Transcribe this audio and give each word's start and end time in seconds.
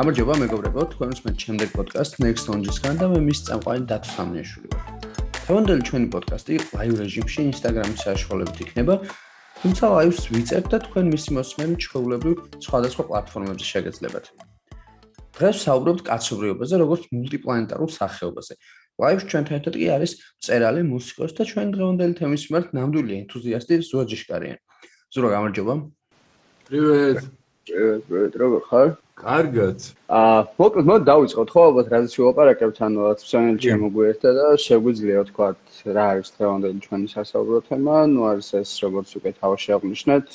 გამარჯობა 0.00 0.34
მეგობრებო, 0.40 0.82
თქვენ 0.96 1.10
უსმენთ 1.12 1.42
შემდეგ 1.44 1.72
პოდკასტ 1.76 2.14
Next 2.24 2.46
Onge-სგან 2.48 3.00
და 3.02 3.06
მე 3.12 3.18
მის 3.20 3.40
წამყვანი 3.44 3.82
დათო 3.84 4.10
სამნიაშვილი 4.16 4.68
ვარ. 4.72 4.84
თემანდელი 5.44 5.82
ჩვენი 5.88 6.06
პოდკასტი 6.14 6.54
ლაივ 6.72 6.92
რეჟიმში 7.00 7.40
Instagram-ის 7.50 8.00
საშუალებით 8.08 8.62
იქნება, 8.64 8.94
თუმცა 9.60 9.84
ლაივს 9.92 10.22
ვიწერთ 10.32 10.66
და 10.72 10.78
თქვენ 10.88 11.04
მისი 11.12 11.30
მოსმენი 11.36 11.74
ჩვეულებრივ 11.84 12.36
სხვადასხვა 12.64 13.02
პლატფორმებზე 13.10 13.66
შეგეძლებათ. 13.72 14.26
დღეს 15.36 15.56
ვსაუბრობთ 15.60 16.00
კაცობრიობაზე, 16.08 16.74
როგორც 16.80 17.02
მულტიპლანეტარულ 17.12 17.90
სახეობაზე. 18.00 18.54
ლაივს 19.04 19.24
ჩვენთან 19.28 19.54
ერთად 19.60 19.74
კი 19.76 19.86
არის 20.00 20.12
წერალი, 20.40 20.80
მუსიკოსი 20.94 21.34
და 21.36 21.44
ჩვენ 21.44 21.68
დღევანდელი 21.76 22.14
თემის 22.16 22.42
მიმართ 22.48 22.68
ნამდვილი 22.72 23.12
ენთუზიასტი 23.20 23.74
ზურა 23.84 24.04
ჯიშკარიანი. 24.08 24.60
ზურა, 25.12 25.28
გამარჯობა. 25.36 25.74
პრივეტ. 26.72 27.39
პრივეტ, 27.70 28.34
როგორ 28.42 28.62
ხარ? 28.70 28.88
კარგად. 29.20 29.78
აა, 30.08 30.40
მოკლედ 30.56 30.86
მოდ 30.88 31.02
დავიწყოთ 31.08 31.50
ხო, 31.52 31.62
ალბათ 31.68 31.86
რაზეც 31.92 32.12
შევაპარაკებთ, 32.16 32.78
ანუ 32.86 33.00
ფსიონელი 33.20 33.60
შემოგვიერთდა 33.66 34.30
და 34.38 34.46
შეგვიძლია 34.64 35.24
თქვა 35.28 35.48
რა 35.96 36.04
არის 36.12 36.28
დღევანდელი 36.36 36.78
ჩვენი 36.86 37.08
სასაუბრო 37.14 37.58
თემა, 37.68 37.96
ну 38.14 38.20
არის 38.30 38.48
ეს 38.60 38.70
როგორც 38.84 39.08
უკვე 39.20 39.30
თავში 39.40 39.68
აღნიშნეთ, 39.76 40.28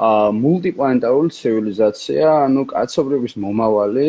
აა 0.00 0.28
მულტიპლანეტარული 0.44 1.30
ცივილიზაცია, 1.38 2.26
ანუ 2.48 2.62
კაცობრიობის 2.72 3.34
მომავალი. 3.44 4.08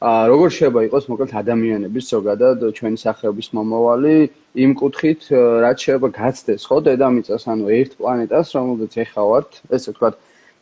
აა 0.00 0.22
როგორ 0.32 0.48
შეიძლება 0.56 0.80
იყოს 0.88 1.04
მოკლედ 1.12 1.30
ადამიანების 1.44 2.04
ზოგადად 2.14 2.58
ჩვენი 2.72 2.98
სახეობის 3.04 3.48
მომავალი 3.52 4.16
იმ 4.64 4.70
კუთხით, 4.80 5.20
რაც 5.60 5.76
შეიძლება 5.84 6.08
გაცდეს 6.16 6.62
ხო 6.64 6.76
დედამიწას, 6.88 7.44
ანუ 7.52 7.64
ერთ 7.68 7.92
პლანეტას, 8.00 8.48
რომელზეც 8.56 8.92
ეხა 9.04 9.22
ვართ, 9.28 9.50
ესე 9.76 9.92
ვთქვათ, 9.92 10.14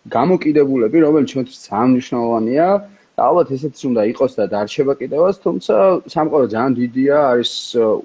გამოკიდებულები, 0.07 0.99
რომელიც 1.05 1.29
ჩვენთვის 1.33 1.59
ძალიან 1.69 1.89
მნიშვნელოვანია. 1.95 2.69
ალბათ 3.19 3.49
ესეც 3.51 3.77
უნდა 3.83 4.03
იყოს 4.15 4.33
და 4.39 4.45
დარჩება 4.55 4.95
კიდევაც, 5.01 5.35
თუმცა 5.43 5.75
სამყარო 6.07 6.47
ძალიან 6.55 6.73
დიდია, 6.79 7.17
არის 7.35 7.53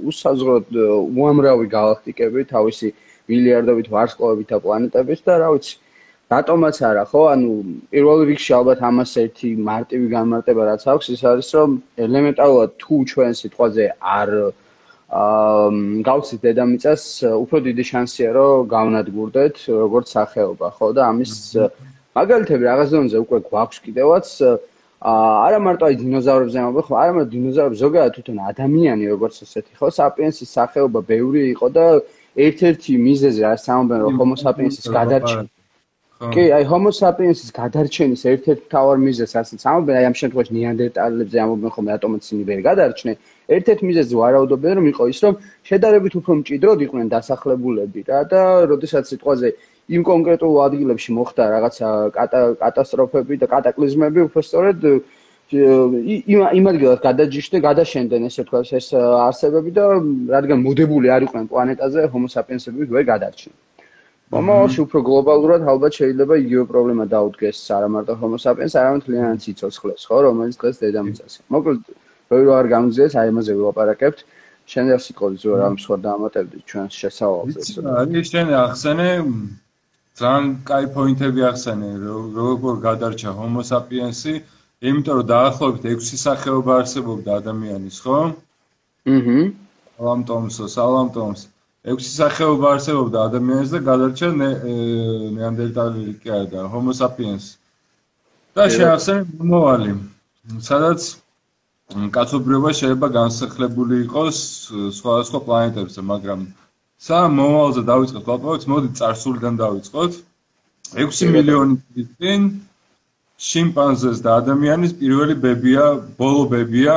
უსაზღროდ 0.09 0.67
უამრავი 1.13 1.65
galaktikები, 1.69 2.41
თავისი 2.49 2.87
მილიარდობით 3.29 3.87
ვარსკვლავებით 3.93 4.47
და 4.53 4.57
პლანეტებით 4.65 5.19
და 5.27 5.33
რა 5.43 5.49
ვიცი, 5.53 5.75
რატომაც 6.33 6.77
არა, 6.89 7.03
ხო? 7.13 7.21
ანუ 7.33 7.49
პირველ 7.93 8.19
რიგში 8.29 8.51
ალბათ 8.57 8.79
ამას 8.89 9.11
ერთი 9.23 9.49
მარტივი 9.69 10.07
განმარტება 10.17 10.61
რაც 10.69 10.83
აქვს, 10.93 11.05
ის 11.13 11.21
არის, 11.29 11.47
რომ 11.57 11.69
ელემენტარულად 12.05 12.71
თუ 12.81 12.95
ჩვენ 13.13 13.31
სიტყვაზე 13.37 13.85
არ 14.17 14.29
გავცით 15.11 16.39
დედამიწას, 16.47 17.03
უფრო 17.43 17.57
დიდი 17.67 17.83
შანსია, 17.91 18.29
რომ 18.33 18.67
გავნადგურდეთ 18.71 19.55
როგორც 19.69 20.07
სახეობა, 20.15 20.67
ხო? 20.77 20.87
და 20.95 21.01
ამის 21.11 21.33
მაგალითები 22.17 22.63
რაღაც 22.69 22.87
ზონზე 22.93 23.17
უკვე 23.25 23.37
გვაქვს 23.49 23.77
კიდევაც 23.85 24.27
არა 25.03 25.59
მარტო 25.59 25.83
აი 25.89 25.95
დინოზავრებზე 25.99 26.57
ამბობ 26.63 26.85
ხო 26.87 26.93
არა 26.95 27.13
მარტო 27.15 27.31
დინოზავრები 27.35 27.77
ზოგადად 27.83 28.11
თვითონ 28.15 28.37
ადამიანი 28.51 29.03
როგორც 29.13 29.35
ესეთი 29.43 29.73
ხო? 29.75 29.87
საპიენსის 29.99 30.49
სახეობა 30.57 30.99
ბევრი 31.09 31.41
იყო 31.53 31.67
და 31.75 31.85
ერთ-ერთი 32.33 32.93
მიზეზი 33.07 33.41
რაც 33.43 33.65
ამბობენ 33.75 33.99
რომ 34.05 34.13
homo 34.21 34.35
sapiens-ის 34.39 34.87
გადარჩენა 34.97 35.49
კი 36.33 36.43
აი 36.55 36.63
homo 36.71 36.91
sapiens-ის 36.95 37.49
გადარჩენის 37.59 38.21
ერთ-ერთი 38.31 38.63
მთავარ 38.69 38.97
მიზეზს 39.03 39.35
რასაც 39.37 39.61
ამბობენ 39.73 39.95
აი 39.99 40.05
ამ 40.07 40.15
შემთხვევაში 40.21 40.51
ნიანდერტალებზე 40.57 41.37
ამბობენ 41.43 41.71
ხომ 41.75 41.85
რატომაც 41.93 42.21
ისინი 42.23 42.43
ვერ 42.49 42.59
გადარჩნენ 42.69 43.15
ერთ-ერთი 43.47 43.83
მიზეზი 43.89 44.15
ვარაუდობენ 44.21 44.73
რომ 44.79 44.85
იყო 44.93 45.03
ის 45.13 45.19
რომ 45.23 45.33
შედარებით 45.67 46.13
უფრო 46.19 46.31
მჭიდროდ 46.39 46.79
იყვნენ 46.87 47.07
დასახლებულები 47.15 47.99
რა 48.07 48.19
და 48.31 48.41
როდესაც 48.71 49.03
სიტყვაზე 49.11 49.49
იმ 49.91 50.03
კონკრეტულ 50.07 50.59
ადგილებში 50.63 51.11
მოხდა 51.17 51.43
რაღაცა 51.53 51.87
კატასტროფები 52.15 53.35
და 53.41 53.47
კატაკლიზმები, 53.51 54.19
უბრალოდ 54.29 54.85
იმ 55.53 56.39
იმ 56.59 56.65
ადგილას 56.71 56.99
გადაჯიშდნენ, 57.03 57.61
გადაშენდნენ 57.67 58.21
ესე 58.31 58.45
თქვა 58.47 58.61
ეს 58.63 58.87
არსებები 58.95 59.71
და 59.75 59.83
რადგან 60.35 60.63
მოდებული 60.63 61.11
არ 61.11 61.27
იყვნენ 61.27 61.45
პლანეტაზე, 61.51 62.07
homo 62.15 62.31
sapiens-ები 62.31 62.87
ვერ 62.95 63.03
გადარჩნენ. 63.11 63.53
მომავალში 64.33 64.79
უფრო 64.87 64.99
გლობალურად 65.09 65.61
ალბათ 65.67 65.93
შეიძლება 65.99 66.33
იგივე 66.41 66.63
პრობლემა 66.71 67.05
დაუდგეს 67.11 67.59
არა 67.75 67.87
მარტო 67.91 68.13
homo 68.23 68.37
sapiens, 68.39 68.73
არამედ 68.79 69.03
მთლიანად 69.03 69.39
სიცოცხლეს, 69.45 70.01
ხო, 70.07 70.17
რომელიც 70.25 70.55
დღეს 70.57 70.75
დედამიწაზე. 70.79 71.39
მოკლედ, 71.53 71.81
როი 72.33 72.43
რო 72.49 72.53
არ 72.59 72.67
გამძიეს, 72.73 73.13
აი 73.21 73.27
ამაზე 73.33 73.51
ვილაპარაკებთ. 73.61 74.19
შენ 74.71 74.85
რა 74.91 74.97
სიკოლის 75.05 75.39
ზურა 75.43 75.57
რამ 75.61 75.75
სხვა 75.83 75.95
დაამატებდი 76.07 76.59
ჩვენს 76.69 76.93
შესავალზე. 77.01 77.59
არის 77.99 78.25
შენ 78.33 78.47
ახსენე 78.63 79.09
ძალიან 80.19 80.45
კაი 80.69 80.85
პოინტები 80.95 81.41
ახსენე 81.51 81.89
როგორ 82.37 82.75
გადარჩა 82.87 83.31
homo 83.39 83.61
sapiens-ი 83.71 84.35
იმიტომ 84.87 85.15
რომ 85.19 85.27
დაახლოებით 85.33 85.83
6 85.87 86.19
სახეობა 86.25 86.71
არსებობდა 86.83 87.31
ადამიანის 87.41 87.97
ხო? 88.03 88.19
აჰა. 89.15 89.39
სალამ 89.95 90.21
ტომსო, 90.29 90.65
სალამ 90.75 91.09
ტომს. 91.15 91.41
6 91.87 92.07
სახეობა 92.19 92.67
არსებობდა 92.75 93.17
ადამიანის 93.27 93.69
და 93.75 93.79
გადარჩა 93.89 94.29
ნეანდერტალელი 94.39 96.13
კი 96.23 96.29
არა 96.35 96.47
და 96.53 96.59
homo 96.71 96.91
sapiens. 96.95 97.57
და 98.55 98.69
შეახსენე 98.69 99.21
მომავალი. 99.39 99.91
სადაც 100.59 101.22
კაცობრიობა 101.91 102.71
შეიძლება 102.79 103.07
განსახლებული 103.15 103.97
იყოს 104.03 104.37
სხვადასხვა 104.97 105.39
პლანეტებზე, 105.47 106.03
მაგრამ 106.11 106.45
სამ 107.07 107.33
მომავალზე 107.39 107.81
დავიწყოთ 107.89 108.29
ლაპარაკს, 108.31 108.67
მოდი 108.73 108.89
წარსულიდან 108.99 109.59
დავიწყოთ. 109.61 110.15
6 110.93 111.27
მილიონი 111.35 111.75
წლის 111.81 112.07
წინ 112.21 112.47
შიმპანზეს 113.49 114.21
და 114.25 114.37
ადამიანის 114.41 114.93
პირველი 115.01 115.35
ბებია, 115.45 115.85
ბოლო 116.21 116.45
ბებია 116.53 116.95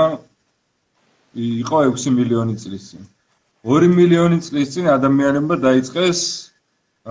იყო 1.34 1.82
6 1.90 2.14
მილიონი 2.18 2.56
წლის 2.62 2.86
წინ. 2.92 3.02
2 3.74 3.90
მილიონი 3.98 4.38
წლის 4.48 4.72
წინ 4.76 4.92
ადამიანებმა 4.94 5.56
დაიწყეს 5.66 6.20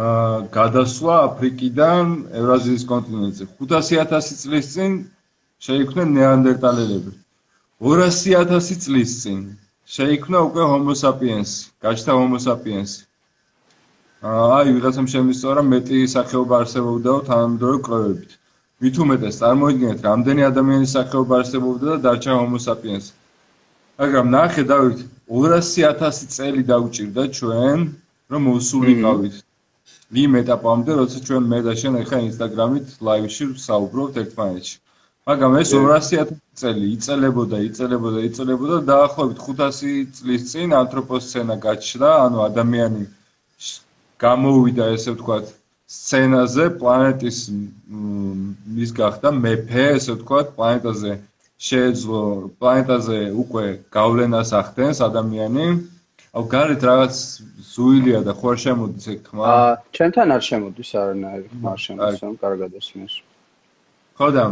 აა 0.05 0.39
გადასვლა 0.55 1.13
აფრიკიდან 1.27 2.15
ევრაზიის 2.39 2.83
კონტინენტზე. 2.93 3.43
500000 3.59 4.41
წლის 4.41 4.71
წინ 4.73 4.97
შეიქმნა 5.67 6.03
ნეანდერტალელები. 6.15 7.11
200000 7.83 8.77
წლის 8.79 9.13
წინ 9.19 9.39
შეიქმნა 9.93 10.39
უკვე 10.47 10.63
homo 10.73 10.93
sapiens, 10.95 11.49
გაჩნდა 11.83 12.13
homo 12.15 12.37
sapiens. 12.39 12.91
აი, 14.23 14.71
ვიღაცამ 14.75 15.07
შემისწორა 15.13 15.61
მეტი 15.71 15.99
სახეობა 16.13 16.55
არსებობდაო 16.63 17.19
თანამედროვე 17.29 17.81
კვლევებით. 17.87 18.31
მით 18.79 18.95
უმეტეს 19.05 19.39
წარმოიდგინეთ, 19.41 19.99
რამდენი 20.07 20.41
ადამიანის 20.51 20.95
სახეობა 20.95 21.33
არსებობდა 21.41 21.85
და 21.91 21.97
დარჩა 22.05 22.31
homo 22.39 22.59
sapiens. 22.67 23.11
მაგრამ 23.99 24.25
ნახე 24.37 24.63
დავით, 24.71 24.99
200000 25.27 26.31
წელი 26.37 26.63
დაუჭირდა 26.71 27.23
ჩვენ, 27.39 27.79
რომ 28.31 28.41
მოსულიყავით. 28.51 29.35
იმ 30.23 30.31
ეტაპამდე, 30.41 30.91
როცა 31.01 31.17
ჩვენ 31.27 31.43
მე 31.51 31.59
და 31.67 31.73
შენ 31.75 31.93
ახლა 32.01 32.17
Instagram-ით 32.29 32.87
live-ში 33.03 33.45
ვსაუბრობთ 33.51 34.15
ერთმანეთში. 34.23 34.75
მაგრამ 35.25 35.53
ეს 35.57 35.71
200.000 35.73 36.33
წელი 36.61 36.87
იწელებოდა, 36.95 37.57
იწელებოდა, 37.67 38.19
იწელებოდა 38.29 38.75
დაახლოებით 38.89 39.39
500 39.45 40.11
წლის 40.17 40.43
წინ 40.51 40.75
ანთროპოსცენა 40.79 41.55
გაჩნდა, 41.63 42.09
ანუ 42.25 42.43
ადამიანი 42.45 43.05
გამოვიდა, 44.21 44.85
ესე 44.97 45.15
ვთქვათ, 45.15 45.49
სცენაზე 45.95 46.65
პლანეტის 46.81 47.39
მის 48.75 48.91
გახდა 48.99 49.31
მეფე, 49.39 49.87
ესე 49.97 50.13
ვთქვათ, 50.13 50.53
პლანეტაზე 50.59 51.17
შეეძლო 51.69 52.21
პლანეტაზე 52.61 53.19
უკვე 53.41 53.65
გავლენას 53.97 54.53
ახდენს 54.61 55.01
ადამიანი. 55.09 55.67
აუ 56.35 56.43
გარეთ 56.53 56.81
რაღაც 56.83 57.15
ზუილია 57.73 58.19
და 58.27 58.33
ხო 58.37 58.47
არ 58.53 58.57
შემოდის 58.65 59.05
ეგ 59.13 59.19
თქმა. 59.25 59.43
აა, 59.49 59.73
ჩემთან 59.95 60.27
არ 60.35 60.41
შემოდის 60.49 60.89
არანაირი 61.01 61.47
ხმა 61.49 61.69
არ 61.73 61.79
შემოდის, 61.85 62.21
ან 62.29 62.33
კარგად 62.43 62.71
ესმის. 62.79 63.13
ხო 64.19 64.27
და 64.35 64.43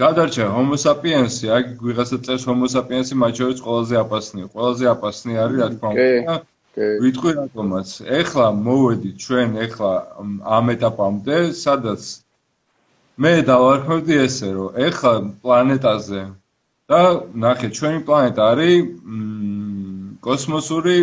გადარჩა 0.00 0.44
homo 0.54 0.76
sapiens-ი, 0.76 1.46
აი 1.54 1.62
ვიღაცა 1.80 2.16
წეს 2.26 2.42
homo 2.48 2.66
sapiens-ი 2.68 3.14
მათ 3.22 3.32
შორის 3.40 3.60
ყველაზე 3.64 3.94
აპასნია. 4.04 4.46
ყველაზე 4.54 4.84
აპასნი 4.94 5.32
არის 5.44 5.56
რა 5.60 5.68
თქმა 5.74 5.90
უნდა. 5.96 6.34
ვიტყვი 7.04 7.30
რატომაც. 7.40 7.88
ეხლა 8.20 8.46
მოვედი 8.66 9.10
ჩვენ 9.24 9.48
ეხლა 9.66 9.92
ამ 10.56 10.64
ეტაპამდე, 10.74 11.36
სადაც 11.64 12.02
მე 13.20 13.32
დავარქმევდი 13.50 14.14
ესე, 14.26 14.48
რომ 14.56 14.68
ეხლა 14.86 15.12
პლანეტაზე 15.42 16.22
და 16.90 17.00
ნახე, 17.44 17.68
ჩვენი 17.76 17.98
პლანეტა 18.06 18.42
არის 18.52 18.76
კოსმოსური 20.24 20.96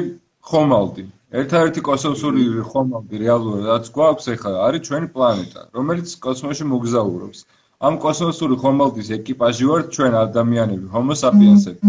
ხომალდი. 0.50 1.06
ერთ-ერთი 1.28 1.80
კოსმოსური 1.84 2.42
ხომალდი 2.72 3.16
რეალურად 3.26 3.64
რაც 3.68 3.86
გვაქვს 3.96 4.26
ეხლა 4.34 4.52
არის 4.68 4.82
ჩვენი 4.88 5.08
პლანეტა, 5.16 5.62
რომელიც 5.78 6.08
კოსმოსში 6.24 6.66
მოგზაურობს. 6.74 7.40
ამ 7.78 7.98
კოსმოსური 8.02 8.56
ხომალდის 8.62 9.10
ეკიპაჟი 9.18 9.66
ვარ 9.70 9.82
ჩვენ 9.94 10.14
ადამიანები, 10.26 10.88
homo 10.94 11.14
sapiens-ები. 11.14 11.82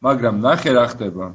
მაგრამ 0.00 0.40
ნახე 0.40 0.72
რა 0.76 0.86
ხდება. 0.92 1.26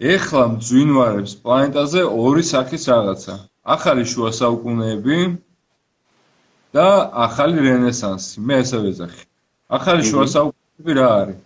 ეხლა 0.00 0.44
მძვინვარებს 0.54 1.32
პლანეტაზე 1.44 2.00
ორი 2.08 2.44
სახის 2.52 2.84
რაღაცა. 2.88 3.34
ახალი 3.74 4.04
შუა 4.12 4.30
საუკუნეები 4.40 5.18
და 6.72 6.86
ახალი 7.26 7.58
რენესანსი. 7.68 8.40
მე 8.40 8.54
ესე 8.64 8.78
ვეძახი. 8.84 9.22
ახალი 9.68 10.02
შუა 10.08 10.26
საუკუნეები 10.34 10.92
რა 11.00 11.08
არის? 11.20 11.38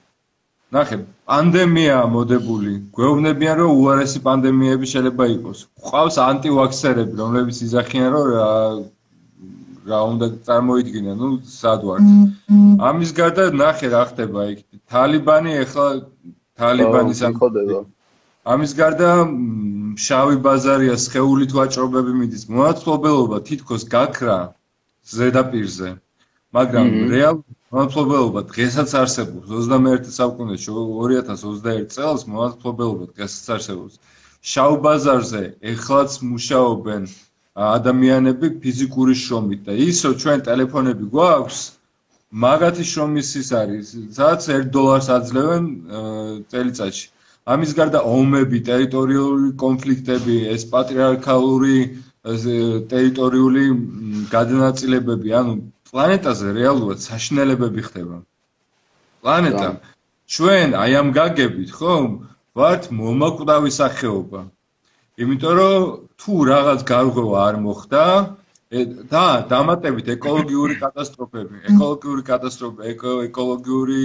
ნახე, 0.73 0.97
პანდემია 1.27 1.99
მოდებული. 2.15 2.73
გვეუბნებიან, 2.97 3.57
რომ 3.61 3.71
უარესი 3.81 4.19
პანდემიები 4.27 4.87
შეიძლება 4.93 5.25
იყოს. 5.37 5.59
ყავს 5.89 6.17
ანტივაქსერები, 6.31 7.15
რომლებიც 7.23 7.57
იძახიან, 7.67 8.09
რომ 8.15 8.27
რა 9.91 10.01
უნდა 10.13 10.27
წარმოიდგინონ, 10.47 11.17
ну, 11.23 11.29
სად 11.47 11.81
ვართ. 11.89 12.07
ამის 12.89 13.11
გარდა 13.19 13.45
ნახე 13.63 13.89
რა 13.95 14.03
ხდება 14.11 14.41
იქ. 14.53 14.61
თალიბანი 14.93 15.53
ახლა 15.65 15.87
თალიბანის 16.59 17.21
ამხოდება. 17.29 17.81
ამის 18.53 18.73
გარდა 18.81 19.11
შავი 20.07 20.37
ბაზარია, 20.47 20.95
სხეულით 21.07 21.53
ვაჭრობები 21.59 22.13
მიდის. 22.21 22.45
მოაცლობელობა 22.57 23.37
თითქოს 23.49 23.83
გაქრა 23.95 24.39
ზედაპირზე. 25.17 25.91
მაგრამ 26.53 26.89
რეალურად 27.13 27.61
მოათლობელობა 27.73 28.41
დღესაც 28.53 28.91
არსებობს 29.01 29.47
21 29.51 30.11
საუკუნეში 30.17 30.73
2021 30.77 31.87
წელს 31.95 32.25
მოათლობელობა 32.33 33.07
დღესაც 33.17 33.47
არსებობს 33.55 33.95
შავ 34.53 34.75
ბაზარზე 34.85 35.43
ეხლაც 35.73 36.19
მუშაობენ 36.33 37.07
ადამიანები 37.55 38.49
ფიზიკური 38.63 39.15
შრომით 39.23 39.65
და 39.69 39.73
ისო 39.87 40.13
ჩვენ 40.23 40.45
ტელეფონები 40.49 41.09
გვაქვს 41.15 41.59
მაგათი 42.45 42.85
შრომის 42.91 43.33
ის 43.41 43.51
არის 43.63 43.91
სადაც 44.19 44.49
1 44.55 44.71
დოლარს 44.77 45.09
აძლევენ 45.17 45.67
წელიწადში 46.53 47.05
ამის 47.57 47.75
გარდა 47.77 48.01
ომები 48.09 48.63
ტერიტორიული 48.71 49.53
კონფლიქტები 49.65 50.37
ეს 50.55 50.65
პატრიარქალური 50.73 51.77
ტერიტორიული 52.95 53.65
გადანაწილებები 54.33 55.33
ანუ 55.43 55.55
პლანეტაზე 55.91 56.53
რეალურად 56.57 57.03
საშინელებები 57.05 57.83
ხდება. 57.89 58.19
პლანეტა 59.23 59.69
ჩვენ 60.37 60.77
აი 60.83 60.93
ამ 61.01 61.09
გაგებით, 61.19 61.71
ხო? 61.79 61.95
ვართ 62.57 62.89
მომაკვდავი 63.01 63.71
სახეობა. 63.77 64.41
იმიტომ 65.23 65.55
რომ 65.61 65.83
თუ 66.23 66.33
რაღაც 66.53 66.81
გარღვევა 66.93 67.39
არ 67.49 67.57
მოხდა, 67.67 68.05
და 68.73 69.25
დამატებით 69.53 70.07
ეკოლოგიური 70.15 70.79
კატასტროფები, 70.81 71.59
ეკოლოგიური 71.73 72.23
კატასტროფა, 72.25 72.87
ეკოლოგიური 73.29 74.05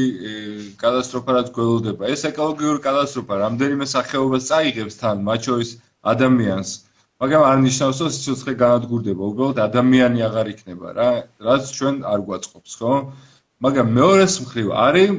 კატასტროფა 0.82 1.36
რაც 1.38 1.52
გველოდება. 1.56 2.10
ეს 2.12 2.26
ეკოლოგიური 2.28 2.84
კატასტროფა 2.84 3.34
რამდენიმე 3.48 3.86
სახეობას 3.88 4.50
წაიღებს 4.52 5.00
თან, 5.00 5.24
მათ 5.24 5.40
შორის 5.48 5.72
ადამიანს. 6.04 6.70
მაგრამ 7.24 7.44
არ 7.50 7.58
ნიშნავს 7.64 7.98
რომ 8.04 8.12
სიცოცხლე 8.18 8.54
განადგურდება, 8.64 9.24
უბრალოდ 9.32 9.58
ადამიანი 9.68 10.20
აღარ 10.28 10.48
იქნება 10.54 10.88
რა, 11.00 11.10
რაც 11.48 11.64
ჩვენ 11.78 11.96
არ 12.04 12.20
გვაწყობს, 12.28 12.72
ხო? 12.78 12.94
მაგრამ 13.64 13.88
მეორეს 13.98 14.36
მხრივ 14.44 14.68
არის 14.76 15.12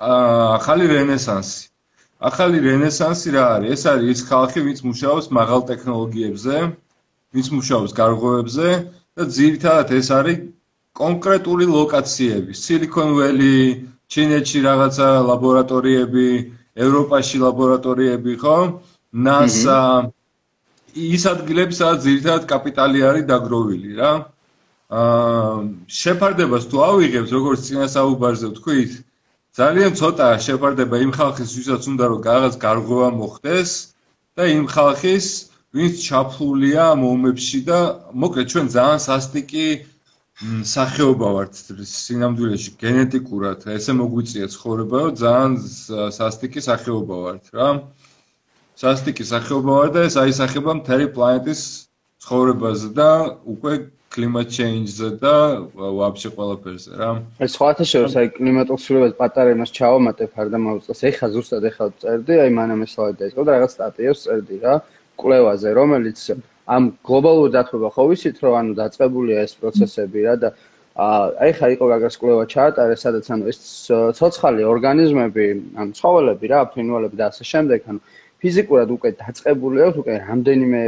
ახალი 0.00 0.84
რენესანსი. 0.96 1.68
ახალი 2.24 2.58
რენესანსი 2.64 3.28
რა 3.36 3.44
არის? 3.56 3.70
ეს 3.74 3.82
არის 3.92 4.08
ის 4.14 4.20
ხალხი, 4.28 4.60
ვინც 4.66 4.80
მუშაობს 4.88 5.26
მაღალ 5.38 5.60
ტექნოლოგიებზე, 5.70 6.56
ვინც 7.36 7.48
მუშაობს 7.56 7.92
გარღვევებზე 8.00 8.68
და 9.16 9.22
ძირითადად 9.36 9.88
ეს 9.98 10.08
არის 10.18 10.38
კონკრეტული 10.94 11.66
ლოკაციები, 11.68 12.52
Silicon 12.54 13.10
Valley, 13.18 13.84
ჩინეთში 14.08 14.58
რაღაცა 14.68 15.08
ლაბორატორიები, 15.28 16.28
ევროპაში 16.76 17.36
ლაბორატორიები, 17.44 18.32
ხო? 18.42 18.58
NASA 19.14 20.10
ის 20.94 21.22
ადგილები, 21.26 21.74
სადაც 21.74 22.06
ძირითადად 22.06 22.44
კაპიტალი 22.50 22.98
არის 23.10 23.24
დაგროვილი 23.30 23.90
რა. 23.98 24.12
აა 24.94 25.54
შეფარდებას 25.90 26.64
თუ 26.70 26.76
ავიღებს, 26.86 27.30
როგორც 27.34 27.60
წინა 27.66 27.86
საუბარზე 27.90 28.46
ვთქვით, 28.52 28.92
ძალიან 29.54 29.92
ცოტა 29.94 30.28
შეფარდება 30.42 30.98
იმ 30.98 31.12
ხალხის, 31.14 31.50
ვისაც 31.54 31.82
უნდა 31.86 32.04
რომ 32.10 32.20
რაღაც 32.26 32.54
გარღვევა 32.58 33.08
მოხდეს 33.14 33.70
და 34.34 34.42
იმ 34.50 34.64
ხალხის, 34.66 35.26
ვინც 35.74 35.94
ჩაფლულია 36.06 36.86
მომებში 36.98 37.60
და 37.68 37.78
მოკლედ 38.18 38.46
ჩვენ 38.50 38.66
ძალიან 38.74 39.00
სასტიკი 39.06 39.66
სახეობა 40.74 41.28
ვართ 41.38 41.52
სინამდვილეში 41.86 42.70
გენეტიკურად, 42.82 43.58
ესე 43.78 43.92
მოგვიწია 43.94 44.46
ცხოვრება, 44.50 44.98
რომ 45.06 45.14
ძალიან 45.22 45.52
სასტიკი 46.18 46.60
სახეობა 46.66 47.16
ვართ 47.24 47.44
რა. 47.54 47.68
სასტიკი 48.74 49.24
სახეობა 49.30 49.72
ვარ 49.78 49.90
და 49.94 50.00
ეს 50.10 50.14
აისახება 50.18 50.72
მთელი 50.82 51.06
პლანეტის 51.14 51.60
ცხოვრებაზე 52.26 52.88
და 52.98 53.10
უკვე 53.54 53.74
კლიმატ 54.14 54.48
ჩეინჯზე 54.54 55.08
და 55.18 55.34
ვაფშე 55.74 56.30
ყველაფერზე 56.38 56.92
რა. 57.00 57.10
ეს 57.42 57.50
სხვათა 57.58 57.84
შორის 57.92 58.14
აი 58.20 58.28
კლიმატურ 58.38 58.78
ცვლილებებს 58.84 59.18
პატარა 59.18 59.50
იმას 59.56 59.70
ჩავამატებ 59.78 60.30
არ 60.38 60.48
და 60.54 60.58
მოვიწყოს. 60.64 61.00
ეხა 61.10 61.26
ზუსტად 61.34 61.64
ეხა 61.70 61.86
წერდი, 62.02 62.34
აი 62.44 62.50
მანამ 62.58 62.84
ეს 62.86 62.90
სლაიდი 62.94 63.18
დაიწყო 63.22 63.42
და 63.42 63.50
რაღაც 63.56 63.70
სტატიას 63.74 64.18
წერდი 64.24 64.56
რა 64.62 64.74
კვლევაზე, 65.18 65.68
რომელიც 65.80 66.18
ამ 66.64 66.82
გლობალურ 67.04 67.48
დათბობა 67.58 67.88
ხო 67.94 68.04
ვიცით 68.08 68.36
რომ 68.40 68.54
ანუ 68.60 68.72
დაწყებულია 68.80 69.38
ეს 69.44 69.52
პროცესები 69.60 70.18
რა 70.24 70.34
და 70.42 70.48
აი 70.94 71.50
ხა 71.58 71.66
იყო 71.74 71.84
გაგას 71.90 72.14
კვლევა 72.22 72.44
ჩაატარე, 72.54 72.94
სადაც 72.94 73.26
ანუ 73.34 73.50
ეს 73.50 73.58
ცოცხალი 74.14 74.62
ორგანიზმები, 74.62 75.46
ანუ 75.74 75.90
ცხოველები 75.98 76.46
რა, 76.54 76.60
ფრინველები 76.70 77.16
და 77.18 77.24
ასე 77.34 77.42
შემდეგ, 77.50 77.80
ანუ 77.90 78.00
ფიზიკურად 78.44 78.88
უკვე 78.92 79.10
დაწყებული 79.24 79.82
აქვს 79.88 80.00
უკვე 80.04 80.14
რამდენიმე 80.28 80.80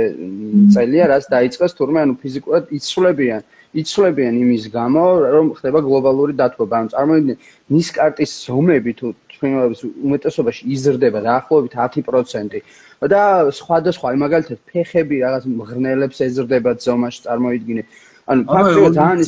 წელია 0.76 1.05
რაც 1.12 1.25
დაიწყეს 1.32 1.73
თურმე 1.79 1.99
ანუ 2.05 2.14
ფიზიკურად 2.23 2.73
იცვლებიან 2.79 3.43
იცვლებიან 3.81 4.35
იმის 4.44 4.64
გამო 4.76 5.05
რომ 5.35 5.47
ხდება 5.56 5.81
გლობალური 5.87 6.32
დათბობა 6.41 6.76
ანუ 6.81 6.93
წარმოიდგინე 6.94 7.37
ნისკარტის 7.76 8.32
ზომები 8.44 8.93
თუ 9.00 9.06
თქვენობის 9.32 9.81
უმეტესობაში 10.06 10.62
იზრდება 10.76 11.20
დაახლოებით 11.29 11.73
10% 11.76 12.61
და 13.12 13.23
სხვადასხვა 13.61 14.12
მაგალითად 14.25 14.59
ფეხები 14.73 15.17
რაღაც 15.25 15.44
მღრნელებს 15.56 16.19
ეზრდება 16.29 16.70
ზომაში 16.87 17.20
წარმოიდგინე 17.26 17.82
ანუ 18.26 18.43
ფაქტია 18.50 18.88
ძალიან 18.99 19.19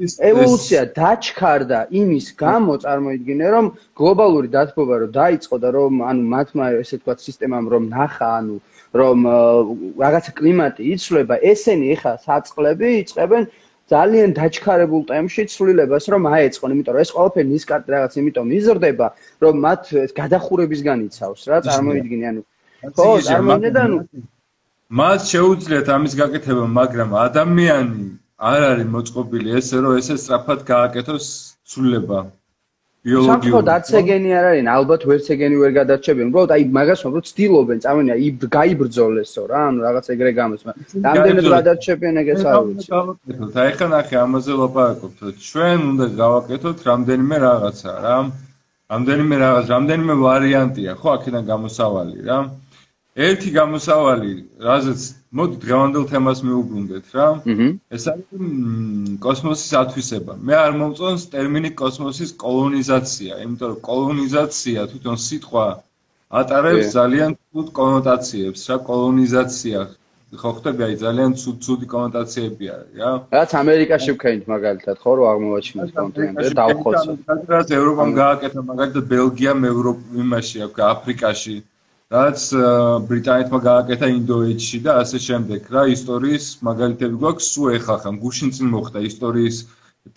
ის 0.00 0.12
ევოლუცია 0.30 0.82
დაჩქარდა 0.96 1.80
იმის 2.00 2.26
გამო 2.40 2.74
წარმოიდგინე 2.84 3.46
რომ 3.54 3.66
გლობალური 4.00 4.48
დათბობა 4.56 4.94
რომ 5.02 5.10
დაიწყო 5.20 5.56
და 5.64 5.68
რომ 5.76 5.94
ანუ 6.10 6.22
მათმა 6.34 6.64
ესე 6.80 6.96
თქვა 7.02 7.14
სისტემამ 7.20 7.66
რომ 7.72 7.84
ნახა 7.92 8.28
ანუ 8.40 8.56
რომ 9.00 9.18
რაღაცა 10.04 10.32
კლიმატი 10.40 10.82
იცვლება 10.94 11.36
ესენი 11.52 11.86
ეხა 11.94 12.12
საწყლები 12.24 12.88
იწებენ 13.02 13.44
ძალიან 13.92 14.32
დაჩქარებულ 14.38 15.02
ტემპში 15.12 15.42
ცვლილებას 15.52 16.04
რომ 16.14 16.22
აეწყონ 16.32 16.70
იმიტომ 16.74 16.94
რომ 16.96 17.04
ეს 17.04 17.10
ყველაფერი 17.16 17.48
ნისკარტი 17.52 17.88
რაღაც 17.94 18.12
იმიტომ 18.22 18.48
იზრდება 18.58 19.06
რომ 19.44 19.54
მათ 19.66 19.82
გადახურებისგან 20.20 20.98
იცავს 21.10 21.40
რა 21.50 21.58
წარმოიდგინე 21.68 22.26
ანუ 22.32 22.42
ხო 22.96 23.08
წარმოიდგინე 23.28 23.70
და 23.76 23.80
ანუ 23.84 23.98
მას 25.00 25.20
შეუძლიათ 25.32 25.88
ამის 25.96 26.14
გაკეთება 26.22 26.64
მაგრამ 26.80 27.10
ადამიანი 27.26 28.19
არ 28.40 28.60
არის 28.70 28.88
მოწყობილი 28.96 29.56
ესე 29.60 29.76
რომ 29.84 29.96
ესე 30.00 30.14
სწრაფად 30.16 30.60
გააკეთოს 30.72 31.26
ცვლილება 31.70 32.20
ბიოლოგიური. 33.04 33.52
საერთოდ 33.52 33.68
არც 33.72 33.88
ეგენი 34.00 34.30
არ 34.36 34.46
არის, 34.50 34.66
ალბათ 34.76 35.02
ვერც 35.08 35.26
ეგენი 35.34 35.56
ვერ 35.60 35.72
გადარჩებიან. 35.76 36.26
უბრალოდ 36.30 36.50
აი 36.56 36.62
მაგას 36.76 37.00
უფრო 37.08 37.20
ცდილობენ, 37.28 37.78
წამენია 37.84 38.16
ი 38.20 38.28
გაიბრძოლესო 38.56 39.42
რა, 39.50 39.60
ანუ 39.68 39.78
რაღაც 39.86 40.06
ეგრე 40.14 40.32
გამოს. 40.40 40.60
რამდენად 41.06 41.46
გადარჩებიან 41.56 42.14
ეგ 42.20 42.28
ეს 42.34 42.42
არ 42.50 42.58
ვიცი. 42.66 42.88
აი 43.64 43.72
ხან 43.78 43.92
ახი 44.00 44.14
ამაზე 44.24 44.52
ლაპარაკობთ. 44.60 45.18
ჩვენ 45.48 45.78
უნდა 45.90 46.06
გავაკეთოთ 46.22 46.78
რამდენიმე 46.90 47.36
რაღაცა 47.46 47.92
რა. 48.04 48.16
რამდენიმე 48.90 49.34
რაღაც, 49.44 49.66
რამდენიმე 49.74 50.14
ვარიანტია, 50.26 50.92
ხო, 51.00 51.08
აქედან 51.16 51.44
გამოსავალი 51.52 52.16
რა. 52.28 52.38
ერთი 53.16 53.48
გამოსავალი, 53.58 54.32
რაზეც 54.60 55.00
მოდი 55.30 55.56
დღევანდელ 55.62 56.04
თემას 56.10 56.40
მიუბრუნდეთ 56.42 57.06
რა. 57.14 57.26
ეს 57.94 58.04
არის 58.10 58.26
კოსმოსის 59.22 59.72
ათვისება. 59.82 60.34
მე 60.46 60.54
არ 60.64 60.72
მომწონს 60.80 61.22
ტერმინი 61.34 61.70
კოსმოსის 61.80 62.34
კოლონიზაცია, 62.44 63.38
იმიტომ 63.44 63.68
რომ 63.70 63.80
კოლონიზაცია 63.90 64.78
თვითონ 64.90 65.16
სიტყვა 65.26 65.66
ატარებს 66.40 66.90
ძალიან 66.98 67.30
ცუდ 67.38 67.68
კონოტაციებს, 67.78 68.60
რა 68.70 68.76
კოლონიზაცია 68.90 69.78
ხო 70.30 70.50
ხტები 70.56 70.82
აი 70.86 70.94
ძალიან 70.98 71.32
ცუდ 71.42 71.56
ცუდი 71.66 71.86
კონოტაციები 71.90 72.64
არის 72.74 72.92
რა. 73.02 73.10
რაც 73.34 73.50
ამერიკაში 73.62 74.10
ვქენით 74.14 74.44
მაგალითად 74.46 74.96
ხო 75.02 75.12
რო 75.18 75.24
აღმოაჩინოს 75.30 75.90
კონტინენტზე 75.98 76.52
დავხოცო. 76.60 77.10
რაც 77.54 77.68
ევროპამ 77.78 78.10
გააკეთა 78.22 78.60
მაგალითად 78.70 79.04
ბელგიამ 79.10 79.60
ევროპ 79.72 79.98
იმაში 80.22 80.56
აქვს 80.66 80.80
აფრიკაში 80.94 81.56
რაც 82.10 82.44
э, 82.58 82.62
ბრიტანეთმა 83.06 83.58
გააკეთა 83.64 84.06
ინდოეთში 84.10 84.78
და 84.86 84.94
ასე 85.02 85.18
შემდეგ 85.26 85.68
რა 85.74 85.82
ისტორიის 85.94 86.46
მაგალითები 86.68 87.20
გვაქვს 87.22 87.50
სულ 87.54 87.76
ეხლა 87.78 87.96
ხან 88.02 88.18
გუშინ 88.24 88.50
წინ 88.56 88.72
მოხდა 88.74 89.02
ისტორიის 89.10 89.60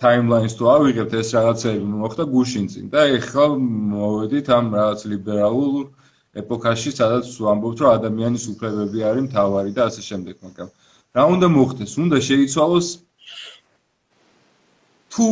ტაიმლაინს 0.01 0.57
თუ 0.57 0.71
ავიღებთ 0.73 1.13
ეს 1.21 1.29
რაღაცები 1.37 1.85
მოხდა 2.01 2.25
გუშინ 2.33 2.65
წინ 2.73 2.89
და 2.97 3.05
ეხლა 3.19 3.45
მოვედით 3.93 4.49
ამ 4.57 4.73
რაღაც 4.79 5.05
ლიბერალურ 5.13 5.85
ეპოქაში 6.41 6.95
სადაც 6.97 7.29
ვამბობთ 7.45 7.85
რომ 7.85 7.95
ადამიანის 8.01 8.49
უფლებები 8.57 9.05
არის 9.13 9.23
მთავარი 9.29 9.77
და 9.77 9.81
ასე 9.93 10.01
შემდეგ 10.09 10.35
მაგრამ 10.49 10.69
რა 11.13 11.23
უნდა 11.29 11.47
მოხდეს? 11.53 11.91
უნდა 12.01 12.17
შეიცვალოს 12.25 12.87
თუ 15.13 15.27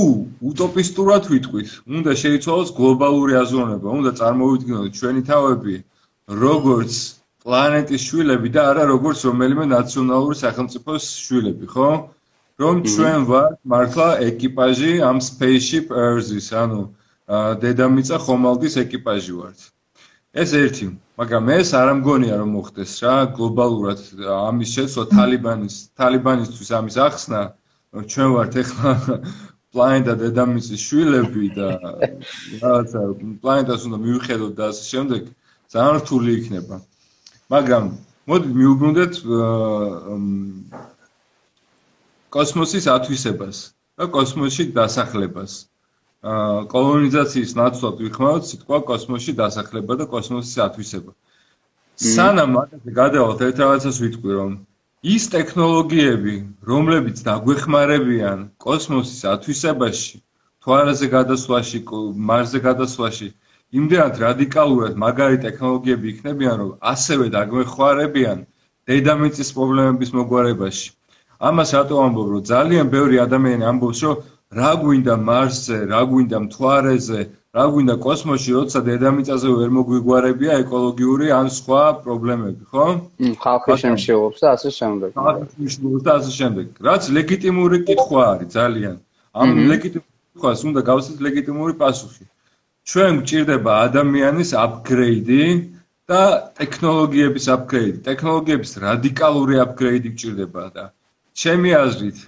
უტოპისტურად 0.45 1.23
ვიტყვით 1.33 1.69
უნდა 1.89 2.11
შეიცვალოს 2.21 2.69
გლობალური 2.77 3.33
აზროვნება 3.41 3.87
უნდა 3.97 4.11
წარმოვიდგინოთ 4.21 4.93
ჩვენი 5.01 5.21
თავები 5.31 5.75
როგორც 6.31 6.93
პლანეტის 7.43 8.03
შვილები 8.07 8.49
და 8.55 8.63
არა 8.71 8.83
როგორც 8.87 9.25
რომელიმე 9.27 9.65
ნაციონალური 9.71 10.35
სახელმწიფოს 10.39 11.05
შვილები, 11.27 11.67
ხო? 11.73 11.89
რომ 12.61 12.75
ჩვენ 12.85 13.19
ვართ 13.29 13.57
მართლა 13.73 14.07
ეკიპაჟი 14.29 14.91
ამ 15.09 15.17
spaceship 15.27 15.91
Earth-ის, 15.91 16.47
ანუ 16.53 16.81
დედამიწა 17.63 18.17
ხომალდის 18.25 18.77
ეკიპაჟი 18.83 19.33
ვართ. 19.39 19.59
ეს 20.31 20.49
ერთი, 20.55 20.87
მაგრამ 21.19 21.49
ეს 21.57 21.69
არ 21.75 21.87
ამგონია 21.95 22.35
რომ 22.39 22.49
მოხდეს 22.55 22.93
რა, 23.03 23.15
გლობალურად 23.35 23.99
ამის 24.31 24.69
შეცვლა 24.75 25.03
თალიბანის, 25.15 25.75
თალიბანისთვის 25.99 26.69
ამის 26.79 26.95
ახსნა, 27.07 27.41
ჩვენ 28.11 28.29
ვართ 28.37 28.53
ეხლა 28.63 28.91
პლანეტა 29.73 30.13
დედამიწის 30.23 30.81
შვილები 30.87 31.45
და 31.57 31.69
რაღაცა 32.63 33.01
პლანეტას 33.43 33.81
უნდა 33.89 33.97
მივიხედოთ 34.05 34.53
და 34.55 34.63
ასე 34.71 34.83
შემდეგ, 34.93 35.23
ძალიან 35.71 35.97
რთული 36.03 36.31
იქნება. 36.39 36.77
მაგრამ 37.51 37.85
მოდი 38.31 38.47
მიუბრუნდეთ 38.59 39.13
კოსმოსის 42.35 42.85
ათვისებას 42.95 43.57
და 43.97 44.05
კოსმოსში 44.15 44.63
დასახლებას. 44.75 45.53
აა 46.21 46.65
კოლონიზაციის 46.73 47.51
ნაცვლად 47.59 47.95
ვიხმაროთ 48.03 48.43
სიტყვა 48.49 48.77
კოსმოსში 48.89 49.33
დასახლება 49.41 49.93
და 50.01 50.05
კოსმოსის 50.11 50.57
ათვისება. 50.67 51.11
სანამ 51.97 52.51
მაგაზე 52.57 52.91
გადავალთ 53.01 53.39
ერთ 53.47 53.57
რაღაცას 53.63 53.97
ვიტყვი 54.03 54.31
რომ 54.37 54.51
ის 55.15 55.23
ტექნოლოგიები, 55.33 56.35
რომლებიც 56.71 57.17
დაგვეხმარებიან 57.25 58.39
კოსმოსის 58.61 59.21
ათვისებაში, 59.33 60.21
თვარეზე 60.61 61.07
გადასვლაში, 61.15 61.79
მარსზე 62.29 62.59
გადასვლაში, 62.67 63.27
იმდენად 63.71 64.17
რადიკალურად 64.19 64.97
მაგარი 64.99 65.37
ტექნოლოგიები 65.45 66.07
იქნებიან, 66.11 66.55
რომ 66.61 66.71
ასევე 66.91 67.25
დაგვეხმარებიან 67.35 68.39
დედამიწის 68.91 69.49
პრობლემების 69.55 70.11
მოგვარებაში. 70.17 70.87
ამას 71.49 71.69
რატო 71.75 71.95
ამბობ, 72.05 72.27
რომ 72.33 72.41
ძალიან 72.51 72.85
ბევრი 72.91 73.17
ადამიანი 73.25 73.63
ამბობს, 73.71 73.99
რომ 74.05 74.17
რა 74.59 74.71
გვინდა 74.81 75.15
მარსზე, 75.29 75.77
რა 75.91 76.01
გვინდა 76.11 76.37
მთვარეზე, 76.45 77.21
რა 77.55 77.63
გვინდა 77.71 77.95
კოსმოსში, 78.03 78.51
როცა 78.59 78.79
დედამიწაზე 78.89 79.47
ვერ 79.59 79.69
მოგვიგვარებია 79.77 80.53
ეკოლოგიური 80.63 81.31
ან 81.39 81.47
სხვა 81.55 81.83
პრობლემები, 82.03 82.63
ხო? 82.71 82.85
ხალხი 83.43 83.79
შემშეობს 83.83 84.39
და 84.43 84.47
ასე 84.55 84.69
შემდეგ. 84.79 85.09
ხალხი 85.15 85.47
შემშეობს 85.55 86.03
და 86.07 86.11
ასე 86.19 86.31
შემდეგ. 86.39 86.65
რაც 86.87 87.03
ლეგიტიმური 87.17 87.77
კითხვა 87.87 88.21
არის 88.35 88.49
ძალიან. 88.59 88.95
ამ 89.31 89.47
ლეგიტიმურ 89.71 90.07
კითხვას 90.31 90.59
უნდა 90.67 90.81
გავსეთ 90.91 91.17
ლეგიტიმური 91.27 91.73
პასუხი. 91.79 92.25
ჩვენ 92.91 93.19
გვჭირდება 93.21 93.73
ადამიანის 93.87 94.49
აპგრეიდი 94.61 95.43
და 96.11 96.23
ტექნოლოგიების 96.59 97.45
აპგრეიდი. 97.55 97.99
ტექნოლოგიების 98.07 98.71
რადიკალური 98.83 99.55
აპგრეიდი 99.65 100.09
გვჭირდება 100.15 100.63
და 100.75 100.83
ჩემი 101.43 101.71
აზრით 101.77 102.19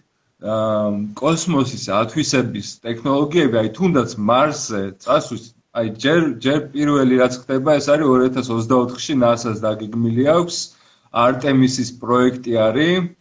კოსმოსის 1.19 1.83
ათვისების 1.97 2.69
ტექნოლოგიები, 2.85 3.55
აი 3.63 3.69
თუნდაც 3.79 4.15
მარსზე 4.29 4.81
წასვლის, 5.03 5.45
აი 5.79 5.87
ჯერ 6.03 6.21
ჯერ 6.45 6.59
პირველი 6.71 7.19
რაც 7.23 7.33
ხდება, 7.43 7.75
ეს 7.79 7.87
არის 7.93 8.07
2024-ში 8.39 9.13
NASA-ს 9.23 9.59
დაგეგმილი 9.67 10.25
აქვს 10.37 10.57
არტემისის 11.27 11.89
პროექტი 12.03 12.53
არის. 12.67 13.11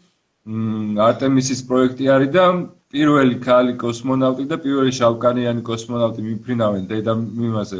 მ 0.43 0.99
არტემისის 1.09 1.61
პროექტი 1.71 2.07
არის 2.11 2.31
და 2.35 2.47
პირველი 2.93 3.37
ქალი 3.47 3.75
კოსმონავტი 3.81 4.45
და 4.53 4.57
პირველი 4.65 4.93
შავკანიანი 4.99 5.63
კოსმონავტი 5.69 6.25
მიფრინავენ 6.29 6.83
დედა 6.91 7.15
მიმაზე 7.21 7.79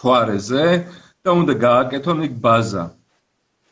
თვარეზე 0.00 0.64
და 1.24 1.30
უნდა 1.40 1.54
გააკეთონ 1.66 2.24
იქ 2.28 2.38
ბაზა 2.46 2.84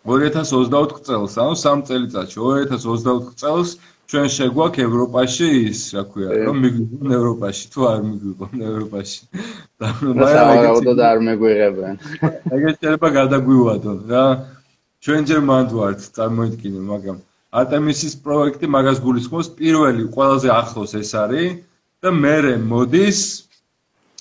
2024 0.09 1.05
წელს, 1.05 1.37
ანუ 1.43 1.55
3 1.61 1.83
წელიწადში 1.89 2.39
2024 2.41 3.33
წელს 3.41 3.71
ჩვენ 4.09 4.29
შეგვაქვს 4.33 4.85
ევროპაში 4.89 5.47
ის, 5.69 5.81
რა 5.93 6.03
ქვია, 6.09 6.29
რომ 6.49 6.61
მიგვიყვნენ 6.65 7.13
ევროპაში, 7.19 7.65
თუ 7.73 7.81
არ 7.89 7.99
მიგვიყვნენ 8.09 8.63
ევროპაში. 8.73 9.21
და 9.81 9.87
მაგრამ 10.01 10.97
და 10.97 11.05
არ 11.13 11.19
მეგვიღებენ. 11.29 11.95
ეგეთ 12.57 12.77
შეიძლება 12.81 13.09
გადაგვივადონ 13.21 13.99
რა. 14.09 14.25
ჩვენ 15.05 15.21
ჯერ 15.29 15.41
მანდ 15.51 15.69
ვართ, 15.77 16.01
წარმოიდგინე, 16.17 16.81
მაგრამ 16.93 17.19
არტემისის 17.53 18.15
პროექტი 18.25 18.67
მაგას 18.69 18.99
გულისხმობს. 19.01 19.49
პირველი 19.59 20.05
ყველაზე 20.15 20.49
ახლოს 20.53 20.93
ეს 20.95 21.15
არის. 21.15 21.65
და 21.99 22.11
მერე 22.15 22.55
მოდის 22.63 23.21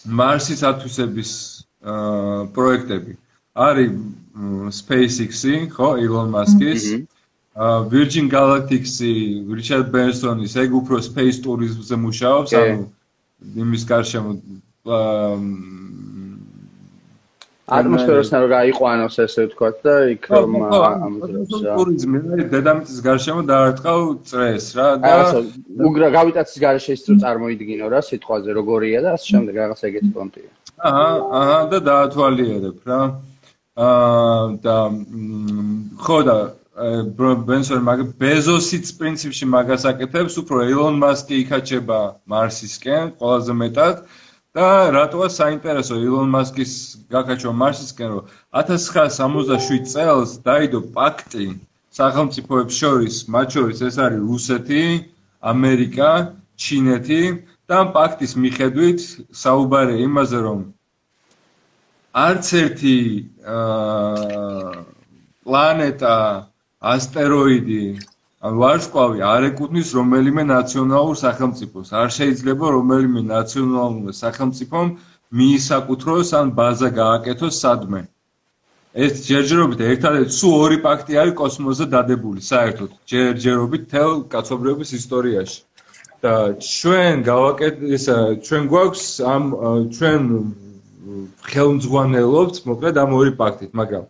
მარსის 0.09 0.63
ათვისების 0.65 1.31
პროექტები. 2.55 3.13
არის 3.53 3.91
SpaceX-ი 4.79 5.69
ხო 5.73 5.89
Elon 6.01 6.29
Musk-ის 6.33 7.05
Virgin 7.89 8.29
Galactic-ი 8.29 9.13
Richard 9.49 9.89
Branson-ის 9.93 10.53
ეგ 10.61 10.73
უფრო 10.77 11.01
space 11.01 11.41
tourism-ზე 11.41 11.95
მუშაობს 11.97 12.51
ანუ 12.53 12.85
იმის 13.61 13.83
გარშემო 13.89 14.31
ატმოსფეროსთან 17.67 18.43
რომ 18.43 18.51
გაიყვანოს 18.53 19.15
ესე 19.23 19.43
ვთქვათ 19.47 19.79
და 19.83 19.95
იქ 20.13 20.27
რომ 20.31 20.53
ამოძრებს 20.67 21.55
რა. 21.67 21.73
ტურიზმი 21.75 22.19
დედამიწის 22.53 22.99
გარშემო 23.07 23.41
დაარტყავ 23.49 24.03
წრეს 24.29 24.67
რა 24.77 24.85
და 25.03 25.15
უგრა 25.89 26.07
გავიტაცის 26.15 26.61
გარშე 26.63 26.95
ის 26.95 27.03
რო 27.11 27.15
წარმოიდგინო 27.23 27.89
რა 27.91 27.99
სიტყვაზე 28.07 28.55
როგორია 28.59 29.01
და 29.03 29.09
ასე 29.19 29.27
შემდეგ 29.33 29.59
რაღაც 29.61 29.79
ეგეთი 29.89 30.11
პონტია. 30.15 30.49
აჰა, 30.79 31.09
აჰა 31.39 31.59
და 31.73 31.79
დაათვალიერებ 31.89 32.77
რა. 32.87 33.01
აა 33.77 34.45
და 34.63 34.77
ხო 36.05 36.19
და 36.23 36.37
ბენსონ 36.77 37.81
მაგ 37.83 37.99
ბეზოსიც 38.21 38.95
პრინციპში 38.95 39.45
მაგას 39.49 39.83
აკეთებს, 39.91 40.37
უფრო 40.39 40.63
ელონ 40.71 40.95
მასკი 41.03 41.35
იქაჩება 41.43 41.99
მარსისკენ 42.31 43.05
ყველაზე 43.19 43.53
მეტად. 43.61 43.95
და 44.57 44.89
რატოა 44.89 45.27
საინტერესო 45.29 45.99
ილონ 46.01 46.31
მასკის 46.33 46.71
გაკაჩო 47.13 47.51
მარსისკენ 47.61 48.13
რომ 48.13 48.31
1967 48.61 49.83
წელს 49.91 50.31
დაიდო 50.47 50.79
პაქტი 50.95 51.45
სახელმწიფოებს 51.97 52.79
შორის 52.81 53.19
მათ 53.35 53.57
შორის 53.57 53.83
ეს 53.89 53.99
არის 54.05 54.23
რუსეთი, 54.31 54.81
ამერიკა, 55.51 56.09
ჩინეთი 56.57 57.21
და 57.69 57.79
პაქტის 57.93 58.33
მიხედვით 58.43 59.05
საუბარია 59.43 60.09
იმაზე 60.09 60.39
რომ 60.47 60.65
არც 62.25 62.49
ერთი 62.63 62.97
აა 63.45 64.73
პლანეტა, 65.45 66.17
ასტეროიდი 66.93 67.83
ვარსკვლავი 68.61 69.23
არ 69.27 69.45
ეკუთვნის 69.51 69.89
რომელიმე 69.97 70.43
ნაციონალურ 70.51 71.15
სახელმწიფოს. 71.21 71.87
არ 72.01 72.09
შეიძლება 72.17 72.65
რომელიმე 72.77 73.21
ნაციონალურ 73.31 74.13
სახელმწიფომ 74.23 74.87
მიისაკუთროს 75.39 76.29
ან 76.39 76.47
ბაზა 76.59 76.89
გააკეთოს 77.01 77.55
სადმე. 77.63 78.01
ეს 79.05 79.13
ჯერჯერობით 79.29 79.79
ერთადერთი 79.91 80.33
სულ 80.39 80.53
ორი 80.65 80.77
პაქტი 80.85 81.13
არის 81.21 81.35
კოსმოსზე 81.41 81.85
დადებული 81.95 82.41
საერთოდ. 82.51 82.91
ჯერჯერობით 83.11 83.83
თელ 83.93 84.11
კაცობრიობის 84.33 84.89
ისტორიაში. 84.99 85.59
და 86.25 86.57
ჩვენ 86.57 87.21
გავაკეთ 87.29 87.75
ეს 87.95 88.05
ჩვენ 88.45 88.63
გვაქვს 88.73 89.03
ამ 89.33 89.43
ჩვენ 89.97 90.21
ხელმძღვანელობთ 91.51 92.55
მოკლედ 92.69 92.95
ამ 93.03 93.11
ორი 93.19 93.33
პაქტით, 93.41 93.71
მაგრამ 93.79 94.05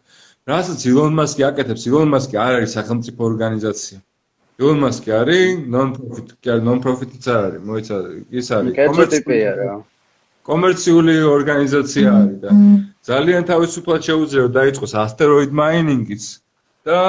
რასაც 0.47 0.79
ილონ 0.91 1.13
მასკი 1.19 1.43
აკეთებს, 1.49 1.83
ილონ 1.91 2.09
მასკი 2.15 2.39
არ 2.45 2.53
არის 2.59 2.75
სახელმწიფო 2.77 3.21
ორგანიზაცია. 3.31 3.97
ილონ 4.57 4.79
მასკი 4.81 5.11
არის 5.13 5.59
non-profit, 5.73 6.29
კი 6.41 6.55
non-profit-იც 6.65 7.25
არ 7.29 7.41
არის, 7.47 7.61
მოიცა, 7.69 7.97
ის 8.39 8.47
არის 8.57 8.73
კომერციული 8.77 9.37
რა. 9.59 9.75
კომერციული 10.49 11.15
ორგანიზაცია 11.29 12.13
არის 12.17 12.37
და 12.41 12.51
ძალიან 13.09 13.43
თავისუფლად 13.51 14.01
შეუძლია 14.07 14.45
დაიწყოს 14.57 14.93
asteroid 15.03 15.51
mining-იც 15.61 16.23
და 16.87 17.01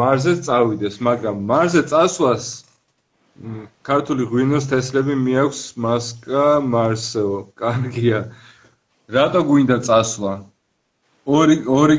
მარსზე 0.00 0.34
წავიდეს, 0.46 1.00
მაგრამ 1.08 1.36
მარსზე 1.50 1.82
წასვლას 1.90 2.44
ქართული 3.88 4.22
ღვინოს 4.30 4.70
თესლები 4.70 5.14
მიაქვს 5.18 5.62
მასკა 5.82 6.46
მარსელო, 6.74 7.40
კარგია. 7.58 8.20
რატო 9.08 9.40
გვინდა 9.50 9.78
წასვლა? 9.88 10.32
ორი 11.26 11.56
ორი 11.66 11.96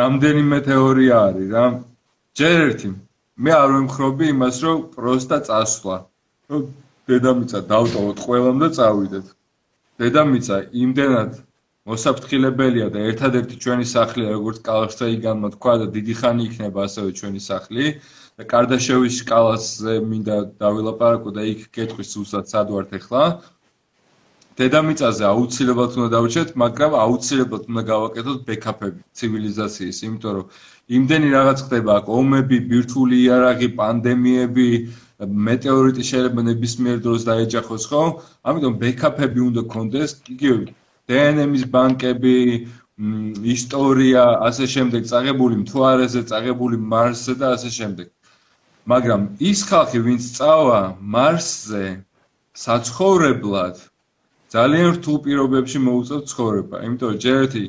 რამდენიმე 0.00 0.58
თეორია 0.68 1.14
არის 1.28 1.48
რა. 1.52 1.64
ჯერ 2.38 2.56
ერთი 2.68 2.90
მე 3.38 3.52
არ 3.54 3.72
ვემხრობი 3.74 4.30
იმას, 4.34 4.56
რომ 4.66 4.78
პროსტა 4.94 5.38
წასვლა. 5.48 5.96
რომ 6.50 6.62
დედამიწა 7.08 7.60
დავტოვოთ 7.72 8.18
ყველამ 8.26 8.56
და 8.62 8.68
წავიდეთ. 8.78 9.26
დედამიწა 10.02 10.56
იმდენად 10.84 11.32
მოსაფრთხილებელია 11.88 12.88
და 12.94 13.04
ერთადერთი 13.10 13.56
ჩვენი 13.64 13.86
სახლია, 13.88 14.28
როგორც 14.36 14.58
კალაშტაიგანმა 14.68 15.48
თქვა 15.54 15.74
და 15.82 15.86
დიდი 15.96 16.14
ხანი 16.20 16.42
იქნება 16.48 16.78
ასევე 16.88 17.10
ჩვენი 17.18 17.40
სახლი. 17.50 17.84
და 18.38 18.44
კარდაშევის 18.46 19.14
სკალაზე 19.22 19.94
მინდა 20.10 20.36
დავილაპარაკო 20.62 21.30
და 21.34 21.42
იქ 21.52 21.62
გეტყვის 21.74 22.10
უბრალოდ 22.22 22.46
სად 22.52 22.68
ვართ 22.74 22.90
ახლა. 22.98 23.22
დედამიწაზე 24.58 25.24
აუცილებლად 25.32 25.90
უნდა 25.98 26.08
დავჭეთ, 26.14 26.48
მაგრამ 26.62 26.92
აუცილებლად 27.02 27.64
უნდა 27.70 27.82
გავაკეთოთ 27.90 28.38
ბექაპები 28.48 29.00
ცივილიზაციის, 29.18 29.98
იმიტომ 30.06 30.32
რომ 30.38 30.46
იმდენი 30.88 31.28
რაღაც 31.36 31.58
ხდება 31.66 31.94
აქ, 32.00 32.06
ომები, 32.18 32.58
ბირთვული 32.70 33.16
იარაღი, 33.24 33.68
პანდემიები, 33.76 34.68
მეტეორიტი 35.48 36.02
შეიძლება 36.10 36.42
ნებისმიერ 36.48 36.98
დროს 37.04 37.24
დაეჯახოს, 37.28 37.84
ხო? 37.90 38.02
ამიტომ 38.48 38.74
ბექაპები 38.82 39.40
უნდა 39.48 39.62
გქონდეს, 39.68 40.10
იგივე 40.32 40.58
დნმ-ის 41.10 41.64
ბანკები, 41.74 42.36
ისტორია, 43.54 44.22
ასე 44.48 44.64
შემდეგ, 44.74 45.02
წაღებული 45.10 45.54
მთვარეზე, 45.62 46.22
წაღებული 46.30 46.76
მარსზე 46.92 47.34
და 47.42 47.46
ასე 47.56 47.70
შემდეგ. 47.78 48.08
მაგრამ 48.88 49.22
ის 49.50 49.60
ხალხი, 49.68 49.98
ვინც 50.06 50.22
წავა 50.38 50.80
მარსზე 51.14 51.84
საცხოვრებლად, 52.64 53.76
ძალიან 54.54 54.88
რთულ 54.96 55.16
პირობებში 55.26 55.78
მოუწევთ 55.84 56.24
ცხოვრება, 56.32 56.76
იმიტომ 56.88 57.08
რომ 57.12 57.20
ჯერ 57.22 57.36
ერთი 57.44 57.64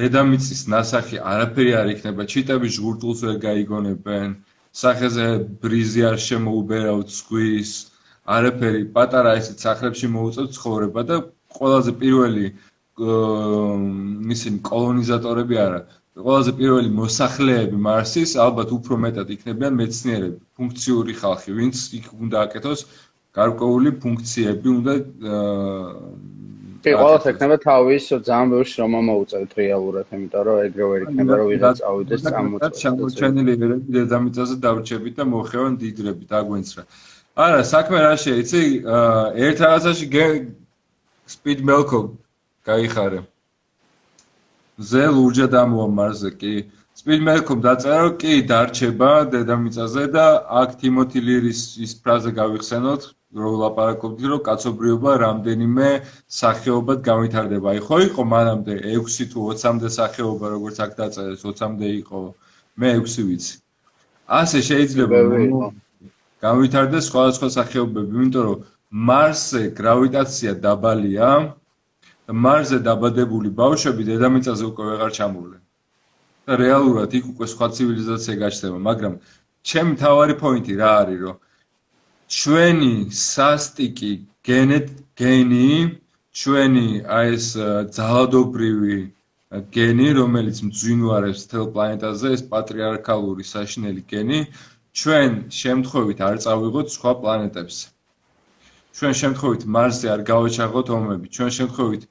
დედამიწის 0.00 0.62
ნასახი 0.72 1.20
არაფერი 1.32 1.72
არ 1.80 1.88
იქნება, 1.94 2.24
ჩიტები 2.32 2.68
ჟღურტულს 2.76 3.20
ვერ 3.26 3.36
გაიგონებენ, 3.44 4.34
სახეზე 4.82 5.26
ბრიზი 5.64 6.04
არ 6.10 6.18
შემოუბერავთ 6.26 7.08
ზღვის, 7.18 7.72
არაფერი, 8.36 8.82
პატარა 8.96 9.32
ისეთ 9.40 9.64
სახლებში 9.66 10.10
მოუწევთ 10.16 10.56
ცხოვრება 10.56 11.04
და 11.10 11.16
ყველაზე 11.58 11.92
პირველი 12.02 12.46
ისინი 14.36 14.58
კოლონიზატორები 14.70 15.56
არა. 15.66 15.80
ყველაზე 16.20 16.52
პირველი 16.60 16.90
მოსახლეები 17.00 17.76
მარსის 17.86 18.32
ალბათ 18.44 18.72
უფრო 18.76 18.98
მეტად 19.04 19.28
იქნებიან 19.36 19.74
მეცნიერები. 19.80 20.38
ფუნქციური 20.58 21.12
ხალხი 21.20 21.50
ვინც 21.58 21.76
იქ 21.98 22.06
უნდა 22.24 22.36
აკეთოს 22.46 22.80
გარკვეული 23.38 23.90
ფუნქციები 24.04 24.68
უნდა 24.78 24.92
კი, 26.80 26.92
ყოველს 26.96 27.24
ექნება 27.30 27.56
თავის 27.60 28.04
ძალიან 28.24 28.46
ბევრს 28.52 28.72
რომ 28.80 28.92
ამოუწევთ 29.00 29.50
რეალურად, 29.60 30.06
იმიტომ 30.16 30.42
რომ 30.48 30.56
ეგრე 30.66 30.84
ვერ 30.90 31.00
იქნება 31.06 31.34
რომ 31.40 31.46
ვიღაც 31.52 31.76
წავიდეს 31.80 32.20
წამოწევთ. 32.24 32.80
შემორჩენილი 32.84 33.52
ერები 33.56 33.88
დედამიწაზე 33.96 34.54
დავრჩებით 34.64 35.14
და 35.20 35.24
მოხევენ 35.34 35.74
დიდრებით 35.82 36.30
აგვენცრა. 36.40 36.82
არა, 37.44 37.60
საქმე 37.74 37.98
რა 38.04 38.14
შეიძლება, 38.24 38.40
იცი, 38.42 38.62
ერთ 39.46 39.58
რაღაცაში 39.64 40.06
სპიდ 41.30 41.60
მელკო 41.68 42.00
გაიხარე. 42.66 43.20
ზე 44.80 45.04
ლურჯა 45.14 45.46
დამოვა 45.52 45.86
მარზე, 46.00 46.30
კი. 46.40 46.54
სპიდ 47.00 47.20
მელკომ 47.28 47.58
დაწერა, 47.64 48.08
კი, 48.20 48.34
დარჩება 48.50 49.10
დედამიწაზე 49.32 50.04
და 50.16 50.26
აქ 50.60 50.70
ტიმოთი 50.80 51.20
ლირის 51.28 51.60
ის 51.84 51.92
ფრაზა 52.02 52.30
გავიხსენოთ, 52.40 53.02
რომ 53.30 53.52
ლაპარაკობდი 53.62 54.26
რომ 54.30 54.40
კაცობრიობა 54.46 55.10
რამდენიმე 55.22 55.88
სახეობად 56.26 56.98
განვითარდება. 57.06 57.66
აი 57.74 57.80
ხო 57.86 57.96
იყო 58.10 58.22
მანამდე 58.26 58.74
6 58.90 59.28
თუ 59.30 59.38
20-მდე 59.54 59.88
სახეობა, 59.98 60.46
როგორც 60.54 60.76
აქ 60.84 60.90
დაწერეს, 60.98 61.44
20-მდე 61.46 61.88
იყო. 62.02 62.20
მე 62.80 62.88
6 62.98 63.22
ვიცი. 63.28 63.54
ასე 64.26 64.58
შეიძლება 64.66 65.18
განვითარდეს 66.42 67.06
სხვადასხვა 67.10 67.48
სახეობები, 67.58 68.10
იმიტომ 68.18 68.44
რომ 68.50 68.58
მარსზე 68.90 69.62
გრავიტაცია 69.78 70.52
დაბალია 70.66 71.30
და 72.26 72.32
მარსზე 72.34 72.78
დაბადებული 72.82 73.48
ბავშვები 73.62 74.02
დედამიწაზე 74.10 74.64
უკვე 74.70 74.82
ვეღარ 74.90 75.10
ჩამოვლენ. 75.18 75.62
და 76.50 76.56
რეალურად 76.58 77.14
იქ 77.14 77.24
უკვე 77.30 77.46
სხვა 77.46 77.66
ცივილიზაცია 77.76 78.34
გაჩნდება, 78.42 78.78
მაგრამ 78.90 79.14
ჩემი 79.70 79.92
თავარი 80.02 80.34
პოინტი 80.42 80.74
რა 80.82 80.90
არის, 81.02 81.18
რომ 81.26 81.36
ჩვენი 82.30 83.10
სასტიკი 83.10 84.12
გენი, 84.46 84.78
ჩვენი 86.40 86.86
აი 87.18 87.32
ეს 87.36 87.46
ძალადობრივი 87.96 88.98
გენი, 89.74 90.06
რომელიც 90.18 90.60
მძვინვარებს 90.68 91.42
თელ 91.50 91.66
პლანეტაზე, 91.74 92.30
ეს 92.36 92.42
პატრიარქალური 92.52 93.44
საშინელი 93.50 94.02
გენი, 94.12 94.38
ჩვენ 95.00 95.30
შემთხვევით 95.58 96.18
არ 96.28 96.36
წავიღოთ 96.46 96.86
სხვა 96.94 97.12
პლანეტებზე. 97.24 97.86
ჩვენ 98.94 99.14
შემთხვევით 99.22 99.62
მარსზე 99.74 100.06
არ 100.14 100.22
გავეჩაღოთ 100.30 100.86
ომები, 100.98 101.26
ჩვენ 101.34 101.50
შემთხვევით 101.58 102.02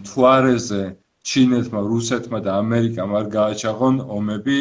მთვარეზე 0.00 0.82
ჩინეთმა, 1.30 1.80
რუსეთმა 1.92 2.38
და 2.48 2.50
ამერიკამ 2.64 3.10
არ 3.20 3.26
გააჩაღონ 3.36 3.96
ომები 4.18 4.60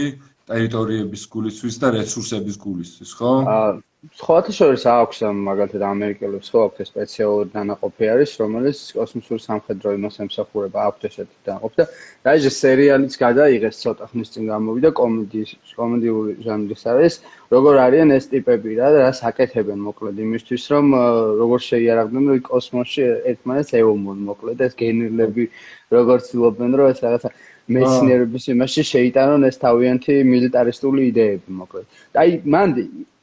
ტერიტორიების 0.51 1.23
გულისთვის 1.33 1.75
და 1.83 1.88
რესურსების 1.99 2.55
გულისთვის, 2.65 3.12
ხო? 3.19 3.31
აა 3.47 3.69
სხვათა 3.99 4.53
შორის 4.55 4.83
აქვს 4.88 5.17
მაგალითად 5.43 5.81
ამერიკელებს 5.83 6.49
ხო 6.53 6.59
აქვს 6.69 6.88
სპეციალური 6.88 7.49
დანაყოფი 7.51 8.07
არის 8.13 8.35
რომელიც 8.39 8.83
კოსმოსური 8.95 9.43
სამხედრო 9.43 9.91
იმას 9.97 10.19
ემსახურება 10.23 10.85
აქვს 10.88 11.07
ესეთი 11.09 11.35
დანაყოფი 11.49 11.75
და 11.81 11.85
დაიჟე 12.29 12.51
სერიალიც 12.59 13.17
გადაიღეს 13.23 13.81
ცოტა 13.83 14.07
ხნის 14.13 14.31
წინ 14.35 14.47
გამოვიდა 14.53 14.89
კომედიის 15.01 15.51
კომედიური 15.81 16.38
ჟანრის 16.47 16.83
არის 16.95 17.19
როგორ 17.51 17.81
არიან 17.89 18.15
ეს 18.15 18.31
ტიპები 18.31 18.79
რა 18.79 18.88
და 18.95 19.03
რას 19.03 19.19
აკეთებენ 19.31 19.79
მოკლედ 19.89 20.23
იმისთვის 20.29 20.63
რომ 20.71 20.85
როგორ 21.43 21.59
შეიარაღდნენ 21.67 22.23
რომ 22.31 22.41
კოსმოსში 22.47 23.03
ერთმანეთს 23.35 23.77
ეომონ 23.83 24.19
მოკლედ 24.31 24.63
ეს 24.63 24.79
გენერლები 24.79 25.43
როგორ 25.99 26.17
ცდილობენ 26.23 26.71
რომ 26.79 26.88
ეს 26.95 26.99
რაღაცა 27.03 27.35
მეცნიერების 27.69 28.45
იმაში 28.55 28.83
შეიტანონ 28.89 29.45
ეს 29.49 29.59
თავიანთი 29.62 30.13
მილიტარისტული 30.25 31.01
იდეები 31.12 31.57
მოკლედ. 31.59 31.85
აი 32.17 32.29
მან 32.55 32.69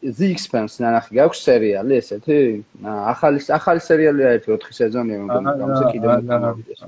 The 0.03 0.29
Expanse 0.29 0.77
ნახი 0.83 1.17
გაქვს 1.17 1.41
სერიალი 1.49 1.95
ესეთი? 1.97 2.41
ახალი 2.85 3.41
ახალი 3.59 3.81
სერიალია 3.81 4.33
ერთი 4.37 4.53
4 4.53 4.75
სეზონია 4.79 5.19
მგონი 5.25 5.55
გამოსა 5.61 5.85
კიდე 5.93 6.07
მომდიდეს. 6.27 6.81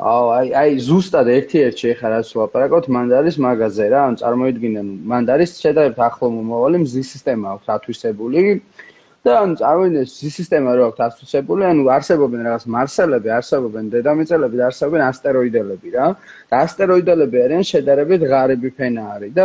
აუ 0.00 0.26
აი 0.32 0.46
აი 0.60 0.70
ზუსტად 0.80 1.28
ერთი-ერთი 1.28 1.90
ხარ 2.00 2.12
ასე 2.20 2.38
ვაპარაკოთ 2.40 2.86
მან 2.94 3.10
არის 3.20 3.36
მაღაზე 3.44 3.86
რა 3.92 4.00
ან 4.08 4.14
წარმოიდგინე 4.22 4.82
მან 5.10 5.22
არის 5.34 5.50
შედარებით 5.60 6.00
ახლო 6.06 6.30
მომავალი 6.38 6.78
მზის 6.86 7.10
სისტემა 7.14 7.46
აქვს 7.58 7.66
ათვისებული 7.76 8.40
და 9.20 9.32
ანუ 9.44 9.54
წარმოიდგინე 9.60 10.02
სისტემა 10.36 10.70
რო 10.76 10.84
აქვს 10.88 11.00
ასოცირებული, 11.06 11.64
ანუ 11.68 11.82
არსებობენ 11.92 12.40
რაღაც 12.48 12.64
მარსელები, 12.74 13.28
არსებობენ 13.36 13.90
დედამიწელები 13.92 14.56
და 14.60 14.64
არსებობენ 14.70 15.02
ასტეროიდელები 15.10 15.88
რა. 15.96 16.06
და 16.50 16.54
ასტეროიდელები 16.64 17.36
არიან 17.44 17.64
შედარებით 17.72 18.22
ღარიბი 18.32 18.70
ფენა 18.80 19.04
არის 19.14 19.32
და 19.36 19.44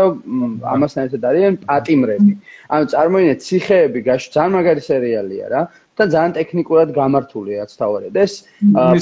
ამასთან 0.76 1.02
ერთად 1.06 1.24
არიან 1.32 1.54
პატიმრები. 1.68 2.32
ანუ 2.72 2.84
წარმოიდგინე 2.96 3.36
ციხეები 3.46 4.00
გაშ 4.08 4.22
ძალიან 4.36 4.52
მაგარი 4.56 4.82
სერიალია 4.92 5.46
რა 5.52 5.62
და 5.96 6.04
ძალიან 6.14 6.34
ტექნიკურად 6.40 6.88
გამართულია 6.96 7.58
რაც 7.64 7.72
თავარია. 7.76 8.12
და 8.16 8.20
ეს 8.28 8.34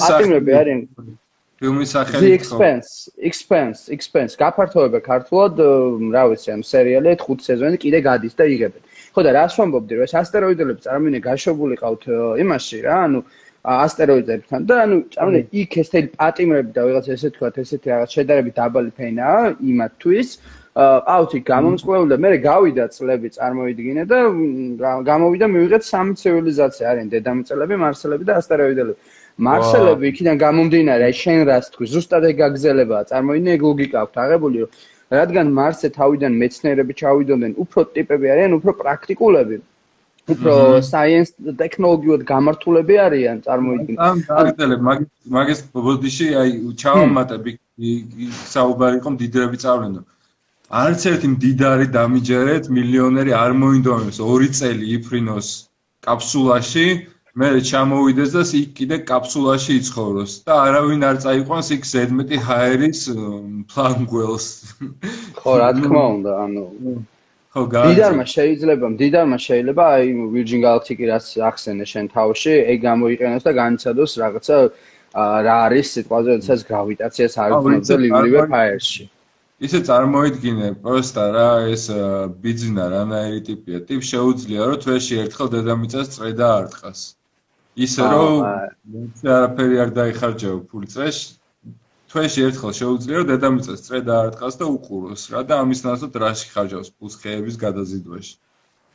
პატიმრები 0.01 0.51
არიან 0.62 0.79
ფილმის 1.63 1.95
სახელი 1.95 2.28
The 2.28 2.34
Expense, 2.38 2.89
Expense, 3.32 3.88
Expense. 3.97 4.36
გაფართოება 4.38 4.99
ქართულად, 5.08 5.63
რა 6.13 6.23
ვიცი, 6.34 6.49
ამ 6.58 6.62
სერიალი 6.67 7.15
5 7.23 7.47
სეზონი 7.47 7.80
კიდე 7.80 8.04
გადის 8.04 8.36
და 8.36 8.52
იღებენ. 8.52 8.84
ხო 9.13 9.21
და 9.21 9.32
რას 9.38 9.54
ვამბობდი 9.60 9.97
რომ 9.97 10.06
ეს 10.10 10.13
ასტეროიდები 10.17 10.73
წარმოინე 10.86 11.19
გაშვებული 11.21 11.76
ყავთ 11.78 12.04
იმაში 12.43 12.78
რა 12.82 12.95
ანუ 13.06 13.19
ასტეროიდებთან 13.63 14.65
და 14.69 14.76
ანუ 14.84 14.95
წარმოინე 15.13 15.41
იქ 15.62 15.78
ეს 15.84 15.93
თელი 15.93 16.10
პატიმრები 16.17 16.71
და 16.73 16.82
ვიღაც 16.88 17.06
ესე 17.13 17.30
თქვა 17.36 17.52
ესეთი 17.62 17.88
რაღაც 17.93 18.10
შედარებით 18.17 18.54
დაბალი 18.58 18.91
ფენა 18.97 19.30
იმათთვის 19.71 20.30
აუთი 20.73 21.39
გამომწყვლელი 21.54 22.08
და 22.10 22.17
მე 22.26 22.30
გავიდა 22.41 22.86
წლები 22.95 23.30
წარმოიდგინე 23.38 24.04
და 24.10 24.19
გამოვიდა 25.06 25.45
მივიღეთ 25.54 25.84
სამი 25.86 26.13
ცივილიზაცია 26.17 26.86
არიან 26.91 27.13
დედამიწელები 27.13 27.76
მარსელები 27.86 28.23
და 28.26 28.34
ასტეროიდები 28.41 28.93
მარსელები 29.47 30.05
იქიდან 30.13 30.37
გამომდინარე 30.45 31.07
შენ 31.21 31.39
რას 31.49 31.69
თქვი 31.73 31.85
ზუსტად 31.93 32.23
ეგ 32.29 32.35
გაგზელებაა 32.43 33.09
წარმოიდგინე 33.11 33.53
ეგ 33.57 33.61
ლოგიკა 33.69 33.97
აქვს 34.03 34.17
აღებული 34.23 34.57
რომ 34.63 34.71
რადგან 35.13 35.51
მარსზე 35.57 35.89
თავიდან 35.97 36.33
მეცნიერები 36.41 36.93
ჩავიდოდნენ, 37.01 37.51
უფრო 37.63 37.79
ტიპები 37.95 38.27
არიან, 38.33 38.51
უფრო 38.59 38.71
პრაქტიკულები. 38.81 39.57
უფრო 40.33 40.53
science 40.87 41.29
technology-ად 41.59 42.21
გამართულები 42.23 42.95
არიან, 43.05 43.37
წარმოიდგინე. 43.45 43.97
ამ 43.99 44.17
დაგდელებ, 44.29 44.81
მაგის 44.87 45.09
მაგის 45.35 45.59
ბოდიში 45.75 46.27
აი 46.41 46.51
ჩავამატები 46.83 47.51
საუბარი 48.53 48.95
იყო 49.01 49.09
მდიდრები 49.15 49.57
წავლენო. 49.63 50.01
არც 50.83 51.01
ერთი 51.11 51.27
მდიდარი 51.35 51.87
დამიჯერეთ, 51.97 52.63
მილიონერი 52.77 53.31
არ 53.43 53.51
მოინდომებს 53.63 54.17
2 54.23 54.47
წელი 54.59 54.85
იფრინოს 54.95 55.47
კაფსულაში. 56.07 56.87
მე 57.33 57.47
ჩამოვიდეს 57.65 58.29
და 58.35 58.41
იქ 58.57 58.73
კიდე 58.77 58.97
კაფსულაში 59.09 59.77
იცხოვროს 59.81 60.33
და 60.45 60.53
არავინ 60.69 61.01
არ 61.07 61.17
წაიყვანს 61.23 61.69
იქ 61.73 61.87
ზედმეტი 61.89 62.37
ჰაერის 62.45 62.99
პლანგველს. 63.73 64.45
ხო, 65.41 65.53
რა 65.57 65.69
თქმა 65.73 66.03
უნდა, 66.13 66.31
ანუ 66.45 66.65
ხო, 67.53 67.61
გაიგე. 67.73 67.89
დიდარმა 67.89 68.25
შეიძლება, 68.33 68.85
დიდარმა 69.01 69.37
შეიძლება 69.47 69.83
აი 69.97 70.05
Virgin 70.35 70.61
Galactic-ი 70.61 71.05
რაც 71.09 71.25
ახსენე 71.49 71.85
შენ 71.89 72.05
თავში, 72.13 72.53
ეგ 72.69 72.77
გამოიყენოს 72.85 73.43
და 73.49 73.51
განიცადოს 73.61 74.11
რაღაცა 74.21 74.57
რა 75.17 75.55
არის 75.65 75.87
სიტყვაზე, 75.93 76.29
როდესაც 76.37 76.59
გრავიტაციას 76.69 77.33
არ 77.41 77.49
უძნობს 77.57 77.89
ლივრივე 78.03 78.41
ფაერში. 78.53 79.03
ისე 79.63 79.79
წარმოიდგინე 79.89 80.69
პროსტა 80.85 81.25
რა 81.33 81.49
ეს 81.73 81.89
ბიძინა 82.45 82.85
რანაირი 82.93 83.41
ტიპია. 83.49 83.77
ტიპ 83.89 84.01
შეუძლია 84.05 84.61
რომ 84.69 84.77
თვეში 84.85 85.13
ერთხელ 85.23 85.47
დედამიწას 85.55 86.07
წრე 86.13 86.31
და 86.37 86.47
არტყას. 86.61 87.01
ისე 87.75 88.01
რომ 88.13 88.33
არაფერი 89.25 89.79
არ 89.83 89.89
დაიხარჯაო 89.97 90.57
ფული 90.69 90.88
წრეში. 90.93 91.25
თვეში 92.13 92.41
ერთხელ 92.45 92.73
შეუძლია 92.77 93.17
რომ 93.19 93.27
დედამიწას 93.33 93.83
წრე 93.86 93.99
და 94.05 94.13
არტყას 94.23 94.55
და 94.62 94.65
უყუროს 94.69 95.21
რა 95.33 95.41
და 95.49 95.55
ამის 95.65 95.81
ნაცვლად 95.81 96.13
რაში 96.23 96.47
ხარჯავს 96.53 96.89
ფულს 96.93 97.15
ხეების 97.17 97.55
გადაზიდვაში. 97.57 98.33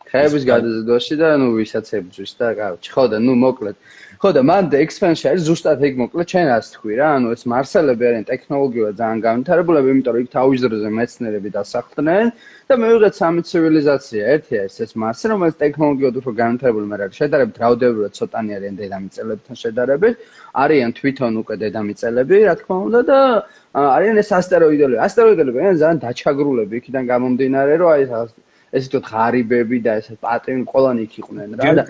ხეების 0.06 0.44
გადაზიდვაში 0.52 1.14
და 1.18 1.28
ნუ 1.42 1.48
ვისაც 1.58 1.86
ებძვის 1.98 2.32
და 2.38 2.46
კაროჩი 2.58 2.90
ხო 2.94 3.04
და 3.10 3.18
ნუ 3.18 3.34
მოკლედ 3.42 3.76
ხო 4.18 4.32
და 4.34 4.42
მან 4.42 4.66
ექსპენსი 4.74 5.28
არის 5.30 5.42
ზუსტად 5.46 5.82
ეგ 5.86 5.98
მოკლედ 6.02 6.26
ჩვენ 6.30 6.48
ასე 6.50 6.70
თქვი 6.74 6.94
რა 6.98 7.08
ანუ 7.16 7.28
ეს 7.38 7.42
მარსელები 7.52 8.04
არიან 8.08 8.24
ტექნოლოგიურად 8.26 8.94
ძალიან 8.98 9.20
განვითარებულები 9.26 9.92
იმიტომ 9.94 10.14
რომ 10.16 10.24
იქ 10.24 10.30
თავის 10.34 10.64
დროზე 10.64 10.90
მეცნიერები 10.98 11.50
დასახლდნენ 11.58 12.26
და 12.66 12.74
მივიღეთ 12.82 13.14
სამი 13.20 13.40
ცივილიზაცია 13.50 14.22
ერთი 14.34 14.54
არის 14.62 14.76
ეს 14.84 14.92
მარსი 15.02 15.24
რომელიც 15.32 15.56
ტექნოლოგიურად 15.62 16.18
უფრო 16.18 16.32
განვითარებული 16.42 16.86
მაგრამ 16.92 17.14
შედარებით 17.18 17.56
რაოდენობრივად 17.62 18.12
ცოტანი 18.18 18.50
არიან 18.58 18.74
დედამიწელებთან 18.82 19.54
შედარებით. 19.62 20.14
არიან 20.62 20.90
თვითონ 20.98 21.32
უკვე 21.42 21.54
დედამიწელები 21.62 22.36
რა 22.48 22.54
თქმა 22.58 22.76
უნდა 22.88 23.00
და 23.10 23.18
არიან 23.98 24.16
ეს 24.18 24.30
ასტეროიდები. 24.40 24.94
ასტეროიდები 25.06 25.56
არიან 25.62 25.78
ძალიან 25.78 25.98
დაჩაგრულები 26.02 26.74
იქიდან 26.82 27.04
გამომდინარე 27.12 27.72
რომ 27.78 27.90
აი 27.94 28.02
ესე 28.74 28.88
თქო 28.90 29.00
ღარიბები 29.10 29.78
და 29.86 29.92
ესე 30.02 30.14
პატრიოტი 30.26 30.66
ყველანი 30.72 31.00
იქ 31.06 31.14
იყვნენ 31.22 31.48
რა 31.58 31.70
და 31.78 31.82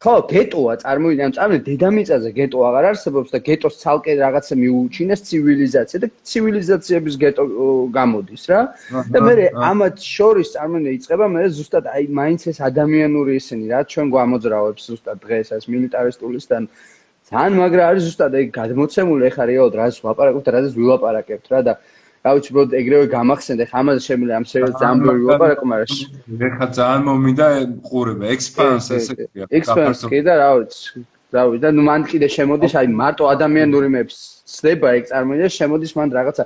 ხო 0.00 0.12
გეტოა 0.32 0.74
წარმოიდგინე 0.80 1.24
ამ 1.28 1.32
წამე 1.36 1.56
დედამიწაზე 1.64 2.30
გეტო 2.32 2.60
აღარ 2.68 2.86
არსებობს 2.90 3.32
და 3.36 3.38
გეტოს 3.48 3.74
ცალკე 3.82 4.12
რაღაცა 4.16 4.54
მიუჩინეს 4.60 5.20
ცივილიზაცია 5.28 5.98
და 6.04 6.08
ცივილიზაციების 6.24 7.14
გეტო 7.20 7.44
გამოდის 7.92 8.44
რა. 8.48 8.60
და 9.12 9.18
მე 9.20 9.34
ამათ 9.70 9.96
შორის 10.00 10.48
წარმოიდგინე 10.56 10.96
იწება 10.96 11.26
მე 11.36 11.42
ზუსტად 11.52 11.84
აი 11.92 12.04
მაინც 12.16 12.40
ეს 12.48 12.58
ადამიანური 12.70 13.32
ისინი 13.36 13.64
რა 13.76 13.80
ჩვენ 13.92 14.06
გვამოძრავებს 14.16 14.82
ზუსტად 14.88 15.18
დღეს 15.20 15.48
ეს 15.60 15.64
მილიტარისტულისთან. 15.68 16.62
ძალიან 17.28 17.54
მაგრა 17.60 17.82
არის 17.92 18.02
ზუსტად 18.08 18.32
ეგ 18.40 18.48
გადმოცემული 18.56 19.22
ეხა 19.28 19.44
რეალოდ 19.52 19.74
რას 19.84 20.00
ვაპარაკობთ 20.00 20.44
და 20.48 20.50
რაზეც 20.56 20.74
ვილაპარაკებთ 20.80 21.46
რა 21.52 21.60
და 21.68 21.72
რა 22.24 22.30
ვიცი 22.36 22.50
ბოდ 22.56 22.74
ეგრევე 22.80 23.06
გამახსენდა 23.14 23.64
ხა 23.70 23.76
ამაზე 23.80 24.00
შემიძლია 24.06 24.36
ამ 24.40 24.46
სერიალს 24.50 24.76
ძალიან 24.80 24.98
ბევრი 25.04 25.22
ვაპარაკო 25.30 25.64
მაგრამ 25.72 26.48
ეხა 26.48 26.66
ძალიან 26.78 27.02
მომინდა 27.08 27.46
ყურება. 27.88 28.24
ექსპანს 28.34 28.86
ესე 28.96 29.12
კი 29.20 29.24
ექსპანს 29.60 30.04
კი 30.12 30.20
და 30.26 30.34
რა 30.40 30.50
ვიცი 30.60 31.04
რა 31.34 31.42
ვიცი 31.50 31.62
და 31.62 31.70
ნუ 31.76 31.82
მან 31.86 32.04
კიდე 32.10 32.28
შემოდის 32.34 32.72
აი 32.80 32.86
მარტო 33.00 33.24
ადამიანური 33.30 33.88
მეფს 33.94 34.18
ცდება 34.50 34.88
ეგ 34.98 35.04
წარმოიდგინე 35.10 35.50
შემოდის 35.54 35.92
მან 35.98 36.08
რაღაცა 36.16 36.44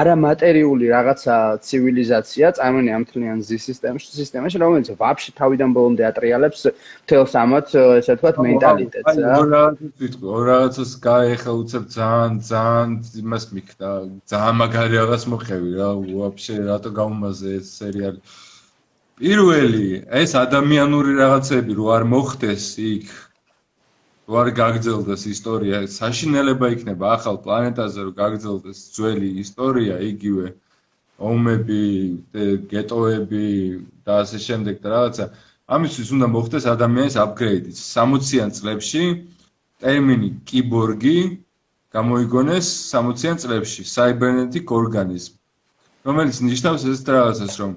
არამატერიული 0.00 0.86
რაღაცა 0.92 1.34
ცივილიზაცია 1.68 2.46
წარმოიდგინე 2.58 2.94
ამ 2.98 3.04
თლიან 3.10 3.38
ზი 3.48 3.58
სისტემაში 3.68 4.08
სისტემაში 4.16 4.62
რომელიც 4.64 4.88
ვაფშე 5.02 5.30
თავიდან 5.40 5.76
ბოლომდე 5.76 6.08
ატრიალებს 6.08 6.64
თელს 7.12 7.36
ამათ 7.42 7.68
ესე 8.00 8.16
ვთქვათ 8.16 8.36
მენტალიტეტს 8.48 9.16
რა. 9.28 9.36
რა 9.52 9.62
ვიტყვი 10.00 10.40
რაღაცას 10.48 10.90
გაეხა 11.04 11.52
უცებ 11.60 11.84
ძალიან 11.98 12.32
ძალიან 12.48 12.90
იმას 13.22 13.44
მიქდა 13.52 13.88
ძალიან 14.32 14.54
მაგარი 14.64 14.94
რაღაც 15.02 15.22
მოხევი 15.32 15.70
რა 15.80 15.90
ვაფშე 16.16 16.54
რატო 16.70 16.90
გამომაზე 16.96 17.48
ეს 17.60 17.66
სერიალი? 17.76 18.20
პირველი 19.18 19.88
ეს 20.22 20.32
ადამიანური 20.38 21.12
რაღაცები 21.18 21.72
რო 21.74 21.86
არ 21.98 22.04
მოხდეს 22.14 22.66
იქ 22.78 23.06
ვარ 24.28 24.50
გაგძელდეს 24.52 25.22
ისტორია, 25.32 25.78
საშინელება 25.88 26.68
იქნება 26.76 27.12
ახალ 27.16 27.38
პლანეტაზე, 27.44 28.00
რომ 28.08 28.14
გაგძელდეს 28.18 28.80
ძველი 28.96 29.30
ისტორია, 29.40 29.96
იგივე 30.04 30.52
ომები, 31.18 31.84
გეტოები 32.72 33.46
და 34.04 34.12
ასე 34.24 34.38
შემდეგ 34.48 34.76
და 34.84 34.88
რაღაცა. 34.94 35.24
ამისთვის 35.68 36.08
უნდა 36.16 36.26
მოხდეს 36.34 36.64
ადამიანის 36.74 37.16
აპგრეიდი. 37.24 37.72
60-იან 37.72 38.50
წლებში 38.58 39.04
ტერმინი 39.80 40.30
კიბორგი 40.48 41.18
გამოიგონეს 41.96 42.66
60-იან 42.92 43.36
წლებში, 43.42 43.82
cybernetic 43.96 44.68
organism, 44.68 45.40
რომელიც 46.04 46.36
ნიშნავს 46.44 46.84
ეს 46.84 47.00
რაღაცას, 47.08 47.54
რომ 47.64 47.72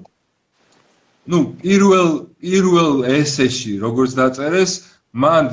ну, 1.32 1.38
პირველ 1.64 2.28
პირველ 2.44 3.04
ესეში, 3.08 3.78
როგორც 3.80 4.16
დაწერეს, 4.20 4.72
მან 5.12 5.44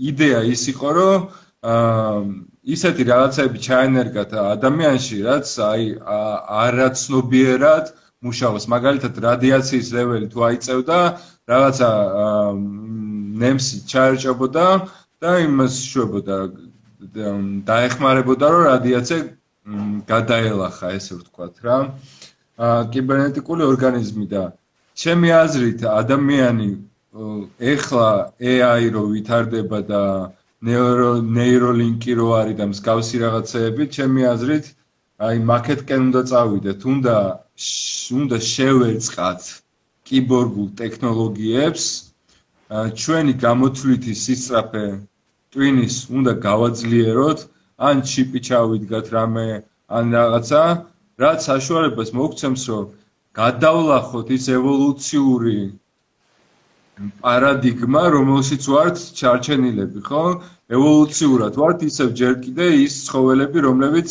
იდეა 0.00 0.40
ის 0.54 0.62
იყო, 0.72 0.90
რომ 0.96 1.20
აა 1.60 2.20
ისეთი 2.74 3.02
რაღაცები 3.08 3.58
ჩაენერგათ 3.66 4.30
ადამიანში, 4.40 5.16
რაც 5.28 5.48
აი 5.64 5.84
არაცნობიერად 6.64 7.84
მუშაობს. 8.24 8.64
მაგალითად, 8.74 9.14
რადიაციის 9.24 9.88
ლეველი 9.96 10.26
თუ 10.32 10.40
აიწევდა, 10.48 10.98
რაღაცა 11.52 11.90
ნემსი 13.42 13.76
ჩაერჭებოდა 13.92 14.66
და 15.20 15.30
იმას 15.44 15.74
შვებოდა 15.90 16.36
დაეხმარებოდა, 17.70 18.46
რომ 18.52 18.62
რადიაცია 18.72 19.20
გადაელახა, 20.12 20.86
ესე 21.00 21.12
ვთქვათ 21.20 21.54
რა. 21.64 21.76
აა 22.60 22.80
კიბერნეტიკული 22.92 23.62
ორგანიზმი 23.64 24.26
და 24.28 24.42
ჩემი 25.00 25.28
აზრით 25.32 25.80
ადამიანი 25.88 26.68
ეხლა 27.10 28.30
AI 28.38 28.90
რო 28.94 29.02
ვითარდება 29.10 29.78
და 29.86 30.02
ნეირო 30.62 31.12
ნეიროლინკი 31.26 32.12
რო 32.14 32.28
არის 32.38 32.56
და 32.60 32.66
მსგავსი 32.70 33.16
რაღაცეები, 33.22 33.84
ჩემი 33.96 34.22
აზრით, 34.30 34.66
აი 35.18 35.36
მაკეტკენ 35.50 36.00
უნდა 36.06 36.22
წავიდეთ, 36.30 36.80
უნდა 36.92 37.16
უნდა 38.20 38.38
შევერწყათ 38.50 39.42
კიბორგულ 40.06 40.68
ტექნოლოგიებს, 40.82 41.84
ჩვენი 42.70 43.34
გამოთვლითი 43.46 44.14
სისწრაფე 44.22 44.86
ტვინის 45.50 45.96
უნდა 46.14 46.32
გავაძლიეროთ, 46.46 47.38
ან 47.90 47.96
ჩიპი 48.06 48.40
ჩავიდგათ 48.46 49.06
რამე, 49.16 49.48
ან 49.98 50.04
რაღაცა, 50.14 50.62
რაც 51.18 51.38
საშუალებას 51.50 52.10
მოგცემს, 52.14 52.62
რომ 52.70 52.86
გადავლახოთ 53.34 54.28
ის 54.38 54.44
ევოლუციური 54.58 55.58
პარადიგმა, 57.24 58.02
რომელშიც 58.16 58.66
ვართ 58.72 58.96
ჩარჩენილები, 59.18 60.00
ხო? 60.04 60.24
ევოლუციურად 60.76 61.54
ვართ 61.60 61.86
ისევ 61.88 62.08
ჯერ 62.20 62.34
კიდე 62.44 62.66
ის 62.84 62.94
ცხოველები, 63.08 63.58
რომლებიც 63.66 64.10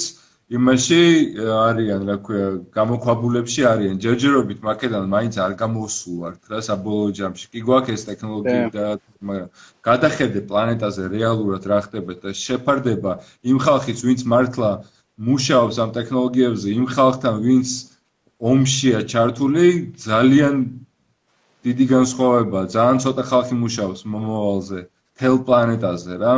იმაში 0.50 1.02
არიან, 1.38 2.02
რა 2.10 2.16
ქვია, 2.26 2.48
გამოქვაბულებში 2.74 3.62
არიან. 3.70 4.00
ჯერჯერობით 4.02 4.64
მაკედან 4.66 5.06
მაინც 5.14 5.36
არ 5.46 5.54
გამოსულვართ, 5.62 6.40
რა 6.50 6.60
საბოლოო 6.66 7.12
ჯამში. 7.20 7.46
კი 7.54 7.62
გვაქვს 7.70 7.94
ეს 7.94 8.04
ტექნოლოგია 8.10 8.64
და 8.74 8.86
მაგრამ 9.30 9.50
გადახედე 9.86 10.40
პლანეტაზე 10.50 11.04
რეალურად 11.14 11.64
რა 11.70 11.80
ხდება 11.86 12.12
და 12.26 12.34
შეფარდება 12.34 13.12
იმ 13.46 13.58
ხალხის, 13.62 14.00
ვინც 14.10 14.22
მართლა 14.26 14.70
მუშაობს 15.30 15.76
ამ 15.84 15.90
ტექნოლოგიებზე, 16.00 16.68
იმ 16.80 16.86
ხალხთან, 16.98 17.36
ვინც 17.46 17.70
ომშია 18.40 19.00
ჩართული, 19.06 19.68
ძალიან 20.02 20.56
დიდი 21.68 21.86
განსხვავებაა, 21.92 22.72
ძალიან 22.76 23.00
ცოტა 23.04 23.24
ხალხი 23.30 23.56
მუშაობს 23.64 24.02
მომავალზე, 24.14 24.80
თელ 25.20 25.36
პლანეტაზე 25.48 26.14
რა. 26.24 26.34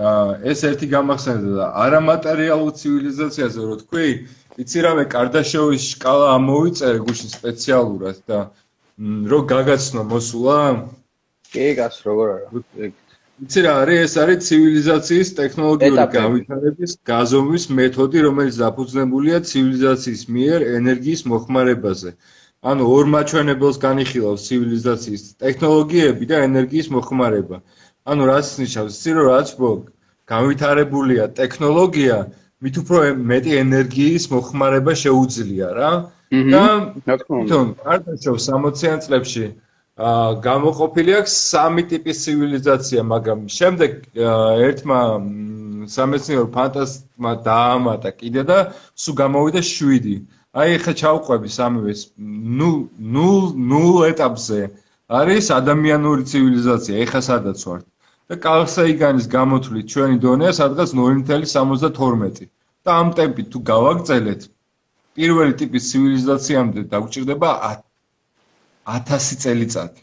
აა 0.00 0.32
ეს 0.50 0.60
ერთი 0.68 0.86
გამახსენდა 0.94 1.50
და 1.60 1.66
არამატერიალურ 1.84 2.72
ცივილიზაციაზე 2.80 3.60
რო 3.68 3.76
თქვი, 3.82 4.08
იცი 4.62 4.78
რა 4.84 4.92
მე 4.98 5.04
კარდაშოვის 5.14 5.84
სკალა 5.94 6.26
ამოვიწერე 6.36 7.00
გუშინ 7.08 7.30
სპეციალურად 7.36 8.18
და 8.30 8.38
რო 9.32 9.40
გაგაცნო 9.52 10.02
მოსულა? 10.12 10.58
კი, 11.52 11.66
გას 11.80 11.96
როგორ 12.06 12.26
არა. 12.36 12.92
იცი 13.40 13.60
რა 13.64 13.72
არის 13.82 14.00
ეს 14.04 14.14
არის 14.20 14.38
ცივილიზაციის 14.46 15.28
ტექნოლოგიური 15.40 16.08
განვითარების 16.12 16.92
გაზომვის 17.10 17.64
მეთოდი, 17.78 18.18
რომელიც 18.28 18.54
დაფუძნებულია 18.60 19.38
ცივილიზაციის 19.50 20.22
მიერ 20.36 20.58
ენერგიის 20.76 21.22
მოხმარებაზე. 21.32 22.10
ანუ 22.60 22.84
ორ 22.92 23.06
მაჩვენებელს 23.14 23.78
განიხილავს 23.80 24.42
ცივილიზაციის 24.48 25.22
ტექნოლოგიები 25.40 26.24
და 26.28 26.36
ენერგიის 26.44 26.88
მოხმარება. 26.92 27.56
ანუ 28.04 28.22
რაც 28.28 28.46
ნიშნავს, 28.60 28.92
იცი 29.00 29.10
რომ 29.16 29.26
რაც 29.32 29.48
ბო 29.60 29.70
განვითარებულია 30.28 31.24
ტექნოლოგია, 31.40 32.16
მით 32.60 32.74
უფრო 32.84 32.98
მეტი 33.32 33.52
ენერგიის 33.64 34.24
მოხმარება 34.34 34.92
შეუძლია 35.04 35.68
რა. 35.80 35.92
და 36.30 36.64
თვითონ 37.26 37.66
არტაშოვ 37.92 38.36
60-იან 38.38 38.98
წლებში 39.02 39.46
აა 40.00 40.28
გამოყოფილი 40.44 41.12
აქვს 41.20 41.32
სამი 41.52 41.82
ტიპის 41.90 42.16
ცივილიზაცია, 42.24 43.00
მაგრამ 43.12 43.40
შემდეგ 43.56 43.90
ერთმა 44.68 45.00
სამეცნიერო 45.96 46.46
ფანტასტმა 46.54 47.32
დაამატა 47.48 48.10
კიდე 48.20 48.42
და 48.50 48.58
სულ 48.94 49.14
გამოვიდა 49.22 49.60
7. 49.64 50.14
აი 50.50 50.78
ხა 50.82 50.92
ჩავყვები 50.98 51.50
სამივეს 51.54 52.00
ნუ 52.60 52.70
ნუ 53.16 53.26
ნუ 53.70 53.82
ეტაპზე 54.10 54.58
არის 55.18 55.50
ადამიანური 55.56 56.26
ცივილიზაცია. 56.30 56.94
ეხა 57.06 57.20
სადაც 57.26 57.62
ვარ 57.68 57.84
და 58.30 58.38
კალსაიგანის 58.46 59.26
გამოთვლით 59.36 59.86
ჩვენი 59.94 60.18
დონეა 60.26 60.52
სადღაც 60.58 60.90
0.72 60.98 62.50
და 62.82 62.90
ამ 62.98 63.14
ტემპით 63.20 63.46
თუ 63.54 63.62
გავაგრძელეთ 63.70 64.50
პირველი 65.14 65.54
ტიპის 65.62 65.88
ცივილიზაციამდე 65.90 66.80
დაგვჭირდება 66.94 67.50
1000 68.98 69.42
წელიწადი. 69.46 70.00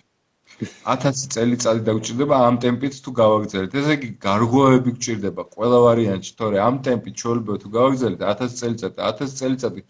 1000 0.95 1.27
წელიწადი 1.36 1.81
დაგვჭირდება 1.88 2.36
ამ 2.47 2.55
ტემპით 2.63 2.93
თუ 3.03 3.12
გავაგრძელეთ. 3.19 3.71
ესე 3.81 3.93
იგი 3.99 4.10
გარღვევები 4.27 4.95
გვჭირდება 4.95 5.43
ყველა 5.55 5.77
ვარიანტში 5.88 6.33
თორე 6.39 6.57
ამ 6.67 6.75
ტემპით 6.88 7.15
ჩვეულებრივ 7.21 7.57
თუ 7.63 7.67
გავაგრძელეთ 7.77 8.21
1000 8.31 8.62
წელიწადი 8.62 8.97
1000 9.12 9.36
წელიწადი 9.41 9.81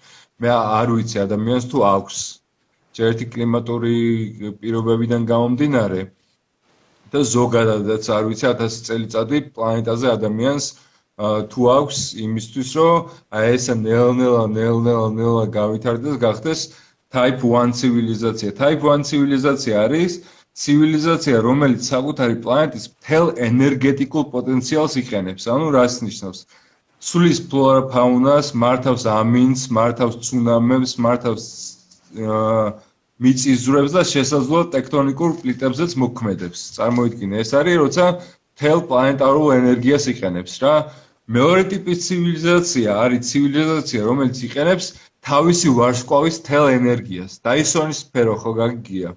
მე 0.43 0.49
არ 0.53 0.91
ვიცი 0.95 1.17
ადამიანს 1.25 1.65
თუ 1.71 1.79
აქვს 1.91 2.17
ჯერ 2.97 3.07
ერთი 3.11 3.25
კლიმატური 3.35 3.93
პირობებიდან 4.61 5.23
გამომდინარე 5.31 6.01
და 7.13 7.19
ზოგადადაც 7.35 8.09
არ 8.17 8.27
ვიცი 8.29 8.45
1000 8.51 8.81
წელიწადი 8.89 9.39
პლანეტაზე 9.57 10.11
ადამიანს 10.17 10.67
თუ 11.53 11.69
აქვს 11.77 12.01
იმისთვის 12.27 12.69
რომ 12.77 13.09
აი 13.39 13.53
ეს 13.57 13.65
ნელ-ნელა 13.85 14.43
ნელ-ნელა 14.57 15.07
ნელა 15.17 15.45
გავითარდეს 15.57 16.21
გახდეს 16.25 16.61
type 17.15 17.41
1 17.41 17.73
ცივილიზაცია. 17.79 18.49
type 18.61 18.83
1 18.93 19.03
ცივილიზაცია 19.09 19.75
არის 19.87 20.13
ცივილიზაცია, 20.57 21.35
რომელიც 21.47 21.81
საკუთარი 21.93 22.35
პლანეტის 22.45 22.85
მთელ 22.93 23.27
ენერგეტიკულ 23.47 24.23
პოტენციალს 24.33 24.93
იყენებს. 25.01 25.43
ანუ 25.53 25.67
რას 25.77 25.95
ნიშნავს? 26.05 26.39
სulis 26.99 27.39
ფლორა 27.49 27.87
ფაუნას, 27.93 28.53
მართავს 28.57 29.05
ამინს, 29.05 29.67
მართავს 29.69 30.15
ცუნამებს, 30.25 30.97
მართავს 31.05 31.45
მიწისძვრებს 33.17 33.93
და 33.97 34.01
შესაძლოა 34.05 34.69
ტექტონიკურ 34.73 35.35
პლიტებზეც 35.41 35.93
მოქმედებს. 36.03 36.59
წარმოიდგინე, 36.77 37.41
ეს 37.43 37.51
არის 37.57 37.77
როცა 37.83 38.05
თელ 38.57 38.79
პლანეტარულ 38.89 39.47
ენერგიას 39.57 40.05
იყენებს 40.13 40.53
რა. 40.61 40.73
მეორე 41.27 41.63
ტიპის 41.71 41.97
ცივილიზაცია 42.07 42.89
არის 43.03 43.21
ცივილიზაცია, 43.29 44.01
რომელიც 44.09 44.37
იყენებს 44.47 44.85
თავისი 45.27 45.69
ვარსკვლავის 45.77 46.37
თელ 46.47 46.65
ენერგიას. 46.79 47.31
დაისონის 47.43 47.97
სფერო 48.05 48.35
ხო 48.41 48.51
გაგიგია? 48.61 49.09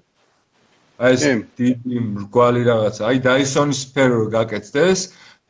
აი 1.01 1.13
ეს 1.17 1.23
დიდი 1.57 1.97
მრგვალი 2.13 2.61
რაღაცა. 2.67 3.01
აი 3.09 3.17
დაისონის 3.25 3.79
სფერო 3.85 4.15
რო 4.21 4.27
გაკეთდეს 4.37 4.99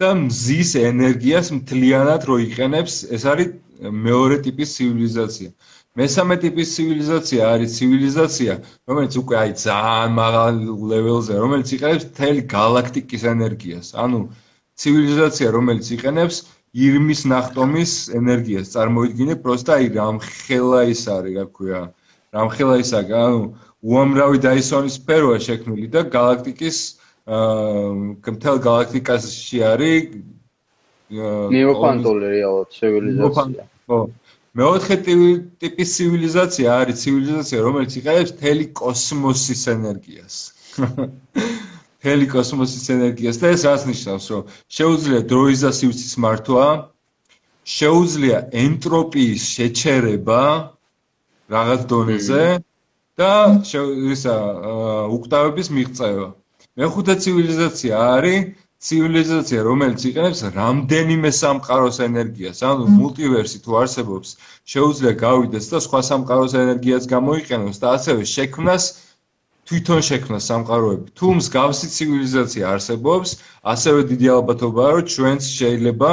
და 0.02 0.10
მზის 0.18 0.72
ენერგიას 0.82 1.52
მთლიანად 1.58 2.22
რო 2.30 2.38
იყენებს, 2.48 2.96
ეს 3.16 3.24
არის 3.32 3.50
მეორე 4.08 4.38
ტიპის 4.46 4.70
ცივილიზაცია. 4.78 5.50
მესამე 6.00 6.36
ტიპის 6.44 6.68
ცივილიზაცია 6.76 7.42
არის 7.54 7.74
ცივილიზაცია, 7.78 8.54
რომელიც 8.90 9.14
უკვე 9.22 9.36
აი 9.42 9.52
ძალიან 9.62 10.12
მაღალ 10.22 10.56
ლეველზე, 10.92 11.34
რომელიც 11.44 11.70
იყენებს 11.76 12.06
მთელი 12.12 12.42
galaktikis 12.56 13.24
ენერგიას. 13.34 13.88
ანუ 14.04 14.20
ცივილიზაცია, 14.82 15.48
რომელიც 15.58 15.86
იყენებს 15.98 16.38
ირმის 16.72 17.22
ნახტომის 17.34 17.92
ენერგიას. 18.20 18.72
წარმოიდგინე, 18.76 19.34
პროსტა 19.44 19.72
აი 19.78 19.86
რამხელა 20.00 20.82
ის 20.94 21.04
არის, 21.18 21.34
რა 21.38 21.46
ქვია. 21.56 21.82
რამხელა 22.32 22.76
ის 22.80 22.92
არის, 22.96 23.12
ანუ 23.28 23.42
უამრავი 23.82 24.38
დაისონის 24.48 24.98
სფეროა 25.02 25.38
შექმნილი 25.48 25.88
და 25.92 26.02
galaktikis 26.16 27.01
მთელ 27.28 28.58
galaktikasში 28.66 29.62
არის 29.62 30.06
ნეოკვანტული 31.12 32.26
რეალურად 32.34 32.70
ცივილიზაცია. 32.74 33.64
ხო. 33.88 34.00
მეოთხე 34.58 34.96
ტიპის 35.06 35.90
ცივილიზაცია 35.96 36.68
არის 36.82 36.96
ცივილიზაცია, 37.04 37.60
რომელიც 37.62 37.92
იყენებს 38.00 38.32
თელი 38.42 38.66
კოსმოსის 38.76 39.64
ენერგიას. 39.76 40.36
თელი 42.02 42.26
კოსმოსის 42.34 42.86
ენერგიას 42.96 43.38
და 43.38 43.48
ეს 43.54 43.62
რას 43.70 43.84
ნიშნავს, 43.86 44.26
რომ 44.34 44.44
შეუძლია 44.78 45.22
დროის 45.32 45.60
და 45.62 45.72
სივრცის 45.78 46.14
მართვა, 46.26 46.66
შეუძლია 47.62 48.38
ენტროპიის 48.66 49.44
შეჩერება 49.56 50.42
რაღაც 51.52 51.82
დონეზე 51.92 52.44
და 53.22 53.34
ისა 53.62 54.36
უკტავების 55.16 55.68
მიღწევა. 55.70 56.28
მეხუთე 56.82 57.14
ცივილიზაცია 57.24 57.94
არის 58.18 58.40
ცივილიზაცია, 58.82 59.60
რომელიც 59.66 60.04
იყენებს 60.10 60.40
რამდენიმე 60.58 61.30
სამყაროს 61.38 61.98
ენერგიას, 62.02 62.62
ანუ 62.66 62.86
მულტივერსი 62.98 63.58
თუ 63.66 63.72
არსებობს, 63.82 64.30
შეუძლია 64.74 65.14
გავიდეს 65.22 65.66
და 65.74 65.82
სხვა 65.86 66.02
სამყაროს 66.10 66.54
ენერგიას 66.64 67.06
გამოიყენოს 67.12 67.78
და 67.84 67.88
ასევე 67.98 68.26
შექმნას 68.36 68.84
თვითონ 69.70 70.02
შექმნას 70.10 70.48
სამყაროები. 70.50 71.08
თუ 71.14 71.28
მსგავსი 71.38 71.88
ცივილიზაცია 71.96 72.64
არსებობს, 72.74 73.30
ასევე 73.74 74.00
დიდი 74.12 74.28
ალბათობაა, 74.38 74.90
რომ 74.98 75.06
ჩვენც 75.14 75.42
შეიძლება 75.60 76.12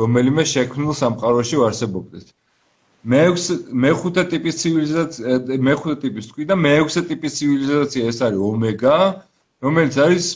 რომელიმე 0.00 0.42
შექმნილ 0.54 0.92
სამყაროში 1.02 1.56
ვარსებობდეთ. 1.60 2.26
მეექვსე 3.12 3.54
მეხუთე 3.84 4.22
ტიპის 4.32 4.54
ცივილიზაცია, 4.62 5.24
მეხუთე 5.68 5.96
ტიპის 6.04 6.24
თქვი 6.32 6.44
და 6.50 6.56
მეექვსე 6.64 7.00
ტიპის 7.12 7.32
ცივილიზაცია 7.38 8.02
ეს 8.10 8.18
არის 8.26 8.40
ომეგა, 8.50 8.96
რომელიც 9.64 9.94
არის 10.06 10.26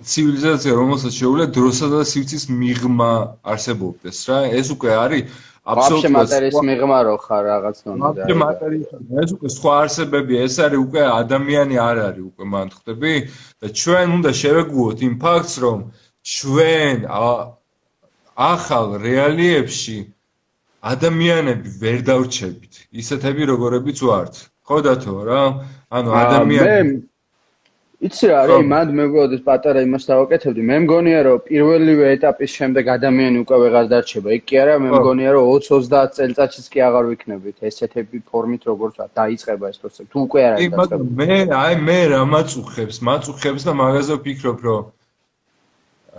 ცივილიზაცია, 0.00 0.72
რომელსაც 0.80 1.12
შეუძლია 1.12 1.46
დროსა 1.54 1.86
და 1.92 2.00
სივრცის 2.08 2.44
მიღმა 2.48 3.10
არსებობდეს 3.52 4.18
რა. 4.28 4.38
ეს 4.58 4.66
უკვე 4.74 4.90
არის 4.96 5.22
აბსოლუტურად 5.70 6.14
მატერიის 6.16 6.56
მიღმა 6.68 6.98
რო 7.06 7.16
ხარ 7.24 7.42
რაღაც 7.52 7.76
დონეზე. 7.84 8.22
აბსოლუტურად 8.24 8.40
მატერიის. 8.44 8.86
ეს 9.22 9.30
უკვე 9.36 9.48
სხვა 9.56 9.72
არსებებია, 9.84 10.38
ეს 10.48 10.56
არის 10.64 10.80
უკვე 10.86 11.02
ადამიანი 11.20 11.76
არ 11.88 11.96
არის 12.08 12.24
უკვე 12.30 12.44
მან 12.54 12.66
ხვდები 12.74 13.14
და 13.60 13.66
ჩვენ 13.80 14.06
უნდა 14.18 14.30
შევეგუოთ 14.40 14.98
იმ 15.08 15.14
ფაქტს, 15.24 15.54
რომ 15.64 15.78
ჩვენ 16.24 16.96
ახალ 18.52 18.86
რეალიებში 19.04 19.98
ადამიანები 20.80 21.68
ვერ 21.82 21.98
დავრჩებით. 22.08 22.72
ისეთები 23.00 23.42
როგორებიც 23.52 23.98
ვართ. 24.00 24.34
ხო 24.64 24.76
დათო 24.86 25.16
რა? 25.28 25.42
ანუ 25.92 26.08
ადამიანები 26.24 27.09
იცი 28.00 28.28
რა 28.30 28.36
არის 28.42 28.62
მანდ 28.64 28.92
მე 28.96 29.04
მგონია 29.10 29.42
პატარა 29.44 29.80
იმას 29.84 30.06
დავაკეთებდი? 30.08 30.62
მე 30.68 30.76
მგონია 30.84 31.18
რომ 31.26 31.40
პირველივე 31.48 32.04
ეტაპის 32.16 32.52
შემდეგ 32.58 32.84
ადამიანი 32.96 33.42
უკვე 33.44 33.56
ვეღარ 33.62 33.86
დარჩება. 33.92 34.28
იქ 34.40 34.44
კი 34.48 34.56
არა 34.62 34.76
მე 34.84 34.90
მგონია 34.94 35.34
რომ 35.36 35.44
20-30 35.50 36.14
წელიწადშიც 36.16 36.66
კი 36.72 36.80
აღარ 36.88 37.04
ვიქნებით. 37.10 37.56
ესეთები 37.68 38.22
ფორმით 38.30 38.62
როგორც 38.70 38.94
დაიწყება 39.20 39.64
ეს 39.68 39.78
პროცესი 39.84 40.08
თუ 40.12 40.18
უკვე 40.24 40.40
არ 40.48 40.52
არის 40.56 40.72
დაწყებული 40.72 41.12
მე 41.20 41.38
აი 41.60 41.74
მე 41.90 42.00
რა 42.14 42.22
მაწუხებს? 42.36 42.96
მაწუხებს 43.10 43.62
და 43.68 43.72
მაგაზე 43.82 44.12
ვფიქრობ 44.16 44.58
რომ 44.64 44.82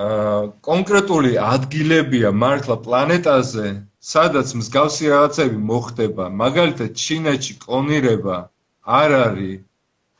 აა 0.05 0.37
კონკრეტული 0.69 1.31
ადგილებია 1.49 2.29
მართლა 2.43 2.75
პლანეტაზე 2.85 3.67
სადაც 4.13 4.47
მსგავსი 4.61 5.05
რაღაცები 5.17 5.57
მოხდება. 5.71 6.25
მაგალითად 6.29 6.89
ჩინეთში 6.93 7.53
კლონირება 7.65 8.37
არ 9.01 9.11
არის 9.25 9.70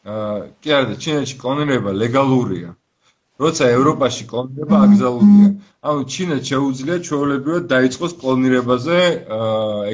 კი 0.02 0.70
არა, 0.74 0.96
ჩინეთში 0.98 1.36
კლონირება 1.42 1.92
ლეგალურია. 1.94 2.72
როცა 3.42 3.68
ევროპაში 3.74 4.26
კლონირება 4.30 4.80
აკრძალულია. 4.86 5.50
ანუ 5.82 6.02
ჩინეთს 6.14 6.50
შეუძლია 6.52 6.98
ჩვეულებრივად 7.08 7.64
დაიწყოს 7.74 8.14
კლონირებაზე 8.22 8.98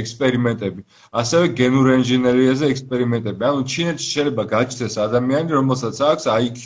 ექსპერიმენტები. 0.02 0.82
ასევე 1.22 1.46
გენურ 1.60 1.88
ინჟინერიაზე 2.00 2.65
ექსპერიმენტები. 2.74 3.41
ანუ 3.52 3.62
ჩინეთში 3.74 4.08
შეიძლება 4.15 4.43
გაჩნდეს 4.56 4.96
ადამიანი, 5.08 5.50
რომელსაც 5.60 5.96
აქვს 6.12 6.26
IQ 6.43 6.63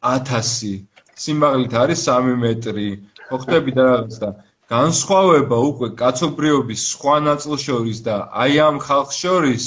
1000. 0.00 0.84
სიმაღლით 1.24 1.72
არის 1.82 2.00
3 2.08 2.36
მეტრი. 2.44 2.88
ხოხტები 3.28 3.70
და 3.76 3.82
რაღაც 3.88 4.16
და 4.22 4.30
განსხვავება 4.72 5.56
უკვე 5.70 5.88
კაცობრიობის 6.00 6.80
სხვა 6.92 7.16
ნაწილ 7.28 7.56
შორის 7.66 7.98
და 8.08 8.16
აი 8.44 8.54
ამ 8.68 8.76
ხალხ 8.86 9.08
შორის 9.22 9.64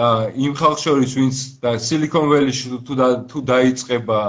და 0.00 0.08
იმ 0.32 0.52
ხალხს 0.56 0.82
შორის 0.86 1.12
ვინც 1.18 1.36
და 1.60 1.70
silicon 1.76 2.24
valley-ში 2.32 2.66
თუ 2.88 2.94
თუ 3.30 3.38
დაიწყება 3.52 4.20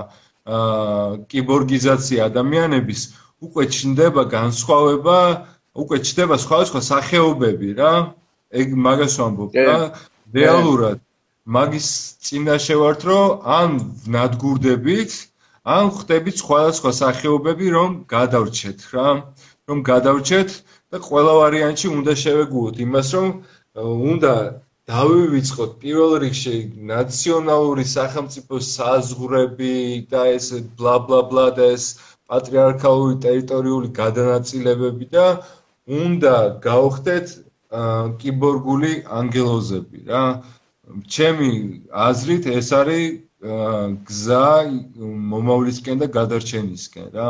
აა 0.51 1.31
კიბორგიზაცია 1.31 2.19
ადამიანების 2.27 3.01
უკვე 3.47 3.63
ჩნდება 3.75 4.23
განსხვავება 4.35 5.17
უკვე 5.83 5.97
ჩნდება 6.07 6.35
სხვადასხვა 6.43 6.81
სახეობები 6.91 7.69
რა. 7.79 7.93
ეგ 8.51 8.67
მაგას 8.85 9.13
ვამბობ 9.21 9.51
რა. 9.55 9.77
რეალურად 10.35 10.97
მაგის 11.55 11.87
წინაშე 12.25 12.75
ვართ 12.81 13.01
რომ 13.09 13.27
ან 13.59 13.69
ნადგურდებით 14.15 15.11
ან 15.75 15.85
ხვდებით 15.95 16.35
სხვადასხვა 16.43 16.91
სახეობები 17.01 17.67
რომ 17.77 17.89
გადავრჩეთ 18.15 18.79
რა. 18.93 19.07
რომ 19.67 19.77
გადავრჩეთ 19.91 20.49
და 20.91 20.97
ყველა 21.07 21.33
ვარიანტში 21.41 21.87
უნდა 21.97 22.13
შევეგუოთ 22.23 22.75
იმას 22.85 23.07
რომ 23.15 23.27
უნდა 24.11 24.33
დავივიწყოთ. 24.91 25.71
პირველ 25.81 26.13
რიგში 26.23 26.55
ნაციონალური 26.91 27.85
სახელმწიფოს 27.95 28.65
საზღვრები 28.77 29.75
და 30.11 30.21
ეს 30.37 30.47
ბლა 30.79 30.95
ბლა 31.07 31.21
ბლა 31.31 31.47
და 31.57 31.67
ეს 31.75 31.85
პატრიარქალური 32.31 33.15
ტერიტორიული 33.25 33.89
გადანაწილებები 34.01 35.05
და 35.15 35.25
უნდა 36.01 36.35
გავხდეთ 36.67 37.27
კიბორგული 38.21 38.93
ანგელოზები 39.19 39.99
რა. 40.11 40.23
ჩემი 41.15 41.51
აზრით 42.07 42.47
ეს 42.59 42.69
არის 42.75 43.05
გზა 44.07 44.47
მომავლისკენ 45.33 46.03
და 46.03 46.07
გადარჩენისკენ 46.17 47.07
რა. 47.15 47.29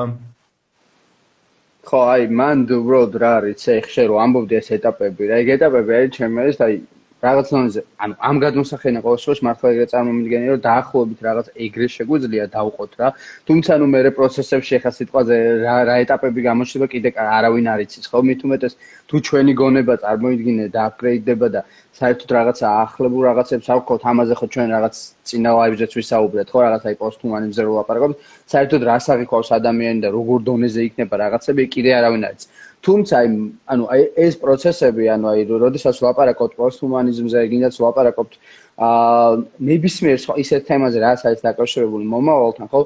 ხო, 1.88 2.00
აი, 2.14 2.24
მან 2.40 2.58
უბრალოდ 2.78 3.14
რა 3.22 3.32
არის, 3.42 3.62
ეხშე 3.78 4.04
რომ 4.10 4.18
ამბობდი 4.26 4.56
ეს 4.62 4.68
ეტაპები, 4.78 5.30
რა, 5.30 5.38
ეგ 5.42 5.48
ეტაპები 5.56 5.92
არის 5.98 6.12
ჩემი 6.18 6.44
ეს, 6.52 6.60
აი, 6.66 6.76
რაღაც 7.22 7.48
ნონზე, 7.54 7.82
ანუ 8.02 8.14
ამ 8.18 8.36
გადმოსახენა 8.42 9.00
ყოველ 9.06 9.20
შემთხვევაში 9.22 9.46
მართლა 9.46 9.68
ეგრე 9.72 9.86
წარმომიდგენი, 9.94 10.46
რომ 10.52 10.62
დაახლოებით 10.66 11.20
რაღაც 11.22 11.48
ეგრე 11.66 11.88
შეგვიძლია 11.96 12.46
დავყოთ 12.56 12.92
რა. 12.98 13.08
თუმცა 13.46 13.72
ნუ 13.78 13.86
მეორე 13.94 14.10
პროცესებში 14.18 14.80
ხა 14.82 14.92
სიტყვაზე 14.98 15.36
რა 15.62 15.76
რა 15.86 15.96
ეტაპები 16.02 16.40
გამოჩნდება 16.50 16.88
კიდე 16.94 17.10
არავინ 17.22 17.66
არ 17.74 17.80
იცის, 17.86 18.06
ხო? 18.10 18.20
მით 18.26 18.42
უმეტეს 18.42 18.74
თუ 19.06 19.16
ჩვენი 19.28 19.54
გონება 19.62 19.94
წარმოიდგინე 20.02 20.66
და 20.74 20.80
აპგრეიდდება 20.90 21.48
და 21.54 21.62
საერთოდ 22.02 22.30
რაღაცა 22.38 22.66
ახლებულ 22.86 23.22
რაღაცებს 23.30 23.68
ავხოთ, 23.76 24.02
ამაზე 24.12 24.34
ხო 24.40 24.46
ჩვენ 24.54 24.68
რაღაც 24.76 24.96
წინა 25.28 25.52
ლაივზეც 25.62 25.92
ვისაუბრეთ, 26.00 26.48
ხო? 26.50 26.60
რაღაც 26.66 26.84
აი 26.90 26.96
პოსტჰუმანიზმზე 27.02 27.62
რო 27.62 27.74
ვაპარაკობთ, 27.78 28.16
საერთოდ 28.50 28.82
რას 28.90 29.06
აღიქვავს 29.14 29.50
ადამიანი 29.62 30.00
და 30.02 30.10
როგორ 30.18 30.38
დონეზე 30.50 30.82
იქნება 30.90 31.16
რაღაცები, 31.22 31.62
კიდე 31.76 31.92
არავინ 32.02 32.22
არ 32.26 32.34
იცის. 32.34 32.50
თუმცა 32.82 33.14
აი 33.22 33.28
ანუ 33.74 33.84
აი 33.94 34.02
ეს 34.26 34.36
პროცესები 34.42 35.04
ანუ 35.14 35.26
აი 35.32 35.42
როდესაც 35.64 35.96
ვაპარაკობთ 36.02 36.54
პოსტჰუმანიზმზე, 36.58 37.40
გინდაც 37.52 37.76
ვაპარაკობთ 37.78 38.34
აა 38.82 39.32
ნებისმიერ 39.70 40.18
ისეთ 40.44 40.62
თემაზე, 40.70 40.98
რაც 41.06 41.20
არის 41.30 41.42
დაკავშირებული 41.46 42.06
მომავალთან, 42.14 42.68
ხო? 42.74 42.82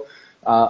აა 0.55 0.65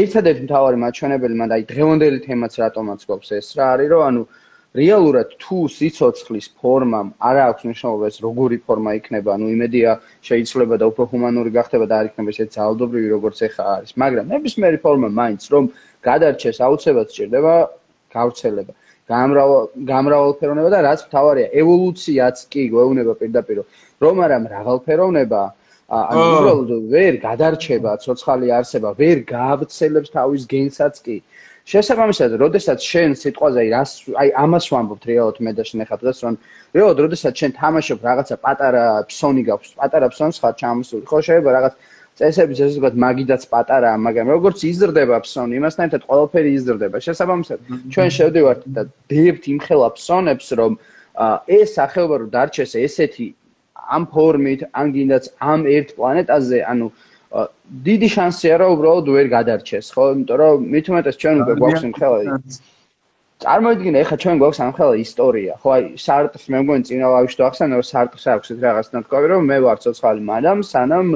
ერთადერთი 0.00 0.42
მთავარი 0.46 0.76
მაჩვენებელი 0.80 1.34
მანდ 1.40 1.52
აი 1.56 1.62
დღევანდელი 1.72 2.18
თემაც 2.24 2.52
რატომაც 2.62 3.00
გვაქვს 3.04 3.30
ეს 3.36 3.48
რა 3.58 3.66
არის, 3.74 3.88
რომ 3.92 4.02
ანუ 4.08 4.22
რეალურად 4.70 5.28
თუ 5.42 5.56
სიცოცხლის 5.66 6.46
ფორმამ 6.62 7.08
არ 7.18 7.36
აქვს 7.50 7.64
მნიშვნელობა 7.66 8.04
ეს 8.06 8.16
როგორი 8.22 8.56
ფორმა 8.62 8.92
იქნება, 9.00 9.34
ანუ 9.34 9.46
იმედია 9.50 9.90
შეიძლება 10.22 10.78
და 10.78 10.84
უფრო 10.94 11.04
ჰუმანური 11.10 11.50
გახდება 11.58 11.86
და 11.90 11.94
არ 12.00 12.06
იქნება 12.10 12.30
ესე 12.30 12.46
ძალადობრივი 12.54 13.08
როგორც 13.10 13.38
ეხა 13.50 13.64
არის, 13.76 13.90
მაგრამ 13.98 14.30
ნებისმიერი 14.30 14.78
ფორმა 14.84 15.08
მაინც 15.10 15.42
რომ 15.50 15.64
გადარჩეს 16.06 16.62
აუცილებლად 16.62 17.08
სჭირდება 17.10 17.54
გავრცელება, 18.14 18.72
გამრავალ 19.10 19.64
გამრავალფეროვნება 19.90 20.70
და 20.74 20.80
რაც 20.86 21.00
მთავარია, 21.08 21.48
ევოლუციაც 21.62 22.36
კი 22.52 22.62
გვეუბნება 22.74 23.14
პირდაპირ, 23.20 23.62
რომ 24.02 24.16
არა 24.26 24.38
მრავალფეროვნება 24.46 25.42
ანუ 25.90 26.24
უბრალოდ 26.30 26.70
ვერ 26.94 27.14
გადარჩება 27.18 27.96
ცოცხალი 28.04 28.52
არსება, 28.58 28.94
ვერ 28.94 29.26
გაავრცელებს 29.26 30.12
თავის 30.14 30.42
გენსაც 30.46 30.94
კი. 31.02 31.16
შესაბამისად, 31.70 32.34
როდესაც 32.40 32.82
შენ 32.82 33.12
სიტყვაზე 33.20 33.62
რას 33.70 33.90
აი 34.18 34.28
ამას 34.42 34.64
ვამბობთ 34.72 35.04
რეალოდ 35.10 35.36
მე 35.44 35.52
და 35.58 35.62
შენ 35.68 35.84
ახლა 35.84 35.96
დღეს 36.02 36.18
რომ 36.24 36.34
რეალოდ 36.74 36.98
როდესაც 37.04 37.34
შენ 37.40 37.50
თამაშობ 37.60 37.98
რაღაცა 38.06 38.36
პატარა 38.46 38.84
ფსონი 39.10 39.42
გაქვს, 39.50 39.70
პატარა 39.78 40.06
ფსონს 40.10 40.36
ხარ 40.40 40.54
ჩამოსული, 40.62 41.04
ხო 41.10 41.18
შეიძლება 41.26 41.50
რაღაც 41.58 41.74
წესების 42.20 42.58
ესე 42.60 42.76
ვთქვათ 42.76 42.96
მაგიდაც 43.04 43.42
პატარაა, 43.50 43.96
მაგრამ 44.06 44.26
როგორც 44.36 44.58
იზრდება 44.68 45.16
ფსონი, 45.24 45.56
იმასთან 45.56 45.84
ერთად 45.88 46.02
ყველაფერი 46.04 46.50
იზრდება. 46.60 46.96
შესაბამისად, 47.06 47.58
ჩვენ 47.92 48.08
შევდივართ 48.16 48.62
და 48.76 48.82
დებთ 49.08 49.42
იმ 49.52 49.58
ხელა 49.64 49.88
ფსონებს, 49.96 50.48
რომ 50.60 50.72
ეს 51.48 51.68
სახეობა 51.76 52.16
რო 52.20 52.26
დარჩეს 52.34 52.72
ესეთი 52.86 53.26
ამ 53.90 54.02
ფორმით, 54.12 54.60
ან 54.70 54.86
გინდაც 54.94 55.24
ამ 55.40 55.60
ერთ 55.66 55.88
პლანეტაზე, 55.98 56.58
ანუ 56.70 56.86
დიდი 57.86 58.08
შანსია 58.10 58.54
რომ 58.60 58.70
უბრალოდ 58.74 59.06
ვერ 59.14 59.26
გადარჩეს, 59.30 59.86
ხო? 59.94 60.04
იმიტომ 60.18 60.36
რომ 60.42 60.56
მით 60.74 60.86
უმეტეს 60.90 61.16
ჩვენ 61.22 61.36
უკვე 61.42 61.54
გვაქვს 61.60 61.84
იმ 61.86 61.94
ხელა 61.98 62.18
წარმოიდგინე, 63.40 63.96
ეხლა 64.04 64.16
ჩვენ 64.22 64.36
გვაქვს 64.40 64.60
ამ 64.60 64.72
ხელა 64.76 64.94
ისტორია, 65.00 65.52
ხო? 65.62 65.68
აი, 65.74 65.84
სარტს 65.96 66.44
მე 66.50 66.58
მგონი 66.60 66.82
წინა 66.90 67.06
თუ 67.30 67.42
ახსენე, 67.48 67.74
რომ 67.78 67.86
სარტს 67.90 68.24
აქვს 68.34 68.48
ეს 68.52 68.58
რაღაც 68.66 68.86
ნათქვამი, 68.94 69.26
რომ 69.32 69.42
მე 69.50 69.56
ვარ 69.64 69.78
ცოცხალი 69.84 70.20
მადამ, 70.30 70.58
სანამ 70.60 71.06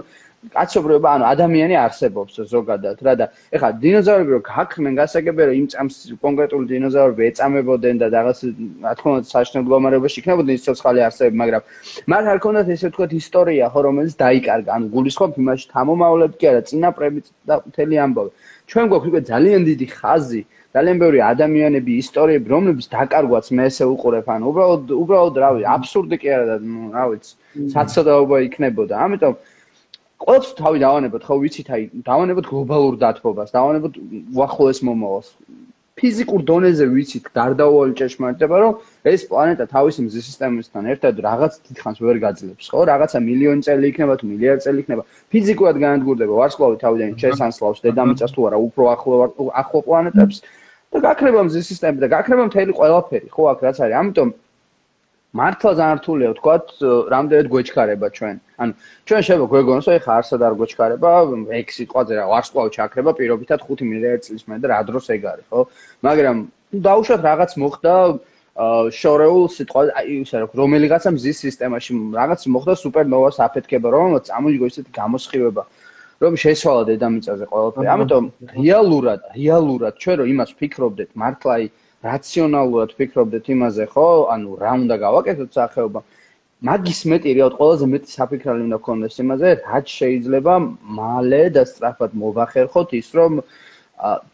კაცობრიობა, 0.52 1.08
ანუ 1.16 1.24
ადამიანი 1.24 1.76
არსებობს 1.80 2.34
ზოგადად 2.52 2.98
რა 3.06 3.14
და 3.20 3.26
ეხლა 3.54 3.68
დინოზავრები 3.84 4.30
რო 4.34 4.40
გაქრნენ 4.48 4.94
გასაგებია 5.00 5.44
რომ 5.48 5.56
იმ 5.60 5.66
წამს 5.72 5.94
კონკრეტული 6.24 6.66
დინოზავრები 6.72 7.22
ეწამებოდნენ 7.30 7.96
და 8.02 8.06
რაღაც 8.12 8.38
რა 8.84 8.92
თქმა 8.98 9.10
უნდა 9.14 9.28
საშნელ 9.32 9.62
მდგომარეობაში 9.64 10.16
იქნებოდნენ 10.20 10.58
სოციალური 10.68 11.00
არსებები, 11.08 11.36
მაგრამ 11.42 11.62
მათ 12.12 12.24
არ 12.34 12.38
ქონდათ 12.44 12.68
ესე 12.74 12.86
ვთქვათ 12.90 13.12
ისტორია 13.20 13.64
ხო 13.72 13.80
რომელიც 13.88 14.14
დაიკარგა, 14.24 14.70
ანუ 14.76 14.86
გულისხმობ 14.94 15.32
იმაში 15.40 15.66
თამომავლები 15.74 16.34
კი 16.40 16.46
არა, 16.52 16.60
წინაპრები 16.68 17.20
და 17.48 17.54
მთელი 17.68 17.94
ამბავი. 18.04 18.30
ჩვენ 18.68 18.84
გვაქვს 18.90 19.08
უკვე 19.08 19.20
ძალიან 19.32 19.60
დიდი 19.68 19.86
ხაზი 19.96 20.42
ძალიან 20.74 20.96
ბევრი 20.98 21.18
ადამიანები, 21.22 21.92
ისტორიები, 22.02 22.48
რომლებიც 22.50 22.86
დაკარგვაც 22.90 23.46
მე 23.54 23.64
ესე 23.70 23.84
უყურებ, 23.94 24.26
ანუ 24.34 24.44
უბრალოდ 24.50 24.84
უბრალოდ 24.90 25.36
რავი, 25.38 25.60
აბსურდი 25.70 26.16
კი 26.18 26.28
არა 26.34 26.46
და 26.50 26.56
რა 26.96 27.04
ვიცი, 27.14 27.32
საცოდაობა 27.74 28.36
იქნებოდა. 28.48 28.94
ამიტომ 29.04 29.34
ყოველთვის 30.24 30.54
თავი 30.56 30.78
დავანებოთ, 30.80 31.22
ხო 31.28 31.36
ვიცით, 31.42 31.68
აი, 31.74 31.82
დავანებოთ 32.08 32.46
გლობალურ 32.48 32.94
დათბობას, 33.02 33.50
დავანებოთ 33.52 33.94
უახლოეს 34.32 34.80
მომავალს. 34.88 35.28
ფიზიკურ 35.94 36.40
დონეზე 36.42 36.86
ვიცით, 36.90 37.28
გარდაუვალი 37.38 37.92
ჭეშმარიტება, 37.98 38.56
რომ 38.62 38.72
ეს 39.06 39.22
პლანეტა 39.30 39.64
თავისი 39.70 40.00
მზის 40.06 40.24
სისტემასთან 40.26 40.84
ერთად 40.90 41.14
რაღაც 41.22 41.52
დიდხანს 41.68 41.98
ვერ 42.02 42.16
გაძლებს, 42.24 42.66
ხო? 42.72 42.80
რაღაცა 42.90 43.18
მილიონი 43.28 43.62
წელი 43.62 43.86
იქნება 43.94 44.14
თუ 44.18 44.24
მილიარდი 44.26 44.62
წელი 44.66 44.78
იქნება. 44.82 45.02
ფიზიკურად 45.30 45.76
განადგურდება 45.84 46.32
ვარსკვლავი 46.40 46.76
თავიდან 46.82 47.14
შესანსლავს 47.22 47.78
დედამიწას 47.86 48.32
თუ 48.34 48.40
არა 48.48 48.58
უფრო 48.68 48.82
ახლო 48.94 49.14
ახლო 49.62 49.80
პლანეტებს 49.86 50.36
და 50.90 50.98
გაქრება 51.06 51.40
მზის 51.46 51.64
სისტემა 51.70 51.98
და 52.02 52.08
გაქრება 52.10 52.42
მთელი 52.50 52.72
ყველაფერი, 52.74 53.28
ხო, 53.30 53.42
აქ 53.54 53.58
რაც 53.66 53.76
არის. 53.84 53.94
ამიტომ 54.02 54.28
მართლა 55.38 55.70
ძალიან 55.78 55.98
რთულია 56.02 56.28
ვთქვათ, 56.34 56.66
რამდენად 57.14 57.46
გვეჩქარება 57.54 58.06
ჩვენ. 58.18 58.36
ანუ 58.54 58.72
ჩვენ 59.08 59.20
შეიძლება 59.26 59.48
გვეგონოს, 59.52 59.86
აი 59.90 60.00
ხა 60.04 60.12
არსად 60.20 60.40
არ 60.46 60.54
გვეჩქარება, 60.58 61.10
ეგ 61.58 61.66
სიტყვაზე 61.74 62.12
რა 62.18 62.24
ვარსკვლავი 62.30 62.70
ჩაქრება 62.76 63.10
პირობითად 63.18 63.60
5 63.66 63.82
მილიარდი 63.90 64.22
წლის 64.28 64.44
მერე 64.46 64.60
და 64.62 64.68
რა 64.70 64.78
დროს 64.88 65.06
ეგ 65.10 65.22
არის, 65.32 65.46
ხო? 65.50 65.60
მაგრამ 66.06 66.36
დაუშვათ 66.86 67.20
რაღაც 67.28 67.50
მოხდა 67.58 67.94
შორეულ 68.54 69.44
სიტყვაზე, 69.50 69.90
ისე 70.22 70.36
რა, 70.38 70.46
რომელიღაცა 70.54 71.10
მზის 71.18 71.38
სისტემაში 71.44 71.90
რაღაც 72.14 72.40
მოხდა 72.54 72.74
სუპერნოვას 72.78 73.36
აფეთქება, 73.42 73.88
რომელსაც 73.90 74.30
წამოიგო 74.30 74.66
ისეთი 74.70 74.90
გამოსხივება, 74.94 75.62
რომ 76.22 76.32
შეცვალა 76.38 76.82
დედამიწაზე 76.94 77.44
ყველაფერი. 77.50 77.86
ამიტომ 77.94 78.24
რეალურად, 78.54 79.20
რეალურად 79.34 79.94
ჩვენ 79.98 80.14
რო 80.22 80.24
იმას 80.30 80.50
ვფიქრობდეთ, 80.54 81.10
მართლა 81.18 81.50
აი 81.58 81.64
რაციონალურად 82.04 82.90
ფიქრობდეთ 82.94 83.44
იმაზე, 83.54 83.84
ხო? 83.90 84.08
ანუ 84.34 84.48
რა 84.62 84.72
უნდა 84.84 84.96
გავაკეთოთ 85.02 85.50
სახეობა? 85.58 86.00
მაგის 86.69 87.01
მეტი 87.11 87.33
რეალურად 87.37 87.55
ყველაზე 87.59 87.85
მეტი 87.93 88.09
საფიქრალი 88.19 88.61
უნდა 88.67 88.77
გქონდეს 88.83 89.15
იმაზე, 89.23 89.49
რაც 89.63 89.87
შეიძლება 89.99 90.53
მალე 90.99 91.43
და 91.55 91.63
სწრაფად 91.71 92.11
მოვახერხოთ 92.23 92.89
ის, 92.99 93.09
რომ 93.19 93.41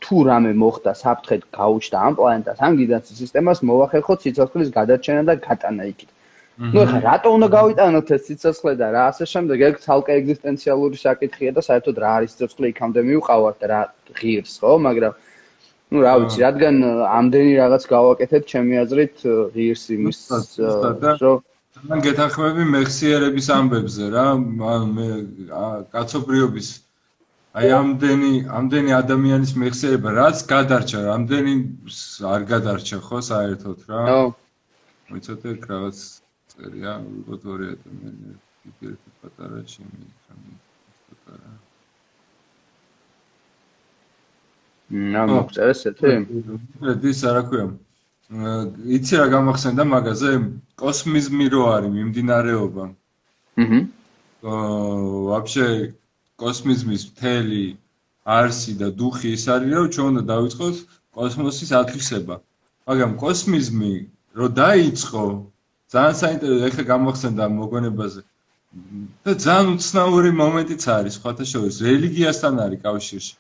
თუ 0.02 0.16
რამე 0.30 0.52
მოხდა 0.62 0.92
საფრთხეთ 1.02 1.42
გაუჩნდა 1.58 1.98
ამ 2.08 2.14
პლანეტას, 2.18 2.60
ამ 2.66 2.74
გიგანტის 2.82 3.22
სისტემას 3.22 3.60
მოვახერხოთ 3.70 4.20
სიცოცხლის 4.26 4.70
გადარჩენა 4.78 5.24
და 5.30 5.36
გატანა 5.46 5.86
იქით. 5.92 6.10
ну 6.56 6.80
ეხლა 6.86 7.00
რატო 7.04 7.30
უნდა 7.36 7.48
გავიტანოთ 7.52 8.12
ეს 8.16 8.22
სიცოცხლე 8.32 8.74
და 8.80 8.88
რა 8.96 9.04
ასე 9.12 9.26
შემდეგ 9.28 9.58
ეგ 9.70 9.80
ცალკე 9.86 10.12
ეგზისტენციალური 10.20 10.98
საკითხია 11.02 11.52
და 11.58 11.62
საერთოდ 11.68 11.96
რა 12.00 12.12
არის 12.18 12.32
სიცოცხლე 12.32 12.66
იქამდე 12.72 13.02
მივყავართ 13.10 13.58
და 13.60 13.68
რა 13.72 13.82
ღირს 14.20 14.54
ხო 14.64 14.72
მაგრამ 14.88 15.14
ну, 15.92 15.98
რა 16.06 16.14
ვიცი, 16.22 16.40
რადგან 16.48 16.76
ამდენი 17.18 17.54
რაღაც 17.60 17.84
გავაკეთეთ, 17.92 18.44
ჩემი 18.52 18.74
აზრით, 18.84 19.18
ღირს 19.54 19.84
იმის, 19.96 20.20
რომ 21.22 21.44
თან 21.81 22.03
გეთანხმები 22.05 22.65
მეხსიერების 22.75 23.47
ამბებზე 23.57 24.07
რა, 24.13 24.25
მე 24.97 25.09
კაცობრიობის 25.95 26.69
აი 27.61 27.71
ამდენი 27.75 28.33
ამდენი 28.59 28.93
ადამიანის 28.95 29.53
მეხსიერება 29.63 30.11
რაც 30.19 30.43
გადარჩა, 30.53 31.01
ამდენი 31.17 31.55
არ 32.33 32.43
გადარჩა 32.53 32.99
ხო 33.07 33.19
საერთოდ 33.31 33.79
რა. 33.91 34.03
ხო. 34.07 34.21
ვიცოდე 35.11 35.55
რაღაც 35.67 35.99
წერია, 36.53 36.93
უბრალოდ 37.01 37.43
ორი 37.55 37.67
ადამიანი, 37.75 38.37
ერთი 38.87 39.11
პატარა 39.25 39.61
ჩემი, 39.73 40.07
ხანი 40.29 40.55
პატარა. 41.09 41.53
რა 45.17 45.23
მოგწერე 45.33 45.73
ესეთი? 45.75 46.13
ეს 47.11 47.23
რა 47.25 47.43
ქვია? 47.51 47.67
იცი 48.31 49.17
რა 49.19 49.27
გამახსენდა 49.35 49.85
მაგაზე 49.91 50.33
კოსმიზმი 50.79 51.47
რო 51.51 51.63
არის 51.75 51.91
მიმდინარეობა. 51.95 52.85
აჰა 53.61 54.61
ვაფშე 55.31 55.67
კოსმიზმის 56.43 57.03
მთელი 57.11 57.65
არსი 58.39 58.73
და 58.83 58.89
დუხი 59.01 59.35
ის 59.35 59.45
არის 59.55 59.75
რომ 59.75 59.91
ჩვენ 59.97 60.07
უნდა 60.15 60.23
დავიწყოთ 60.31 60.77
კოსმოსის 61.19 61.71
ათვისება. 61.81 62.37
მაგრამ 62.87 63.13
კოსმიზმი 63.25 63.93
რო 64.39 64.47
დაიწყო 64.63 65.25
ძალიან 65.91 66.17
საინტერესო 66.23 66.67
ეხა 66.71 66.83
გამახსენდა 66.93 67.45
მოგონებაზე. 67.59 68.23
და 69.27 69.33
ძალიან 69.35 69.75
უცნაური 69.75 70.31
მომენტიც 70.39 70.83
არის 70.97 71.15
სხვათა 71.19 71.45
შორის. 71.53 71.83
რელიგიასთან 71.83 72.55
არის 72.65 72.83
კავშირში. 72.87 73.35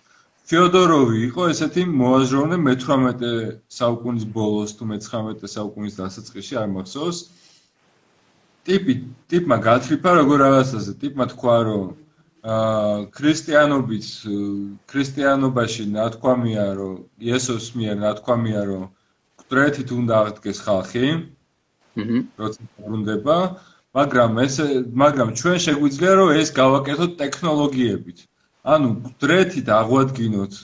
ფეოდოროვი 0.50 1.18
იყო 1.30 1.44
ესეთი 1.52 1.82
მოაზროვნე 1.94 2.56
მე-18 2.58 3.28
საუკუნის 3.70 4.24
ბოლოს 4.36 4.72
თუ 4.78 4.88
მე-19 4.92 5.50
საუკუნის 5.54 5.98
დასაწყისში 6.00 6.56
არ 6.62 6.68
მახსოვს. 6.74 7.18
ტიპი 8.66 8.94
ტიპმა 9.30 9.56
გათრიფა 9.66 10.10
როგორ 10.20 10.42
რაღაცაზე, 10.44 10.92
ტიპმა 11.02 11.26
თქვა 11.32 11.56
რომ 11.70 11.84
აა 12.40 12.98
ქრისტიანობით 13.14 14.06
ქრისტიანობაში 14.90 15.84
ნათქვამია 15.96 16.66
რომ 16.80 16.94
იესოს 17.20 17.66
მიერ 17.76 17.96
ნათქვამია 18.00 18.62
რომ 18.70 18.84
კვრეთით 19.44 19.92
უნდა 19.92 20.14
აღდგეს 20.20 20.58
ხალხი 20.66 21.04
აჰა 21.10 22.22
როცა 22.40 22.60
ბრუნდება 22.80 23.36
მაგრამ 23.98 24.40
ეს 24.46 24.56
მაგრამ 25.04 25.28
ჩვენ 25.36 25.58
შეგვიძლია 25.66 26.12
რომ 26.20 26.28
ეს 26.40 26.48
გავაკეთოთ 26.60 27.12
ტექნოლოგიებით 27.22 28.29
ანუ 28.64 28.88
კვრეთით 29.20 29.68
აღვადგინოთ 29.80 30.54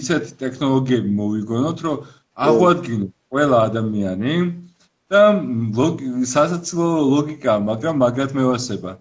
ისეთი 0.00 0.32
ტექნოლოგიები 0.42 1.10
მოვიგონოთ 1.20 1.78
რომ 1.88 2.08
აღვადგინოთ 2.48 3.12
ყველა 3.32 3.58
ადამიანი 3.68 4.34
და 5.12 5.22
სასაცილო 6.32 6.88
ლოგიკა 7.12 7.60
მაგრამ 7.68 8.02
მაგათ 8.04 8.34
მევასება 8.36 8.92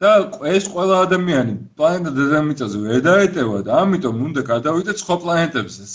და 0.00 0.10
ეს 0.48 0.64
ყველა 0.72 0.98
ადამიანი 1.04 1.54
პლანეტა 1.76 2.10
დედამიწაზე 2.16 2.78
ვერ 2.84 3.00
დაეტევა 3.04 3.58
და 3.68 3.72
ამიტომ 3.84 4.22
უნდა 4.26 4.42
გადავიდეთ 4.48 4.96
სხვა 5.02 5.16
პლანეტებზეც. 5.24 5.92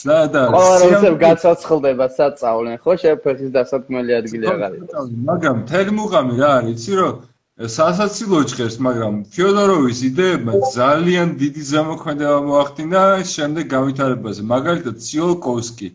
სადა 0.00 0.42
ყველასე 0.58 1.10
გაცოცხლდება 1.22 2.06
საწავლენ 2.18 2.76
ხო 2.82 2.92
შეფერხის 3.02 3.50
დასათქმელი 3.54 4.12
ადგილი 4.18 4.50
აღარ 4.54 4.72
არის. 4.74 4.90
მაგრამ 5.30 5.56
თელი 5.70 5.92
მუღამი 6.02 6.34
რა 6.42 6.50
არის, 6.58 6.74
იცი 6.74 6.92
რომ 6.98 7.14
სასაცილო 7.58 8.44
ჭხერს, 8.46 8.76
მაგრამ 8.86 9.14
ფიოდოროვის 9.34 10.00
იდეებმა 10.06 10.52
ძალიან 10.78 11.34
დიდი 11.42 11.62
ზემოქმედება 11.70 12.38
მოახდინა 12.46 13.02
შემდეგ 13.26 13.64
გავითარებაზე. 13.74 14.42
მაგალითად 14.46 14.94
ციოლკოვსკი 15.02 15.88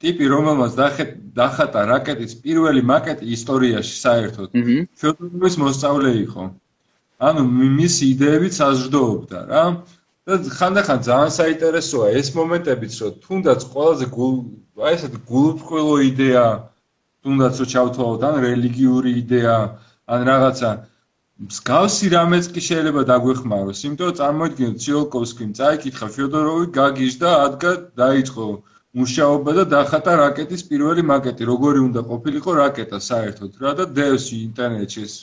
ტიპი 0.00 0.24
რომელმაც 0.30 0.72
დახატა 1.34 1.80
რაკეტის 1.90 2.32
პირველი 2.44 2.82
მაკეტი 2.92 3.26
ისტორიაში 3.36 3.94
საერთოდ 4.06 4.48
ფიოდოროვის 4.54 5.56
მოსწავლე 5.64 6.12
იყო. 6.30 6.44
ანუ 7.26 7.42
მისი 7.80 8.04
იდეებით 8.14 8.52
საზრდოობდა 8.60 9.38
რა. 9.50 9.64
და 10.30 10.36
ხანდახან 10.58 11.00
ძალიან 11.10 11.32
საინტერესოა 11.34 12.06
ეს 12.20 12.28
მომენტებიც 12.38 12.92
რომ 13.02 13.12
თუნდაც 13.24 13.60
ყველაზე 13.72 14.06
აი 14.86 14.94
ესეთი 14.94 15.18
გულუბრყვილო 15.30 15.96
იდეა 16.10 16.46
თუნდაც 17.24 17.54
რომ 17.60 17.68
ჩავთვალოთ 17.72 18.22
ან 18.28 18.34
რელიგიური 18.46 19.10
იდეა 19.22 19.56
ან 20.14 20.20
რაღაცა 20.30 20.70
მსგავსი 21.40 22.08
რამეც 22.12 22.46
კი 22.54 22.60
შეიძლება 22.68 23.02
დაგვეხმაროს 23.10 23.78
იმიტომ 23.88 24.08
რომ 24.10 24.16
წარმოიდგინოთ 24.20 24.82
ციოლკოვსკიმ 24.84 25.52
წაიკითხა 25.60 26.08
ფიოდოროვი 26.16 26.66
გაგიჟდა 26.76 27.30
ადგა 27.44 27.72
დაიწყო 28.00 28.48
მუშაობა 28.98 29.52
და 29.56 29.64
დახატა 29.70 30.12
რაკეტის 30.18 30.62
პირველი 30.68 31.02
მაკეტი, 31.10 31.46
როგორი 31.46 31.80
უნდა 31.86 32.00
ყოფილიყო 32.10 32.54
რაკეტა 32.58 32.98
საერთოდ 33.06 33.58
რა 33.62 33.72
და 33.80 33.84
დევს 33.98 34.26
ინტერნეტში 34.36 35.00
ეს 35.06 35.14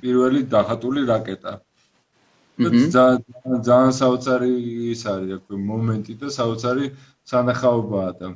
პირველი 0.00 0.40
დახატული 0.54 1.04
რაკეტა. 1.12 1.52
ძალიან 2.96 3.60
ძალიან 3.68 3.92
საოცარი 4.00 4.50
ის 4.94 5.02
არის, 5.12 5.30
აკვე 5.38 5.56
მომენტი 5.70 6.14
და 6.22 6.28
საოცარი 6.38 6.86
სანახაობაა 7.30 8.12
და 8.20 8.32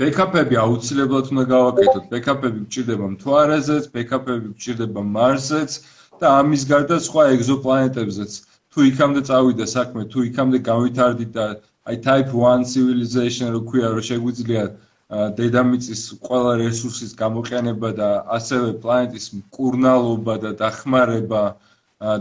ბექაპები 0.00 0.56
აუცილებლად 0.64 1.30
უნდა 1.32 1.44
გავაკეთოთ. 1.54 2.04
ბექაპები 2.12 2.58
გჭირდება 2.66 3.06
მთვარეზეც, 3.14 3.84
ბექაპები 3.94 4.46
გჭირდება 4.58 5.00
მარსზეც 5.16 5.72
და 6.20 6.26
ამის 6.40 6.62
გარდა 6.72 6.96
სხვა 7.08 7.22
ეგზოპლანეტებზეც. 7.34 8.32
თუ 8.72 8.78
იქამდე 8.90 9.20
წავიდა 9.28 9.66
საქმე, 9.76 10.02
თუ 10.12 10.18
იქამდე 10.28 10.58
გავითარდით 10.70 11.30
და 11.38 11.46
აი 11.88 11.96
type 12.04 12.32
1 12.36 12.68
civilization 12.74 13.48
რო 13.54 13.60
ქვია 13.68 13.88
რომ 13.96 14.04
შეგვიძლია 14.10 14.62
დედამიწის 15.08 16.02
ყველა 16.20 16.52
რესურსის 16.60 17.12
გამოყენება 17.16 17.90
და 18.00 18.08
ასევე 18.36 18.74
პლანეტის 18.82 19.26
მკურნალობა 19.38 20.34
და 20.42 20.50
დახმარება 20.60 21.44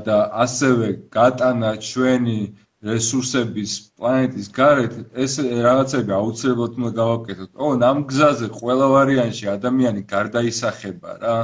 და 0.08 0.18
ასევე 0.44 0.88
გატანა 1.18 1.72
ჩვენი 1.84 2.40
რესურსების 2.86 3.72
პლანეტის 3.98 4.48
გარეთ 4.56 4.98
ეს 5.24 5.38
რაღაცები 5.66 6.14
აუცილებლად 6.18 6.76
უნდა 6.78 6.92
გავაკეთოთ. 7.00 7.50
ო, 7.58 7.66
ამ 7.90 8.04
გზაზე 8.12 8.48
ყველა 8.58 8.88
ვარიანტში 8.94 9.46
ადამიანი 9.54 10.02
გარდაისახება 10.12 11.16
რა. 11.24 11.38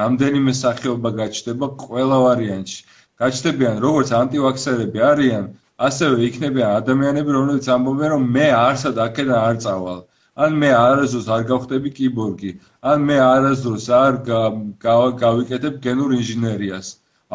რამდენიმე 0.00 0.52
სახეობა 0.62 1.10
გაჩნდება 1.20 1.66
ყველა 1.84 2.18
ვარიანტში. 2.24 2.80
გაჩნდებიან 3.20 3.76
როგორც 3.84 4.08
ანტივაქსერები 4.20 5.04
არიან, 5.10 5.44
ასევე 5.88 6.16
იქნებიან 6.28 6.70
ადამიანები, 6.80 7.30
რომლებიც 7.36 7.66
ამბობენ, 7.76 8.08
რომ 8.14 8.24
მე 8.38 8.48
არსად 8.64 8.96
აქედან 9.06 9.40
არ 9.50 9.56
წავალ. 9.66 10.00
ან 10.40 10.58
მე 10.60 10.70
არასდროს 10.80 11.28
არ 11.36 11.42
გავხდები 11.52 11.90
კიბორგი, 12.00 12.50
ან 12.90 13.04
მე 13.08 13.16
არასდროს 13.28 13.86
არ 14.00 14.14
გავიკეთებ 15.24 15.74
გენურ 15.84 16.10
ინჟინერიას. 16.20 16.88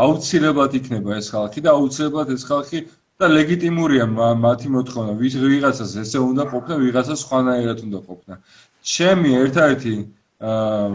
აუცილებლად 0.03 0.71
იქნება 0.79 1.17
ეს 1.21 1.27
ხალხი 1.33 1.61
და 1.65 1.69
აუცილებლად 1.77 2.31
ეს 2.35 2.43
ხალხი 2.49 2.79
და 3.19 3.27
ლეგიტიმურია 3.31 4.05
მათი 4.45 4.69
მოთხოვნა, 4.75 5.11
ვიღაცას 5.19 5.91
ესე 6.03 6.19
უნდა 6.19 6.43
ყოფნა, 6.51 6.73
ვიღაცას 6.83 7.19
სხვანაირად 7.23 7.79
უნდა 7.87 7.99
ყოფნა. 8.07 8.33
ჩემი 8.85 9.29
ერთ-ერთი 9.41 9.95
აა 10.45 10.89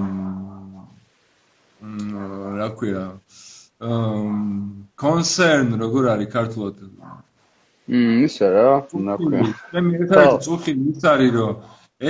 რა 2.61 2.69
ქვია 2.77 3.05
აა 3.89 4.21
კონსერნ 5.01 5.69
როგორ 5.81 6.05
არის 6.15 6.29
ქართულად 6.37 6.77
მმ, 7.91 8.29
ისე 8.29 8.47
რა, 8.55 8.69
ნაკვე. 9.09 9.41
მე 9.73 9.81
მეთქი 9.89 10.27
წუხი 10.45 10.73
ის 10.93 11.03
არის 11.13 11.33
რომ 11.35 11.55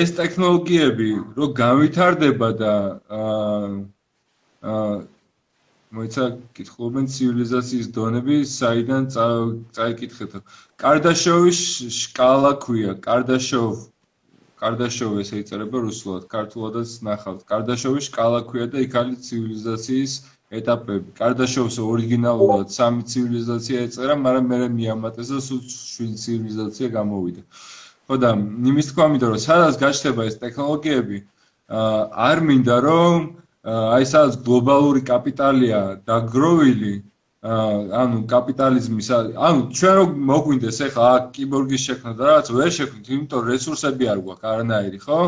ეს 0.01 0.09
ტექნოლოგიები 0.19 1.09
რო 1.39 1.47
გავითარდება 1.63 2.49
და 2.61 2.75
აა 3.21 3.71
აა 4.75 4.95
მოიცა 5.91 6.25
კითხულობენ 6.55 7.07
ცივილიზაციის 7.11 7.87
დონები, 7.95 8.37
საიდან 8.47 9.09
წაიკითხეთო. 9.77 10.41
კარდაშოვის 10.83 11.61
შკალა 12.01 12.53
ქვია, 12.63 12.93
კარდაშოვ 13.07 13.75
კარდაშოვი 14.61 15.23
ესე 15.25 15.41
იწერება 15.41 15.81
რუსულად, 15.83 16.27
ქართულადაც 16.31 16.91
ნახავთ. 17.07 17.41
კარდაშოვის 17.49 18.07
შკალა 18.11 18.41
ქვია 18.51 18.67
და 18.71 18.85
იქ 18.85 18.95
არის 19.01 19.19
ცივილიზაციის 19.27 20.13
ეტაპები. 20.61 21.09
კარდაშოვს 21.17 21.77
ორიგინალურად 21.81 22.69
სამი 22.77 23.03
ცივილიზაცია 23.11 23.77
ეწერა, 23.89 24.15
მაგრამ 24.21 24.47
მე 24.53 24.59
მიამატეს 24.77 25.29
და 25.33 25.41
სულ 25.49 25.61
შვიდი 25.65 26.17
ცივილიზაცია 26.25 26.87
გამოვიდა. 26.99 27.43
ხო 28.07 28.15
და 28.21 28.31
იმის 28.71 28.87
თქვა 28.91 29.05
მინდა 29.11 29.27
რომ 29.33 29.41
სადაც 29.49 29.75
გაჩნდება 29.81 30.23
ეს 30.29 30.37
ტექნოლოგიები, 30.45 31.19
არ 32.29 32.39
მინდა 32.47 32.77
რომ 32.85 33.19
აი 33.69 34.05
სადაც 34.09 34.41
გლობალური 34.41 35.03
კაპიტალია 35.05 35.81
დაგროვილი, 36.09 36.93
ანუ 38.01 38.19
კაპიტალიზმის, 38.29 39.09
ანუ 39.37 39.61
ჩვენ 39.77 39.95
რო 39.99 40.05
მოგვინდეს 40.31 40.79
ახლა 40.89 41.11
კიბორგის 41.37 41.85
შექმნა 41.89 42.13
და 42.17 42.23
რაღაც 42.29 42.49
ვერ 42.57 42.71
შექმნით, 42.77 43.07
იმიტომ 43.17 43.41
რესურსები 43.53 44.05
არ 44.13 44.19
გვაქვს 44.25 44.49
არანაირი, 44.53 44.99
ხო? 45.05 45.21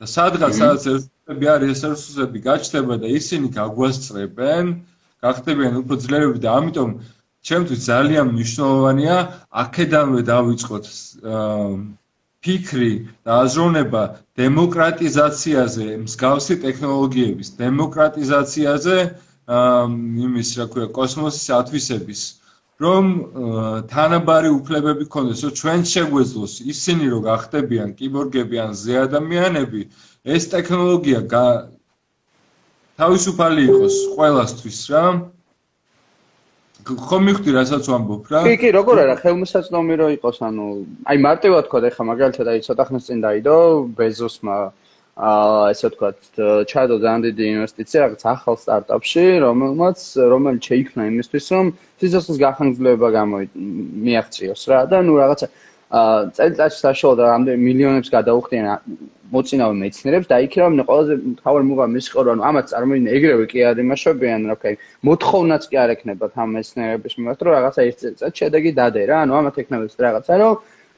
და 0.00 0.06
სადღაც 0.08 0.52
სადაც 0.60 0.82
რესურსები 0.92 1.46
არის, 1.54 1.68
ეს 1.76 1.82
რესურსები 1.92 2.38
გაჩნდება 2.48 2.94
და 3.04 3.08
ისინი 3.20 3.46
გაგვასწრებენ, 3.52 4.64
გახდებიან 5.24 5.74
უფრო 5.84 5.94
ძლიერები 6.04 6.38
და 6.40 6.50
ამიტომ 6.60 6.90
ჩემთვის 7.44 7.80
ძალიან 7.84 8.26
მნიშვნელოვანია 8.32 9.16
აქედანვე 9.64 10.20
დავიწყოთ 10.32 10.84
ფიქრი 12.44 12.92
და 13.24 13.40
აზროვნება 13.44 14.02
დემოკრატიზაციაზე, 14.36 15.86
მსგავსი 16.04 16.54
ტექნოლოგიების 16.64 17.48
დემოკრატიზაციაზე, 17.60 18.96
იმის 20.28 20.50
რა 20.60 20.66
ქვია, 20.72 20.88
კოსმოსის 20.98 21.48
ათვისების 21.58 22.22
რომ 22.84 23.04
თანაბარი 23.90 24.50
უფლებები 24.50 25.04
ქონდეს, 25.14 25.40
რომ 25.46 25.52
ჩვენ 25.60 25.80
შეგვეძლოს 25.88 26.54
ისინი 26.74 27.04
რომ 27.12 27.22
გახდებიან 27.28 27.94
კიბორგები 27.98 28.56
ან 28.64 28.72
ზე 28.74 28.94
ადამიანები, 29.06 29.82
ეს 30.24 30.42
ტექნოლოგია 30.50 31.20
თავისუფალი 32.98 33.62
იყოს 33.68 33.94
ყველასთვის 34.16 34.80
რა. 34.90 35.04
ხომ 36.84 37.22
მიხდი 37.28 37.52
რასაც 37.56 37.86
ვამბობ 37.88 38.28
რა? 38.28 38.40
კი, 38.44 38.54
კი, 38.60 38.70
როგორ 38.76 39.00
არა, 39.04 39.14
ხელმისაწვდომი 39.22 39.94
რო 40.00 40.08
იყოს, 40.18 40.38
ანუ 40.44 40.66
აი 41.08 41.20
მარტივად 41.24 41.68
თქვა, 41.68 41.80
ეხლა 41.88 42.04
მაგალითად 42.12 42.50
აი 42.52 42.64
ცოტა 42.66 42.84
ხნის 42.88 43.06
წინ 43.08 43.18
დაიდო 43.24 43.56
ბეზოსმა 43.96 44.56
აა 45.14 45.70
ესე 45.70 45.88
ვთქვათ, 45.88 46.18
ჩადო 46.68 46.96
ძალიან 47.00 47.22
დიდი 47.24 47.44
ინვესტიცია 47.54 47.98
რაღაც 48.04 48.22
ახალ 48.34 48.56
სტარტაპში, 48.58 49.24
რომელმაც 49.46 49.98
რომელიც 50.34 50.62
შეიქმნა 50.68 51.02
იმისთვის, 51.14 51.46
რომ 51.54 51.66
სიცოცხლის 52.02 52.38
გახანგრძლივება 52.44 53.08
გამოიაღწიოს 53.14 54.62
რა 54.74 54.80
და 54.90 54.98
ნუ 55.06 55.14
რაღაცა 55.22 55.46
აა 55.94 56.18
წელიწადში 56.34 56.78
საშუალო 56.82 57.14
და 57.14 57.24
რამდენი 57.30 57.60
მილიონებს 57.62 58.10
გადაუხდიან 58.10 58.66
მოცინავე 59.34 59.74
მეცნიერებს 59.82 60.28
და 60.30 60.36
იქ 60.46 60.54
რომ 60.62 60.72
ყველაზე 60.90 61.14
თავარ 61.42 61.62
მუღა 61.68 61.86
მისიყო 61.94 62.20
რომ 62.28 62.38
ამათ 62.48 62.66
წარმოიდგინე 62.72 63.10
ეგრევე 63.18 63.44
კი 63.50 63.58
არ 63.70 63.82
იმაშობიან 63.84 64.40
რა 64.50 64.56
ვქი 64.58 64.74
მოთხოვნაც 65.08 65.62
კი 65.70 65.76
არ 65.84 65.90
ექნება 65.94 66.26
თამ 66.34 66.48
მეცნიერების 66.58 67.12
მიმართ 67.18 67.38
რომ 67.44 67.52
რაღაცა 67.58 67.80
ერთ 67.88 67.98
წელიწად 68.04 68.32
შედეგი 68.40 68.70
დადე 68.78 69.02
რა 69.10 69.16
ანუ 69.24 69.32
ამათ 69.40 69.56
ექნებებს 69.64 69.98
რაღაცა 70.06 70.34
რომ 70.44 70.54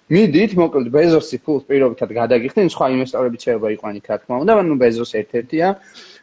მიდით, 0.07 0.53
მოკლედ 0.55 0.91
ბეზოსი 0.95 1.39
ფულს 1.43 1.65
პირობითად 1.67 2.13
გადაგიხდენ, 2.15 2.69
სხვა 2.71 2.87
ინვესტორებიც 2.95 3.41
შეიძლება 3.43 3.71
იყვნენ 3.75 3.97
იქ 3.99 4.07
რა 4.07 4.19
თქმა 4.23 4.37
უნდა, 4.39 4.53
მაგრამ 4.55 4.69
ნუ 4.71 4.77
ბეზოსი 4.79 5.15
ერთ-ერთია. 5.19 5.71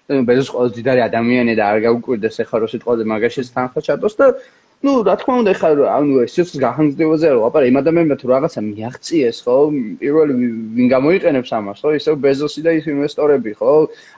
ბეზოს 0.03 0.49
ყველაზე 0.53 0.74
დიდარი 0.80 1.01
ადამიანი 1.03 1.53
და 1.59 1.64
არ 1.68 1.78
გაუკვირდეს 1.88 2.39
ეხლა 2.43 2.57
რო 2.64 2.68
სიტყვაზე 2.72 3.03
მაგაშიც 3.11 3.47
თანხა 3.55 3.80
ჩატოს 3.88 4.16
და 4.20 4.26
ну, 4.84 4.91
რა 5.07 5.15
თქმა 5.15 5.34
უნდა, 5.41 5.51
ხა 5.55 5.69
ანუ 5.95 6.13
ეს 6.27 6.31
სიცხის 6.36 6.59
გახანძრებაზე 6.59 7.27
რა 7.31 7.39
ვაპარე, 7.43 7.65
იმ 7.71 7.77
ადამიანმა 7.79 8.15
თუ 8.19 8.25
რაღაცა 8.34 8.59
მიაღწიეს, 8.67 9.38
ხო? 9.47 9.55
პირველი 10.03 10.34
ვინ 10.75 10.88
გამოიყენებს 10.91 11.49
ამას, 11.55 11.77
ხო? 11.79 11.89
ისევ 11.99 12.13
ბეზოსი 12.19 12.61
და 12.67 12.71
ის 12.75 12.86
ინვესტორები, 12.91 13.51
ხო? 13.59 13.73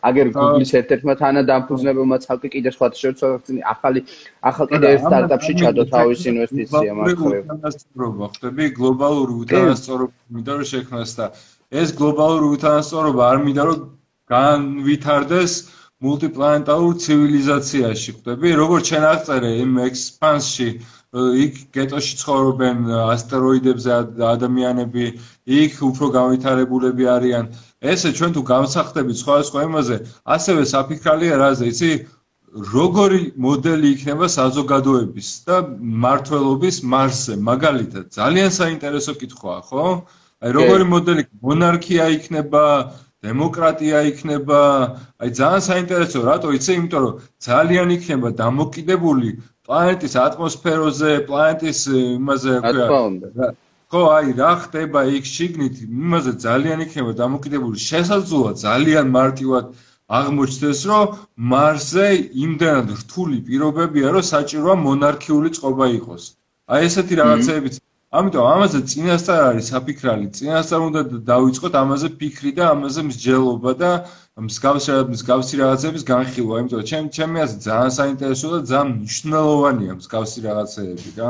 აგერ 0.09 0.25
Google-ის 0.33 0.71
ერთ-ერთმა 0.79 1.13
თანა 1.21 1.41
დამფუძნებელმა 1.49 2.17
ცალკე 2.25 2.49
კიდე 2.55 2.69
სხვა 2.73 2.87
შეერთებული 2.97 3.61
ახალი 3.61 3.99
ახალ 4.41 4.65
კიდე 4.73 4.87
ერთ 4.95 5.03
სტარტაპში 5.05 5.53
ჩადო 5.61 5.83
თავის 5.93 6.21
ინვესტიცია 6.31 6.91
მაგრამ 6.97 7.29
უთანასწორობა 7.45 8.25
ხდები 8.35 8.65
გლობალური 8.79 9.33
უთანასწორობა 9.45 10.15
მინდა 10.33 10.51
რომ 10.57 10.67
შექმნას 10.73 11.11
და 11.19 11.25
ეს 11.81 11.89
გლობალური 11.99 12.45
უთანასწორობა 12.55 13.23
არ 13.31 13.37
მინდა 13.45 13.63
რომ 13.69 13.79
განვითარდეს 14.33 15.53
მულტიპლანეტარულ 16.05 16.93
ცივილიზაციაში 17.05 18.11
ხვდები 18.15 18.49
როგორც 18.61 18.91
ჩვენ 18.91 19.05
აღწერე 19.11 19.51
იმ 19.63 19.71
ექსპანსში 19.89 20.69
იქ 21.15 21.59
გეტოში 21.75 22.17
ცხოვრობენ 22.21 22.79
ასტეროიდებზე 22.95 23.91
ადამიანები 24.29 25.05
იქ 25.59 25.77
უფრო 25.89 26.09
განვითარებულები 26.17 27.05
არიან. 27.15 27.45
ესე 27.93 28.09
ჩვენ 28.17 28.31
თუ 28.35 28.41
გამსახდებით 28.51 29.17
სხვა 29.23 29.35
სხვა 29.49 29.61
იმაზე 29.69 29.97
ასევე 30.35 30.61
საფიქრალია 30.73 31.39
რაზე 31.43 31.71
იცი 31.71 31.91
როგორი 32.75 33.21
მოდელი 33.45 33.87
იქნება 33.95 34.27
საზოგადოების 34.31 35.29
და 35.47 35.55
მართლობის 36.03 36.77
მარსზე. 36.91 37.33
მაგალითად 37.49 38.03
ძალიან 38.19 38.51
საინტერესო 38.59 39.13
კითხვაა 39.21 39.61
ხო? 39.69 39.85
აი 40.43 40.51
როგორი 40.59 40.85
მოდელი 40.95 41.23
მონარქია 41.47 42.05
იქნება 42.17 42.63
დემოკრატია 43.25 43.99
იქნება, 44.11 44.61
აი 45.21 45.29
ძალიან 45.39 45.63
საინტერესო, 45.69 46.19
რატო 46.29 46.49
იცი? 46.57 46.71
იმიტომ 46.79 47.01
რომ 47.05 47.13
ძალიან 47.47 47.93
იქნება 47.97 48.29
დამოკიდებული 48.41 49.29
პლანეტის 49.65 50.13
ატმოსფეროზე, 50.25 51.11
პლანეტის 51.29 51.79
იმაზე, 52.17 52.53
რა 52.65 53.49
ხო, 53.93 54.01
აი 54.17 54.33
რა 54.39 54.51
ხდება 54.61 55.01
იქ 55.17 55.25
შიგნით, 55.35 55.75
იმაზე 55.85 56.31
ძალიან 56.45 56.79
იქნება 56.85 57.11
დამოკიდებული. 57.21 57.77
შესაძლოა 57.89 58.51
ძალიან 58.65 59.07
მარტივად 59.17 59.65
აღმოჩნდეს, 60.19 60.79
რომ 60.91 61.05
მარსზე 61.53 62.07
იმდანად 62.45 62.89
რთული 63.01 63.37
პირობებია, 63.47 64.07
რომ 64.15 64.23
საჭიროა 64.33 64.75
მონარქიული 64.87 65.49
წყობა 65.57 65.85
იყოს. 65.99 66.23
აი 66.73 66.81
ესეთი 66.89 67.13
რაღაცეებიც 67.21 67.75
ამიტომ 68.15 68.45
ამაზე 68.47 68.79
წინასწარ 68.91 69.41
არის 69.45 69.69
საფიქრალი, 69.71 70.27
წინასწარ 70.37 70.83
უნდა 70.87 71.01
დავიწყოთ 71.29 71.73
ამაზე 71.79 72.09
ფიქრი 72.19 72.51
და 72.59 72.67
ამაზე 72.75 73.01
მსჯელობა 73.09 73.71
და 73.81 73.89
მსგავსი 74.45 74.95
მსგავსი 75.15 75.59
რაღაცების 75.63 76.03
განხილვა, 76.11 76.61
იმიტომ 76.61 76.79
რომ 76.79 76.87
ჩემ 76.91 77.09
ჩემი 77.17 77.37
აზრით 77.45 77.65
ძალიან 77.65 77.91
საინტერესო 77.99 78.47
და 78.55 78.59
ძალიან 78.71 78.89
მნიშვნელოვანია 78.95 79.93
მსგავსი 79.99 80.39
რაღაცეები 80.47 81.11
რა. 81.19 81.29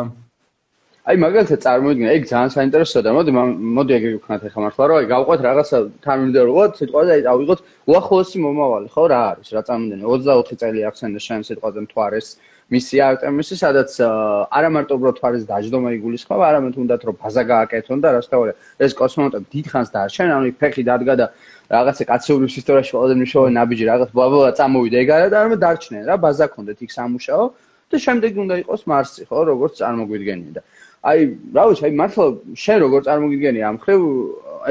აი 1.05 1.17
მაგალითად 1.21 1.59
წარმოიდგინე, 1.65 2.13
ეგ 2.17 2.23
ძალიან 2.33 2.51
საინტერესოა 2.57 3.01
და 3.05 3.11
მოდი 3.13 3.31
მოდი 3.77 3.91
ეგ 3.97 4.03
ვიქნათ 4.09 4.41
ახლა 4.49 4.61
მართლა 4.65 4.85
რომ 4.89 4.97
აი 5.01 5.07
გავყვეთ 5.13 5.39
რაღაცა 5.45 5.77
თანმიმდევრულად 6.05 6.71
სიტყვაზე 6.81 7.11
აი 7.15 7.21
ავიღოთ 7.33 7.59
უახლოესი 7.93 8.37
მომავალი, 8.45 8.87
ხო 8.89 9.03
რა 9.13 9.19
არის? 9.33 9.47
რა 9.53 9.61
წარმოიდგინე 9.69 10.05
24 10.09 10.57
წელი 10.61 10.79
ახსენე 10.89 11.19
შენ 11.27 11.41
სიტყვაზე 11.49 11.79
მთვარეს 11.85 12.27
მისია 12.73 13.07
არტემისი, 13.13 13.55
სადაც 13.61 13.91
არა 14.01 14.69
მარტო 14.73 14.95
უბრალოდ 14.97 15.17
თვარის 15.19 15.43
დაждდომა 15.45 15.89
იგულისხმება, 15.99 16.43
არამედ 16.49 16.73
თუნდაც 16.77 17.01
რომ 17.05 17.15
ბაზა 17.21 17.43
გააკეთონ 17.45 17.99
და 18.01 18.09
რასთავია, 18.17 18.53
ეს 18.81 18.91
კოსმონავტები 18.97 19.45
დიდხანს 19.53 19.89
დაარჩენ, 19.93 20.29
ანუ 20.33 20.53
ფეხი 20.57 20.83
დადგა 20.89 21.13
და 21.21 21.25
რაღაცა 21.69 22.03
კაცეურის 22.09 22.55
ისტორიაში 22.61 22.91
ყველაზე 22.97 23.15
მნიშვნელოვანი 23.21 23.55
ნაბიჯი 23.59 23.85
რაღაც 23.85 24.09
ბლაბლა 24.17 24.49
წამოვიდა 24.57 24.97
ეგარა 25.05 25.27
და 25.29 25.37
არამედ 25.45 25.59
დარჩნენ 25.61 26.03
რა, 26.09 26.15
ბაზა 26.25 26.45
ქონდეთ 26.53 26.79
იქ 26.85 26.91
სამუშაო 26.97 27.45
და 27.85 27.95
შემდეგ 28.01 28.31
უნდა 28.43 28.55
იყოს 28.65 28.81
მარსი, 28.89 29.21
ხო, 29.29 29.39
როგორც 29.45 29.73
წარმოგვიდგენია 29.81 30.51
და 30.57 30.61
აი, 31.05 31.19
რა 31.53 31.63
ვიცი, 31.69 31.83
აი 31.85 31.93
მართლა 32.01 32.25
შენ 32.65 32.77
როგორ 32.81 33.01
წარმოგვიდგენია 33.05 33.65
ამ 33.69 33.77
ხრივ 33.77 34.01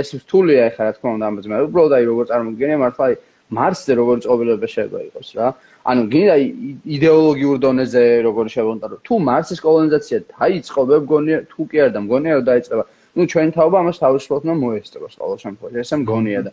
ეს 0.02 0.08
რთულია 0.18 0.62
ახლა 0.66 0.82
რა 0.82 0.92
თქმა 0.98 1.10
უნდა 1.14 1.26
ამაზე, 1.30 1.46
მაგრამ 1.50 1.68
უბრალოდ 1.70 1.92
აი 1.94 2.04
როგორ 2.10 2.24
წარმოგვიდგენია 2.30 2.78
მართლა 2.82 3.04
აი 3.06 3.14
მარსზე 3.52 3.92
როგორ 4.00 4.16
წობილება 4.24 4.66
შეიძლება 4.74 5.00
იყოს 5.08 5.28
რა. 5.36 5.48
ანუ 5.84 6.02
გინდა 6.12 6.36
იდეოლოგიურ 6.96 7.56
დონეზე 7.64 8.04
როგორ 8.24 8.44
შევონტარო 8.54 8.96
თუ 9.04 9.14
მარსის 9.28 9.60
კოლონიზაცია 9.60 10.18
დაიწყო 10.32 10.80
მე 10.88 10.96
მგონია 11.04 11.38
თუ 11.52 11.60
კი 11.68 11.76
არ 11.84 11.90
და 11.92 12.00
მგონია 12.06 12.32
რომ 12.40 12.44
დაიწყება. 12.48 12.84
ну 13.14 13.22
ჩვენ 13.30 13.48
თაობა 13.56 13.76
ამას 13.84 13.98
თავისუფლად 14.04 14.42
უნდა 14.44 14.54
მოესწროს 14.64 15.14
ყოველ 15.20 15.38
შემთხვევაში 15.44 15.78
ესე 15.84 15.96
მგონია 16.02 16.40
და. 16.46 16.50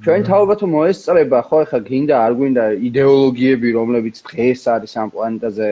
ჩვენ 0.00 0.20
თაობა 0.28 0.54
თუ 0.60 0.66
მოესწრება 0.76 1.38
ხო 1.48 1.56
ეხა 1.64 1.78
გინდა 1.90 2.14
არ 2.24 2.32
გვინდა 2.38 2.64
იდეოლოგიები 2.88 3.68
რომლებიც 3.78 4.16
დღეს 4.30 4.62
არის 4.74 4.92
ამ 4.96 5.08
პლანეტაზე 5.12 5.68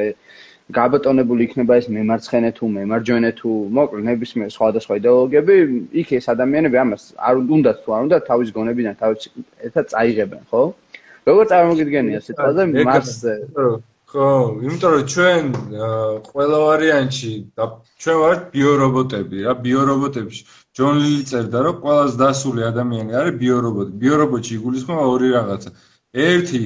გაბატონებული 0.76 1.46
იქნება 1.48 1.76
ეს 1.80 1.86
მემარცხენე 1.96 2.50
თუ 2.58 2.64
მემარჯვენე 2.76 3.30
თუ 3.40 3.50
მოკლედ 3.78 4.04
ნებისმიერ 4.08 4.50
სხვადასხვა 4.52 4.98
იდეოლოგიები 5.00 5.54
იქ 6.02 6.08
ეს 6.18 6.26
ადამიანები 6.34 6.80
ამას 6.84 7.02
არ 7.28 7.40
უნდათ 7.56 7.78
თუ 7.84 7.94
არ 7.96 8.02
უნდა 8.08 8.18
თავის 8.28 8.48
გონებიდან 8.56 8.98
თავის 9.00 9.30
ერთად 9.68 9.84
წაიღებენ 9.92 10.42
ხო 10.52 10.62
როგორ 11.28 11.44
წარმოგიდგენია 11.52 12.20
სიტყვაზე 12.24 12.62
მასზე? 12.88 13.32
ხო, 14.08 14.26
იმიტომ 14.64 14.92
რომ 14.96 15.04
ჩვენ 15.12 15.48
ყველა 16.28 16.58
ვარიანტში 16.64 17.32
და 17.60 17.64
ჩვენ 18.00 18.16
ვართ 18.22 18.40
ბიორობოტები, 18.54 19.42
რა 19.44 19.52
ბიორობოტებში. 19.66 20.42
ჯონ 20.78 20.94
ლილი 21.02 21.24
წერდა 21.28 21.58
რომ 21.66 21.76
ყველაზე 21.84 22.16
დასული 22.22 22.64
ადამიანი 22.72 23.12
არის 23.20 23.34
ბიორობოტი. 23.42 23.92
ბიორობოტში 24.04 24.52
იგულისხმება 24.58 25.04
ორი 25.12 25.28
რაღაცა. 25.36 25.70
ერთი 26.28 26.64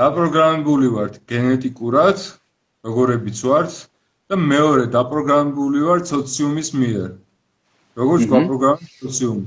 დაპროგრამებული 0.00 0.86
ვართ 0.96 1.14
გენეტიკურად, 1.32 2.16
როგორებიც 2.86 3.38
ვართ 3.44 3.72
და 4.30 4.36
მეორე 4.40 4.84
დაპროგრამებული 4.94 5.80
ვართ 5.88 6.04
სოციუმის 6.12 6.70
მიერ. 6.80 7.10
როგორც 8.00 8.22
გაპროგრამებული 8.32 8.92
სოციუმი. 9.04 9.46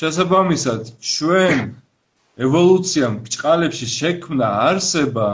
შესაბამისად, 0.00 0.82
ჩვენ 1.12 1.58
ევოლუციამ 2.46 3.14
ბჭყალებში 3.26 3.86
შექმნა 3.98 4.48
არსება, 4.68 5.28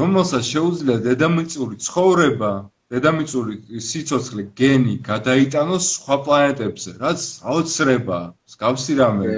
რომელსაც 0.00 0.44
შეუძლია 0.54 0.98
დედამიწური 1.08 1.76
ცხოვრება, 1.86 2.52
დედამიწური 2.92 3.54
სიცოცხლე, 3.88 4.42
გენი 4.60 4.94
გადაიტანოს 5.10 5.84
სხვა 5.96 6.16
პლანეტებზე, 6.26 6.90
რაც 7.02 7.20
აუცრება, 7.50 8.18
მსგავსი 8.46 8.94
რამე. 9.00 9.28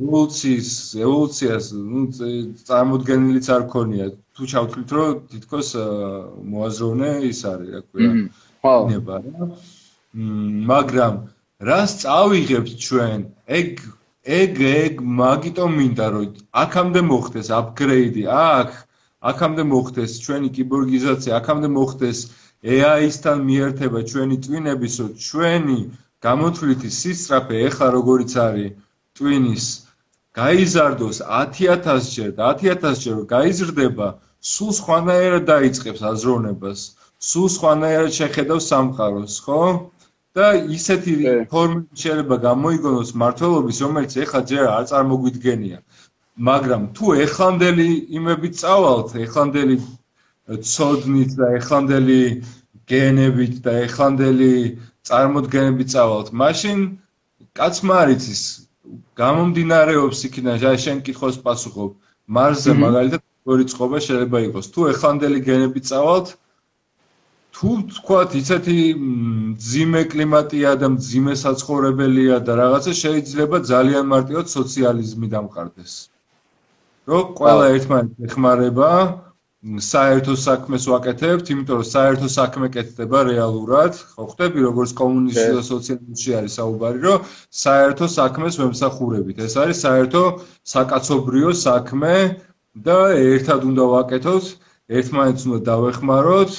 ევოლუციის, 0.00 0.70
ევოლუციას, 1.04 1.64
ну, 1.76 2.00
წარმოდგენილიც 2.68 3.46
არ 3.56 3.64
ქონია. 3.72 4.06
თუ 4.34 4.42
ჩავთვლით, 4.52 4.90
რომ 4.96 5.10
თითქოს 5.32 5.68
მოაზროვნე 6.52 7.10
ის 7.28 7.40
არის, 7.52 7.70
რა 7.74 7.80
ქვია. 7.88 8.10
ხო. 8.64 8.74
ნება 8.92 9.16
რა. 9.24 9.48
მაგრამ 10.72 11.14
რას 11.68 11.90
წავიღებთ 12.02 12.70
ჩვენ? 12.86 13.20
ეგ 13.46 13.70
ეგ 14.24 14.60
ეგ 14.60 14.94
მაგიტომ 15.20 15.72
მინდა 15.80 16.06
რომ 16.12 16.26
აქამდე 16.62 17.00
მოხდეს 17.10 17.48
აპგრეიდი 17.60 18.24
აქ 18.28 18.70
აქამდე 19.30 19.62
მოხდეს 19.72 20.12
ჩვენი 20.24 20.48
კიბორგიზაცია 20.56 21.32
აქამდე 21.40 21.68
მოხდეს 21.76 22.18
AI-სთან 22.60 23.38
მიერთება 23.48 24.00
ჩვენი 24.10 24.36
ტვინების 24.44 24.94
რომ 25.00 25.10
ჩვენი 25.28 25.78
გამოთვლითი 26.26 26.90
სისწრაფე 27.00 27.56
ეხლა 27.68 27.88
როგორიც 27.96 28.32
არის 28.46 28.76
ტვინის 29.16 29.66
გაიზარდოს 30.38 31.18
10000 31.58 32.10
ჯერ 32.14 32.30
და 32.38 32.50
10000 32.62 33.04
ჯერ 33.04 33.16
გაიზრდება 33.34 34.08
სულ 34.54 34.72
სხვანაირად 34.80 35.44
დაიწყებს 35.50 36.02
აზროვნებას 36.10 36.80
სულ 37.20 37.48
სხვანაირად 37.56 38.12
შეხედავს 38.16 38.68
სამყაროს 38.72 39.34
ხო 39.44 39.62
და 40.38 40.46
ისეთი 40.76 41.14
ფორმები 41.50 42.00
შეიძლება 42.02 42.36
გამოიგონოს 42.44 43.10
მართლობის, 43.22 43.80
რომელიც 43.84 44.12
ეხლა 44.24 44.40
ჯერ 44.50 44.64
არ 44.70 44.84
წარმოგვიდგენია. 44.90 45.78
მაგრამ 46.48 46.82
თუ 46.96 47.06
ეხლანდელი 47.26 47.88
იმები 48.18 48.48
წავალთ, 48.60 49.10
ეხლანდელი 49.26 49.76
ცოდნით 50.70 51.30
და 51.40 51.46
ეხლანდელი 51.58 52.22
გენებით 52.92 53.54
და 53.66 53.72
ეხლანდელი 53.86 54.54
წარმოდგენებით 55.10 55.88
წავალთ, 55.94 56.28
მაშინ 56.42 56.78
კაცმა 57.58 57.94
არის 58.06 58.24
ის 58.34 58.42
გამომდინარეობს 59.20 60.18
იქიდან, 60.28 60.56
რა 60.64 60.72
შენ 60.84 60.98
კითხოს 61.06 61.36
პასუხობ. 61.44 61.90
მარსზე 62.36 62.72
მაგალითად 62.84 63.22
ორი 63.50 63.64
წყობა 63.70 63.98
შეიძლება 64.06 64.38
იყოს. 64.46 64.66
თუ 64.74 64.80
ეხლანდელი 64.92 65.40
გენებით 65.48 65.84
წავალთ, 65.90 66.28
თუ 67.54 67.70
თქვათ 67.96 68.30
ისეთი 68.40 68.76
ძიმე 69.70 70.02
კლიმატია 70.12 70.70
და 70.80 70.88
ძიმე 71.10 71.34
საცხოვრებელია 71.42 72.36
და 72.46 72.52
რაღაცა 72.62 72.92
შეიძლება 73.02 73.56
ძალიან 73.72 74.04
მარტივად 74.12 74.46
სოციალიზმი 74.56 75.26
დამყარდეს. 75.34 75.94
რომ 77.10 77.24
ყველა 77.38 77.64
ერთმანეთს 77.74 78.22
ეხმარება, 78.28 78.90
საერთო 79.60 80.34
საქმეს 80.40 80.86
ვაკეთებთ, 80.88 81.50
იმიტომ 81.52 81.80
რომ 81.80 81.88
საერთო 81.88 82.28
საქმე 82.32 82.68
კეთდება 82.72 83.18
რეალურად. 83.28 83.92
ხო 84.16 84.24
ხვდები 84.30 84.64
როგორც 84.64 84.90
კომუნისტი 84.96 85.50
და 85.56 85.62
სოციალისტი 85.68 86.30
არის 86.40 86.56
საუბარი, 86.60 86.98
რომ 87.04 87.26
საერთო 87.64 88.06
საქმეს 88.08 88.56
ვემსახურებით. 88.56 89.36
ეს 89.44 89.54
არის 89.60 89.82
საერთო 89.84 90.22
საკაცობრიო 90.64 91.50
საქმე 91.60 92.16
და 92.88 92.98
ერთად 93.20 93.60
უნდა 93.68 93.84
ვაკეთოთ, 93.94 94.44
ერთმანეთს 94.96 95.42
უნდა 95.44 95.60
დავეხმაროთ 95.68 96.52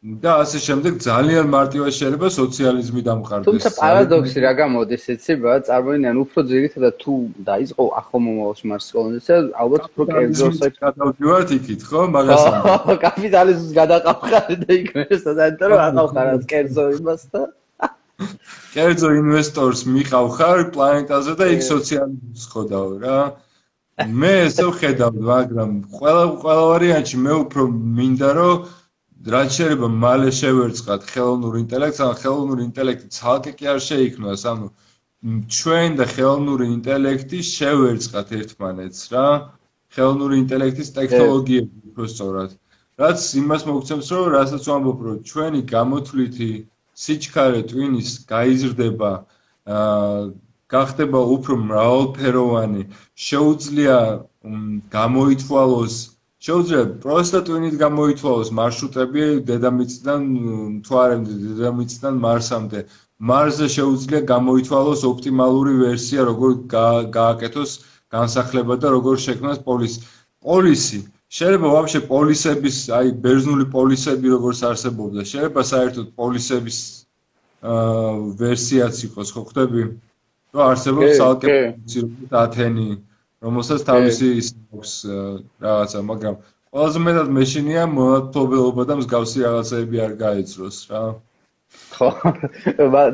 და 0.00 0.34
ასე 0.40 0.58
შემდეგ 0.64 0.94
ძალიან 1.04 1.48
მარტივად 1.52 1.92
შეიძლება 1.92 2.28
სოციალიზმი 2.32 3.02
დამყარდეს. 3.04 3.48
თუმცა 3.52 3.70
პარადოქსი 3.76 4.38
რა 4.40 4.52
გამოდის, 4.56 5.02
იცი, 5.12 5.34
ბა, 5.44 5.56
წარმოიდგინე, 5.68 6.12
უფრო 6.24 6.40
ძირითადად 6.52 6.94
თუ 7.04 7.12
დაიწყო 7.44 7.84
ახო 8.00 8.16
მომავალში 8.24 8.64
მარსის 8.70 8.92
კოლონიზაცია, 8.96 9.36
ალბათ 9.60 9.82
უფრო 9.90 10.02
კერძოსა 10.08 10.68
გადავდივართ 10.80 11.48
იქით, 11.58 11.80
ხო? 11.84 12.00
მაგას 12.16 12.44
ამბობ. 12.48 12.88
კაპიტალიზმს 13.04 13.72
გადაყავხარ 13.76 14.48
და 14.64 14.70
იქ 14.80 14.88
მე 14.96 15.04
სადანტო 15.20 15.64
რა 15.68 15.76
აყავხარად 15.92 16.42
კერძო 16.48 16.84
იმას 16.96 17.22
და 17.36 17.42
კერძო 18.72 19.08
ინვესტორს 19.20 19.80
მიყავხარ 19.84 20.58
პლანეტაზე 20.72 21.32
და 21.36 21.44
იქ 21.60 21.62
სოციალიზმს 21.68 22.42
ხედავ 22.48 22.88
რა. 23.04 23.20
მე 24.00 24.32
ესე 24.48 24.64
ვხედავ, 24.64 25.12
მაგრამ 25.28 25.72
ყველა 25.92 26.24
ყველა 26.40 26.62
ვარიანტში 26.72 27.16
მე 27.20 27.32
უფრო 27.44 27.62
მინდა 27.68 28.30
რომ 28.40 28.79
რაც 29.28 29.50
შეიძლება 29.52 29.88
მალე 30.02 30.30
შევერწყათ 30.32 31.02
ხელოვნურ 31.12 31.54
ინტელექტს, 31.60 32.00
ან 32.00 32.14
ხელოვნური 32.20 32.62
ინტელექტი 32.70 33.08
ცალკე 33.12 33.52
კი 33.58 33.64
არ 33.72 33.80
შეიქმნას, 33.84 34.42
ანუ 34.48 34.66
ჩვენ 35.56 35.96
და 36.00 36.04
ხელოვნური 36.14 36.66
ინტელექტი 36.76 37.40
შევერწყათ 37.44 38.28
ერთმანეთს 38.40 39.02
რა. 39.12 39.26
ხელოვნური 39.92 40.34
ინტელექტის 40.40 40.88
ტექნოლოგიები 40.96 41.90
უფრო 41.90 42.04
სწორად. 42.14 42.50
რაც 43.00 43.20
იმას 43.42 43.62
მოგცემს, 43.68 44.08
რომ 44.14 44.26
რასაც 44.36 44.62
ვამბობ, 44.70 44.98
რომ 45.06 45.16
ჩვენი 45.30 45.60
გამოთვლითი 45.74 46.50
სიჩქარე 47.04 47.60
ტვინის 47.70 48.10
გაიზრდება, 48.32 49.12
აა 49.76 50.30
გახდება 50.70 51.20
უფრო 51.34 51.54
მრავალფეროვანი, 51.66 52.82
შეუძლია 53.26 53.98
გამოითვალოს 54.96 55.96
შეუძლია 56.46 56.82
პროსტა 57.04 57.40
ტვინით 57.46 57.74
გამოითვალოს 57.80 58.50
მარშრუტები 58.58 59.24
დედამიწიდან 59.50 60.20
მთვარემდე, 60.80 61.34
დედამიწიდან 61.46 62.14
მარსამდე. 62.24 62.80
მარსზე 63.30 63.66
შეუძლია 63.76 64.20
გამოითვალოს 64.32 65.02
ოპტიმალური 65.10 65.74
ვერსია, 65.84 66.24
როგორ 66.30 66.50
გააკეთოს 67.16 67.72
განსახლება 68.16 68.74
და 68.80 68.88
როგორ 68.96 69.20
შექმნას 69.26 69.60
პოლისი. 69.68 70.00
პოლისი 70.40 71.00
შეიძლება 71.36 71.68
ვაფშე 71.74 72.00
პოლისების, 72.10 72.76
აი 72.98 73.12
ბერძნული 73.24 73.66
პოლისები 73.74 74.32
როგორც 74.34 74.60
არსებობდა, 74.70 75.20
შეიძლება 75.32 75.62
საერთოდ 75.72 76.06
პოლისების 76.20 76.78
აა 77.70 78.14
ვერსიაც 78.40 78.96
იყოს, 79.06 79.28
ხო 79.36 79.42
ხვდები? 79.50 79.82
რომ 80.56 80.62
არსებობს 80.70 81.20
ალკე 81.28 81.48
პოლისი, 81.54 81.98
როგორც 82.06 82.32
ათენი, 82.42 82.88
რომელსაც 83.40 83.80
თავისი 83.88 84.26
ის 84.40 84.48
აქვს 84.74 84.92
რაღაცა, 85.64 85.98
მაგრამ 86.10 86.34
ყველაზე 86.70 86.98
მეტად 87.06 87.28
მეშინია 87.36 87.84
მონათობელობა 87.90 88.82
და 88.90 88.94
მსგავსი 89.00 89.38
რაღაცები 89.46 89.96
არ 90.06 90.12
გაიწროს 90.20 90.78
რა. 90.90 91.02
ხო, 91.96 92.08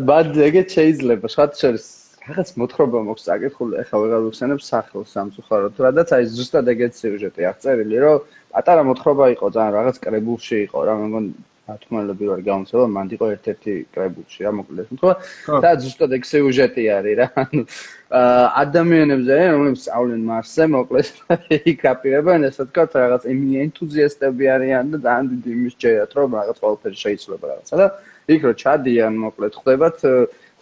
ბად 0.09 0.35
ეგე 0.49 0.63
შეიძლება, 0.73 1.27
შეხათ 1.33 1.53
შორის 1.61 1.87
რაღაც 2.27 2.49
მოთხრობა 2.59 2.99
მოქვს 3.07 3.27
საკითხული, 3.31 3.75
ეხლა 3.83 3.97
ვეღარ 4.03 4.23
ვიხსენებ 4.27 4.61
სახელს 4.67 5.13
სამწუხაროდ, 5.15 5.75
რადგან 5.87 6.07
აი 6.17 6.25
ზუსტად 6.37 6.71
ეგეთი 6.75 6.97
სიუჟეტი 7.01 7.47
აღწერილი, 7.51 7.97
რომ 8.03 8.17
პატარა 8.51 8.83
მოთხრობა 8.89 9.25
იყო, 9.37 9.47
ძალიან 9.57 9.73
რაღაც 9.79 9.97
კრებულში 10.03 10.57
იყო 10.67 10.79
რა, 10.89 10.95
მე 11.01 11.07
მგონი 11.07 11.31
ათმალები 11.67 12.25
ვარ 12.31 12.41
გამოცემა, 12.47 12.87
მანდ 12.97 13.11
იყო 13.17 13.27
ერთ-ერთი 13.37 13.73
კრებულში 13.95 14.41
რა, 14.47 14.51
მოკლედ 14.59 14.91
თქვა 14.97 15.15
და 15.63 15.71
ზუსტად 15.83 16.11
ეგ 16.19 16.23
სიუჟეტი 16.31 16.85
არის 16.97 17.17
რა. 17.21 17.27
ანუ 17.43 17.63
ადამიანებზე, 18.07 19.37
რომლებიც 19.51 19.81
სწავლენ 19.83 20.21
მარსზე, 20.31 20.65
მოკლედ 20.71 21.09
იქ 21.73 21.81
აპირებენ, 21.91 22.47
ესე 22.47 22.67
ვთქვათ, 22.67 22.93
რაღაც 23.03 23.23
ენთუზიასტები 23.67 24.51
არიან 24.57 24.93
და 24.95 24.99
ძალიან 25.07 25.31
დიდი 25.33 25.51
იმის 25.57 25.75
ჯერათ, 25.83 26.13
რომ 26.15 26.37
რაღაც 26.39 26.61
ყველაფერი 26.63 27.01
შეიძლება 27.03 27.45
რაღაცა 27.51 27.77
და 27.83 27.87
იქ 28.31 28.41
რო 28.47 28.53
ჩადიან, 28.63 29.19
მოკლედ 29.27 29.53
ხვდებათ, 29.59 29.99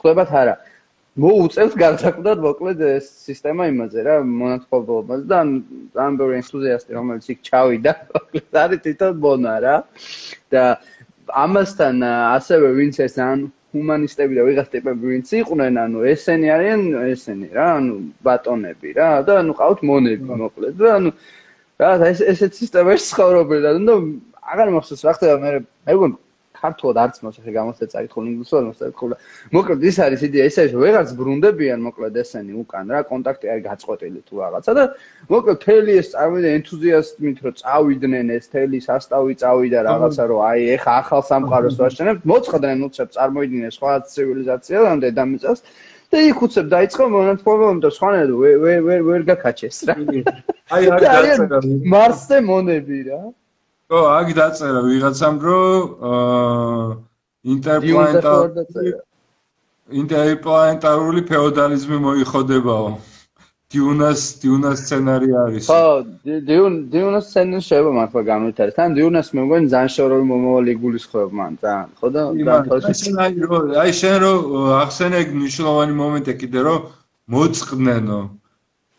ხვდებათ 0.00 0.30
არა. 0.40 0.56
მოუწევთ 1.14 1.74
განსაკუთრად 1.78 2.40
მოკლედ 2.42 2.80
ეს 2.82 3.06
სისტემა 3.22 3.68
იმაზე 3.70 4.02
რა 4.02 4.14
მონათხოვობას 4.26 5.20
და 5.30 5.42
ძალიან 5.94 6.16
ბევრი 6.18 6.38
ენთუზიასტი 6.42 6.96
რომელიც 6.98 7.28
იქ 7.30 7.38
ჩავიდა 7.46 7.92
მოკლედ 8.14 8.58
არის 8.64 8.80
თვითონ 8.82 9.12
ბონა 9.22 9.54
რა 9.62 9.76
და 10.50 10.64
ამასთან 11.44 12.02
ასევე 12.34 12.72
ვინც 12.80 12.98
ეს 13.06 13.14
ან 13.22 13.46
ჰუმანისტები 13.74 14.38
და 14.38 14.42
ვიღაც 14.48 14.68
ტიპები 14.72 15.12
ვინც 15.12 15.32
იყვნენ 15.40 15.78
ანუ 15.84 16.04
ესენი 16.12 16.50
არიან 16.56 16.82
ესენი 17.10 17.48
რა 17.54 17.66
ანუ 17.78 17.96
ბატონები 18.26 18.94
რა 18.98 19.08
და 19.26 19.38
ანუ 19.42 19.56
ყავთ 19.60 19.80
მონები 19.90 20.38
მოკლედ 20.42 20.78
და 20.78 20.92
ანუ 20.98 21.10
რა 21.82 21.90
ეს 22.10 22.20
ესეთ 22.32 22.60
სისტემაში 22.60 23.08
ცხოვრობენ 23.10 23.64
და 23.66 23.70
ნუ 23.82 23.96
აღარ 24.54 24.68
მახსოვს 24.78 25.04
რა 25.08 25.16
ხდება 25.18 25.36
მე 25.42 25.50
მე 25.58 25.92
მგონი 25.98 26.16
ქართულად 26.54 26.96
არც 27.02 27.16
მოსახე 27.26 27.52
გამოსა 27.54 27.86
წაიქულ 27.92 28.24
ინგლისურად 28.30 28.64
მოსახე 28.70 29.08
და 29.12 29.16
მოკლედ 29.56 29.86
ის 29.90 29.96
არის 30.06 30.22
იდეა 30.28 30.44
ის 30.50 30.56
არის 30.62 30.74
ვეღარც 30.82 31.10
ბრუნდებიან 31.20 31.80
მოკლედ 31.86 32.18
ესენი 32.22 32.52
უკან 32.62 32.92
რა 32.94 33.00
კონტაქტი 33.10 33.46
არის 33.54 33.64
გაწყვეტილი 33.68 34.20
თუ 34.28 34.34
რაღაცა 34.44 34.72
და 34.78 34.84
მოკლედ 35.34 35.58
თელი 35.66 35.92
ეს 36.00 36.08
წარმოვიდნენ 36.14 36.52
ენთუზიასტმით 36.58 37.38
რომ 37.44 37.54
წავიდნენ 37.62 38.26
ეს 38.38 38.44
თელი 38.54 38.78
სასტავი 38.88 39.34
წავიდა 39.42 39.80
რაღაცა 39.90 40.24
რომ 40.30 40.40
აი 40.50 40.60
ეხა 40.78 40.92
ახალ 41.02 41.22
სამყაროს 41.30 41.76
ვაშენებთ 41.82 42.22
მოწყდნენ 42.32 42.86
უცებ 42.88 43.08
წარმოვიდნენ 43.18 43.70
სხვა 43.78 43.92
ცივილიზაცია 44.14 44.78
და 44.86 44.92
დედამიწას 45.04 45.58
და 46.14 46.20
იქ 46.30 46.42
უცებ 46.46 46.66
დაიწყო 46.70 47.04
მონათხოვება 47.10 47.68
და 47.82 47.90
სხვანაირად 47.98 48.32
ვერ 48.40 48.80
ვერ 48.86 49.00
ვერ 49.08 49.22
გაკაჩეს 49.30 49.78
რა. 49.88 49.94
აი 50.74 50.82
არ 50.94 51.00
დაწერა. 51.04 51.58
მარსზე 51.94 52.38
მონები 52.50 52.98
რა 53.08 53.20
ხო, 53.90 54.00
აქ 54.18 54.28
დაწერა 54.38 54.80
ვიღაცამ, 54.88 55.34
რომ 55.44 55.80
აა 56.10 56.86
ინტერპლანეტარი 57.54 58.92
ინტერპლანეტარული 60.00 61.20
феодализმი 61.28 61.98
მოიხოდებაო. 62.04 62.88
დიუნას 63.74 64.20
დიუნას 64.40 64.78
სცენარი 64.84 65.30
არის. 65.44 65.66
ხო, 65.68 65.82
დიუნ 66.48 66.74
დიუნას 66.94 67.24
სცენარი 67.28 67.62
შეიძლება 67.68 67.92
მართლა 67.98 68.22
განვითარდეს. 68.30 68.76
თან 68.78 68.90
დიუნას 68.98 69.28
მე 69.34 69.40
მგონი 69.44 69.66
ძალიან 69.74 69.90
შორეული 69.96 70.26
მომავალი 70.30 70.72
გულისხმობ 70.84 71.30
მან 71.40 71.52
ძალიან. 71.64 71.88
ხო 71.98 72.06
და 72.14 72.20
აი 73.24 73.32
რომ 73.44 73.64
აი 73.82 73.92
შენ 74.00 74.16
რომ 74.24 74.38
ახსენე 74.84 75.18
მნიშვნელოვანი 75.38 75.94
მომენტი 76.00 76.32
კიდე 76.40 76.60
რომ 76.66 76.78
მოწყდნენო. 77.34 78.20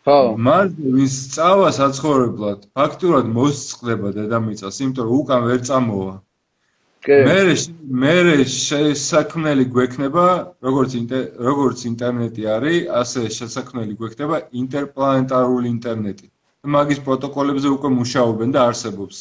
ხო. 0.06 0.38
მას 0.38 0.70
ვის 0.96 1.16
წავა 1.34 1.70
საცხოვრებლად. 1.80 2.60
ფაქტურად 2.78 3.26
მოსწყდება 3.38 4.14
დედამიწას 4.18 4.78
იმიტომ 4.86 5.06
რომ 5.10 5.18
უკან 5.22 5.42
ვერ 5.50 5.60
წამოვა. 5.70 6.16
კი. 7.06 7.18
მე 7.28 7.38
მე 8.04 8.16
შესაქმნელი 8.54 9.66
გვექნება 9.74 10.26
როგორც 10.68 10.92
როგორც 11.50 11.80
ინტერნეტი 11.92 12.44
არის 12.56 12.90
ასე 13.02 13.22
შესაქმნელი 13.40 13.94
გვექნება 14.02 14.38
ინტერპლანეტარული 14.62 15.68
ინტერნეტი. 15.76 16.28
მაგის 16.66 17.00
პროტოკოლებზე 17.06 17.68
უკვე 17.78 17.90
მუშაობენ 18.00 18.50
და 18.56 18.62
არსებობს. 18.70 19.18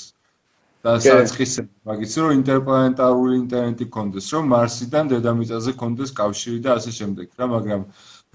და 0.84 1.00
საწყისე 1.00 1.62
მაგის 1.88 2.14
რომ 2.20 2.32
ინტერპლანეტარული 2.38 3.36
ინტერნეტი 3.40 3.86
კონდეს 3.94 4.26
რომ 4.36 4.50
მარსიდან 4.52 5.04
დედამიწაზე 5.12 5.72
კონდეს 5.80 6.10
კავშირი 6.18 6.58
და 6.66 6.74
ასე 6.78 6.90
შემდეგ 6.98 7.40
რა 7.40 7.46
მაგრამ 7.54 7.86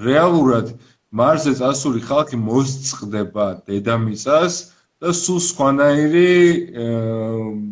რეალურად 0.07 0.71
მარსზე 1.09 1.53
წასული 1.57 2.01
ხალხი 2.05 2.37
მოსწყდება 2.37 3.45
დედამიწას 3.65 4.53
და 5.01 5.09
სულ 5.15 5.39
სხვანაირი 5.41 6.33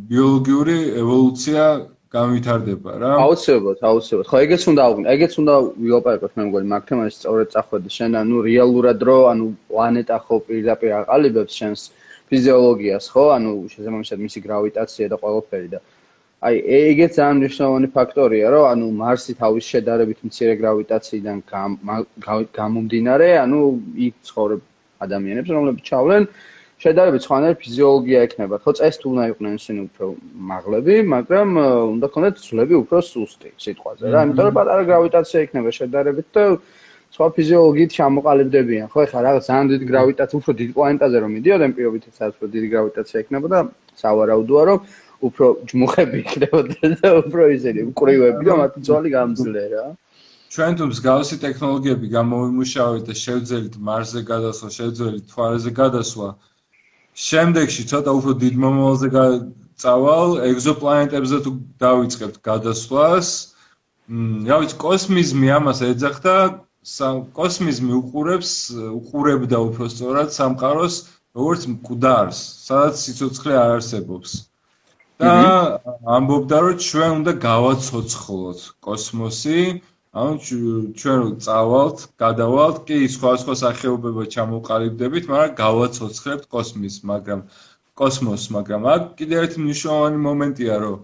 ბიოლოგიური 0.10 0.78
ევოლუცია 1.02 1.64
განვითარდება 2.08 2.92
რა. 3.04 3.12
აუცილებლად, 3.20 3.84
აუცილებლად. 3.84 4.28
ხო, 4.32 4.38
ეგეც 4.48 4.64
უნდა 4.72 4.82
აღვნიშნო, 4.88 5.12
ეგეც 5.14 5.34
უნდა 5.42 5.54
ვიოპარებოთ 5.86 6.32
მე 6.40 6.44
მგონი 6.48 6.68
მაგ 6.72 6.84
თემაში 6.88 7.16
სწორედ 7.20 7.48
წახვედი 7.54 7.90
შენ, 7.98 8.12
ანუ 8.22 8.36
რეალურად 8.48 9.00
რო, 9.08 9.20
ანუ 9.32 9.46
პლანეტა 9.68 10.18
ხო 10.24 10.36
პირდაპირ 10.48 10.92
აყალიბებს 11.04 11.54
შენს 11.60 11.82
ფიზიოლოგიას, 12.32 13.06
ხო? 13.12 13.24
ანუ 13.38 13.52
შესაბამისად 13.76 14.18
მისი 14.24 14.40
გრავიტაცია 14.48 15.06
და 15.12 15.18
ყველაფერი 15.20 15.70
და 15.76 15.80
აი 16.38 16.56
ეგეც 16.70 17.12
ძალიან 17.18 17.38
მნიშვნელოვანი 17.42 17.88
ფაქტორია, 17.98 18.46
რომ 18.54 18.64
ანუ 18.72 18.86
მარსი 19.02 19.34
თავის 19.42 19.66
შედარებით 19.74 20.20
მცირე 20.22 20.54
გრავიტაციიდან 20.62 21.38
გამომდინარე, 22.58 23.30
ანუ 23.42 23.60
იქ 24.08 24.14
ცხოვრებ 24.28 24.62
ადამიანებს, 25.06 25.50
რომლებიც 25.58 25.84
ჩავლენ 25.90 26.24
შედარებით 26.78 27.22
სხვანაირი 27.26 27.58
ფიზიოლოგია 27.58 28.20
ექნება. 28.28 28.56
ხო 28.62 28.72
წეს 28.78 28.96
თუ 29.02 29.06
უნდა 29.18 29.24
იყვნენ 29.34 29.54
ისინი 29.58 29.80
უფრო 29.90 30.06
მაღლები, 30.50 30.96
მაგრამ 31.10 31.50
უნდა 31.98 32.08
ქონდეთ 32.14 32.36
ძვლები 32.46 32.76
უფრო 32.86 32.98
სუსტი 33.02 33.50
სიტყვაზე 33.58 34.04
რა, 34.14 34.20
იმიტომ 34.30 34.46
რომ 34.46 34.56
პატარა 34.62 34.84
გრავიტაცია 34.92 35.38
ექნება 35.42 35.70
შედარებით 35.74 36.28
და 36.38 36.44
სხვა 37.18 37.28
ფიზიოლოგიით 37.34 37.92
ჩამოყალიბდებიან. 37.98 38.86
ხო 38.94 39.00
ეხლა 39.08 39.20
რაღაც 39.26 39.44
ძალიან 39.50 39.68
დიდი 39.74 39.86
გრავიტაცია, 39.90 40.38
უფრო 40.38 40.52
დიდი 40.62 40.72
პლანეტაზე 40.78 41.18
რომ 41.18 41.32
მიდიოდნენ 41.38 41.72
პირობითაც 41.78 42.32
უფრო 42.38 42.48
დიდი 42.56 42.68
გრავიტაცია 42.74 43.18
ექნება 43.26 43.48
და 43.54 43.60
სავარაუდოა 43.98 44.64
რომ 44.70 44.78
უფრო 45.26 45.46
ჯმუხები 45.70 46.18
იქნებოდა 46.24 46.90
და 47.02 47.10
უფრო 47.22 47.44
ისინი 47.58 47.82
მკრივები 47.92 48.44
და 48.48 48.54
მათი 48.62 48.80
ძვალი 48.88 49.10
გამძლე 49.18 49.64
რა. 49.74 49.86
ჩვენ 50.54 50.72
თუ 50.80 50.86
მსგავსი 50.92 51.36
ტექნოლოგიები 51.44 52.08
გამოვიმუშავეთ 52.18 53.04
და 53.10 53.14
შევძელით 53.22 53.76
მარსზე 53.88 54.22
გადასვლა, 54.32 54.68
შევძელით 54.78 55.26
თვარეზე 55.32 55.72
გადასვლა, 55.82 56.30
შემდეგში 57.28 57.84
ცოტა 57.92 58.12
უფრო 58.20 58.32
დიდ 58.44 58.56
მომავალზე 58.64 59.10
წავალ, 59.82 60.32
ეგზოპლანეტებზე 60.50 61.38
თუ 61.46 61.52
დავიწყებთ 61.84 62.38
გადასვლას, 62.50 63.28
მ, 64.10 64.48
რა 64.50 64.58
ვიცი, 64.64 64.76
კოსმიზმი 64.82 65.48
ამას 65.58 65.80
ეძახდა, 65.92 66.36
კოსმიზმი 67.38 67.94
უყურებს, 68.02 68.52
უყურებდა 68.98 69.58
უფრო 69.68 69.86
სწორად 69.92 70.30
სამყაროს 70.34 70.96
როგორც 71.38 71.62
მკვდარს, 71.74 72.40
სადაც 72.66 72.96
სიცოცხლე 73.04 73.54
არ 73.54 73.72
არსებობს. 73.78 74.48
და 75.22 75.34
ამბობდა, 76.16 76.58
რომ 76.66 76.82
ჩვენ 76.88 77.10
უნდა 77.20 77.34
გავაცოცხლოთ 77.46 78.60
კოსმოსი, 78.88 79.62
ანუ 80.18 80.34
ჩვენ 81.02 81.20
წავალთ, 81.46 81.98
გადავალთ, 82.24 82.78
კი 82.88 82.98
სხვა 83.16 83.32
სხვა 83.42 83.56
სახეობებო 83.64 84.24
ჩამოყალიბდებით, 84.36 85.26
მაგრამ 85.34 85.58
გავაცოცხლებთ 85.64 86.46
კოსმოსს, 86.54 87.04
მაგრამ 87.12 87.42
კოსმოსს, 87.98 88.54
მაგრამ 88.58 88.82
აქ 88.94 89.04
კიდე 89.18 89.36
ერთი 89.42 89.58
მნიშვნელოვანი 89.66 90.20
მომენტია, 90.28 90.76
რომ 90.86 90.98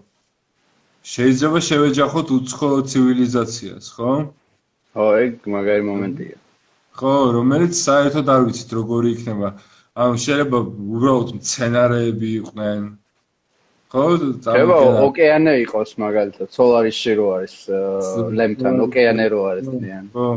შეიძლება 1.14 1.58
შევეჯახოთ 1.68 2.28
უცხო 2.38 2.68
ცივილიზაციას, 2.90 3.86
ხო? 3.98 4.10
ხო, 4.94 5.06
ეგ 5.26 5.32
მაგარი 5.54 5.84
მომენტია. 5.90 6.36
ხო, 6.94 7.14
რომელიც 7.36 7.74
საერთოდ 7.76 8.26
არ 8.34 8.42
ვიცით 8.46 8.70
როგორი 8.78 9.08
იქნება. 9.18 9.48
ანუ 9.94 10.14
შეიძლება 10.24 10.58
უბრალოდ 10.94 11.28
მცენარეები 11.38 12.28
იყვნენ. 12.40 12.80
ხო, 13.94 14.04
წარმოიდგინე. 14.42 15.02
ოკეანე 15.06 15.54
იყოს 15.64 15.90
მაგალითად, 16.02 16.48
სოლარისში 16.50 17.12
რო 17.14 17.26
არის 17.38 17.54
ლემთან 18.40 18.74
ოკეანე 18.88 19.26
რო 19.30 19.40
არის 19.50 19.68
დიან. 19.70 20.04
ხო. 20.10 20.28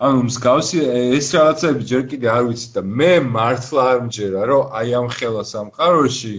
ანუ 0.00 0.20
მსგავსი 0.26 0.78
ეს 1.20 1.28
რაღაცები 1.36 1.82
ჯერ 1.90 2.02
კიდე 2.10 2.28
არ 2.34 2.44
ვიცი 2.48 2.68
და 2.74 2.82
მე 2.98 3.12
მართლა 3.36 3.82
არ 3.92 3.98
მჯერა 4.08 4.42
რომ 4.50 4.62
აი 4.80 4.88
ამ 4.96 5.08
ხელა 5.12 5.42
სამყაროში 5.44 6.36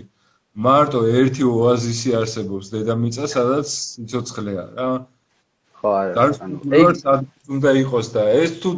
მარტო 0.65 0.99
ერთი 1.21 1.43
ოაზისი 1.45 2.09
არსებობს 2.19 2.71
დედამიწა 2.73 3.25
სადაც 3.31 3.67
სიცოცხლეა 3.71 4.65
რა. 4.75 4.89
ხო 5.77 5.89
არა. 6.01 6.25
ანუ 6.41 6.57
ეს 6.81 6.99
უნდა 7.47 7.71
იყოს 7.85 8.07
და 8.17 8.23
ეს 8.41 8.51
თუ 8.65 8.71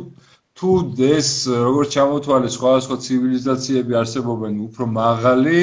თუ 0.54 0.70
ეს 1.02 1.30
როგორც 1.50 1.90
ჩამოთვალე 1.98 2.50
სხვა 2.54 2.74
სხვა 2.86 2.96
ცივილიზაციები 3.08 3.94
არსებობენ 4.04 4.54
უფრო 4.68 4.84
მაღალი, 4.86 5.60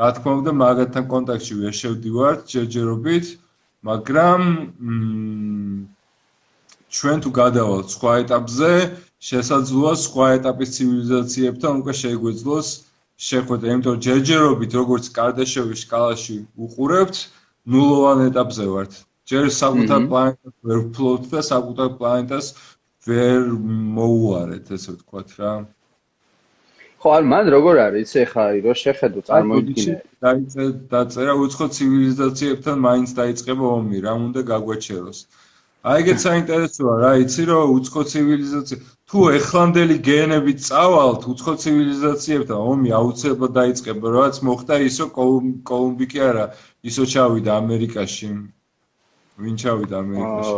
რა 0.00 0.08
თქმა 0.16 0.32
უნდა, 0.40 0.52
მაგათთან 0.60 1.04
კონტაქტში 1.12 1.54
ვერ 1.60 1.74
შევდივართ 1.80 2.40
ჯერჯერობით, 2.52 3.26
მაგრამ 3.88 4.40
ჩვენ 6.96 7.16
თუ 7.24 7.30
გადავალთ 7.40 7.86
სხვა 7.96 8.12
ეტაპზე, 8.24 8.72
შესაძლოა 9.28 9.92
სხვა 10.06 10.26
ეტაპის 10.36 10.70
ცივილიზაციებთან 10.76 11.72
უკვე 11.80 11.92
შეგვეძლოს 12.02 12.68
შეხვედრა, 13.16 13.68
იმიტომ 13.72 13.96
ჯერჯერობით 14.06 14.72
როგორც 14.80 15.04
კარდაშევის 15.16 15.80
სკალაში 15.86 16.36
უყურებთ, 16.64 17.16
ნულოვან 17.72 18.18
ეტაპზე 18.28 18.66
ვართ. 18.72 18.92
ჯერ 19.26 19.44
საკუთარ 19.50 20.00
პლანეტას 20.10 20.54
ვერ 20.66 20.78
ვფლობთ 20.86 21.24
და 21.32 21.40
საკუთარ 21.50 21.88
პლანეტას 21.98 22.46
ვერ 23.08 23.40
მოუარეთ, 23.96 24.66
ესე 24.76 24.90
ვთქვათ 24.94 25.28
რა. 25.40 25.52
ხო, 27.00 27.08
ან 27.18 27.24
მან 27.32 27.48
როგორ 27.54 27.76
არის 27.86 28.12
ეხა 28.24 28.44
რო 28.64 28.72
შეხედო 28.82 29.20
წარმოიდგინე. 29.28 29.96
დაიწერა 30.24 30.70
დაწერა 30.92 31.34
უცხო 31.44 31.66
ცივილიზაციებთან 31.76 32.76
მაინც 32.86 33.10
დაიწყება 33.20 33.66
ომი, 33.78 33.98
რა 34.06 34.12
უნდა 34.26 34.40
გაგვეჩეროს. 34.50 35.18
აი 35.86 36.02
ეგეც 36.02 36.18
საინტერესოა 36.26 36.94
რა, 37.02 37.10
იცი 37.22 37.42
რომ 37.46 37.74
უცხო 37.78 38.02
ცივილიზაცია 38.10 38.78
თუ 39.06 39.20
ეხლანდელი 39.38 39.96
გენები 40.08 40.52
წავალთ 40.66 41.22
უცხო 41.32 41.52
ცივილიზაციებთან 41.62 42.58
ომი 42.72 42.90
აუცილებლად 43.00 43.52
დაიწყება, 43.60 44.06
რაც 44.18 44.34
მოხდა 44.48 44.74
ისო 44.88 45.06
კოლუმბი 45.14 46.06
კი 46.10 46.18
არა, 46.30 46.46
ისო 46.90 47.04
ჩავიდა 47.12 47.52
ამერიკაში. 47.62 48.30
ვინ 49.36 49.56
ჩავიდა 49.60 49.98
ამერიკაში? 50.00 50.52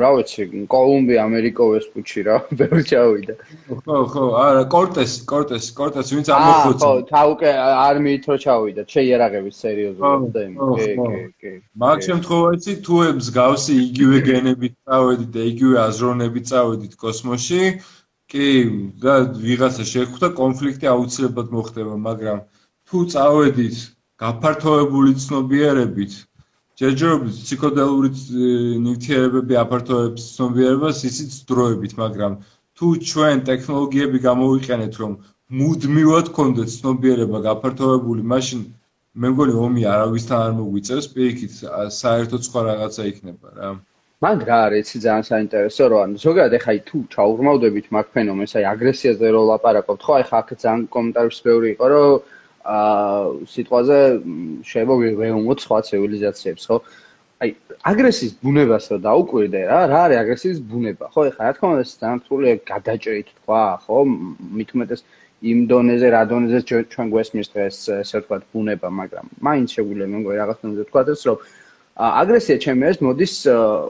რა 0.00 0.08
ვიცი, 0.16 0.44
კოლუმბია 0.72 1.24
ამერიკოვეს 1.28 1.86
პუჩი 1.92 2.22
რა, 2.28 2.36
ვერ 2.60 2.80
ჩავიდა. 2.90 3.34
ხო, 3.84 3.98
ხო, 4.12 4.24
არა, 4.40 4.62
კორტესი, 4.72 5.18
კორტესი, 5.28 5.70
კორტესი, 5.80 6.16
ვინც 6.16 6.30
ამოხოცა. 6.36 6.80
ხო, 6.80 7.04
თავკე 7.12 7.52
არმიით 7.84 8.24
რო 8.30 8.36
ჩავიდა, 8.44 8.86
შეიარაღების 8.94 9.60
სერიოზულად 9.64 10.26
და 10.32 10.40
იმ. 10.48 10.56
კი, 10.64 10.88
კი, 10.96 11.22
კი. 11.44 11.52
მაგ 11.84 11.98
შემთხვევაში 12.08 12.72
თუ 12.88 12.96
მსგავსი 13.20 13.74
იგივე 13.84 14.18
გენებით 14.32 14.74
წავედით 14.88 15.30
და 15.36 15.42
იგივე 15.52 15.76
აზროვნებით 15.84 16.44
წავედით 16.50 16.92
კოსმოსში, 17.04 17.62
კი, 18.32 18.48
და 19.04 19.14
ვიღაცა 19.44 19.84
შეხვდა 19.92 20.26
კონფლიქტი 20.40 20.86
აუცილებლად 20.88 21.48
მოხდება, 21.52 21.94
მაგრამ 22.08 22.38
თუ 22.88 22.98
წავედით 23.12 23.76
გაფართოებული 24.24 25.12
ცნობიერებით 25.20 26.12
ჯერჯერობით 26.80 27.36
ფსიქოდელური 27.38 28.08
ნივთიერებები 28.84 29.58
აფართოებს 29.62 30.24
ცნობიერებას 30.36 31.02
ისიც 31.10 31.36
დროებით, 31.50 31.92
მაგრამ 32.00 32.32
თუ 32.74 32.86
ჩვენ 33.10 33.42
ტექნოლოგიები 33.48 34.18
გამოვიყენეთ, 34.24 34.98
რომ 35.02 35.12
მუდმივად 35.60 36.30
კონდეთ 36.34 36.74
ცნობიერება 36.74 37.38
გაფართოებული, 37.46 38.26
მაშინ 38.34 38.64
მე 39.22 39.28
მგონი 39.30 39.54
ომი 39.64 39.82
არავისთან 39.94 40.38
არ 40.46 40.52
მოგვიწევს, 40.58 41.06
პირიქით 41.14 41.52
საერთოდ 42.00 42.46
სხვა 42.48 42.60
რაღაცა 42.68 43.02
იქნება 43.14 43.48
რა. 43.58 43.68
მაგ 44.24 44.40
რა 44.48 44.58
არის 44.66 44.90
ძალიან 45.04 45.24
საინტერესო 45.30 45.84
რომ 45.92 46.00
ანუ 46.04 46.16
ზოგადად 46.26 46.54
ეხა 46.58 46.72
თუ 46.88 46.98
ჩაურმავდებით 47.14 47.86
მაგ 47.94 48.06
ფენომენს, 48.14 48.52
აი 48.58 48.64
აგრესიაზე 48.72 49.26
რო 49.34 49.42
ლაპარაკობთ, 49.50 50.00
ხო 50.06 50.12
აი 50.18 50.24
ხა 50.28 50.38
აქ 50.42 50.48
ძალიან 50.64 50.82
კომენტარებს 50.94 51.38
ბევრი 51.46 51.68
იყო, 51.74 51.86
რომ 51.94 52.33
აა 52.64 53.44
სიტყვაზე 53.52 53.96
შეიძლება 54.64 54.94
ვეუმოთ 55.20 55.58
სხვა 55.64 55.78
ცივილიზაციებს, 55.88 56.64
ხო? 56.64 56.76
აი 57.44 57.50
აგრესიის 57.90 58.32
ბუნებას 58.40 58.84
რა 58.88 58.98
დაუკვირდე 59.04 59.60
რა, 59.68 59.80
რა 59.92 59.98
არის 60.08 60.18
აგრესიის 60.24 60.60
ბუნება? 60.70 61.04
ხო, 61.12 61.20
ეხლა 61.28 61.42
რა 61.44 61.52
თქმა 61.58 61.68
უნდა, 61.74 61.84
რთულია 62.24 62.54
გადაჭრით 62.70 63.28
თქვა, 63.44 63.62
ხო? 63.84 63.98
მით 64.56 64.70
უმეტეს 64.74 65.00
იმ 65.44 65.58
დონეზე, 65.68 66.08
რა 66.14 66.22
დონეზე 66.32 66.58
ჩვენ 66.88 67.06
გვესმის 67.12 67.48
დღეს 67.52 67.76
ესე 68.00 68.16
ვთქვათ 68.24 68.42
ბუნება, 68.48 68.88
მაგრამ 68.88 69.26
მაინც 69.44 69.68
შეგვიძლია 69.76 70.08
მე 70.08 70.16
მგონი 70.24 70.38
რაღაც 70.40 70.58
დონეზე 70.64 70.82
ვთქვათ 70.88 71.06
ეს, 71.12 71.22
რომ 71.28 71.36
აგრესია 71.94 72.56
ჩემი 72.64 72.82
არის 72.88 72.98
მოდის 73.04 73.34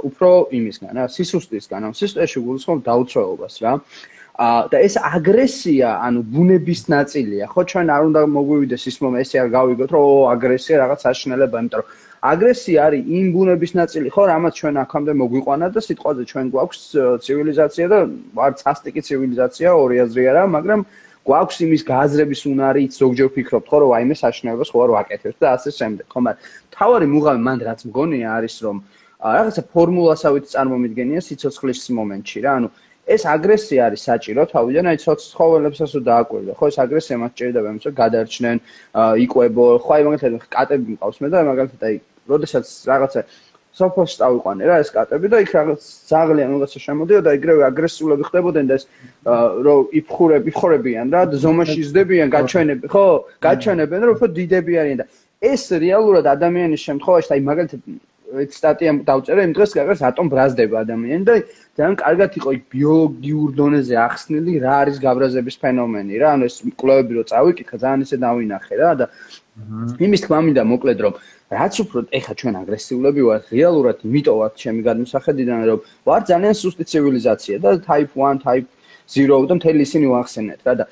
უფრო 0.09 0.31
იმისგან, 0.59 0.93
რა, 0.99 1.05
სისუსტისგან, 1.15 1.81
ამ 1.87 1.95
სისტემაში 1.95 2.39
გულისხმობ 2.43 2.79
დაუცველობას 2.91 3.55
რა. 3.63 3.73
აა 3.79 4.14
და 4.35 4.77
ეს 4.83 4.99
აგრესია, 4.99 5.89
ანუ 6.03 6.21
ბუნების 6.27 6.81
ნაწილია, 6.91 7.47
ხო 7.55 7.63
ჩვენ 7.71 7.87
არ 7.95 8.03
უნდა 8.11 8.21
მოგვივიდეს 8.35 8.83
ის 8.91 8.97
მომენტი, 8.99 9.23
ესე 9.23 9.37
არ 9.39 9.49
გავიგოთ, 9.55 9.91
რომ 9.95 10.03
ო 10.11 10.15
აგრესია 10.35 10.75
რაღაც 10.83 11.01
საშინელება, 11.07 11.57
იმიტომ 11.63 11.79
რომ 11.79 11.91
აგრესია 12.35 12.79
არის 12.89 13.03
იმ 13.15 13.27
ბუნების 13.31 13.73
ნაწილი, 13.79 14.09
ხო, 14.11 14.23
რამაც 14.35 14.53
ჩვენ 14.59 14.75
აქამდე 14.83 15.13
მოგვიყვანა 15.23 15.67
და 15.71 15.81
სიტყვაზე 15.87 16.23
ჩვენ 16.31 16.47
გვაქვს 16.51 16.81
ცივილიზაცია 17.25 17.87
და 17.95 17.99
ვარც 18.35 18.59
ასტიკი 18.75 19.01
ცივილიზაცია, 19.07 19.69
ორი 19.71 19.97
აზრი 20.03 20.23
არა, 20.35 20.43
მაგრამ 20.57 20.81
გვაქვს 21.25 21.57
იმის 21.65 21.83
გააზრების 21.95 22.41
უნარი, 22.51 22.83
ზოგჯერ 22.91 23.29
ფიქრობთ, 23.39 23.67
ხო, 23.71 23.77
რომ 23.87 23.91
აიმე 23.97 24.15
საშინელებას 24.19 24.71
ხო 24.75 24.79
არ 24.83 24.91
ვაკეთებთ 24.99 25.39
და 25.39 25.49
ასე 25.55 25.71
შემდეგ, 25.79 26.07
ხო, 26.11 26.19
მაგრამ 26.27 26.43
თავარი 26.75 27.07
მუღამი 27.15 27.41
მანდ 27.47 27.61
რაც 27.71 27.81
მგონია 27.87 28.29
არის, 28.35 28.57
რომ 28.67 28.77
რაღაცა 29.25 29.63
ფორმულასავით 29.73 30.45
წარმომიდგენია 30.53 31.21
სიცოცხლის 31.25 31.81
მომენტში 31.97 32.39
რა, 32.45 32.51
ანუ 32.59 32.69
ეს 33.05 33.23
აგრესია 33.29 33.81
არის 33.89 34.03
საჭირო 34.09 34.43
თავიდან 34.49 34.87
აი 34.91 34.97
ცხოველებსაც 35.05 35.91
თუ 35.95 36.01
დააკვირდა 36.09 36.53
ხო 36.59 36.65
ეს 36.73 36.77
აგრესია 36.85 37.17
მას 37.21 37.33
ჭირდება 37.39 37.69
იმის 37.73 37.85
რომ 37.89 37.95
გადარჩნენ 38.01 38.57
იყვებო 39.25 39.65
ხო 39.85 39.91
აი 39.97 40.03
მაგალითად 40.09 40.47
კატები 40.57 40.97
მყავს 40.97 41.19
მე 41.21 41.29
და 41.35 41.43
მაგალითად 41.51 41.83
აი 41.89 41.97
როდესაც 42.33 42.65
რაღაცა 42.89 43.21
სოფოს 43.75 44.13
წავიყვანე 44.21 44.65
რა 44.71 44.77
ეს 44.81 44.91
კატები 44.95 45.27
და 45.33 45.43
იქ 45.45 45.51
რაღაც 45.59 45.81
ზაღლიან 46.09 46.49
რაღაცა 46.55 46.79
შემოდიოდა 46.87 47.27
და 47.27 47.35
ეგრევე 47.37 47.63
აგრესიულები 47.69 48.25
ხდებოდნენ 48.31 48.67
და 48.71 48.75
ეს 48.79 48.85
რომ 49.67 49.81
იფხურები 50.01 50.49
იფხურებიან 50.55 51.07
რა 51.15 51.23
ზომაში 51.45 51.81
ზდებიან 51.91 52.29
გაჩვენები 52.37 52.87
ხო 52.95 53.07
გაჩვენებენ 53.47 54.01
რომ 54.07 54.15
უფრო 54.15 54.29
დიდები 54.39 54.73
არიან 54.81 54.99
და 55.03 55.07
ეს 55.53 55.63
რეალურად 55.85 56.25
ადამიანის 56.35 56.81
შემთხვევაში 56.89 57.31
აი 57.35 57.41
მაგალითად 57.51 57.81
ეს 58.33 58.57
სტატია 58.57 58.93
დავწერე 59.05 59.45
იმ 59.47 59.53
დღეს 59.57 59.73
რაღაც 59.79 60.01
ატომ 60.09 60.27
ბრაზდება 60.33 60.77
ადამიანი 60.85 61.25
და 61.29 61.35
ძალიან 61.77 61.97
კარგად 62.01 62.31
იყო 62.41 62.51
ბიოლოგიურ 62.75 63.51
დონეზე 63.61 63.95
ახსნილი 64.01 64.53
რა 64.65 64.73
არის 64.85 64.97
გაბრაზების 65.05 65.57
ფენომენი 65.65 66.15
რა 66.23 66.29
ანუ 66.35 66.49
ეს 66.49 66.57
კვლევები 66.81 67.13
რო 67.19 67.25
წავიკითხე 67.31 67.77
ძალიან 67.85 68.01
ისე 68.07 68.17
დავინახე 68.25 68.75
რა 68.81 68.91
და 69.01 69.07
იმის 70.09 70.25
თქმა 70.25 70.39
მინდა 70.49 70.63
მოკლედ 70.73 70.99
რომ 71.05 71.15
რაც 71.53 71.75
უფრო 71.85 71.99
ეხა 72.19 72.35
ჩვენ 72.41 72.55
აგრესიულები 72.65 73.23
ვართ 73.29 73.45
რეალურად 73.55 73.99
მიტოვართ 74.15 74.55
ჩემი 74.63 74.81
გადმოსახედიდან 74.89 75.59
რომ 75.69 75.79
ვარ 76.09 76.23
ძალიან 76.31 76.55
სუსტი 76.63 76.85
ცივილიზაცია 76.91 77.57
და 77.61 77.71
type 77.85 78.13
1 78.17 78.41
type 78.47 78.69
0 79.15 79.47
და 79.51 79.55
მთელი 79.61 79.81
ისინი 79.85 80.07
ვახსენეთ 80.15 80.61
რა 80.65 80.75
და 80.81 80.85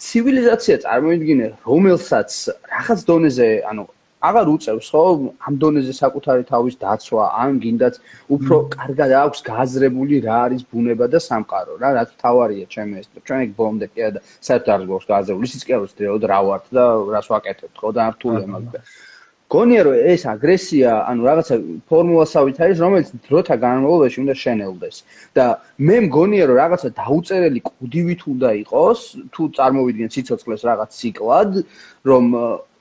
ცივილიზაცია 0.00 0.76
წარმოიდგინე 0.84 1.46
რომელსაც 1.70 2.30
რაღაც 2.74 3.00
დონეზე 3.08 3.48
ანუ 3.70 3.84
აღარ 4.28 4.46
უწევს 4.54 4.88
ხო? 4.92 5.02
ამ 5.48 5.54
დონეზე 5.62 5.94
საკუთარი 5.96 6.44
თავის 6.52 6.74
დაცვა 6.84 7.24
ან 7.42 7.60
გინდათ 7.64 7.94
უფრო 8.36 8.56
კარგად 8.76 9.10
აქვს 9.24 9.40
გააზრებული 9.50 10.16
რა 10.28 10.38
არის 10.46 10.62
ბუნება 10.72 11.06
და 11.08 11.20
სამყარო 11.24 11.78
რა 11.80 11.90
რაც 11.98 12.10
თავარია 12.22 12.66
ჩემი 12.74 13.00
ეს 13.00 13.08
ჩვენ 13.16 13.40
ეგ 13.46 13.50
ბომდე 13.60 13.86
კი 13.92 14.10
და 14.16 14.20
საერთოდ 14.46 14.72
არ 14.76 14.82
გვაქვს 14.90 15.10
გააზრებული 15.12 15.46
ისიც 15.50 15.62
კი 15.64 15.72
არ 15.76 15.80
ვიცი 15.84 16.28
რა 16.32 16.40
ვართ 16.48 16.64
და 16.76 16.84
რას 17.14 17.26
ვაკეთებთ 17.32 17.76
ხო 17.80 17.88
და 17.96 18.02
რთულია 18.16 18.48
მაგდა 18.56 18.80
გონია 19.50 19.82
რომ 19.82 19.96
ეს 20.14 20.22
აგრესია 20.30 20.90
ანუ 21.10 21.22
რაღაცა 21.26 21.54
ფორმულასავით 21.90 22.58
არის 22.62 22.78
რომელიც 22.84 23.08
დროთა 23.26 23.54
განმავლობაში 23.66 24.18
უნდა 24.22 24.34
შენელდეს. 24.42 24.96
და 25.34 25.44
მე 25.86 25.96
მგონია 26.06 26.44
რომ 26.46 26.56
რაღაცა 26.62 26.88
დაუწერელი 27.00 27.60
კუდივით 27.66 28.20
უნდა 28.30 28.48
იყოს 28.62 29.00
თუ 29.34 29.42
წარმოვიდგენ 29.58 30.08
სიცოცხლეს 30.14 30.62
რაღაც 30.70 30.90
ციკლად 31.00 31.50
რომ 32.06 32.24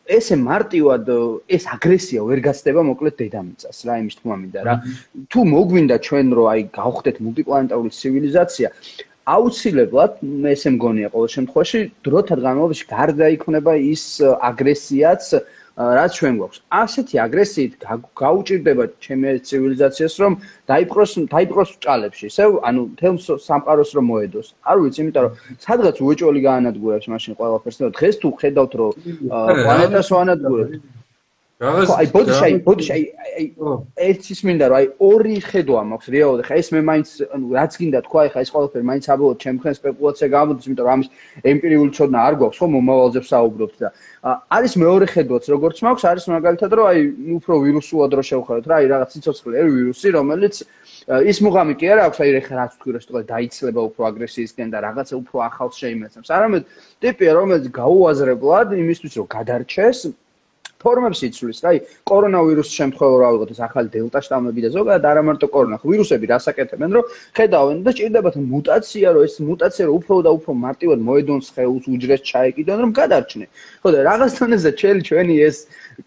ესე 0.09 0.35
მარტივად 0.41 1.09
ეს 1.55 1.63
აგრესია 1.75 2.23
ვერ 2.29 2.39
გასდება 2.47 2.81
მოკლედ 2.89 3.15
დედამიწას 3.21 3.77
რა 3.87 3.95
იმის 4.01 4.15
თქმა 4.19 4.35
მინდა 4.41 4.61
რა. 4.65 4.73
თუ 5.29 5.39
მოგვინდა 5.53 5.95
ჩვენ 6.07 6.27
რომ 6.37 6.47
აი 6.53 6.61
გავხდეთ 6.79 7.17
მულტიპლანეტარული 7.25 7.91
ცივილიზაცია 7.99 8.67
აუცილებლად 9.29 10.11
მე 10.25 10.49
ესე 10.57 10.69
მგონია 10.73 11.07
ყოველ 11.13 11.29
შემთხვევაში 11.35 11.79
დროთა 12.07 12.35
განმავლობაში 12.45 12.85
გარდა 12.89 13.25
იქნება 13.37 13.73
ის 13.93 14.03
აგრესიაც 14.49 15.23
რაც 15.79 16.11
ჩვენ 16.19 16.35
გვაქვს. 16.39 16.59
ასეთი 16.75 17.15
აგრესიით 17.23 17.73
გაუჭirdება 18.19 18.83
ჩემი 18.99 19.27
ცივილიზაციას, 19.47 20.13
რომ 20.19 20.33
დაიპყროს 20.67 21.11
დაიპყროს 21.31 21.69
ჭალებში, 21.79 22.25
ისე 22.27 22.43
ანუ 22.67 22.81
თელ 22.99 23.15
სამყაროს 23.47 23.91
რომ 23.95 24.05
მოედოს. 24.11 24.47
არ 24.69 24.77
ვიცი, 24.83 24.99
იმიტომ 25.03 25.23
რომ 25.23 25.33
სადღაც 25.63 25.95
უეჭველი 26.03 26.41
გაანადგურებს 26.47 27.07
მაშინ 27.13 27.33
ყველაფერს 27.39 27.77
და 27.79 27.87
დღეს 27.95 28.15
თუ 28.19 28.27
ხედავთ 28.43 28.71
რომ 28.79 28.91
პლანეტას 29.63 30.07
ვანადგურებთ, 30.15 30.73
რაღაც 31.59 31.89
აი 31.91 32.07
ბოდიში 32.15 32.43
აი 32.47 32.53
ბოდიში 32.63 32.91
აი 32.95 33.01
აი 33.35 33.45
ერთის 34.07 34.41
მინდა 34.47 34.67
რომ 34.71 34.77
აი 34.79 34.85
ორი 35.03 35.39
ხედვა 35.43 35.81
მაქვს 35.89 36.11
რეალურად 36.13 36.45
ხა 36.47 36.55
ეს 36.55 36.69
მე 36.71 36.81
მაინც 36.87 37.09
ანუ 37.35 37.49
რაც 37.59 37.73
გინდა 37.79 37.99
თქვა 38.05 38.21
ხა 38.31 38.43
ეს 38.47 38.51
ყველაფერი 38.55 38.85
მაინც 38.87 39.05
აბოლოდ 39.11 39.41
ჩემքენ 39.43 39.75
სპეკულაცია 39.79 40.27
გამოდის 40.39 40.69
იმიტომ 40.69 40.87
რომ 40.87 40.93
ამის 40.95 41.09
ემპირიული 41.51 41.91
ცოდნა 41.99 42.19
არ 42.29 42.33
გვაქვს 42.39 42.59
ხო 42.63 42.67
მომავალზე 42.79 43.19
ვსაუბრობთ 43.27 43.75
და 43.83 43.89
არის 44.55 44.73
მეორე 44.79 45.05
ხედვაც 45.11 45.43
როგორც 45.51 45.77
მაქვს 45.83 46.07
არის 46.07 46.25
მაგალითად 46.31 46.71
რომ 46.79 46.85
აი 46.95 46.99
უფრო 47.43 47.53
ვირუსულად 47.67 48.11
რო 48.15 48.23
შევხედოთ 48.31 48.65
რა 48.71 48.75
აი 48.79 48.85
რაღაც 48.95 49.09
ციცოცხლე 49.19 49.67
ვირუსი 49.67 50.09
რომელიც 50.15 50.55
ის 51.09 51.37
მუღამი 51.43 51.73
კი 51.75 51.85
არა 51.91 52.01
აქვს 52.07 52.19
აი 52.23 52.29
რეხა 52.39 52.55
რაც 52.55 52.71
თქვი 52.79 52.89
რომ 52.95 53.01
შეიძლება 53.03 53.21
დაიცლება 53.35 53.81
უფრო 53.89 54.01
აგრესიისკენ 54.09 54.67
და 54.71 54.77
რაღაცა 54.87 55.13
უფრო 55.19 55.37
ახალს 55.49 55.75
შეიმეცნებს. 55.81 56.29
არამედ 56.39 56.63
ტიპია 57.03 57.31
რომელიც 57.39 57.65
გაუაზრებლად 57.73 58.67
იმისთვის 58.79 59.13
რომ 59.19 59.27
გადარჩეს 59.35 59.99
ფორმებს 60.79 61.19
იცვლის, 61.27 61.59
რაი, 61.65 61.77
კორონავირუსის 62.09 62.75
შემთხვევა 62.79 63.15
რა 63.19 63.29
ვიღოთ 63.35 63.49
ეს 63.53 63.61
ახალი 63.67 63.89
დელტა 63.95 64.19
შტამები 64.25 64.59
და 64.65 64.69
ზოგადად 64.75 65.07
არა 65.11 65.21
მარტო 65.27 65.47
კორონა, 65.53 65.77
ვირუსები 65.83 66.25
რასაკეთებენ, 66.31 66.89
რომ 66.95 67.03
ხედავენ 67.35 67.77
და 67.83 67.91
ჭირდებათ 67.99 68.35
მუტაცია, 68.39 69.07
რომ 69.15 69.21
ეს 69.27 69.35
მუტაცია 69.49 69.83
რომ 69.89 69.95
უფრო 69.99 70.15
და 70.23 70.31
უფრო 70.39 70.51
მარტივად 70.65 70.99
მოედონს 71.09 71.47
ხეულს, 71.55 71.85
უჯრეს 71.93 72.21
ჩაეკიდონ, 72.29 72.77
რომ 72.83 72.91
გადარჩნენ. 72.95 73.49
ხო 73.83 73.89
და 73.91 73.99
რაღაც 74.07 74.31
დონეზე 74.39 74.71
ჩელი 74.79 75.01
ჩვენი 75.09 75.35
ეს 75.49 75.57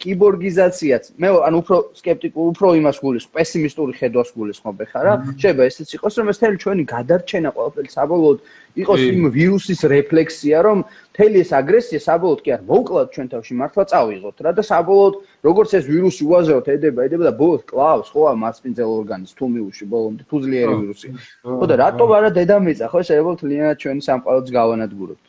კიბორგიზაციაც 0.00 1.08
მე 1.20 1.28
ან 1.44 1.54
უფრო 1.60 1.76
скеპტიკურ 2.00 2.44
უფრო 2.52 2.68
იმას 2.80 2.96
გულის 3.04 3.26
პესიმისტური 3.34 3.92
ხედვას 3.98 4.32
გულისხმობ 4.36 4.78
ხა 4.88 5.00
რა 5.04 5.14
შეიძლება 5.36 5.66
ესეც 5.68 5.88
იყოს 5.96 6.14
რომ 6.20 6.30
ეს 6.32 6.38
თელი 6.40 6.56
ჩვენი 6.64 6.82
გადარჩენა 6.92 7.50
ყველაფერი 7.56 7.90
საბოლოოდ 7.92 8.38
იყოს 8.72 9.00
იმ 9.04 9.24
ვირუსის 9.36 9.80
რეფლექსია 9.92 10.58
რომ 10.64 10.78
თელი 11.12 11.38
ეს 11.44 11.50
აგრესია 11.52 12.00
საბოლოოდ 12.00 12.40
კი 12.44 12.50
არ 12.56 12.62
მოუკლათ 12.70 13.08
ჩვენ 13.12 13.26
თავში 13.32 13.52
მართლა 13.60 13.84
წავიღოთ 13.92 14.36
რა 14.46 14.52
და 14.56 14.62
საბოლოოდ 14.64 15.14
როგორც 15.44 15.70
ეს 15.76 15.84
ვირუსი 15.92 16.22
უაზროდ 16.24 16.66
ედება 16.72 17.00
ედება 17.04 17.24
და 17.28 17.34
ბოლოს 17.36 17.62
კლავს 17.68 18.08
ხო 18.12 18.20
ამ 18.32 18.38
მასპინძელ 18.44 18.90
ორგანიზმს 19.02 19.36
თუ 19.36 19.44
მიუში 19.52 19.84
ბოლომდე 19.92 20.22
თუ 20.24 20.36
ძლიერი 20.44 20.74
ვირუსი. 20.80 21.08
ხო 21.44 21.64
და 21.68 21.74
რატო 21.82 22.04
არა 22.16 22.30
დედამიწა 22.32 22.86
ხო 22.88 23.00
შეიძლება 23.04 23.32
თლიანად 23.44 23.76
ჩვენი 23.82 24.00
სამყაროც 24.08 24.46
გავანადგუროთ 24.56 25.22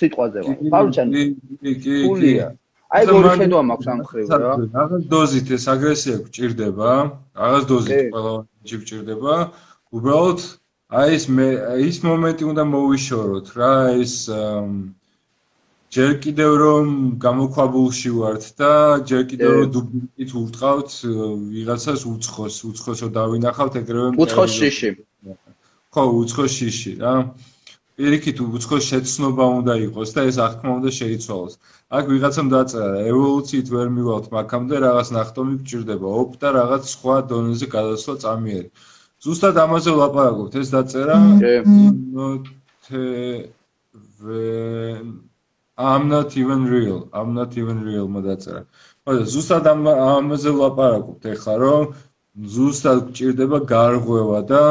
სიტყვაზე 0.00 0.38
ვარ. 0.44 0.56
პავლჩან 0.74 1.06
კი 1.14 1.24
კი 1.60 1.72
კი. 1.80 2.34
აი 2.90 3.04
გორი 3.06 3.28
ხედვა 3.40 3.60
მაქვს 3.70 3.88
ამ 3.92 4.00
ხრივ 4.10 4.26
რა. 4.34 4.52
რაღაც 4.76 5.02
დოზით 5.12 5.48
ეს 5.56 5.64
აგრესია 5.72 6.16
გჭირდება, 6.26 6.90
რაღაც 7.38 7.64
დოზით 7.70 8.00
ყველა 8.12 8.34
გჭირდება. 8.66 9.34
უბრალოდ 9.94 10.40
აი 10.90 11.12
ეს 11.14 11.24
მე 11.30 11.46
ის 11.86 11.98
მომენტი 12.02 12.44
უნდა 12.50 12.62
მოვიშოროთ 12.66 13.50
რა, 13.54 13.74
ეს 14.02 14.14
ჯერ 15.94 16.12
კიდევ 16.24 16.52
რომ 16.62 16.88
გამოქვაბულში 17.22 18.10
ვართ 18.14 18.44
და 18.58 18.70
ჯერ 19.06 19.22
კიდევ 19.30 19.50
რომ 19.58 19.70
დუბლიკით 19.76 20.34
ურტყავთ 20.40 20.90
ვიღაცას 21.54 22.02
უცხოს, 22.10 22.56
უცხოსო 22.70 23.08
დავინახავთ 23.14 23.78
ეგრევე 23.82 24.08
უცხოს 24.18 24.50
შიში. 24.58 24.90
ხო, 25.94 26.02
უცხოს 26.22 26.52
შიში 26.58 26.92
რა. 26.98 27.14
პირიქით 27.94 28.38
უცხოს 28.42 28.84
შეცნობა 28.90 29.46
უნდა 29.62 29.74
იყოს 29.86 30.10
და 30.16 30.20
ეს 30.26 30.36
აღქმა 30.42 30.70
უნდა 30.78 30.90
შეიცვალოს. 30.98 31.54
აქ 31.98 32.04
ვიღაცამ 32.12 32.48
დაწერა 32.54 33.00
ევოლუციით 33.14 33.66
ვერ 33.74 33.88
მივალთ 33.94 34.26
მაგამდე 34.34 34.76
რაღაც 34.86 35.08
ნახტომი 35.18 35.54
გჭირდება 35.62 36.08
ოპ 36.22 36.30
და 36.42 36.48
რაღაც 36.58 36.82
სხვა 36.94 37.16
დონეზე 37.30 37.66
გადასვლა 37.76 38.14
წამიერი. 38.24 38.70
ზუსტად 39.24 39.56
ამაზე 39.64 39.90
ვლაპარაკობთ, 39.96 40.52
ეს 40.60 40.68
დაწერა 40.74 41.16
I'm 45.80 46.08
not 46.08 46.36
even 46.36 46.66
real. 46.66 47.08
I'm 47.12 47.32
not 47.32 47.56
even 47.56 47.82
real 47.84 48.06
მე 48.08 48.20
დაწერა. 48.28 48.62
მაგრამ 49.06 49.26
ზუსტად 49.34 49.68
ამაზე 49.72 50.50
ვლაპარაკობთ 50.56 51.22
ეხლა 51.34 51.54
რომ 51.64 51.84
ზუსტად 52.54 52.98
გჭირდება 53.10 53.58
გარღვევა 53.70 54.40
და 54.50 54.62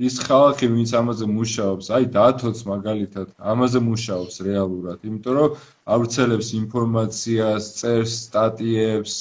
ის 0.00 0.16
ხალხი 0.24 0.66
ვინც 0.72 0.90
ამაზე 0.96 1.26
მუშაობს, 1.28 1.86
აი 1.96 2.04
დათოც 2.14 2.58
მაგალითად 2.72 3.28
ამაზე 3.52 3.80
მუშაობს 3.84 4.36
რეალურად, 4.48 4.98
იმიტომ 5.08 5.34
რომ 5.38 5.50
ავრცელებს 5.94 6.48
ინფორმაციას, 6.60 7.64
წერს 7.80 8.12
სტატიებს, 8.28 9.14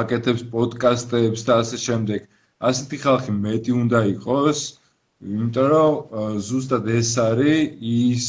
აკეთებს 0.00 0.42
პოდკასტებს 0.52 1.42
და 1.48 1.52
ასე 1.64 1.76
შემდეგ. 1.86 2.20
ასეთი 2.70 2.98
ხალხი 3.04 3.32
მეტი 3.44 3.72
უნდა 3.82 4.00
იყოს, 4.14 4.60
იმიტომ 5.34 5.66
რომ 5.74 5.92
ზუსტად 6.48 6.90
ეს 6.98 7.10
არის 7.28 7.78
ის 7.92 8.26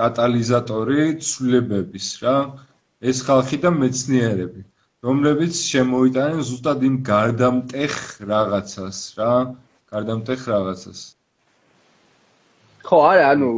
კატალიზატორი 0.00 1.06
ცვლილებების 1.28 2.08
რა. 2.24 2.36
ეს 3.10 3.22
ხალხი 3.26 3.56
და 3.64 3.70
მეცნიერები. 3.80 4.62
რომლებიც 5.06 5.54
შემოიტანენ 5.72 6.40
ზუსტად 6.48 6.82
იმ 6.88 6.96
გარდამტეხ 7.08 7.94
რაღაცას 8.32 8.98
რა, 9.18 9.32
გარდამტეხ 9.92 10.40
რაღაცას. 10.52 11.00
ხო, 12.80 12.96
არა, 13.10 13.24
ანუ 13.34 13.48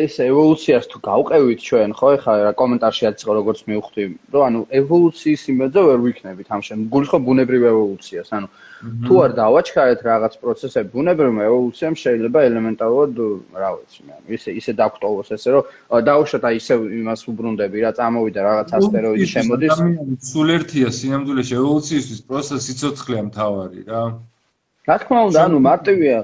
ეს 0.00 0.14
ევოლუციას 0.24 0.84
თუ 0.90 0.98
გავყევით 1.04 1.60
ჩვენ, 1.68 1.90
ხო, 1.98 2.06
ეხლა 2.16 2.32
რა 2.48 2.52
კომენტარში 2.60 3.04
აწყო 3.10 3.32
როგორც 3.40 3.58
მივხვდი, 3.70 4.04
რომ 4.32 4.42
ანუ 4.48 4.60
ევოლუციის 4.80 5.42
იმედზე 5.52 5.80
ვერ 5.88 5.98
ვიქნებით 6.06 6.48
ამ 6.48 6.62
შემ. 6.64 6.78
გულს 6.92 7.08
ხო 7.12 7.18
ბუნებრივ 7.28 7.62
ევოლუციას, 7.72 8.28
ანუ 8.36 8.48
თუ 8.80 9.14
არ 9.20 9.32
დავაჩქარეთ 9.36 10.00
რაღაც 10.08 10.34
პროცესები 10.40 10.88
ბუნებრივმა 10.94 11.42
ევოლუციამ 11.44 11.96
შეიძლება 12.00 12.44
ელემენტარულად 12.48 13.18
რა 13.60 13.70
ვიცი 13.76 14.00
მე 14.08 14.14
ისე 14.36 14.54
ისე 14.56 14.72
დაგტოვოს 14.80 15.28
ესე 15.36 15.52
რომ 15.52 15.64
დაუშვათ 16.08 16.46
აი 16.48 16.60
ისე 16.60 16.78
იმას 17.00 17.24
უბრუნდები 17.28 17.84
რა 17.84 17.90
წამოვიდა 18.00 18.40
რაღაც 18.48 18.72
ასტეროიდი 18.80 19.26
შემოდის 19.34 19.76
სულ 20.30 20.48
ერთია 20.56 20.88
სინამდვილეში 21.00 21.54
ევოლუციის 21.60 22.24
პროცესი 22.30 22.72
ცოცხლეა 22.80 23.22
მთავარი 23.28 23.80
რა 23.92 24.02
რა 24.88 24.96
თქმა 25.04 25.20
უნდა 25.28 25.40
ანუ 25.44 25.58
მარტივია 25.68 26.18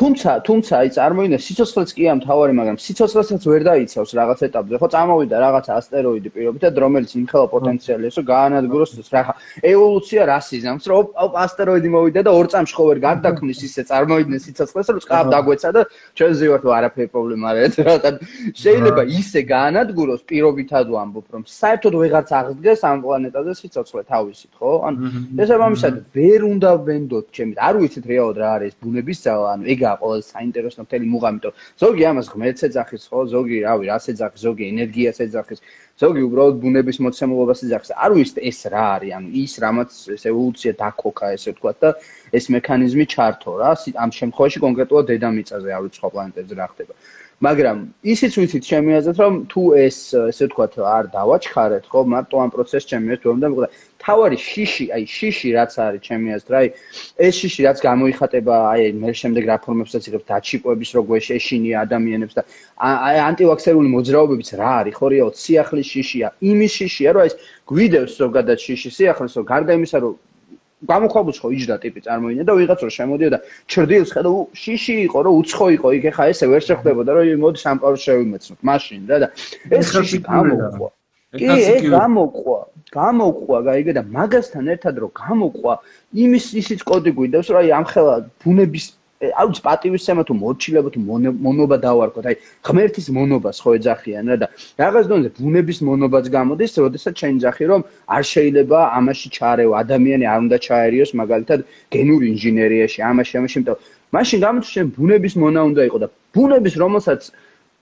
თუმცა 0.00 0.30
თუმცა 0.48 0.72
აი 0.80 0.90
წარმოიდგინე 0.96 1.38
სიცოცხლეც 1.44 1.90
კი 1.92 2.04
ამ 2.08 2.20
თავარი 2.24 2.54
მაგრამ 2.56 2.76
სიცოცხლესაც 2.80 3.42
ვერ 3.52 3.62
დაიცავს 3.68 4.10
რაღაც 4.16 4.40
ეტაპზე. 4.48 4.76
ხო 4.80 4.88
წამოვიდა 4.96 5.36
რაღაც 5.44 5.66
ასტეროიდი 5.76 6.28
პირობითად 6.36 6.72
რომელიც 6.80 7.10
იმხელა 7.20 7.46
პოტენციალი 7.52 8.08
ესო 8.08 8.22
გაანადგუროს 8.24 8.92
რა 9.12 9.22
ევოლუცია 9.60 10.22
რასიზმს 10.32 10.84
რომ 10.88 11.04
ასტეროიდი 11.44 11.88
მოვიდა 11.92 12.20
და 12.24 12.32
ორ 12.32 12.46
წამში 12.48 12.74
ხო 12.80 12.84
ვერ 12.88 12.98
გარდაქმნის 13.04 13.60
ისე 13.68 13.82
წარმოიდგინე 13.92 14.38
სიცოცხლეს 14.40 14.88
რომ 14.88 15.00
წყაბ 15.04 15.26
დაგვეცა 15.36 15.68
და 15.76 15.82
ჩვენ 16.16 16.32
ზივართ 16.40 16.64
არაფერი 16.80 17.08
პრობლემა 17.12 17.44
არ 17.52 17.56
არის 17.60 17.76
რა 17.84 17.94
შეიძლება 18.56 19.02
ისე 19.20 19.40
გაანადგუროს 19.52 20.24
პირობითად 20.24 20.86
ვამბობ 20.96 21.26
რომ 21.28 21.42
საერთოდ 21.44 21.94
ვეღარც 22.00 22.30
აღდგეს 22.40 22.80
ამ 22.88 22.98
პლანეტაზე 23.04 23.52
სიცოცხლე 23.60 24.02
თავისით 24.08 24.52
ხო? 24.56 24.72
ან 24.80 24.94
შესაბამისად 25.36 25.94
ვერ 26.16 26.40
უნდა 26.48 26.70
ვენდოთ 26.88 27.26
ჩემი 27.36 27.52
არ 27.68 27.74
ვიცით 27.84 28.04
რეალურად 28.08 28.38
რა 28.40 28.48
არის 28.56 28.72
ბუნების 28.80 29.18
ძალა 29.28 29.46
ანუ 29.54 29.64
ეგ 29.74 29.89
რა 29.90 29.94
ყოველ 29.98 30.20
საინტერესო 30.22 30.86
მთელი 30.86 31.06
მუღამი, 31.10 31.38
თო. 31.42 31.50
ზოგი 31.82 32.02
ამას 32.10 32.26
ღმერთს 32.30 32.62
ეძახის, 32.70 33.02
ხო, 33.10 33.18
ზოგი, 33.34 33.56
რავი, 33.66 33.84
რას 33.90 34.04
ეძახის, 34.14 34.40
ზოგი 34.46 34.64
ენერგიას 34.70 35.18
ეძახის, 35.26 35.58
ზოგი 35.98 36.22
უბრალოდ 36.30 36.56
ბუნების 36.62 36.96
მოცემულობას 37.04 37.60
ეძახის. 37.66 37.90
არ 37.98 38.10
ვიცით 38.14 38.38
ეს 38.50 38.58
რა 38.70 38.84
არის, 38.94 39.12
ანუ 39.18 39.28
ის 39.42 39.52
რამაც 39.58 39.90
ეს 40.14 40.22
ევოლუცია 40.30 40.72
დაქოქა, 40.78 41.26
ესე 41.34 41.50
ვთქვა 41.52 41.72
და 41.82 41.88
ეს 42.30 42.44
მექანიზმი 42.54 43.04
ჩართო. 43.10 43.50
რა, 43.60 43.70
ამ 43.98 44.10
შემთხვევაში 44.14 44.58
კონკრეტულად 44.64 45.04
დედამიწაზე, 45.10 45.68
არ 45.74 45.82
ვიცი 45.84 45.98
სხვა 45.98 46.08
პლანეტებზე 46.14 46.54
რა 46.56 46.66
ხდება. 46.70 46.94
მაგრამ 47.40 47.78
ისიც 48.04 48.34
ვიცით 48.36 48.66
ჩემი 48.68 48.92
აზრით 49.00 49.18
რომ 49.22 49.36
თუ 49.48 49.62
ეს 49.80 49.98
ესე 50.28 50.44
ვთქვათ 50.44 50.74
არ 50.84 51.06
დავაჩქარეთ 51.16 51.84
ხო 51.88 52.00
მარტო 52.12 52.36
ამ 52.44 52.50
პროცესს 52.52 52.88
ჩემი 52.90 53.16
აზრით 53.16 53.24
რომ 53.28 53.38
და 53.40 53.48
მოკლედ 53.52 53.70
თავარი 54.04 54.38
შიში 54.44 54.86
აი 54.96 55.04
შიში 55.08 55.48
რაც 55.56 55.72
არის 55.84 56.04
ჩემი 56.04 56.28
აზრით 56.36 56.56
აი 56.60 56.68
ეს 57.24 57.34
შიში 57.40 57.60
რაც 57.64 57.78
გამოიხატება 57.88 58.56
აი 58.72 58.92
მე 59.00 59.10
შემდეგ 59.20 59.42
რაფორმებსაც 59.52 60.02
იღებს 60.12 60.28
დაჩიპოების 60.28 60.90
როგორ 61.00 61.16
შეშინია 61.28 61.76
ადამიანებს 61.88 62.34
და 62.36 62.42
აი 63.08 63.16
ანტივაქსერული 63.30 63.88
მოძრაობებიც 63.96 64.50
რა 64.60 64.72
არის 64.84 64.94
ხო 65.00 65.06
რეალ 65.16 65.30
სიახლის 65.32 65.88
შიშია 65.96 66.28
იმის 66.44 66.72
შიშია 66.76 67.10
რომ 67.16 67.22
აი 67.24 67.30
გვიდევს 67.72 68.12
ზოგადად 68.20 68.58
შიში 68.68 68.90
სიახლის 69.00 69.32
რომ 69.40 69.44
გარდა 69.48 69.72
იმისა 69.80 69.98
რომ 70.04 70.12
გამოქვაბულს 70.88 71.38
ხო 71.40 71.48
იჯდა 71.56 71.76
ტიპი 71.84 72.00
წარმოიდგინე 72.06 72.44
და 72.48 72.54
ვიღაც 72.56 72.80
რო 72.84 72.90
შემოდიოდა 72.96 73.38
ჩრდილს 73.68 74.10
ხედა 74.16 74.30
შიში 74.62 74.94
იყო 75.06 75.18
რომ 75.26 75.34
უცხო 75.40 75.66
იყო 75.76 75.88
იქ 75.98 76.04
ეხა 76.10 76.24
ესე 76.32 76.46
ვერ 76.48 76.62
შეხვდებოდა 76.68 77.10
რომ 77.20 77.42
მოდი 77.44 77.58
სამყარო 77.64 77.96
შევიმეცნოთ 78.04 78.60
მაშინ 78.70 79.00
რა 79.10 79.16
და 79.20 79.28
ეს 79.76 79.86
შიში 79.92 80.18
გამოყვა. 80.24 80.88
კი 81.36 81.46
ეს 81.46 81.84
გამოყვა 81.94 82.58
გამოყვა 82.90 83.58
გაიგე 83.68 83.92
და 83.98 84.02
მაგასთან 84.16 84.64
ერთად 84.74 84.94
რო 84.98 85.08
გამოყვა 85.14 85.74
იმის 86.24 86.46
ისიც 86.60 86.80
კოდი 86.82 87.10
გვიდევს 87.14 87.48
რომ 87.54 87.60
აი 87.60 87.68
ამ 87.78 87.84
ხელა 87.92 88.14
ბუნების 88.42 88.86
აუც 89.20 89.58
პატივისცემა 89.64 90.22
თუ 90.24 90.34
მორჩილება 90.40 90.90
თუ 90.94 91.00
მონობა 91.46 91.76
დავარქოთ 91.84 92.26
აი 92.30 92.36
ღმერთის 92.64 93.06
მონობას 93.16 93.60
ხო 93.60 93.74
ეძახიან 93.76 94.32
რა 94.32 94.36
და 94.42 94.46
რაღაც 94.80 95.04
დონეზე 95.12 95.30
ბუნების 95.36 95.78
მონობაც 95.88 96.24
გამოდის 96.36 96.72
როდესაც 96.84 97.14
ჩაინ 97.20 97.36
ძახი 97.44 97.64
რომ 97.68 97.84
არ 98.16 98.22
შეიძლება 98.32 98.78
ამაში 98.96 99.28
ჩარეო 99.36 99.70
ადამიანი 99.82 100.24
არ 100.32 100.38
უნდა 100.44 100.56
ჩაერიოს 100.66 101.10
მაგალითად 101.20 101.60
გენური 101.92 102.24
ინჟინერიაში 102.32 102.98
ამაში 103.10 103.32
ამაში 103.40 103.56
იმიტომ 103.60 103.76
მაშინ 104.16 104.38
გამოდის 104.44 104.70
შენ 104.74 104.86
ბუნების 104.96 105.34
მონა 105.42 105.60
უნდა 105.70 105.82
იყო 105.90 105.98
და 106.00 106.08
ბუნების 106.34 106.74
რომელსაც 106.80 107.20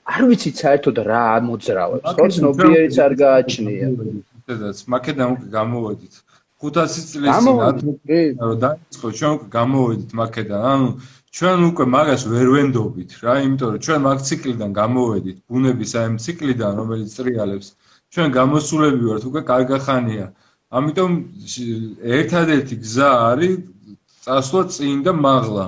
არ 0.08 0.22
ვიცით 0.28 0.56
საერთოდ 0.62 0.96
რა 1.06 1.24
მოძრავებს 1.46 2.16
ხო 2.18 2.26
ცნობიერიც 2.34 2.96
არ 3.04 3.12
გააჩნია. 3.22 3.86
დედაც 4.48 4.78
მაკედან 4.92 5.28
უკვე 5.36 5.48
გამოვედით. 5.54 6.14
500 6.58 6.94
წლის 7.12 7.36
წინ 8.08 8.30
რომ 8.42 8.56
დაიწყო 8.64 9.08
ჩვენ 9.18 9.34
გამოვედით 9.56 10.10
მაკედან 10.20 10.62
ანუ 10.72 10.88
ჩვენ 11.36 11.64
უკვე 11.70 11.84
მაგას 11.92 12.22
ვერ 12.32 12.48
ვენდობით 12.54 13.10
რა, 13.24 13.32
იმიტომ 13.46 13.68
რომ 13.72 13.82
ჩვენ 13.84 14.00
მაგ 14.08 14.18
ციკლიდან 14.28 14.70
გამოვედით, 14.80 15.38
ბუნების 15.48 15.90
აი 16.00 16.04
ამ 16.08 16.16
ციკლიდან, 16.24 16.72
რომელიც 16.80 17.10
ტრიალებს, 17.18 17.68
ჩვენ 18.12 18.28
გამოსულები 18.38 19.02
ვართ 19.10 19.24
უკვე 19.30 19.40
კარგახანია. 19.52 20.26
ამიტომ 20.78 21.12
ერთადერთი 22.18 22.74
გზა 22.84 23.10
არის 23.28 23.54
წასვლა 24.24 24.62
წინ 24.72 24.96
და 25.04 25.12
მაღლა. 25.26 25.66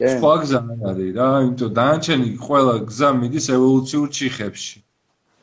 სხვა 0.00 0.34
გზა 0.42 0.58
არ 0.66 0.82
არის 0.90 1.10
რა, 1.18 1.28
იმიტომ 1.46 1.70
დანარჩენი 1.78 2.28
ყველა 2.46 2.74
გზა 2.90 3.08
მიდის 3.20 3.46
ევოლუციურ 3.56 4.08
ჩიხებში. 4.18 4.78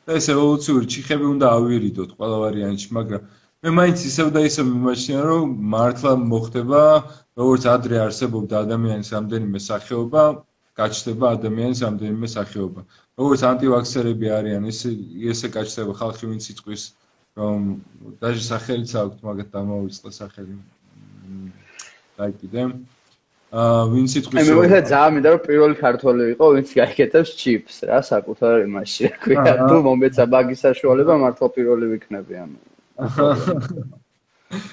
და 0.08 0.16
ეს 0.16 0.26
ევოლუციური 0.32 0.86
ჩიხები 0.88 1.26
უნდა 1.36 1.46
ავირიდოთ 1.52 2.10
ყველა 2.16 2.36
ვარიანტში, 2.42 2.88
მაგრამ 2.96 3.22
მე 3.66 3.70
მაინც 3.74 4.02
ისევ 4.06 4.28
და 4.34 4.40
ისევ 4.46 4.68
მიმაჩნია 4.70 5.22
რომ 5.26 5.54
მართლა 5.70 6.10
მოხდება 6.32 6.82
როგორც 7.40 7.64
ადრე 7.66 7.96
არსებობდა 8.06 8.60
ადამიანის 8.64 9.08
რამდენიმე 9.14 9.62
სახეობა 9.64 10.22
გაჩნდება 10.78 11.26
ადამიანის 11.36 11.80
რამდენიმე 11.86 12.28
სახეობა. 12.34 12.84
როგორც 13.18 13.40
ანტივაქსერები 13.50 14.30
არიან 14.38 14.68
ის 14.70 14.78
ესე 15.32 15.50
გაჩნდება 15.58 15.92
ხალხი 15.98 16.30
ვინც 16.30 16.44
იწვის 16.54 16.82
რომ 17.34 17.58
დაჟე 18.22 18.42
სახელიც 18.46 18.94
აქვს 19.02 19.18
მაგათ 19.26 19.48
დამოვიწყდა 19.58 20.10
სახელი. 20.20 20.54
დაიკიდე. 22.14 22.62
აა 23.58 23.82
ვინც 23.90 24.10
იწვის 24.22 24.38
მე 24.38 24.54
მე 24.70 24.80
ძალიან 24.86 25.12
მინდა 25.18 25.28
რომ 25.34 25.42
პირველი 25.50 25.76
ქართველი 25.82 26.22
იყო 26.38 26.46
ვინც 26.54 26.68
გაიქეთებს 26.78 27.30
ჩიპს 27.42 27.76
რა 27.90 27.98
საკუთარ 28.06 28.54
იმაში 28.70 29.02
რა 29.10 29.14
ქვია. 29.22 29.52
თუ 29.66 29.76
მომეცა 29.90 30.24
მაგის 30.30 30.58
საშუალება 30.66 31.14
მართლა 31.26 31.46
პირველი 31.58 31.86
ვიქნები 31.98 32.34
ამას 32.46 32.77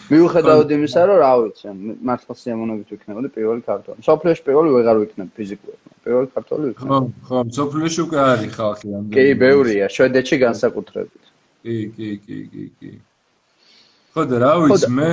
მიუხედავად 0.09 0.69
იმისა, 0.71 1.01
რომ 1.09 1.17
რა 1.19 1.31
ვიცი, 1.41 1.67
მართლა 2.07 2.33
სიამოვნებით 2.41 2.89
ვიქნებოდი 2.95 3.29
პირველი 3.35 3.61
ქართველი. 3.69 3.99
სოფლიოში 4.07 4.43
პირველი 4.47 4.69
ვეღარ 4.75 4.97
ვიქნებ 5.03 5.29
ფიზიკურად. 5.35 5.79
პირველი 6.05 6.27
ქართველი 6.35 6.63
ვიქნებ. 6.71 6.89
ხო, 6.89 6.99
ხო, 7.27 7.37
სოფლიოში 7.59 7.99
უკვე 8.05 8.19
არის 8.23 8.51
ხალხი 8.55 8.87
ამდენი. 8.95 9.13
კი, 9.15 9.25
ბევრია, 9.43 9.85
შვედეთში 9.91 10.35
განსაკუთრებით. 10.45 11.23
კი, 11.65 11.75
კი, 11.95 12.09
კი, 12.23 12.37
კი, 12.53 12.65
კი. 12.79 12.91
ხო 14.15 14.21
და 14.31 14.35
რა 14.39 14.53
ვიცი, 14.63 14.89
მე 14.95 15.09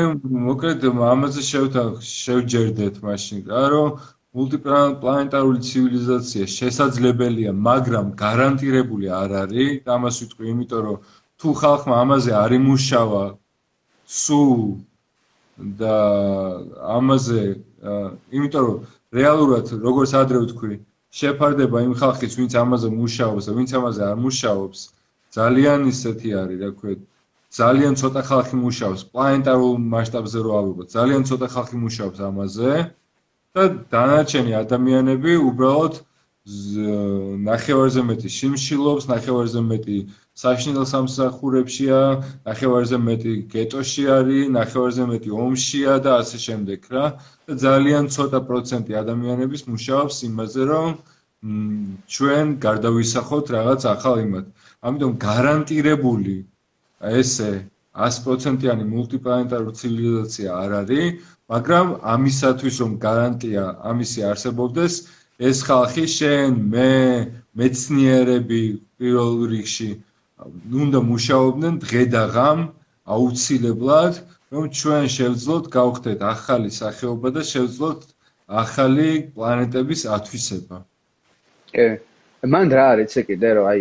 მოკლედ 0.46 0.80
ამაზე 0.86 1.40
შევთა 1.50 1.82
შევჯერდეთ 2.06 2.96
მაშინ, 3.02 3.38
რა 3.50 3.64
რომ 3.74 3.88
მულტიპლანეტარული 4.32 5.58
ცივილიზაცია 5.68 6.44
შესაძლებელია, 6.58 7.50
მაგრამ 7.52 8.06
გარანტირებული 8.16 9.06
არ 9.12 9.30
არის. 9.42 9.72
და 9.84 9.90
ამას 9.98 10.16
ვიტყვი, 10.22 10.44
იმიტომ 10.52 10.80
რომ 10.86 10.96
თუ 11.42 11.52
ხალხმა 11.58 11.94
ამაზე 12.06 12.32
არ 12.38 12.52
იმუშავა 12.60 13.24
სუ 14.06 14.42
და 15.82 15.96
ამაზე 16.96 17.42
იმიტომ 18.36 18.64
რომ 18.68 18.78
რეალურად 19.18 19.66
როგორც 19.86 20.10
ადრე 20.22 20.38
ვთქვი 20.46 20.76
შეფარდება 21.12 21.82
იმ 21.84 21.94
ხალხის 22.00 22.36
ვინც 22.40 22.54
ამაზე 22.62 22.88
მუშაობს 22.94 23.48
და 23.48 23.52
ვინც 23.58 23.70
ამაზე 23.78 24.02
არ 24.10 24.16
მუშაობს. 24.24 24.80
ძალიან 25.36 25.80
ისეთი 25.92 26.28
არის 26.40 26.58
რა 26.62 26.70
ქვია 26.78 26.96
ძალიან 27.58 27.94
ცოტა 28.00 28.22
ხალხი 28.30 28.56
მუშაობს. 28.64 29.02
პლანეტარულ 29.12 29.74
მასშტაბზე 29.92 30.38
რო 30.46 30.52
ავიღოთ 30.60 30.88
ძალიან 30.96 31.22
ცოტა 31.28 31.46
ხალხი 31.54 31.76
მუშაობს 31.84 32.18
ამაზე 32.28 32.72
და 33.52 33.62
დანარჩენი 33.92 34.52
ადამიანები 34.62 35.32
უბრალოდ 35.50 35.94
ნახევარზე 37.50 38.02
მეტი 38.08 38.28
შიმშილობს 38.38 39.04
ნახევარზე 39.12 39.60
მეტი 39.68 39.98
საშინელ 40.40 40.86
სამსახურებშია, 40.88 41.96
ნახევარზე 42.48 42.98
მეტი 43.06 43.32
გეტოში 43.52 44.04
არის, 44.16 44.44
ნახევარზე 44.56 45.04
მეტი 45.10 45.30
ომშია 45.44 45.96
და 46.06 46.12
ასე 46.24 46.38
შემდეგ 46.44 46.86
რა. 46.92 47.04
და 47.46 47.54
ძალიან 47.64 48.08
ცოტა 48.14 48.40
პროცენტი 48.48 48.92
ადამიანების 49.02 49.62
მუშაობს 49.68 50.16
იმაზე, 50.28 50.62
რომ 50.72 50.88
ჩვენ 52.14 52.46
გარდავისახოთ 52.64 53.46
რაღაც 53.56 53.84
ახალ 53.92 54.16
იმად. 54.24 54.46
ამიტომ 54.88 55.12
გარანტირებული 55.26 56.36
ესე 57.20 57.52
100%-იანი 57.92 58.84
მულტიპლანეტარული 58.88 59.72
ცივილიზაცია 59.80 60.48
არ 60.64 60.70
არის, 60.80 61.28
მაგრამ 61.52 61.86
ამისათვის 62.14 62.76
რომ 62.82 62.92
გარანტია 63.04 63.64
ამისი 63.90 64.20
არსებობდეს, 64.30 64.94
ეს 65.48 65.58
ხალხი 65.68 66.06
შენ, 66.16 66.56
მე, 66.72 66.92
მეცნიერები 67.58 68.62
პირველ 68.96 69.44
რიგში 69.52 69.90
უნდა 70.84 71.00
მუშაობდნენ 71.10 71.74
დღე 71.84 72.02
და 72.14 72.22
ღამ 72.34 72.60
აუცილებლად 73.16 74.14
რომ 74.52 74.64
ჩვენ 74.78 75.04
შევძლოთ 75.16 75.64
გავხდეთ 75.76 76.20
ახალი 76.34 76.70
სახეობა 76.80 77.28
და 77.36 77.42
შევძლოთ 77.52 78.00
ახალი 78.62 79.08
პლანეტების 79.34 80.02
ათვისება. 80.16 80.76
კი. 81.72 81.86
მან 82.52 82.66
რა 82.76 82.84
არის 82.92 83.16
ეს 83.16 83.26
კიდე 83.28 83.48
რომ 83.56 83.64
აი 83.72 83.80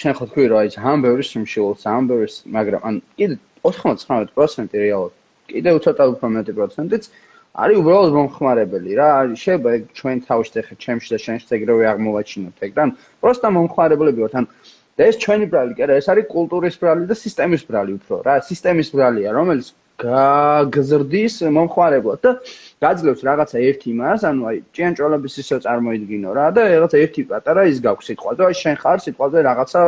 შენ 0.00 0.12
ხო 0.18 0.24
თქვი 0.30 0.44
რომ 0.52 0.58
აი 0.62 0.68
ძალიან 0.76 0.98
ბევრი 1.06 1.24
სიმშილოს, 1.30 1.78
ძალიან 1.84 2.04
ბევრი, 2.10 2.28
მაგრამ 2.56 2.80
ან 2.88 2.94
კიდე 3.18 3.34
99% 3.64 4.78
რეალურად 4.84 5.16
კიდე 5.52 5.70
უცოტა 5.78 6.04
უფრო 6.12 6.28
მეტი 6.36 6.52
პროცენტიც 6.58 7.02
არის 7.52 7.76
უბრალოდ 7.82 8.12
მომხმარებელი 8.16 8.92
რა. 8.96 9.08
შეიძლება 9.36 9.70
ჩვენ 9.98 10.16
თავში 10.28 10.60
ხე 10.66 10.74
ჩემში 10.84 11.08
და 11.12 11.18
შენში 11.24 11.52
ეგრევე 11.56 11.84
აღმოვაჩინოთ 11.92 12.56
ეგ 12.66 12.72
და 12.78 12.84
პროსტა 13.20 13.48
მომხმარებლები 13.56 14.20
ვართ 14.24 14.34
ან 14.40 14.46
და 14.98 15.08
ეს 15.08 15.16
ჩვენი 15.22 15.46
ბრალი 15.52 15.76
კი 15.76 15.84
არა 15.86 16.00
ეს 16.00 16.08
არის 16.12 16.26
კულტურის 16.32 16.76
ბრალი 16.82 17.06
და 17.10 17.16
სისტემის 17.16 17.62
ბრალი 17.68 17.92
უფრო 17.98 18.16
რა 18.26 18.34
სისტემის 18.48 18.92
ბრალია 18.92 19.32
რომელიც 19.36 19.70
გაგზრდის 20.02 21.34
მომხმარებლად 21.56 22.20
და 22.26 22.32
გაძლევს 22.82 23.22
რაღაცა 23.28 23.62
ერთ 23.68 23.80
იმას 23.92 24.24
ანუ 24.28 24.42
აი 24.50 24.58
ჭიანჭველების 24.76 25.34
ისე 25.42 25.58
წარმოიდგინო 25.66 26.30
რა 26.38 26.46
და 26.56 26.62
რაღაცა 26.72 27.02
ერთი 27.04 27.22
პატარა 27.30 27.62
ის 27.72 27.78
გაქვს 27.86 28.08
სიტყვაზე 28.10 28.42
აი 28.48 28.56
შენ 28.62 28.76
ხარ 28.82 28.98
სიტყვაზე 29.06 29.38
რაღაცა 29.48 29.80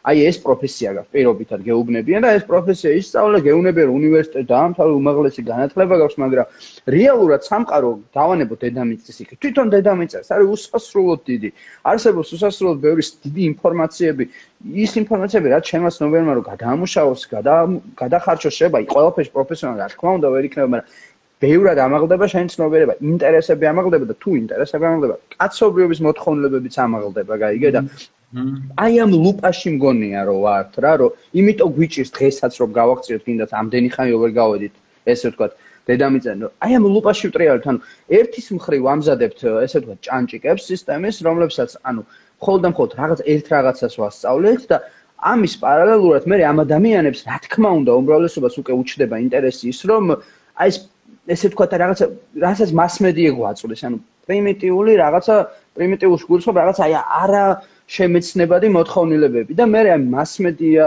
აი 0.00 0.22
ეს 0.30 0.36
პროფესია 0.40 0.92
გაქვს 0.96 1.12
პირობითად 1.12 1.60
გეუბნებიან 1.68 2.24
და 2.24 2.30
ეს 2.38 2.44
პროფესია 2.48 2.90
ისწავლა 3.00 3.38
გეუნებიან 3.44 3.90
უნივერსიტეტში 4.00 4.48
დაამთავრე 4.48 4.92
უმაღლესი 5.00 5.42
განათლება 5.50 5.94
გაქვს 6.00 6.16
მაგრამ 6.22 6.46
რეალურად 6.96 7.40
სამყარო 7.50 7.90
დავანებო 8.16 8.54
დედამიწის 8.64 9.18
იქ 9.24 9.30
თვითონ 9.44 9.66
დედამიწას 9.76 10.32
არის 10.32 10.48
უსასრულოდ 10.56 11.20
დიდი. 11.30 11.50
არსებობს 11.84 12.28
უსასრულოდ 12.36 12.78
ბევრი 12.80 13.02
დიდი 13.28 13.42
ინფორმაციები. 13.52 14.24
ის 14.84 14.92
ინფორმაციები 15.02 15.46
რაც 15.52 15.64
ჩემს 15.68 15.96
ნოვერმა 16.00 16.32
რომ 16.36 16.44
გადაამუშავოს 16.52 17.22
გადახარჯოს 18.00 18.54
შეიძლება 18.56 18.76
აი 18.80 18.86
ყველაფერს 18.92 19.30
პროფესიონალი 19.36 19.80
რა 19.80 19.88
თქმა 19.92 20.10
უნდა 20.20 20.28
ვერ 20.32 20.44
იქნება 20.48 20.68
მაგრამ 20.70 20.88
ბევრად 21.40 21.78
ამაღლდება 21.80 22.26
შენი 22.28 22.52
ცნობიერება, 22.52 22.94
ინტერესები 23.00 23.64
ამაღლდება 23.72 24.06
და 24.12 24.14
თუ 24.20 24.30
ინტერესები 24.44 24.84
ამაღლდება, 24.90 25.16
კაცობრიობის 25.40 26.00
მოთხოვნილებებიც 26.06 26.74
ამაღლდება, 26.84 27.32
გაიგე 27.44 27.70
და 27.76 27.80
აი 28.30 28.94
ამ 29.02 29.10
ლუპაში 29.10 29.70
მგონია 29.74 30.20
რომ 30.30 30.38
ვართ 30.46 30.72
რა 30.82 30.92
რომ 31.02 31.10
იმიტომ 31.40 31.70
გვიჭირს 31.76 32.10
დღესაც 32.14 32.52
რომ 32.62 32.70
გავაქციოთ 32.78 33.22
კიდაც 33.26 33.50
ამდენი 33.60 33.88
ხანი 33.90 34.14
ვერ 34.22 34.32
გავედით. 34.38 34.74
ესე 35.10 35.32
ვთქვათ 35.32 35.52
დედამიწა 35.88 36.32
აი 36.62 36.72
ამ 36.78 36.84
ლუპაში 36.94 37.26
ვტრიალთ 37.32 37.64
ანუ 37.70 37.80
ერთის 38.18 38.46
მხრივ 38.56 38.82
ამზადებთ 38.94 39.40
ესე 39.66 39.78
ვთქვათ 39.80 40.00
ჭანჭიკებს 40.06 40.62
სისტემის 40.70 41.16
რომლებსაც 41.26 41.70
ანუ 41.90 42.02
და 42.62 42.68
მხოლოდ 42.72 42.92
რაღაც 43.00 43.20
ერთ 43.34 43.46
რაღაცას 43.54 43.94
ვასწავლეთ 44.00 44.62
და 44.70 44.76
ამის 45.32 45.54
პარალელურად 45.64 46.24
მე 46.30 46.36
ამ 46.50 46.58
ადამიანებს 46.64 47.20
რა 47.28 47.36
თქმა 47.44 47.70
უნდა 47.80 47.92
უმრავლესობას 48.00 48.54
უკვე 48.60 48.72
უჩდება 48.80 49.16
ინტერესი 49.26 49.64
ის 49.72 49.80
რომ 49.90 50.04
აი 50.60 50.68
ეს 50.70 50.76
ესე 51.34 51.46
ვთქვათ 51.50 51.72
რაღაცა 51.82 52.06
რასაც 52.46 52.70
მასმედია 52.80 53.30
გვაწვდის 53.36 53.82
ანუ 53.88 53.98
პრიმიტიული 54.30 54.92
რაღაცა 55.04 55.34
პრიმიტიულ 55.76 56.16
შეგულს 56.22 56.44
რომ 56.48 56.56
რაღაცა 56.60 56.82
აი 56.86 56.94
არა 57.22 57.44
შემეცნებადი 57.90 58.68
მოთხოვნილებები. 58.70 59.52
და 59.58 59.64
მე 59.66 59.80
ამ 59.90 60.02
მასმედია 60.14 60.86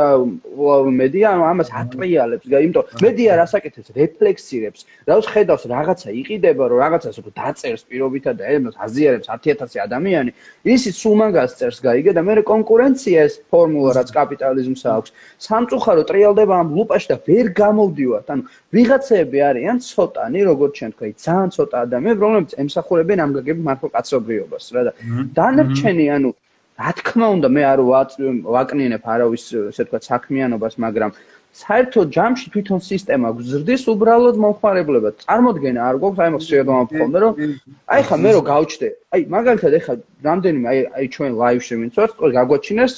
მედია 0.99 1.27
ანუ 1.35 1.43
ამას 1.51 1.69
ატრიალებს, 1.81 2.45
იმიტომ 2.47 2.83
მედია 3.03 3.31
რასაკეთებს 3.41 3.89
რეფლექსირებს, 3.99 4.79
რაოს 5.09 5.27
ხედავს 5.33 5.63
რაღაცა 5.73 6.09
იყიდება, 6.21 6.63
რომ 6.71 6.77
რაღაცას 6.83 7.15
რო 7.19 7.31
დაწერს 7.35 7.83
პირობითა 7.89 8.31
და 8.39 8.43
ემოს 8.55 8.75
აზიარებს 8.85 9.27
10000 9.27 9.83
ადამიანი, 9.83 10.31
ისიც 10.63 10.95
სულ 11.03 11.15
მაგას 11.23 11.51
წერს 11.59 11.79
გაიგე 11.83 12.11
და 12.15 12.21
მე 12.23 12.33
კონკურენცია 12.47 13.17
ეს 13.27 13.33
ფორმულა 13.51 13.91
რაც 13.99 14.09
კაპიტალიზმს 14.17 14.83
აქვს. 14.95 15.09
სამწუხარო 15.43 16.03
ტრიალდება 16.07 16.53
ამ 16.61 16.67
ლუპაში 16.77 17.07
და 17.11 17.17
ვერ 17.27 17.45
გამოვდივართ. 17.51 18.27
ანუ 18.31 18.43
ვიღაცები 18.75 19.37
არიან 19.49 19.77
ცოტანი, 19.91 20.39
როგორც 20.49 20.71
ჩვენ 20.79 20.91
თქვი, 20.95 21.11
ძალიან 21.25 21.49
ცოტა 21.55 21.75
ადამიანები, 21.85 22.21
რომლებიც 22.25 22.51
ემსახურებენ 22.63 23.17
ამ 23.23 23.31
გაგები 23.37 23.61
მართლა 23.67 23.89
კაცობრიობას 23.97 24.65
რა 24.73 24.81
და 24.87 24.91
დანარჩენი 25.35 26.07
ანუ 26.15 26.31
რა 26.79 26.91
თქმა 26.97 27.27
უნდა 27.37 27.47
მე 27.53 27.63
არ 27.69 27.79
ვაკნინებ 28.55 29.03
არავის 29.13 29.45
ესე 29.69 29.83
თქვა 29.85 29.99
საქმიანობას 30.09 30.79
მაგრამ 30.81 31.11
საერთოდ 31.53 32.09
ჯამში 32.15 32.47
თვითონ 32.49 32.79
სისტემა 32.81 33.29
გზრდის 33.37 33.83
უბრალოდ 33.93 34.39
მომხმარებლება 34.41 35.09
წარმოდგენა 35.21 35.83
არ 35.85 35.99
გვაქვს 36.01 36.21
აი 36.25 36.31
მაგ 36.33 36.43
შეეგომა 36.49 36.83
ფონდ 36.93 37.17
რომ 37.23 37.33
აი 37.93 38.01
ხა 38.09 38.17
მე 38.25 38.31
რო 38.33 38.41
გავჩდე 38.49 38.89
აი 39.13 39.21
მაგალითად 39.35 39.77
ეხა 39.79 39.93
რამდენიმე 40.27 40.65
აი 40.73 40.79
აი 40.97 41.05
ჩვენ 41.13 41.31
ლაივში 41.43 41.73
ვინც 41.77 41.93
ვართ 42.01 42.11
ყველა 42.17 42.33
გაგვაჩინეს 42.41 42.93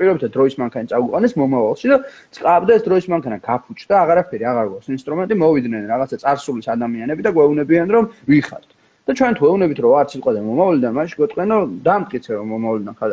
პირობითად 0.00 0.30
დროის 0.32 0.56
მანქანა 0.64 0.92
წაგვიყვანეს 0.92 1.36
მომავალში 1.36 1.86
და 1.92 1.96
წავდეს 2.32 2.82
დროის 2.88 3.06
მანქანა 3.12 3.38
გაფუჭდა 3.44 3.94
აღარაფერი 4.02 4.44
აღარ 4.52 4.66
გვაქვს 4.72 4.92
ინსტრუმენტი 4.96 5.34
მოვიდნენ 5.44 5.82
რაღაცა 5.92 6.16
წარსულის 6.24 6.72
ადამიანები 6.80 7.28
და 7.28 7.30
გვეუბნებიან 7.36 7.92
რომ 7.92 8.08
ვიხართ 8.24 8.68
და 9.06 9.10
ჩვენ 9.18 9.32
თუ 9.38 9.42
ეუბნებით 9.50 9.78
რომ 9.84 9.92
არც 10.00 10.10
იყო 10.18 10.30
და 10.36 10.40
მომავლიდან 10.48 10.92
მაშინ 10.98 11.16
გეტყვენ 11.22 11.48
რომ 11.54 11.72
დამტკიცე 11.86 12.30
რომ 12.38 12.46
მომავლიდან 12.54 12.94
ხარ 13.00 13.10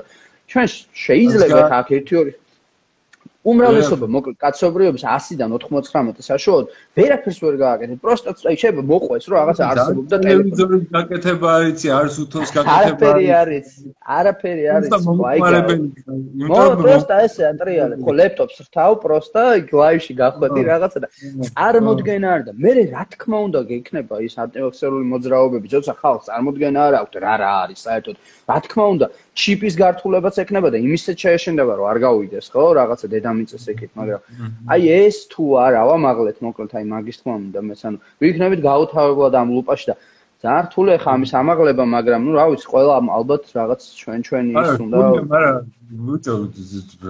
ჩვენ 0.50 0.68
შეიძლება 1.06 1.60
აქ 1.80 1.88
ერთი 1.98 2.14
ორი 2.22 2.34
უმრავლესობა 3.48 4.08
მოკლედ 4.12 4.36
კაცობრიობის 4.44 5.04
100-დან 5.08 5.54
99 5.56 6.26
საშუალოდ 6.28 6.68
ვერაფერს 7.00 7.38
ვერ 7.40 7.56
გააკეთებ. 7.64 8.00
პროსტა 8.04 8.32
აი 8.52 8.58
შეიძლება 8.60 8.84
მოყვეს 8.92 9.26
რომ 9.32 9.36
რაღაცა 9.40 9.64
არსებობდა 9.72 10.16
ტელევიზორის 10.26 10.84
გაკეთება 10.92 11.48
არიცი, 11.60 11.88
არს 12.00 12.16
უთოს 12.24 12.50
გაკეთება. 12.52 12.76
არაფერი 12.84 13.28
არის. 13.40 13.68
არაფერი 14.20 14.64
არის. 14.76 14.92
აი 15.32 15.40
მო 16.52 16.64
პროსტა 16.84 17.16
ესე 17.26 17.42
ანტრიალე. 17.52 17.96
ხო 18.04 18.12
ლეპტოპს 18.20 18.58
რთავ 18.68 18.92
პროსტა 19.08 19.44
ლაივში 19.72 20.14
გახვედი 20.20 20.62
რაღაცა 20.72 21.00
და 21.00 21.08
წარმოდგენა 21.48 22.28
არ 22.36 22.42
და 22.44 22.52
მე 22.60 22.72
რა 22.92 23.04
თქმა 23.16 23.38
უნდა 23.48 23.60
გექნება 23.72 24.16
ის 24.20 24.36
ანტივაქსერული 24.36 25.06
მოძრაობები, 25.16 25.68
როცა 25.80 25.94
ხალხს 25.96 26.28
წარმოდგენა 26.28 26.80
არ 26.92 26.94
აქვს 27.00 27.16
რა 27.24 27.34
რა 27.40 27.52
არის 27.64 27.80
საერთოდ. 27.88 28.16
რა 28.50 28.58
თქმა 28.68 28.86
უნდა 28.94 29.08
ჩიპის 29.40 29.76
გართულებაც 29.80 30.36
ექნება 30.44 30.68
და 30.74 30.78
იმისეც 30.84 31.18
შეეშენდება 31.24 31.74
რომ 31.80 31.86
არ 31.92 31.98
გაუვიდეს 32.04 32.48
ხო 32.52 32.64
რაღაცა 32.80 33.08
დედა 33.14 33.29
დედამიწას 33.30 33.66
ეკით, 33.74 33.92
მაგრამ 34.00 34.22
აი 34.74 34.82
ეს 34.94 35.18
თუ 35.32 35.44
არა 35.66 35.82
ვამაღლეთ 35.90 36.38
მოკლედ 36.46 36.72
აი 36.80 36.86
მაგის 36.94 37.18
თქმა 37.22 37.34
უნდა 37.40 37.60
მეც 37.70 37.82
ანუ 37.90 37.98
ვიქნებით 38.24 38.60
გაუთავებლად 38.66 39.34
ამ 39.42 39.50
ლუპაში 39.56 39.86
და 39.90 39.96
ძალიან 40.40 40.64
რთული 40.70 40.92
ხა 41.04 41.12
ამის 41.20 41.32
ამაღლება, 41.36 41.84
მაგრამ 41.96 42.22
ნუ 42.26 42.32
რა 42.40 42.46
ვიცი, 42.50 42.68
ყველა 42.74 42.94
ალბათ 43.20 43.44
რაღაც 43.60 43.82
ჩვენ 44.02 44.20
ჩვენი 44.28 44.52
ის 44.56 44.72
უნდა 44.84 44.98
მაგრამ 45.34 45.56
უწო 46.16 46.34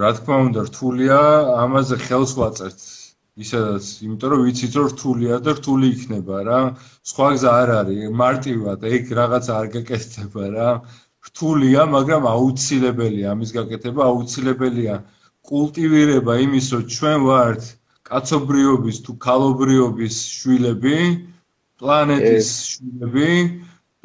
რა 0.02 0.10
თქმა 0.18 0.36
უნდა 0.46 0.60
რთულია 0.68 1.18
ამაზე 1.64 1.96
ხელს 2.06 2.32
ვაწერთ 2.40 2.80
ისედაც, 3.40 3.84
იმიტომ 4.04 4.28
რომ 4.34 4.40
ვიცით 4.44 4.72
რომ 4.76 4.86
რთულია 4.92 5.34
და 5.46 5.50
რთული 5.56 5.86
იქნება 5.94 6.36
რა. 6.44 6.58
სხვა 7.08 7.26
გზა 7.34 7.50
არ 7.62 7.70
არის, 7.80 8.00
მარტივად 8.22 8.80
ეგ 8.90 9.04
რაღაც 9.20 9.46
არ 9.56 9.66
გაკეთდება 9.76 10.44
რა. 10.56 10.70
რთულია, 11.20 11.84
მაგრამ 11.94 12.26
აუცილებელია 12.34 13.32
ამის 13.36 13.50
გაკეთება, 13.56 14.04
აუცილებელია. 14.10 14.94
კულტივირება 15.50 16.34
იმის, 16.46 16.66
რომ 16.74 16.84
ჩვენ 16.94 17.18
ვართ 17.28 17.62
კაცობრიობის 18.10 18.96
თუ 19.06 19.12
ქალობრიობის 19.24 20.16
შვილები, 20.36 20.96
პლანეტის 21.80 22.48
შვილები 22.70 23.32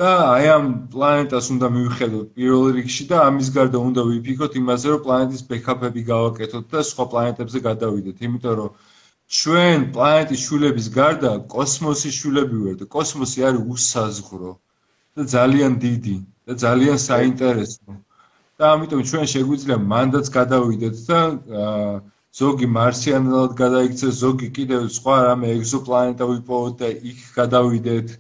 და 0.02 0.12
აი 0.32 0.48
ამ 0.56 0.66
პლანეტას 0.94 1.48
უნდა 1.56 1.68
მივხედოთ 1.76 2.28
პირველ 2.38 2.66
რიგში 2.78 3.08
და 3.12 3.22
ამის 3.28 3.50
გარდა 3.58 3.82
უნდა 3.90 4.02
ვიფიქროთ 4.10 4.58
იმაზე, 4.62 4.92
რომ 4.94 5.02
პლანეტის 5.08 5.44
ბექაპები 5.52 6.02
გავაკეთოთ 6.12 6.66
და 6.76 6.84
სხვა 6.92 7.06
პლანეტებზე 7.14 7.62
გადავიდეთ, 7.70 8.24
იმიტომ 8.28 8.56
რომ 8.62 8.72
ჩვენ 9.40 9.86
პლანეტის 9.96 10.44
შვილების 10.46 10.88
გარდა 11.00 11.32
კოსმოსის 11.56 12.18
შვილები 12.20 12.58
ვართ. 12.66 12.78
და 12.82 12.86
კოსმოსი 12.96 13.48
არის 13.50 13.64
უსაზღვრო 13.76 14.52
და 15.16 15.22
ძალიან 15.36 15.80
დიდი 15.86 16.18
და 16.46 16.54
ძალიან 16.66 16.98
საინტერესო. 17.10 18.05
და 18.60 18.68
ამიტომ 18.74 19.02
ჩვენ 19.12 19.26
შეგვიძლია 19.36 19.78
მანდაც 19.94 20.28
გადავიდეთ 20.36 21.00
და 21.08 21.20
ზოგი 22.36 22.68
მარსიანელად 22.76 23.54
გადაიქცეს, 23.60 24.16
ზოგი 24.22 24.48
კიდევ 24.56 24.88
სხვა 24.96 25.18
რამე 25.26 25.52
ეგზოპლანეტა 25.58 26.26
ვიპოვოთ 26.32 26.74
და 26.82 26.90
იქ 27.12 27.20
გადავიდეთ. 27.36 28.16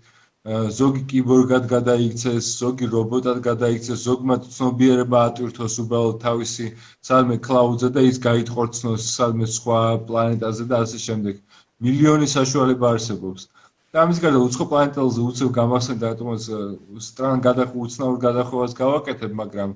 ზოგი 0.78 1.02
კიბორგად 1.12 1.64
გადაიქცეს, 1.72 2.50
ზოგი 2.62 2.88
რობოტად 2.94 3.40
გადაიქცეს, 3.48 4.04
ზოგმა 4.08 4.36
ცნობიერება 4.46 5.24
ატვირთოს 5.30 5.78
უბრალოდ 5.84 6.20
თავისი 6.26 6.68
სამე 7.10 7.38
კლაუდზე 7.48 7.90
და 7.96 8.04
ის 8.10 8.20
გაითხორცნოს 8.28 9.08
სამე 9.18 9.50
სხვა 9.56 9.80
პლანეტაზე 10.12 10.68
და 10.72 10.84
ასე 10.86 11.02
შემდეგ. 11.08 11.42
მილიონი 11.88 12.28
საშუალება 12.36 12.94
არსებობს. 12.96 13.50
და 13.96 14.04
ამის 14.04 14.20
გარდა 14.24 14.40
უცხო 14.46 14.66
პლანეტაზე 14.72 15.22
უცებ 15.30 15.50
გამახსენდა 15.60 16.06
რატომაც 16.14 16.48
სტრან 17.10 17.44
გადახ 17.48 17.76
უცნაურ 17.84 18.18
გადახოვას 18.28 18.72
გავაკეთებ, 18.84 19.32
მაგრამ 19.42 19.76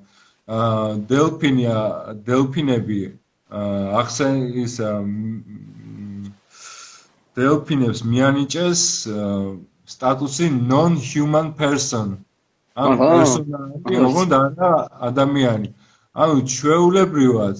დელფინია 1.10 1.76
დელფინები 2.26 3.00
ახსენ 4.02 4.40
ის 4.64 4.74
დელფინებს 7.38 8.00
მიანიჭეს 8.12 8.82
სტატუსი 9.90 10.46
non 10.70 10.96
human 11.10 11.54
person 11.60 12.18
ანუ 12.78 12.96
პერსონაჟი 12.98 13.96
ოღონდ 14.06 14.32
არა 14.38 14.70
ადამიანი. 15.10 15.68
ანუ 16.22 16.36
ჩვეულებრივად 16.54 17.56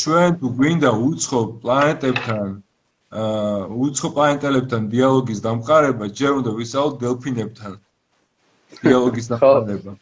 ჩვენ 0.00 0.30
თუ 0.40 0.46
გვინდა 0.56 0.90
უცხო 1.08 1.40
პლანეტებთან 1.62 2.48
აა 3.20 3.60
უცხო 3.84 4.08
პლანეტელებთან 4.16 4.82
დიალოგის 4.94 5.40
დამყარება 5.46 6.04
ჯერ 6.20 6.32
უნდა 6.40 6.50
ვისაუბროთ 6.60 7.00
დელფინებთან 7.04 7.72
დიალოგის 8.84 9.26
დამყარება 9.32 9.92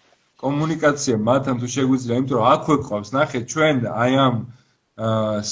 კომუნიკაცია 0.43 1.17
მათთან 1.29 1.57
თუ 1.61 1.67
შეგვიძლია, 1.75 2.19
იმიტომ 2.21 2.37
რომ 2.39 2.47
აქვე 2.55 2.77
ყავს, 2.89 3.09
ნახე, 3.17 3.41
ჩვენ 3.53 3.77
აი 3.91 4.13
ამ 4.27 4.37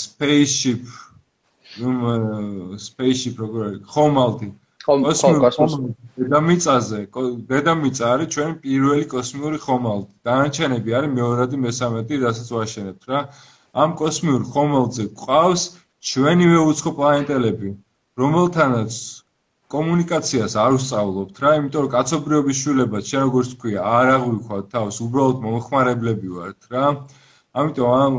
spaceship 0.00 0.82
ნუ 1.80 1.90
spaceship 2.78 3.34
როგორ 3.42 3.60
არის? 3.66 3.80
ხომალდი. 3.94 4.48
კოსმოსი. 4.86 5.90
დედამიწაზე, 6.16 7.00
დედამიწა 7.50 8.04
არის 8.14 8.28
ჩვენ 8.34 8.50
პირველი 8.62 9.04
კოსმიური 9.10 9.58
ხომალდი. 9.66 10.12
დანარჩენები 10.26 10.90
არის 10.98 11.10
მეორადი, 11.18 11.56
მესამედი, 11.66 12.14
რასაც 12.22 12.48
ვაშენებთ 12.56 13.02
რა. 13.10 13.20
ამ 13.82 13.90
კოსმიურ 14.00 14.42
ხომალდზე 14.52 15.04
ყავს 15.26 15.62
ჩვენივე 16.10 16.58
უცხო 16.70 16.90
პლანეტელები, 16.98 17.70
რომელთანაც 18.22 18.92
კომუნიკაციას 19.74 20.54
არ 20.62 20.74
ვსწავლობთ 20.76 21.38
რა, 21.42 21.52
იმიტომ 21.60 21.84
რომ 21.84 21.92
კაცობრიობის 21.94 22.58
შვილება, 22.62 23.00
შენ 23.10 23.22
როგორც 23.26 23.48
თქვია, 23.54 23.80
არ 23.98 24.10
აღვიქვათ 24.16 24.68
თავს, 24.74 24.98
უბრალოდ 25.06 25.40
მომხმარებლები 25.46 26.28
ვართ 26.36 26.68
რა. 26.74 26.84
ამიტომ 27.62 27.90
ამ 28.04 28.14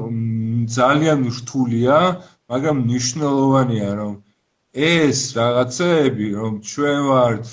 ძალიან 0.78 1.24
რთულია, 1.38 1.98
მაგრამ 2.52 2.78
მნიშვნელოვანია, 2.84 3.90
რომ 4.02 4.14
ეს 4.92 5.20
რაღაცეები, 5.40 6.28
რომ 6.42 6.60
ჩვენ 6.72 7.00
ვართ 7.12 7.46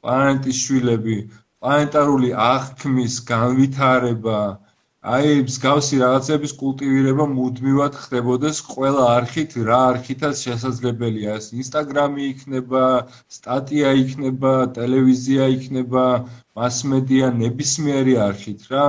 პლანეტის 0.00 0.56
შვილები, 0.64 1.16
პლანეტარული 1.60 2.30
აღქმის 2.48 3.14
განვითარება, 3.28 4.40
აი 5.04 5.32
მსგავსი 5.44 5.98
რაღაცების 6.00 6.52
კულტივირება 6.60 7.24
მუდმივად 7.30 7.96
ხდებოდეს 8.02 8.60
ყველა 8.64 9.02
არქით 9.14 9.56
რა 9.68 9.80
არქითაც 9.88 10.38
შესაძლებელია. 10.46 11.34
ეს 11.40 11.48
ინსტაგრამი 11.60 12.22
იქნება 12.28 12.84
სტატია 13.36 13.90
იქნება 14.00 14.52
ტელევიზია 14.78 15.48
იქნება 15.56 16.04
მასმედია 16.56 17.28
ნებისმიერი 17.42 18.14
არქით 18.28 18.64
რა. 18.72 18.86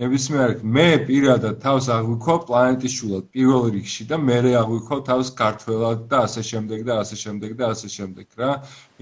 ნებისმიერი 0.00 0.72
მე 0.76 0.86
პირადად 1.10 1.60
თავს 1.66 1.90
აღვიქვა 1.98 2.36
პლანეტის 2.48 2.94
შულად 3.00 3.28
პირველ 3.36 3.68
რიგში 3.76 4.06
და 4.08 4.16
მე 4.28 4.38
აღვიქვა 4.62 4.98
თავს 5.10 5.32
ქართველად 5.42 6.06
და 6.14 6.22
ასე 6.30 6.46
შემდეგ 6.52 6.86
და 6.88 6.96
ასე 7.02 7.18
შემდეგ 7.24 7.52
და 7.60 7.68
ასე 7.74 7.92
შემდეგ 7.96 8.40
რა. 8.40 8.54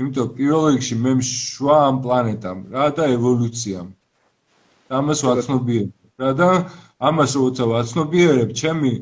იმიტომ 0.02 0.34
პირველ 0.40 0.66
რიგში 0.74 0.98
მე 1.04 1.14
მშვა 1.22 1.78
ამ 1.92 2.02
პლანეტამ 2.08 2.58
რა 2.74 2.90
და 2.98 3.06
ევოლუციამ. 3.20 3.86
ამას 4.98 5.22
ვაცნობიერებ 5.30 6.05
და 6.16 6.50
ამას 6.98 7.32
როცა 7.36 7.64
ვაცნობიერებ, 7.68 8.52
ჩემი 8.56 8.92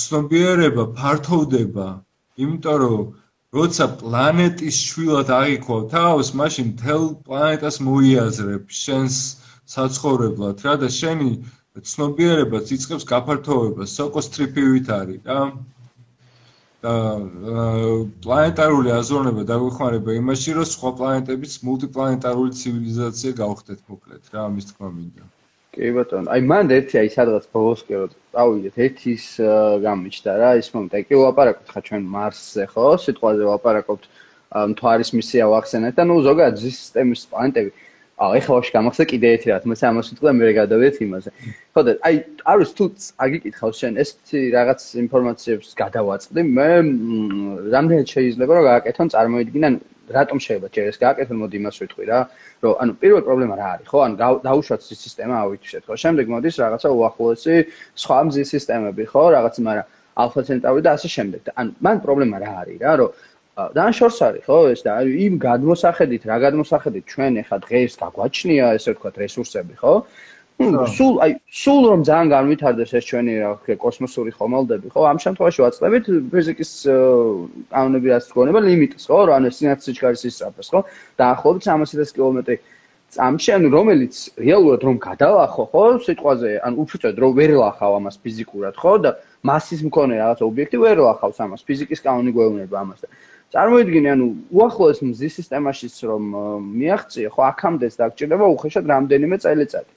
ცნობიერება 0.00 0.84
ფართოვდება, 0.98 1.86
იმიტომ 2.38 2.76
რომ 2.82 3.00
როცა 3.58 3.86
პლანეტის 4.02 4.76
შვილად 4.88 5.32
აღიქვა 5.38 5.78
თავს, 5.94 6.30
მაშინ 6.40 6.68
თელ 6.82 7.02
პლანეტას 7.26 7.76
მოიაზრებ 7.88 8.70
შენს 8.82 9.18
საცხოვრებლად, 9.74 10.62
რა 10.64 10.74
და 10.84 10.88
შენი 10.88 11.30
ცნობიერება 11.90 12.62
ციცებს 12.70 13.04
გაფართოვებას, 13.12 13.98
სოკოს 13.98 14.30
ტრიპივით 14.36 14.88
არის, 15.00 15.20
რა. 15.26 15.42
და 16.82 16.94
პლანეტარული 18.22 18.90
აზროვნება 18.94 19.42
დაგვეხმარება 19.50 20.16
იმაში, 20.22 20.56
რომ 20.56 20.66
სხვა 20.70 20.90
პლანეტების 21.02 21.60
მულტიპლანეტარული 21.66 22.58
ცივილიზაცია 22.62 23.38
გავხდეთ 23.42 23.80
მოკლედ, 23.90 24.22
რა, 24.32 24.40
ამის 24.48 24.72
თქმა 24.72 24.90
მინდა. 24.96 25.24
კი 25.72 25.88
ბატონო, 25.96 26.28
აი 26.28 26.42
მან 26.44 26.72
ერთი 26.76 26.98
აი 27.00 27.10
სადღაც 27.14 27.44
ბოლოსკე 27.48 27.94
რომ 27.96 28.10
წავიდეთ, 28.36 28.74
ერთის 28.86 29.28
გამიჩნდა 29.84 30.32
რა, 30.42 30.50
ის 30.60 30.68
მომენტი, 30.74 30.98
აი 30.98 31.06
კი 31.08 31.20
ვაპარაკობთ 31.22 31.70
ხა 31.72 31.80
ჩვენ 31.86 32.02
მარსზე, 32.12 32.66
ხო? 32.74 32.88
სიტყვაზე 33.04 33.46
ვაპარაკობთ 33.48 34.04
მთვარის 34.52 35.10
მისია 35.16 35.46
ვახსენეთ 35.48 35.96
და 35.96 36.04
ნუ 36.12 36.16
ზოგადად 36.28 36.60
ზის 36.60 36.76
სისტემის 36.76 37.24
პლანეტები. 37.32 37.72
აა 38.20 38.36
ეხლა 38.38 38.52
ვაში 38.60 38.72
გამახსენე 38.76 39.06
კიდე 39.08 39.28
ერთი 39.32 39.48
რა, 39.48 39.56
თუმცა 39.64 39.84
ამას 39.88 40.06
ვიტყვი 40.12 40.26
და 40.28 40.32
მე 40.36 40.50
გადავიდეთ 40.60 40.96
იმაზე. 41.08 41.30
ხო 41.72 41.80
და 41.88 41.92
აი 42.06 42.14
არის 42.52 42.70
თუ 42.76 42.84
აგიკითხავს 43.24 43.76
შენ 43.80 43.92
ეს 44.02 44.10
რაღაც 44.52 44.80
ინფორმაციებს 45.02 45.68
გადავაწყდი, 45.82 46.40
მე 46.52 46.68
რამდენად 47.72 48.06
შეიძლება 48.12 48.52
რომ 48.52 48.64
გააკეთონ 48.68 49.08
წარმოიდგინან 49.16 49.74
რატომ 50.16 50.38
შეიძლება? 50.46 50.68
ჯერ 50.76 50.86
ეს 50.92 50.98
გააკეთონ 51.02 51.36
მოდი 51.42 51.56
იმას 51.60 51.76
ვიტყვი 51.82 52.04
რა 52.10 52.18
რომ 52.62 52.74
ანუ 52.82 52.92
პირველი 53.02 53.24
პრობლემა 53.28 53.54
რა 53.60 53.66
არის 53.74 53.86
ხო? 53.92 53.98
ანუ 54.06 54.14
დაუშვათ 54.46 54.80
სისტემა 54.86 55.34
ავითვისეთ 55.42 55.82
ხო? 55.88 55.94
შემდეგ 56.02 56.24
მოდის 56.34 56.56
რაღაცა 56.62 56.88
უახლოესი 56.98 57.56
სხვა 58.02 58.18
მზის 58.28 58.48
სისტემები 58.54 59.04
ხო? 59.12 59.24
რაღაც 59.36 59.54
მაგრამ 59.66 59.86
ალფა 60.22 60.40
ცენტავრი 60.48 60.80
და 60.84 60.90
ასე 60.96 61.08
შემდეგ. 61.16 61.40
და 61.46 61.50
ანუ 61.60 61.70
მან 61.84 61.96
პრობლემა 62.04 62.36
რა 62.44 62.52
არის 62.62 62.78
რა 62.84 62.92
რომ 63.00 63.10
და 63.76 63.84
შორს 63.92 64.18
არის 64.28 64.44
ხო? 64.48 64.58
ეს 64.72 64.80
და 64.86 64.92
იმ 65.04 65.34
გადმოსახედით 65.46 66.22
რა 66.28 66.36
გადმოსახედით 66.44 67.04
ჩვენ 67.12 67.32
ახლა 67.42 67.58
დღეს 67.66 67.92
გაგვაჩნია 68.00 68.66
ესე 68.76 68.90
ვთქვათ 68.96 69.16
რესურსები 69.22 69.74
ხო 69.80 69.94
სულ 70.96 71.14
აი 71.24 71.32
სულ 71.62 71.82
რომ 71.90 72.00
ძალიან 72.08 72.28
განვითარდეს 72.32 72.92
ეს 72.98 73.04
ჩვენი 73.10 73.32
რა 73.42 73.50
ვქე 73.62 73.74
კოსმოსური 73.84 74.32
ხომალდები 74.36 74.92
ხო 74.94 75.00
ამ 75.12 75.18
შემთხვევაში 75.24 75.60
ვაწყდებით 75.64 76.04
ფიზიკის 76.32 76.70
კანონები 77.72 78.08
რაც 78.12 78.28
გონება 78.36 78.60
ლიმიტს 78.66 79.04
ხო 79.10 79.18
რა 79.28 79.32
ანუ 79.38 79.50
სინათლე 79.56 79.84
სიჩქარის 79.86 80.22
ისწრაფეს 80.30 80.68
ხო 80.72 80.80
დაახლოებით 81.20 81.62
300 81.68 82.16
კილომეტრი 82.16 82.56
წამში 83.12 83.50
ანუ 83.52 83.68
რომელიც 83.76 84.14
რეალურად 84.40 84.80
რომ 84.88 84.96
გადავახო 85.06 85.64
ხო 85.72 85.82
სიტყვაზე 86.06 86.50
ანუ 86.64 86.76
უბრალოდ 86.84 87.16
რომ 87.22 87.32
ვერ 87.38 87.50
ლახავ 87.60 87.92
ამას 88.00 88.16
ფიზიკურად 88.24 88.74
ხო 88.80 88.92
და 89.04 89.10
მასის 89.44 89.80
მქონე 89.88 90.14
რაღაც 90.22 90.40
ობიექტი 90.48 90.76
ვერ 90.80 90.96
ლახავს 91.06 91.38
ამას 91.44 91.60
ფიზიკის 91.68 92.00
კანონი 92.06 92.32
გვეუბნება 92.32 92.76
ამას 92.80 93.04
და 93.04 93.08
წარმოიდგინე 93.52 94.08
ანუ 94.16 94.26
უახლოეს 94.56 95.00
მზის 95.04 95.32
სისტემაშიც 95.38 95.96
რომ 96.08 96.22
მიაღწიე 96.80 97.28
ხო 97.36 97.40
აქამდეც 97.52 97.92
დაგჭირდება 98.00 98.46
უხეშად 98.56 98.88
რამდენიმე 98.88 99.36
წელიწადი 99.44 99.92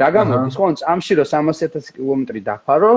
რა 0.00 0.08
გამოდის 0.16 0.56
ხო 0.56 0.66
წამში 0.80 1.12
რომ 1.20 1.28
300000 1.52 1.92
კილომეტრი 1.96 2.40
დაფარო 2.48 2.92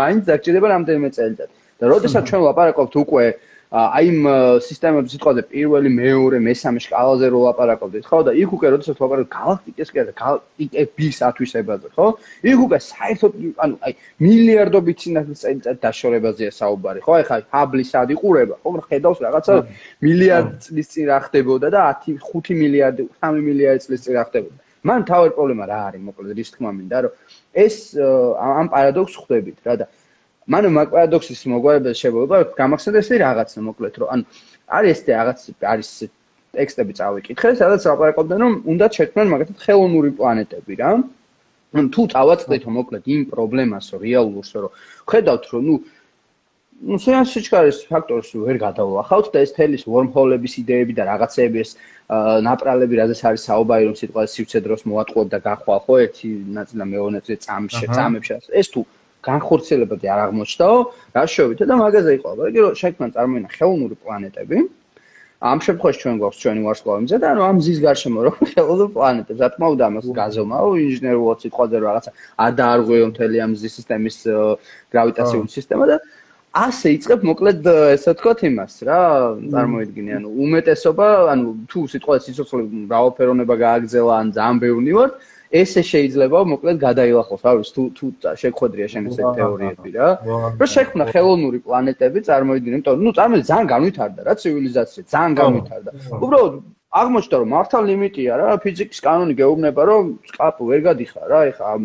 მაინც 0.00 0.22
დაგჭირდება 0.30 0.68
რამდენიმე 0.74 1.08
წელიწად 1.16 1.50
და 1.80 1.84
როდესაც 1.92 2.22
ჩვენ 2.28 2.42
ვაპარაკობთ 2.48 2.94
უკვე 3.04 3.24
აი 3.70 4.06
იმ 4.10 4.24
სისტემების 4.66 5.12
სიტყვაზე 5.14 5.42
პირველი 5.46 5.90
მეორე 5.94 6.38
მესამე 6.42 6.80
შკალაზე 6.82 7.26
რო 7.30 7.40
ვაპარაკობთ 7.44 8.02
ხო? 8.02 8.18
და 8.26 8.32
იქ 8.34 8.54
უკვე 8.56 8.66
როდესაც 8.74 8.96
ვაპარაკობთ 8.98 9.30
galaktikesკენ 9.30 10.08
და 10.08 10.14
galaktikების 10.18 11.18
ათვისებაზე 11.28 11.86
ხო? 11.94 12.06
იქ 12.50 12.58
უკვე 12.66 12.78
საერთოდ 12.82 13.32
ანუ 13.62 13.74
აი 13.86 13.92
მილიარდობით 14.26 14.96
სინათლის 15.06 15.42
წელიწად 15.44 15.78
დაშორებაზეა 15.86 16.50
საუბარი 16.58 17.00
ხო? 17.06 17.14
ეხლა 17.22 17.36
ჰაბლის 17.54 17.88
სად 17.94 18.10
იყურება? 18.16 18.54
ხო 18.58 18.70
ხედავს 18.90 19.22
რაღაცა 19.22 19.54
მილიარდ 20.02 20.50
წლის 20.66 20.90
წინ 20.90 21.04
რა 21.14 21.18
ხდებოდა 21.30 21.68
და 21.70 21.80
10 22.10 22.18
5 22.26 22.58
მილიარდი 22.58 23.02
3 23.22 23.46
მილიარდი 23.46 23.86
წლის 23.86 24.02
წინ 24.02 24.18
რა 24.18 24.26
ხდებოდა 24.26 24.69
მან 24.88 25.04
თავი 25.08 25.32
პრობლემა 25.36 25.64
რა 25.70 25.78
არის 25.90 26.02
მოკლედ 26.08 26.30
რის 26.38 26.50
თქმა 26.54 26.70
მინდა 26.76 26.98
რომ 27.04 27.12
ეს 27.64 27.76
ამ 28.40 28.66
პარადოქს 28.72 29.14
ხვდებით 29.20 29.58
რა 29.66 29.74
და 29.82 29.86
მან 30.50 30.64
მაგ 30.76 30.88
პარადოქსის 30.94 31.42
მოგვარებას 31.52 32.00
შეგვება 32.00 32.36
გამახსენდა 32.60 32.98
ესე 33.04 33.20
რაღაცა 33.22 33.60
მოკლედ 33.68 33.94
რომ 34.00 34.08
ან 34.14 34.20
არის 34.78 34.90
ეს 34.96 35.00
რაღაც 35.12 35.38
არის 35.72 35.90
ტექსტები 36.56 36.92
წავიკითხე 36.98 37.50
სადაც 37.60 37.86
ლაპარაკობდნენ 37.90 38.40
რომ 38.44 38.54
უნდა 38.72 38.86
შექმნან 38.96 39.26
მაგათად 39.32 39.58
ხელოვნური 39.64 40.10
პლანეტები 40.18 40.74
რა. 40.80 40.90
თუ 41.94 42.02
წავაწყდეთ 42.12 42.62
მოკლედ 42.76 43.04
იმ 43.14 43.22
პრობლემას 43.30 43.86
რეალურს 44.02 44.50
რომ 44.58 44.72
ხედავთ 45.10 45.44
რომ 45.54 45.62
ნუ 45.68 45.74
ну 46.80 46.96
სეანს 46.96 47.32
სიჩქარის 47.36 47.78
ფაქტორს 47.90 48.30
ვერ 48.40 48.56
გადავახავთ 48.60 49.26
და 49.34 49.42
ეს 49.44 49.52
თელის 49.56 49.84
ვორმჰოლების 49.84 50.54
იდეები 50.62 50.96
და 50.96 51.04
რაღაცეები 51.10 51.60
ეს 51.64 51.74
ნაპრალები 52.46 53.00
რაზეც 53.00 53.20
არის 53.30 53.44
საუბარი 53.50 53.84
რომ 53.90 53.96
სიტყვა 54.00 54.24
სივცე 54.34 54.62
დროს 54.64 54.86
მოატყუებ 54.88 55.28
და 55.34 55.38
გახვალ 55.44 55.78
ხო 55.84 55.94
ერთი 56.06 56.30
ნაწილი 56.56 56.80
და 56.80 56.86
მეორე 56.94 57.12
ნაწილი 57.20 57.36
წამში 57.44 57.84
წამებში 57.92 58.40
ეს 58.62 58.72
თუ 58.72 58.80
განხორციელებადი 59.28 60.06
არ 60.08 60.20
აღმოჩნდაო 60.26 60.76
რა 61.16 61.24
შევით 61.28 61.60
და 61.68 61.74
მაგაზე 61.84 62.10
იყო. 62.18 62.28
მაგრამ 62.40 62.64
რომ 62.64 62.76
შექმნა 62.80 63.06
წარმოინა 63.16 63.48
ხელოვნური 63.56 63.96
პლანეტები. 64.00 64.58
ამ 65.40 65.58
შემთხვევაში 65.64 66.00
ჩვენ 66.04 66.16
გვაქვს 66.20 66.40
ჩვენი 66.40 66.60
ვარსკვლავებზე 66.68 67.16
და 67.20 67.26
ანუ 67.32 67.42
ამ 67.48 67.56
ზის 67.64 67.78
გარშემო 67.84 68.20
რომ 68.28 68.36
ხელოვნური 68.52 68.92
პლანეტები 68.96 69.38
რა 69.40 69.48
თქმა 69.52 69.66
უნდა 69.72 69.84
ამას 69.88 70.06
გაზომაო 70.20 70.68
ინჟინერულად 70.84 71.38
სიტყვაზე 71.44 71.76
რაღაცა 71.84 72.10
არ 72.44 72.52
დაარღვეო 72.60 73.06
მთელი 73.12 73.36
ამ 73.44 73.52
ზის 73.60 73.72
სისტემის 73.80 74.16
გრავიტაციული 74.92 75.48
სისტემა 75.56 75.84
და 75.90 75.96
ასე 76.50 76.90
იწებ 76.98 77.22
მოკლედ 77.28 77.66
ესე 77.94 78.10
ვთქვათ 78.10 78.40
იმას 78.48 78.74
რა 78.82 79.00
წარმოიდგინე. 79.54 80.10
ანუ 80.18 80.28
უმეტესობა 80.44 81.06
ანუ 81.30 81.46
თუ 81.70 81.80
სიტყვა 81.92 82.14
სიცოცხლე 82.26 82.62
მრავალფეროვნება 82.90 83.54
გააგზელა 83.60 84.14
ან 84.18 84.32
ძალიან 84.34 84.58
ბევრი 84.58 84.92
ვარ 84.98 85.10
ესე 85.50 85.82
შეიძლება 85.86 86.38
მოკლედ 86.50 86.76
გადაილახოს. 86.82 87.40
რა 87.46 87.52
ვიცი 87.54 87.72
თუ 87.76 87.82
თუ 87.94 88.34
შეგხვედრია 88.42 88.86
შენ 88.90 89.02
ესე 89.10 89.22
თეორიები 89.38 89.90
რა. 89.94 90.08
რომ 90.58 90.68
შექმნა 90.74 91.04
ხელოვნური 91.14 91.58
პლანეტები 91.62 92.18
წარმოიდგინე 92.26 92.74
იმიტომ 92.82 92.98
ნუ 93.06 93.10
წარმოიდგინე 93.18 93.50
ძალიან 93.50 93.66
განვითარდა 93.74 94.20
რა 94.26 94.34
ცივილიზაცია 94.42 95.02
ძალიან 95.14 95.32
განვითარდა. 95.38 95.90
უბრალოდ 96.18 96.54
აღმოჩნდა 96.90 97.36
რომ 97.38 97.50
მართალ 97.54 97.82
ლიმიტია 97.86 98.32
რა 98.34 98.48
ფიზიკის 98.66 98.98
კანონი 99.06 99.34
გეუბნება 99.38 99.82
რომ 99.86 100.04
სკაპ 100.26 100.56
ვერ 100.66 100.80
გადიხარ 100.90 101.26
რა 101.30 101.40
ეხა 101.54 101.64
ამ 101.78 101.84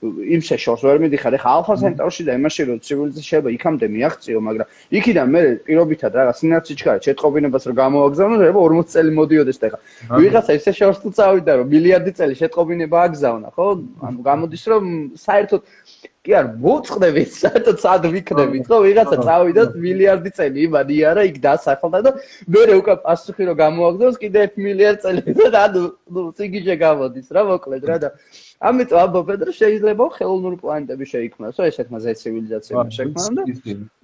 იმ 0.00 0.40
შეშორს 0.40 0.80
ვერ 0.80 0.98
მიდიხარ. 1.04 1.34
ეხა 1.36 1.50
ალფა 1.60 1.74
ცენტრში 1.80 2.22
და 2.24 2.32
იმაში 2.40 2.62
რომ 2.72 2.78
ცივილიზაცია 2.80 3.24
შეიძლება 3.30 3.50
იქამდე 3.52 3.86
მიაღწიო 3.92 4.40
მაგრამ 4.48 4.66
იქიდან 4.96 5.26
მე 5.28 5.40
პირობითად 5.68 6.12
რაღაც 6.16 6.36
სინარცი 6.40 6.72
ჩქარა 6.80 7.00
შეტყობინებას 7.04 7.64
რომ 7.68 7.74
გამოაგზავნო 7.84 8.36
და 8.40 8.46
40 8.56 8.88
წელი 8.96 9.10
მოდიოდეს 9.20 9.58
და 9.60 9.66
ეხა 9.68 9.78
ვიღაცა 10.24 10.52
ისე 10.56 10.72
შორს 10.80 10.98
თუ 11.04 11.08
წავიდა 11.20 11.52
რომ 11.60 11.66
მილიარდი 11.68 12.12
წელი 12.16 12.34
შეტყობინება 12.40 12.96
აგზავნა 13.06 13.48
ხო? 13.52 13.66
ანუ 14.08 14.18
გამოდის 14.24 14.64
რომ 14.72 14.84
საერთოდ 15.20 15.62
კი 16.20 16.32
არ 16.36 16.46
მოწყდებით 16.64 17.30
საერთოდ 17.44 17.76
სად 17.84 18.02
ვიქნებით 18.12 18.64
ხო? 18.68 18.76
ვიღაცა 18.88 19.16
წავიდა 19.20 19.62
მილიარდი 19.84 20.30
წელი 20.36 20.58
იმანი 20.64 20.96
არა 21.12 21.22
იქ 21.28 21.36
დასახლდა 21.44 21.98
და 22.08 22.10
მე 22.48 22.72
უკვე 22.80 22.94
პასუხი 23.04 23.42
რომ 23.52 23.56
გამოაგზავნოს 23.64 24.20
კიდე 24.20 24.38
1 24.48 24.64
მილიარდ 24.64 25.00
წელი 25.04 25.20
და 25.40 25.60
ანუ 25.64 25.82
ნუ 26.12 26.20
სიგიჟე 26.36 26.76
გამოდის 26.84 27.28
რა 27.36 27.42
მოკლედ 27.52 27.84
რა 27.88 27.96
და 28.04 28.08
ამიტომ 28.60 28.98
ამბობენ 29.00 29.44
რომ 29.48 29.54
შეიძლება 29.56 30.04
ხელოვნური 30.20 30.56
პლანეტები 30.60 31.06
შეიქმნას, 31.12 31.54
ხო 31.56 31.64
ესეთ 31.70 31.88
მასე 31.94 32.12
ცივილიზაცია 32.20 32.82
შექმნა 32.96 33.22
და 33.38 33.42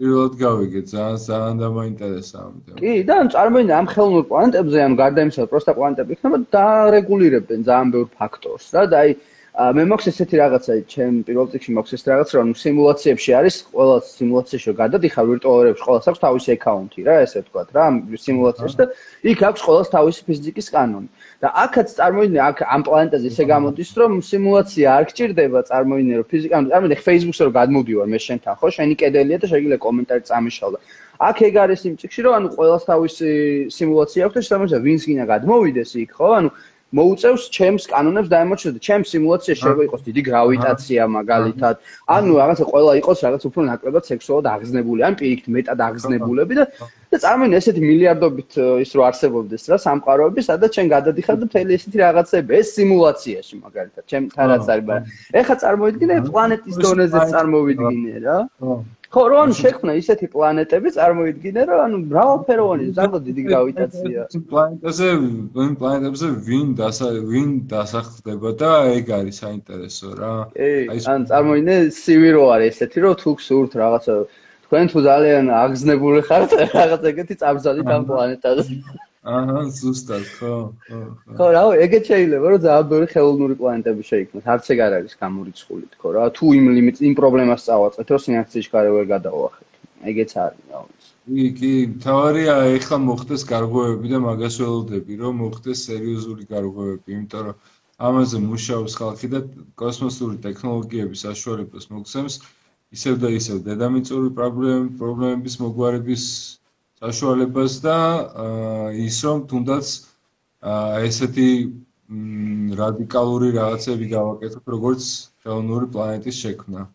პირველად 0.00 0.32
გავიგე 0.40 0.80
ძალიან 0.92 1.18
ძალიან 1.28 1.56
დამაინტერესა 1.60 2.36
ამიტომ. 2.46 2.76
კი, 2.80 2.92
და 3.04 3.14
ან 3.20 3.28
წარმოიდგინე 3.36 3.74
ამ 3.76 3.86
ხელოვნურ 3.92 4.24
პლანეტებზე 4.32 4.78
ან 4.86 4.92
გარდა 5.00 5.20
იმისა, 5.26 5.40
რომ 5.44 5.50
პროსტა 5.52 5.72
პლანეტები 5.76 6.10
იქნება 6.16 6.38
და 6.56 6.66
რეგულირებენ 6.96 7.60
ძალიან 7.68 7.88
ბევრ 7.92 8.06
ფაქტორს 8.16 8.66
რა 8.72 8.84
და 8.88 8.96
აი 9.04 9.10
მე 9.56 9.84
მაქვს 9.88 10.08
ესეთი 10.12 10.36
რაღაცა, 10.36 10.72
ჩემ 10.92 11.14
პირველ 11.24 11.46
წიგში 11.52 11.70
მაქვს 11.76 11.92
ეს 11.96 12.02
რაღაც, 12.04 12.28
რომ 12.36 12.48
სიმულაციებში 12.60 13.30
არის, 13.40 13.54
ყველა 13.72 13.96
სიმულაციაში 14.04 14.74
გადადიხარ 14.80 15.24
ვირტუალურებში, 15.32 15.84
ყველას 15.86 16.08
აქვს 16.12 16.20
თავისი 16.24 16.48
აკაუნთი 16.56 17.00
რა, 17.08 17.14
ესე 17.24 17.40
ვთქვათ 17.40 17.68
რა, 17.72 17.86
სიმულაციაში 18.20 18.76
და 18.76 18.84
იქ 19.32 19.40
აქვს 19.48 19.60
ყველას 19.64 19.88
თავისი 19.96 20.20
ფიზიკის 20.28 20.68
კანონი. 20.76 21.08
და 21.42 21.48
აქაც 21.62 21.88
წარმოიდგინე 21.98 22.40
აქ 22.48 22.58
ამ 22.74 22.82
პლანეტაზე 22.86 23.26
ისე 23.32 23.44
გამოდის 23.52 23.90
რომ 24.00 24.12
სიმულაცია 24.30 24.86
არ 24.96 25.04
გჭირდება 25.10 25.60
წარმოიდგინე 25.70 26.14
რომ 26.20 26.26
ფიზიკა 26.32 26.60
წარმოიდგინე 26.72 27.06
Facebook-ზე 27.08 27.42
რომ 27.46 27.54
გადმოდივარ 27.60 28.06
მე 28.12 28.18
შენთან 28.26 28.54
ხო? 28.60 28.66
შენი 28.76 28.94
კედელია 29.02 29.38
და 29.42 29.46
შეიძლება 29.52 29.78
კომენტარი 29.86 30.22
წამიშალ 30.30 30.70
და 30.76 30.78
აქ 31.28 31.36
ეგ 31.48 31.54
არის 31.64 31.80
იმ 31.88 31.94
წიგში 32.00 32.20
რომ 32.24 32.32
ანუ 32.38 32.48
ყოველს 32.56 32.84
თავისი 32.90 33.28
სიმულაცია 33.76 34.20
აქვს 34.26 34.36
და 34.36 34.40
შესაბამისად 34.46 34.80
ვინც 34.88 35.02
გინდა 35.08 35.24
გადმოვიდეს 35.32 35.90
იქ 36.04 36.10
ხო? 36.16 36.28
ანუ 36.40 36.48
მოუწევს 36.94 37.44
ჩემს 37.50 37.84
კანონებს 37.90 38.28
დაემოჩნდეს 38.30 38.74
და 38.76 38.80
ჩემს 38.86 39.10
სიმულაციაში 39.10 39.62
შეიძლება 39.62 39.86
იყოს 39.88 40.02
დიდი 40.06 40.22
გრავიტაცია 40.28 41.02
მაგალითად. 41.18 41.74
ანუ 42.16 42.32
რაღაცა 42.40 42.64
ყველა 42.72 42.92
იყოს 43.00 43.18
რაღაც 43.26 43.42
უფრო 43.48 43.60
ნაკლებად 43.70 44.04
სექსუალურად 44.06 44.46
აღზნებული 44.54 45.00
ან 45.08 45.14
პირიქით 45.18 45.48
მეტად 45.56 45.78
აღზნებულები 45.88 46.54
და 46.60 46.64
და 47.12 47.16
წარმოიდგინე 47.22 47.60
ესეთი 47.62 47.82
მილიარდობით 47.86 48.58
ის 48.82 48.90
რო 48.96 49.02
არსებობდეს 49.06 49.64
რა 49.70 49.78
სამყაროები, 49.86 50.40
სადაც 50.42 50.70
ჩვენ 50.76 50.88
გადადიხარ 50.96 51.36
და 51.40 51.48
მთელი 51.50 51.76
ესეთი 51.78 51.98
რაღაცები 52.02 52.50
ეს 52.60 52.68
სიმულაციაში 52.76 53.54
მაგალითად, 53.62 54.04
ჩემთან 54.10 54.44
რაც 54.52 54.66
არის, 54.74 54.84
მაგრამ 54.90 55.04
ეხლა 55.40 55.54
წარმოიდგინე 55.62 56.14
პლანეტის 56.26 56.76
დონეზე 56.82 57.18
წარმოვიდგინე 57.32 58.14
რა. 58.26 58.38
ხო, 59.06 59.22
რო 59.30 59.36
ანუ 59.38 59.54
შექმნა 59.54 59.92
ისეთი 60.02 60.26
პლანეტები, 60.34 60.90
წარმოიდგინე 60.98 61.62
რა, 61.70 61.76
ანუ 61.86 61.98
მრავალფეროვანი, 62.10 62.86
ზარდო 62.96 63.18
დიდი 63.22 63.42
გრავიტაცია. 63.46 64.20
პლანეტაზე, 64.50 65.08
ვინ 65.56 65.72
პლანეტებზე 65.80 66.28
ვინ 66.48 66.66
დასა 66.80 67.08
ვინ 67.30 67.50
დასახლდება 67.70 68.50
და 68.60 68.72
ეგ 68.98 69.06
არის 69.18 69.36
საინტერესო 69.46 70.08
რა. 70.20 70.34
აი, 70.58 70.98
ან 71.06 71.20
წარმოიდგინე 71.30 71.76
სივი 72.02 72.30
რო 72.34 72.44
არის 72.56 72.74
ესეთი, 72.76 72.98
რომ 73.06 73.14
თუ 73.22 73.30
გსურთ 73.38 73.72
რაღაცა 73.78 74.14
თქვენ 74.66 74.84
თუ 74.90 74.98
ძალიან 75.06 75.44
აგზნებული 75.62 76.20
ხართ 76.28 76.50
რაღაც 76.74 77.02
ეგეთი 77.10 77.34
წამზადით 77.42 77.88
ამ 77.96 78.02
პლანეტაზე. 78.10 78.72
აჰა, 79.26 79.60
ზუსტად, 79.74 80.24
ხო, 80.38 80.54
ხო. 80.86 80.98
ხო, 81.34 81.46
რა, 81.54 81.62
ეგეც 81.82 82.04
შეიძლება, 82.10 82.46
რომ 82.50 82.60
ძალიან 82.66 82.86
ბევრი 82.90 83.06
ხელოვნური 83.10 83.54
პლანეტები 83.58 84.02
შეიქმნას. 84.10 84.44
არც 84.54 84.66
ეგ 84.70 84.78
არ 84.86 84.92
არის 84.98 85.14
გამორიცხული, 85.22 85.86
თქო 85.94 86.08
რა. 86.14 86.22
თუ 86.36 86.44
იმ 86.58 86.66
ლიმიტ 86.76 86.96
იმ 87.08 87.14
პრობლემას 87.20 87.66
წავაწყეთ, 87.66 88.06
რომ 88.14 88.20
სინაქციის 88.26 88.68
გარე 88.70 88.90
ვერ 88.94 89.06
გადავახეთ. 89.14 89.66
ეგეც 90.10 90.30
არის, 90.44 90.62
რა 90.70 90.78
ვიცი. 90.86 91.10
კი, 91.26 91.46
კი, 91.58 91.72
თავარია 92.06 92.54
ეხლა 92.78 92.96
მოხდეს 93.02 93.42
გარღვევები 93.50 94.06
და 94.14 94.18
მაგას 94.26 94.54
ველოდები, 94.62 95.12
რომ 95.22 95.34
მოხდეს 95.42 95.78
სერიოზული 95.90 96.44
გარღვევები, 96.52 97.08
იმიტომ 97.16 97.42
რომ 97.46 97.56
ამაზე 98.06 98.38
მუშაობს 98.46 98.92
ხალხი 99.00 99.28
და 99.34 99.40
კოსმოსური 99.80 100.36
ტექნოლოგიების 100.46 101.22
საშუალებას 101.26 101.84
მოგცემს. 101.90 102.34
ისევ 102.94 103.14
და 103.22 103.28
ისევ. 103.34 103.56
დედამიწური 103.66 104.30
პრობლემები 104.36 104.98
პრობლემების 105.00 105.56
მოგვარების 105.62 106.24
საშუალებას 107.02 107.72
და 107.84 107.96
ის 109.06 109.16
რომ 109.26 109.42
თუნდაც 109.50 109.86
ესეთი 111.08 111.48
რადიკალური 112.80 113.48
რაღაცები 113.58 114.06
გავაკეთოთ 114.14 114.74
როგორც 114.74 115.02
ხელოვნური 115.42 115.86
პლანეტის 115.96 116.36
შექმნა. 116.44 116.86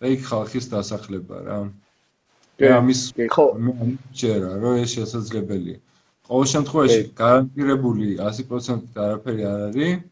და 0.00 0.06
იქ 0.12 0.20
ხალხის 0.28 0.66
დასახლება 0.68 1.36
რა. 1.46 1.58
და 2.60 2.66
ამის 2.78 3.00
ხო. 3.32 3.46
ჯერა 4.12 4.50
რომ 4.60 4.74
ეს 4.82 4.90
შესაძლებელია. 4.98 5.78
ყოველ 6.26 6.46
შემთხვევაში 6.52 7.00
გარანტირებული 7.22 8.18
100% 8.18 8.98
არაფერი 9.06 9.42
არ 9.52 9.60
არის 9.70 10.02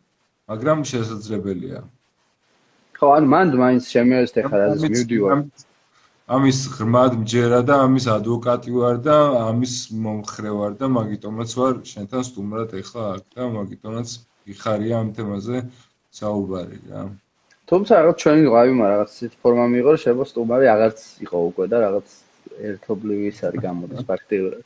მაგრამ 0.48 0.78
შესაძლებელია 0.92 1.78
ხო, 3.04 3.12
ანუ 3.20 3.26
მან 3.28 3.46
მაინც 3.60 3.84
შემიერთე 3.92 4.40
ხარ 4.48 4.60
რაზეც 4.64 4.92
მივდივარ. 4.96 5.40
ამის 6.24 6.58
ღრმად 6.72 7.12
მჯერა 7.20 7.60
და 7.68 7.74
ამის 7.84 8.06
ადვოკატი 8.08 8.70
ვარ 8.72 8.96
და 9.04 9.16
ამის 9.44 9.74
მომხრე 9.92 10.52
ვარ 10.56 10.72
და 10.80 10.88
მაგიტომაც 10.88 11.50
ვარ 11.60 11.74
შენთან 11.84 12.22
სტუმრად 12.28 12.70
ეხლა 12.80 13.02
აქ 13.16 13.24
და 13.36 13.48
მაგიტომაც 13.60 14.08
იხარია 14.54 14.94
ამ 15.04 15.08
თემაზე 15.18 15.56
საუბარი 16.16 16.78
რა. 16.88 17.02
თუმცა 17.68 17.92
რაღაც 18.00 18.16
ჩვენი 18.24 18.42
ღვავი 18.48 18.72
რაღაც 18.80 19.10
ისეთი 19.18 19.36
ფორმა 19.44 19.66
მიიღო, 19.72 19.92
შეიძლება 20.00 20.24
სტუმარი 20.32 20.66
აღარც 20.74 21.00
იყო 21.28 21.38
უკვე 21.50 21.64
და 21.72 21.76
რაღაც 21.84 22.08
ერთობლივი 22.72 23.24
ის 23.28 23.38
არის 23.44 23.60
გამოდის 23.68 24.00
ფაქტიურად. 24.10 24.64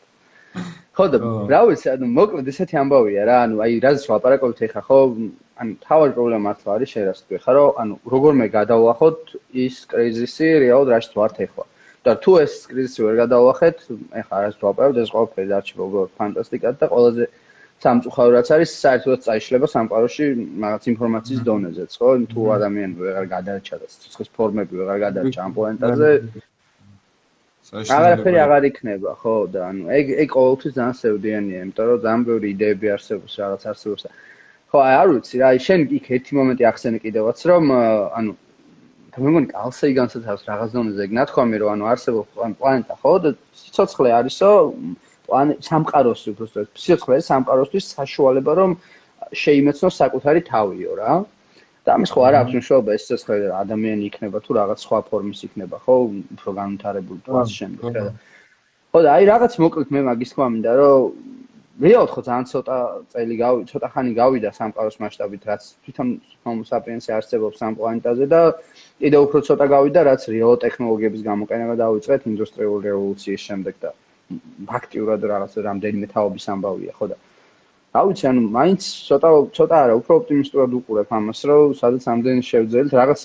ხო 0.94 1.05
და 1.10 1.19
რა 1.51 1.60
ვიცი, 1.66 1.86
ანუ 1.94 2.06
მოკლედ 2.15 2.47
ესეთი 2.55 2.74
ამბავია 2.82 3.23
რა, 3.27 3.36
ანუ 3.47 3.56
აი 3.66 3.73
რაზეც 3.82 4.06
ვაპარაკობთ 4.15 4.59
ეხლა 4.66 4.82
ხო, 4.86 4.98
ანუ 5.62 5.72
თავი 5.86 6.09
პრობლემა 6.16 6.43
მართლა 6.48 6.70
არის 6.76 6.89
შეიძლება 6.94 7.18
თქვი 7.22 7.39
ხარო 7.44 7.64
ანუ 7.82 7.94
როგორმე 8.14 8.47
გადავახოთ 8.59 9.20
ის 9.64 9.76
კრიზისი 9.90 10.47
რეალურად 10.64 10.94
რაშიც 10.94 11.12
ვართ 11.18 11.36
ეხლა. 11.47 11.64
და 12.06 12.12
თუ 12.22 12.32
ეს 12.44 12.52
კრიზისი 12.70 13.01
ვერ 13.05 13.14
გადავახეთ 13.22 13.76
ეხლა 14.20 14.35
არას 14.39 14.56
ვაპარებ 14.62 14.97
ეს 15.02 15.10
ყველაფერი 15.14 15.48
დარჩება 15.52 15.82
უბრალოდ 15.89 16.12
ფანტასტიკად 16.18 16.74
და 16.80 16.86
ყველაზე 16.94 17.24
სამწუხარო 17.82 18.30
რაც 18.35 18.48
არის 18.55 18.70
საერთოდ 18.82 19.20
წაიშლება 19.26 19.66
სამყაროში 19.70 20.24
რაღაც 20.62 20.85
ინფორმაციის 20.93 21.40
დონეზეც 21.48 21.93
ხო? 21.98 22.09
თუ 22.32 22.40
ადამიანი 22.59 22.94
ვეღარ 23.02 23.26
გადარჩა 23.35 23.76
და 23.82 23.86
სიცოცხლის 23.93 24.30
ფორმები 24.39 24.74
ვეღარ 24.80 24.98
გადარჩა 25.06 25.40
ამ 25.47 25.52
პლანეტაზე. 25.59 26.10
აღარაფერი 27.68 28.39
აღარ 28.47 28.62
იქნება 28.70 29.10
ხო? 29.22 29.36
და 29.52 29.60
ანუ 29.70 29.82
ეგ 29.98 30.06
ეგ 30.22 30.28
ყოველთვის 30.39 30.72
ძალიან 30.78 30.97
სევდიანია 31.02 31.59
იმიტომ 31.62 31.86
რომ 31.90 31.98
ძალიან 32.06 32.22
ბევრი 32.28 32.47
იდეები 32.55 32.86
არსებობს 32.97 33.32
რაღაც 33.43 33.62
არსებობს 33.70 34.02
ხო, 34.69 34.78
აი 34.85 34.95
არ 35.01 35.09
ვიცი 35.16 35.36
რა, 35.40 35.49
შენ 35.65 35.81
იქ 35.97 36.07
ერთი 36.19 36.32
მომენტი 36.36 36.65
ახსენე 36.69 36.99
კიდევაც, 37.01 37.39
რომ 37.49 37.73
ანუ 37.73 38.32
მე 39.19 39.31
მგონი 39.32 39.49
კალსეი 39.51 39.95
განსაცავს 39.99 40.43
რაღაც 40.47 40.74
დონეზე 40.77 41.01
ეგ 41.09 41.12
ნათქვამი, 41.19 41.57
რომ 41.59 41.70
ანუ 41.74 41.85
არსებობს 41.90 42.43
ან 42.47 42.53
პლანეტა, 42.61 42.95
ხო 43.03 43.12
და 43.24 43.31
სიცოცხლე 43.61 44.11
არისო 44.19 44.51
პლანეტ 45.28 45.59
სამყაროსი 45.69 46.27
უბრალოდ 46.32 46.69
სიცოცხლე 46.78 47.19
სამყაროსთვის 47.28 47.86
საშუალება 47.99 48.53
რომ 48.61 48.77
შეიმეცნოს 49.43 49.99
საკუთარი 50.03 50.40
თავიო 50.53 50.93
რა. 51.01 51.12
და 51.89 51.95
ამის 51.97 52.11
ხო 52.12 52.20
არ 52.28 52.35
აქვს 52.39 52.53
მნიშვნელობა 52.53 52.90
ეს 52.95 53.03
სიცოცხლე 53.09 53.36
ადამიანი 53.65 54.03
იქნება 54.12 54.39
თუ 54.45 54.51
რაღაც 54.61 54.78
სხვა 54.85 54.99
ფორმის 55.09 55.40
იქნება, 55.49 55.77
ხო, 55.85 55.95
უფრო 56.36 56.51
განვითარებული 56.61 57.20
პლანეტის 57.24 57.59
შემდეგ 57.59 57.85
რა. 57.97 58.05
ხო 58.93 58.99
და 59.05 59.09
აი 59.16 59.24
რაღაც 59.32 59.53
მოკლედ 59.65 59.89
მე 59.95 60.01
მაგის 60.09 60.31
თქმა 60.32 60.47
მინდა 60.53 60.73
რომ 60.78 61.38
ხო 61.79 62.23
ძალიან 62.27 62.47
ცოტა 62.51 62.77
წელი 63.15 63.35
გავი 63.39 63.61
ცოტა 63.71 63.89
ხანი 63.95 64.13
გავიდა 64.19 64.51
სამყაროს 64.51 64.97
მასშტაბით 64.99 65.43
რაც 65.47 65.63
თვითონ 65.87 66.09
homo 66.43 66.63
sapiens-ი 66.67 67.15
არსებობს 67.15 67.63
ამ 67.63 67.75
პლანეტაზე 67.79 68.27
და 68.35 68.41
კიდევ 68.99 69.21
უფრო 69.27 69.39
ცოტა 69.47 69.67
გავიდა 69.75 70.01
რაც 70.11 70.23
რეალო 70.35 70.57
ტექნოლოგიების 70.65 71.23
გამოყენება 71.29 71.75
დაუწყეთ 71.79 72.21
ინდუსტრიული 72.35 72.83
რევოლუციის 72.91 73.43
შემდეგ 73.49 73.75
და 73.79 73.91
ფაქტიურად 74.71 75.21
რაღაც 75.33 75.53
რამდენიმე 75.69 76.07
თაობის 76.11 76.45
ამბავია 76.51 76.93
ხო 76.99 77.07
და 77.15 77.17
რა 77.95 78.03
ვიცი 78.11 78.25
ანუ 78.27 78.43
მაინც 78.59 78.83
ცოტა 79.09 79.29
ცოტა 79.55 79.77
არა 79.87 79.95
უფრო 80.03 80.13
ოპტიმისტურად 80.19 80.71
უყურებ 80.83 81.09
ამას 81.19 81.41
რომ 81.47 81.79
სადაც 81.79 82.03
ამდენი 82.11 82.43
შევძელით 82.51 82.93
რაღაც 83.01 83.21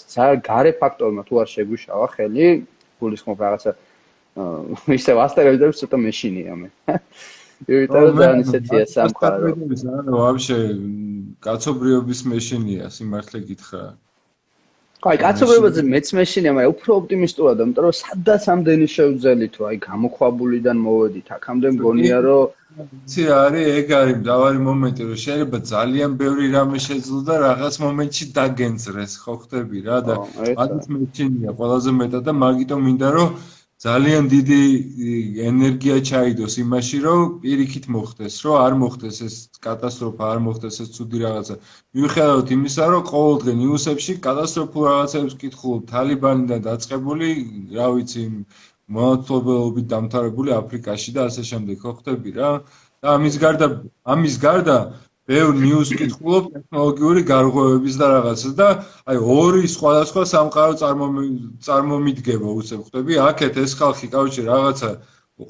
გარე 0.45 0.71
ფაქტორმა 0.77 1.21
თუ 1.25 1.33
არ 1.41 1.49
შეგვიშავა 1.57 2.07
ხელი 2.15 2.47
გულისხმობ 3.01 3.39
რაღაცა 3.45 3.71
ისე 4.97 5.11
ასტეროიდებს 5.25 5.81
ცოტა 5.81 5.97
მეშინია 6.05 6.53
მე 6.61 6.69
იმიტომ 7.67 8.05
ძალიან 8.19 8.39
ისეთია 8.45 8.83
სამყარო. 8.93 9.51
ანუ 9.99 10.11
ვაფშე 10.21 10.57
კაცობრიობის 11.45 12.19
მეშინია, 12.31 12.85
სიმართლე 12.95 13.39
გითხრა. 13.49 13.83
აი, 15.03 15.17
კაცობრიობაზე 15.19 15.81
მეც 15.93 16.07
მეშინია, 16.15 16.51
მაგრამ 16.55 16.73
უფრო 16.73 16.91
ოპტიმისტურად, 17.03 17.57
იმიტომ 17.63 17.83
რომ 17.85 17.95
სადაც 17.99 18.43
ამდენი 18.53 18.87
შევძელი 18.95 19.47
თუ 19.53 19.61
აი 19.69 19.77
გამოქვაბულიდან 19.87 20.77
მოვედით, 20.87 21.27
აქამდე 21.37 21.67
მგონია 21.75 22.17
რომ 22.27 22.43
ცი 23.11 23.23
არის 23.29 23.65
ეგ 23.79 23.91
არის 23.99 24.15
მდავარი 24.21 24.59
მომენტი, 24.67 25.01
რომ 25.09 25.17
შეიძლება 25.23 25.59
ძალიან 25.73 26.11
ბევრი 26.21 26.45
რამე 26.55 26.79
შეძლო 26.87 27.19
და 27.27 27.35
რაღაც 27.43 27.75
მომენტში 27.85 28.25
დაგენწრეს, 28.37 29.13
ხო 29.23 29.35
ხტები 29.43 29.79
რა 29.87 29.97
და 30.07 30.15
მაგის 30.61 30.85
მეშინია 30.95 31.51
ყველაზე 31.59 31.91
მეტად 31.99 32.23
და 32.27 32.33
მაგიტომ 32.43 32.81
მინდა 32.87 33.09
რომ 33.17 33.29
ძალიან 33.83 34.27
დიდი 34.31 34.59
ენერგია 35.43 35.95
ჩაიდოს 36.09 36.53
იმაში, 36.63 36.97
რომ 37.05 37.23
პირიქით 37.43 37.87
მოხდეს, 37.95 38.35
რომ 38.45 38.55
არ 38.65 38.73
მოხდეს 38.83 39.17
ეს 39.27 39.35
კატასტროფა, 39.65 40.23
არ 40.33 40.39
მოხდეს 40.45 40.77
ეს 40.83 40.89
ცუდი 40.95 41.17
რაღაცა. 41.23 41.55
მიუხედავად 41.99 42.53
იმისა, 42.57 42.83
რომ 42.93 43.03
ყოველდღე 43.11 43.53
ნიუსებში 43.59 44.13
კატასტროფულ 44.27 44.87
რაღაცებს 44.87 45.35
კითხულობ, 45.43 45.83
თალიბანიდან 45.91 46.61
დაწყებული, 46.69 47.27
რა 47.75 47.87
ვიცი, 47.97 48.23
მონათლობელობით 48.95 49.85
დამთავრებული 49.95 50.49
აფრიკაში 50.63 51.11
და 51.19 51.27
ასე 51.27 51.43
შემდეგ, 51.51 51.75
ხო 51.83 51.91
ხტები 51.99 52.31
რა? 52.39 52.51
და 53.03 53.07
ამის 53.19 53.35
გარდა, 53.43 53.67
ამის 54.15 54.35
გარდა 54.39 54.77
ბევრ 55.33 55.53
ნიუს 55.63 55.91
კითხულობ 55.99 56.49
ტექნოლოგიური 56.53 57.21
გარღვევების 57.29 57.95
და 58.01 58.09
რაღაცას 58.13 58.53
და 58.59 58.67
აი 59.09 59.17
ორი 59.37 59.63
სხვადასხვა 59.75 60.23
სამყარო 60.33 60.73
წარმომიდგება 61.67 62.55
უცებ 62.59 62.79
ხვდები. 62.85 63.13
აქეთ 63.29 63.53
ეს 63.65 63.71
ხალხი 63.81 64.07
კავშირი 64.13 64.47
რაღაცა 64.53 64.91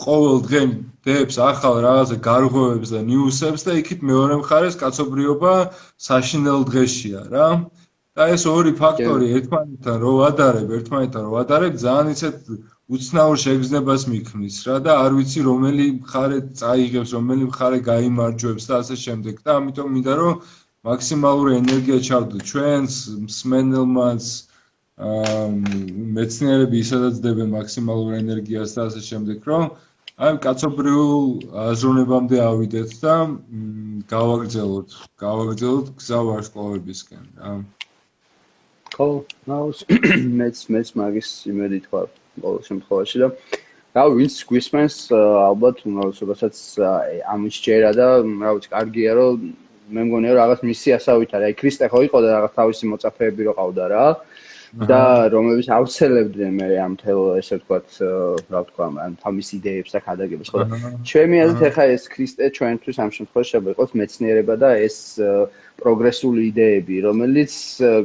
ყოველ 0.05 0.37
დღე 0.47 0.61
დებს 1.05 1.35
ახალ 1.43 1.75
რაღაცა 1.85 2.17
გარღვევებს 2.27 2.89
და 2.95 2.99
ნიუსებს 3.09 3.65
და 3.67 3.71
იქით 3.83 3.99
მეორე 4.09 4.35
მხარეს 4.41 4.79
კაცობრიობა 4.79 5.53
საშინელ 6.07 6.61
დღეშია 6.71 7.21
რა. 7.33 7.47
და 8.13 8.27
ეს 8.29 8.43
ორი 8.45 8.71
ფაქტორი 8.77 9.27
ერთმანეთთან 9.37 9.95
რო 10.05 10.11
ვადარებ 10.21 10.73
ერთმანეთთან 10.77 11.23
რო 11.25 11.31
ვადარებ 11.33 11.73
ძალიან 11.83 12.11
ისეთ 12.13 12.35
უცნაურ 12.93 13.37
შეგრძნებას 13.41 14.03
მიქმნის 14.11 14.57
რა 14.67 14.77
და 14.85 14.95
არ 15.03 15.15
ვიცი 15.17 15.41
რომელი 15.47 15.85
მხარე 15.99 16.39
წაიღებს, 16.59 17.13
რომელი 17.17 17.47
მხარე 17.49 17.79
გამოიმარჯვებს 17.89 18.67
და 18.69 18.73
ასე 18.83 18.95
შემდეგ. 19.03 19.35
და 19.45 19.51
ამიტომ 19.59 19.87
მინდა 19.95 20.13
რომ 20.21 20.33
მაქსიმალური 20.89 21.51
ენერგია 21.61 21.97
ჩავდო. 22.07 22.37
ჩვენს 22.49 22.93
მსმენელმაც 23.25 24.23
აა 25.03 25.45
მეცნიერები 26.17 26.77
ისედაც 26.85 27.15
დებენ 27.25 27.49
მაქსიმალურ 27.57 28.11
ენერგიას 28.21 28.75
და 28.77 28.81
ასე 28.89 29.01
შემდეგ 29.09 29.47
რომ 29.49 29.63
აი 30.23 30.33
კაცობრიულ 30.45 31.23
აზროვნებამდე 31.67 32.37
ავიდეთ 32.49 32.91
და 33.05 33.15
გავაგრძელოთ 34.13 34.89
გავაგრძელოთ 35.23 35.87
გზა 35.97 36.19
ვარსკვლავებისკენ. 36.27 37.25
რა 37.41 37.53
ხო 38.93 39.07
ნაუს 39.49 39.79
მეც 40.39 40.57
მეც 40.73 40.93
მაგის 41.01 41.29
იმედი 41.49 41.79
თქვა 41.87 42.03
ყოველ 42.41 42.59
შემთხვევაში 42.69 43.17
და 43.23 43.27
რა 43.93 44.03
ვინც 44.17 44.35
გვისმენს 44.49 44.95
ალბათ 45.13 45.83
უმრავლესობასაც 45.85 46.55
ამის 47.29 47.55
ჯერა 47.65 47.91
და 47.93 48.07
რა 48.25 48.51
ვიცი 48.57 48.69
კარგია 48.73 49.11
რომ 49.19 49.51
მე 49.93 50.01
მგონია 50.07 50.33
რაღაც 50.39 50.59
მისიასავით 50.65 51.31
არის. 51.37 51.45
აი 51.51 51.57
ქრისტე 51.59 51.85
ხო 51.91 51.99
იყო 52.07 52.17
და 52.23 52.29
რაღაც 52.33 52.53
თავისი 52.57 52.83
მოწაფეები 52.89 53.41
რო 53.47 53.53
ყავდა 53.59 53.85
რა. 53.93 54.07
და 54.73 55.29
რომლებიც 55.29 55.67
აუცელებდნენ 55.69 56.53
მე 56.57 56.67
ამ 56.81 56.93
თელ 56.97 57.37
ესე 57.37 57.59
ვთქვათ 57.61 57.89
რა 58.49 58.61
ვთქვა 58.65 58.85
ამ 59.05 59.13
თავის 59.21 59.47
იდეებს 59.61 59.93
და 59.93 59.99
ხადაგებს 60.01 60.49
ხო 60.49 60.65
ჩემი 61.05 61.37
აზრით 61.45 61.67
ახლა 61.69 61.85
ეს 61.93 62.03
ქრისტე 62.09 62.49
ჩვენთვის 62.57 62.97
ამ 63.05 63.09
შემთხვევაში 63.13 63.49
შეიძლება 63.53 63.73
იყოს 63.77 63.91
მეცნიერება 64.01 64.55
და 64.57 64.69
ეს 64.81 64.97
პროგრესული 65.83 66.41
იდეები 66.49 66.95
რომელიც 67.05 67.53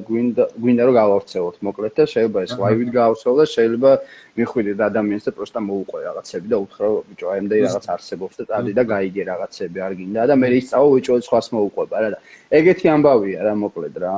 გვინდა 0.09 0.45
გვინდა 0.63 0.83
რომ 0.89 0.95
გავავრცელოთ. 0.99 1.57
მოკლედ 1.69 1.93
და 1.99 2.05
შეიძლება 2.13 2.39
ეს 2.47 2.53
ლაივით 2.63 2.91
გავავრცელოთ 2.99 3.39
და 3.43 3.47
შეიძლება 3.55 3.91
მიხვიდე 4.39 4.73
და 4.79 4.85
ადამიანს 4.91 5.25
და 5.29 5.33
პროსტა 5.39 5.61
მოუყვე 5.69 6.01
რაღაცები 6.09 6.47
და 6.53 6.57
უთხრა 6.65 6.89
ბიჭო 7.09 7.27
აი 7.33 7.39
ამდენი 7.43 7.63
რაღაც 7.69 7.87
არსებობს 7.95 8.35
და 8.39 8.45
წადი 8.51 8.73
და 8.79 8.83
გაიგე 8.93 9.23
რაღაცები 9.33 9.79
არ 9.87 9.93
გინდა 9.99 10.23
და 10.31 10.35
მე 10.43 10.49
ისწავლო 10.59 10.89
ბიჭო 10.99 11.15
სხვას 11.29 11.47
მოუყვება 11.55 11.97
რა 12.03 12.09
და 12.15 12.19
ეგეთი 12.59 12.87
ამბავია 12.97 13.39
რა 13.47 13.53
მოკლედ 13.63 13.97
რა. 14.03 14.15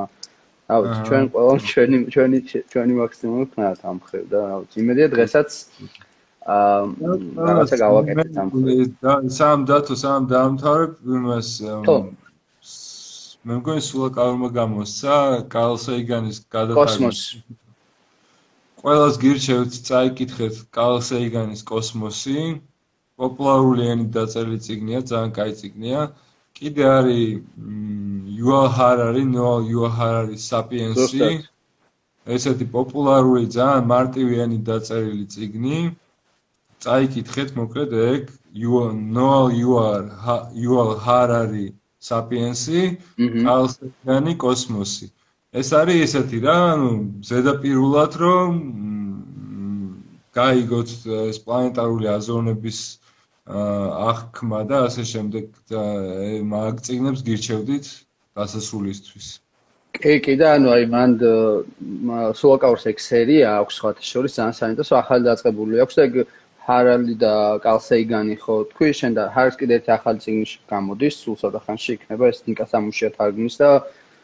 რა 0.71 0.77
ვიცი 0.81 1.01
ჩვენ 1.07 1.25
ყველა 1.31 1.53
ჩვენი 1.71 1.97
ჩვენი 2.13 2.39
ჩვენი 2.71 2.93
მაქსიმუმი 3.01 3.45
ვქნათ 3.51 3.79
ამ 3.91 3.97
ხელ 4.07 4.25
და 4.31 4.39
რა 4.47 4.55
ვიცი 4.61 4.77
იმედია 4.83 5.07
დღესაც 5.15 5.49
აა 6.55 6.83
რაღაცა 7.49 7.75
გავაკეთეთ 7.83 8.39
ამ 8.41 8.49
ხელ 8.55 8.79
და 9.03 9.13
სამ 9.37 9.59
დათო 9.69 9.95
სამ 10.03 10.21
დაამთავრებ 10.31 10.91
იმას 11.17 11.49
მე 13.47 13.57
მგონი 13.59 13.83
სულ 13.87 14.03
აკავმა 14.07 14.49
გამოსცა 14.57 15.17
კალსეიგანის 15.53 16.41
გადათარგმნა 16.55 17.11
კოსმოსი 17.11 17.39
ყველას 18.81 19.15
გირჩევთ 19.23 19.77
წაიკითხეთ 19.87 20.59
კალსეიგანის 20.77 21.63
კოსმოსი 21.71 22.43
პოპულარული 23.21 23.87
ენით 23.93 24.11
დაწერილი 24.17 24.59
წიგნია 24.67 25.01
ძალიან 25.13 25.33
კაი 25.39 25.57
წიგნია 25.61 26.05
კიდე 26.61 26.85
არის 26.97 27.41
იუალ 28.37 28.67
ჰარარი, 28.77 29.23
ნოალ 29.33 29.61
იუალ 29.71 29.93
ჰარარი 29.97 30.37
საპიენსი. 30.45 31.29
ესეთი 32.35 32.65
პოპულარული 32.75 33.49
ძალიან 33.55 33.85
მარტივიანი 33.93 34.57
დაწერილი 34.69 35.25
წიგნი. 35.33 35.79
წაიკითხეთ 36.85 37.49
მოკლედ 37.57 37.91
ეგ 38.05 38.23
იუალ 38.65 38.89
ნოალ 39.17 39.45
იუალ 39.61 40.91
ჰარარი 41.05 41.67
საპიენსი, 42.01 42.83
ალსტიანი 43.55 44.33
კოსმოსი. 44.43 45.07
ეს 45.51 45.69
არის 45.75 45.99
ესეთი 46.07 46.39
რა, 46.47 46.57
ანუ 46.73 46.91
ზედაპირულად 47.27 48.13
რომ 48.21 48.51
გაიგოთ 50.37 50.89
ეს 51.27 51.37
პლანეტარული 51.45 52.07
აზროვნების 52.15 52.79
აღქმა 53.51 54.61
და 54.69 54.77
ასე 54.87 55.03
შემდეგ 55.11 55.45
და 55.71 55.83
მაგწიგნებს 56.53 57.23
გირჩევდით 57.27 57.85
დასასრულისთვის. 58.39 59.27
კი, 59.99 60.13
კი 60.23 60.33
და 60.39 60.55
ანუ 60.55 60.69
აი 60.71 60.85
მან 60.93 61.11
სულაკაურს 62.39 62.85
ეგ 62.91 62.97
სერია 63.03 63.49
აქვს 63.59 63.75
სხვათა 63.81 64.03
შორის 64.07 64.37
ძალიან 64.39 64.55
საინტერესო 64.55 64.95
ახალი 65.01 65.27
დაწყებული 65.27 65.83
აქვს 65.83 65.95
და 65.99 66.05
ეგ 66.07 66.15
ჰარალი 66.71 67.15
და 67.23 67.33
კალსეიგანი 67.67 68.35
ხო 68.43 68.55
თქვი 68.71 68.89
შენ 68.99 69.11
და 69.19 69.23
ჰარს 69.35 69.59
კიდე 69.59 69.79
ერთი 69.79 69.91
ახალი 69.97 70.23
წიგნი 70.23 70.45
გამოდის 70.71 71.15
სულ 71.21 71.35
ცოტა 71.43 71.59
ხანში 71.67 71.91
იქნება 71.97 72.31
ეს 72.31 72.39
ნიკას 72.47 72.71
ამუშია 72.79 73.09
თარგმნის 73.19 73.55
და 73.61 73.69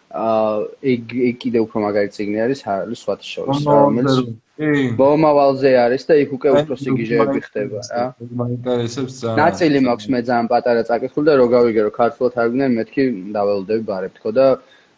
აა 0.07 0.51
ეგ 0.87 1.01
ეგ 1.29 1.35
კიდე 1.43 1.59
უფრო 1.67 1.77
მაგარი 1.83 2.09
წიგნი 2.15 2.37
არის 2.47 2.59
ჰარალი 2.67 2.95
სხვათა 2.95 3.25
შორის 3.27 3.63
რომელიც 3.67 4.11
მომავალზე 4.57 5.71
არის 5.77 6.03
და 6.09 6.15
იქ 6.23 6.29
უკვე 6.37 6.49
უფრო 6.57 6.75
სიგიჟეები 6.81 7.39
ხდება 7.45 7.79
რა. 7.91 8.03
მაინტერესებს 8.41 9.13
ძალიან. 9.21 9.37
ნაწილი 9.43 9.79
მაქვს 9.87 10.07
მე 10.13 10.19
ძალიან 10.29 10.47
პატარა 10.53 10.81
წაკითხული 10.89 11.25
და 11.27 11.33
რო 11.37 11.47
გავიგე 11.53 11.81
რომ 11.85 11.93
ქართულად 11.99 12.33
არგნენ 12.43 12.71
მეთქი 12.79 13.03
დაველოდები 13.35 13.83
ბარებ 13.91 14.13
თქო 14.17 14.29
და 14.33 14.45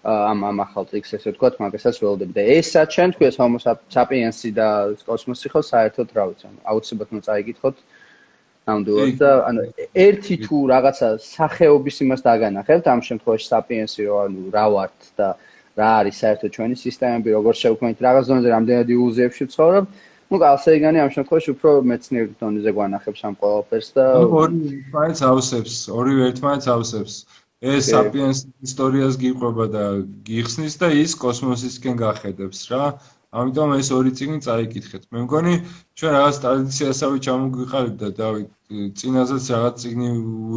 ამ 0.04 0.44
ამ 0.50 0.58
ახალ 0.64 0.86
ტექსტს 0.88 1.20
ესე 1.20 1.32
ვთქვათ 1.34 1.60
მაგასაც 1.60 1.96
ველოდები 2.00 2.34
და 2.38 2.44
ესაც 2.56 2.88
ჩვენ 2.96 3.10
თქვი 3.16 3.26
ეს 3.30 3.38
homo 3.42 3.60
sapiens 3.60 4.40
და 4.56 4.68
კოსმოსი 5.04 5.48
ხო 5.52 5.62
საერთოდ 5.72 6.08
რა 6.16 6.24
ვიცი 6.30 6.46
ანუ 6.48 6.60
აუცილებლად 6.72 7.10
უნდა 7.14 7.24
წაიგითხოთ 7.28 7.76
ნამდვილად 8.70 9.14
და 9.20 9.32
ანუ 9.50 9.62
ერთი 10.08 10.36
თუ 10.46 10.58
რაღაცა 10.72 11.08
სახეობის 11.26 11.98
იმას 12.06 12.22
დაგანახებთ 12.28 12.86
ამ 12.94 13.02
შემთხვევაში 13.10 13.46
sapiens-ი 13.52 14.02
რო 14.08 14.16
ანუ 14.24 14.42
რა 14.56 14.66
ვართ 14.76 15.00
და 15.20 15.28
რა 15.80 15.90
არის 16.04 16.16
საერთოდ 16.24 16.52
ჩვენი 16.56 16.76
სისტემები, 16.84 17.34
როგორ 17.38 17.54
შევქმნით 17.64 18.00
რაღაც 18.04 18.24
ზონაზე 18.30 18.50
რამდენად 18.56 18.88
იუზებში 18.96 19.46
ცხოვრობ. 19.56 19.86
ну, 20.30 20.38
კალსეიგანი 20.38 21.00
ამ 21.02 21.10
შემთხვევაში 21.16 21.50
უფრო 21.56 21.70
მეცნიერ 21.90 22.26
დონეზე 22.38 22.72
გვანახებს 22.78 23.22
ამ 23.26 23.34
ყველაფერს 23.42 23.90
და 23.98 24.06
ორი 24.22 24.60
ერთმანეთს 24.78 25.22
ავსებს, 25.26 25.76
ორივე 25.90 26.22
ერთმანეთს 26.30 26.68
ავსებს. 26.76 27.14
ეს 27.60 27.92
საპიენს 27.92 28.40
ისტორიას 28.64 29.16
გიყვება 29.20 29.66
და 29.72 29.86
გიხსნის 30.28 30.76
და 30.80 30.88
ის 30.96 31.16
კოსმოსისკენ 31.20 31.96
გახედებს 32.00 32.60
რა. 32.72 32.84
ამიტომ 33.30 33.74
ეს 33.78 33.90
ორი 33.94 34.12
წიგნი 34.18 34.40
წაიკითხეთ. 34.42 35.04
მე 35.14 35.20
მგონი 35.28 35.54
ჩვენ 35.94 36.12
რაღაც 36.18 36.36
ტრადიციასავე 36.44 37.18
ჩამოგვიყალიბ 37.26 37.96
და 38.02 38.10
დავით 38.20 38.50
წინაზეც 38.70 39.46
რაღაც 39.54 39.76
წიგნი 39.84 40.08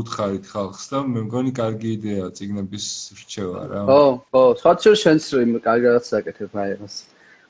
უთხარით 0.00 0.44
ხალხს 0.52 0.84
და 0.92 0.98
მე 1.04 1.20
მგონი 1.26 1.52
კარგი 1.58 1.88
იდეაა 1.96 2.30
წიგნების 2.38 2.86
რჩევა 3.18 3.62
რა. 3.72 3.80
ხო, 3.90 4.02
ხო, 4.32 4.42
სხვათა 4.62 4.92
შენს 5.02 5.24
იმ 5.42 5.52
კარგი 5.66 5.86
რაღაც 5.90 6.06
საკეთებ 6.12 6.52
აი 6.64 6.70
ეს. 6.86 6.94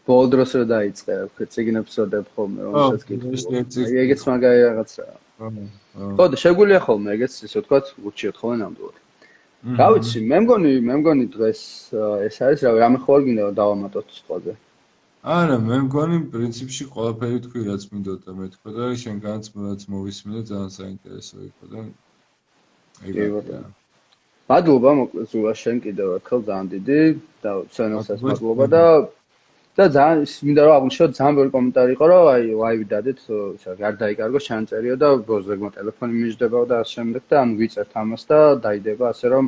ბოლო 0.02 0.26
დროს 0.32 0.50
რა 0.58 0.64
დაიწყე, 0.74 1.14
წიგნებს 1.54 1.92
როდებ 2.02 2.26
ხოლმე, 2.34 2.60
რომელსაც 2.66 3.02
კითხე. 3.06 3.86
ეგეც 4.02 4.20
მაგარი 4.26 4.60
რაღაცაა. 4.66 5.14
ხო, 5.38 5.46
ხო. 5.54 6.10
ხო, 6.18 6.24
შეგვიძლია 6.42 6.80
ხოლმე 6.82 7.08
ეგეც 7.14 7.32
ისე 7.46 7.58
ვთქვათ, 7.62 7.86
უჩიოთ 8.10 8.36
ხოლმე 8.42 8.56
ნამდვილად. 8.62 9.01
რა 9.62 9.86
ვიცი, 9.94 10.20
მე 10.26 10.38
მგონი, 10.42 10.70
მე 10.82 10.94
მგონი 10.98 11.24
დღეს 11.30 11.60
ეს 12.26 12.36
არის 12.42 12.62
რა, 12.66 12.70
რამე 12.82 12.98
ხო 13.02 13.10
არ 13.14 13.22
გინდა 13.26 13.44
დავამატოთ 13.54 14.06
სწორზე. 14.18 14.54
არა, 15.22 15.56
მე 15.62 15.76
მგონი 15.86 16.16
პრინციპში 16.34 16.84
ყველაფერი 16.90 17.38
თქვი 17.46 17.60
რაც 17.70 17.82
მინდოდა 17.94 18.30
მე 18.38 18.46
თქვა 18.58 18.70
და 18.74 18.84
შენგანაც 19.02 19.44
რაც 19.54 19.82
მოვისმინე 19.94 20.40
ძალიან 20.50 20.70
საინტერესო 20.78 21.36
იყო 21.46 21.64
და 21.70 21.80
ეგა. 23.06 23.60
მადლობა 24.50 24.90
მოკლედ 24.98 25.26
ზულა 25.30 25.52
შენ 25.62 25.76
კიდევ 25.86 26.08
ერთხელ 26.18 26.40
ძალიან 26.48 26.66
დიდი 26.74 27.00
და 27.46 27.50
სენოსაც 27.76 28.18
მადლობა 28.26 28.64
და 28.74 28.82
და 29.72 29.84
ძალიან 29.88 30.24
მინდა 30.46 30.62
რომ 30.68 30.74
აღვნიშნოთ 30.76 31.12
ძალიან 31.16 31.34
ბევრი 31.36 31.50
კომენტარი 31.56 31.92
იყო 31.96 32.04
რომ 32.12 32.26
აი 32.32 32.44
ლაივი 32.60 32.86
დადეთ 32.92 33.18
ისა 33.56 33.70
არ 33.88 33.94
დაიკარგოს 34.02 34.44
ჩანაწერიო 34.48 34.94
და 35.00 35.08
ბოზეგმა 35.28 35.70
ტელეფონი 35.76 36.14
მიჯდება 36.22 36.58
და 36.68 36.76
ამ 36.84 36.88
შემდეგ 36.92 37.22
და 37.32 37.36
ამ 37.40 37.50
ვიწერთ 37.60 37.92
ამას 38.02 38.22
და 38.28 38.38
დაიდება 38.66 39.04
ასე 39.12 39.26
რომ 39.32 39.44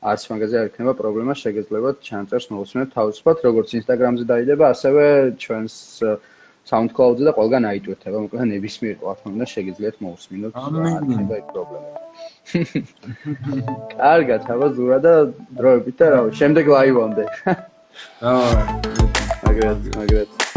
არც 0.00 0.22
მაგაზე 0.32 0.56
არ 0.60 0.66
იქნება 0.70 0.92
პრობლემა 0.96 1.32
შეგეძლება 1.36 1.90
ჩანწერს 2.08 2.46
მოусმინოთ 2.56 2.90
თავისუფლად 2.96 3.38
როგორც 3.46 3.68
Instagram-ზე 3.80 4.24
დაიდება 4.32 4.64
ასევე 4.72 5.04
ჩვენს 5.44 5.74
э, 6.08 6.16
SoundCloud-ზე 6.70 7.24
და 7.28 7.32
ყველგან 7.36 7.62
აიტვირთება 7.68 8.18
მოკლედ 8.24 8.48
ნებისმიერ 8.52 8.94
პლატფორმიდან 9.02 9.48
შეგიძლიათ 9.52 9.96
მოусმინოთ 10.04 10.52
არ 10.56 10.72
იქნება 11.04 11.34
იქ 11.40 11.46
პრობლემა. 11.52 11.88
კარგად 14.00 14.40
აბა 14.56 14.68
ზურა 14.76 14.98
და 15.04 15.14
დროებით 15.60 15.96
და 16.00 16.06
რა 16.16 16.20
შემდეგ 16.40 16.64
ლაივამდე. 16.76 17.24
აა 18.24 19.29
Margaret. 19.50 19.96
Margaret. 19.96 20.49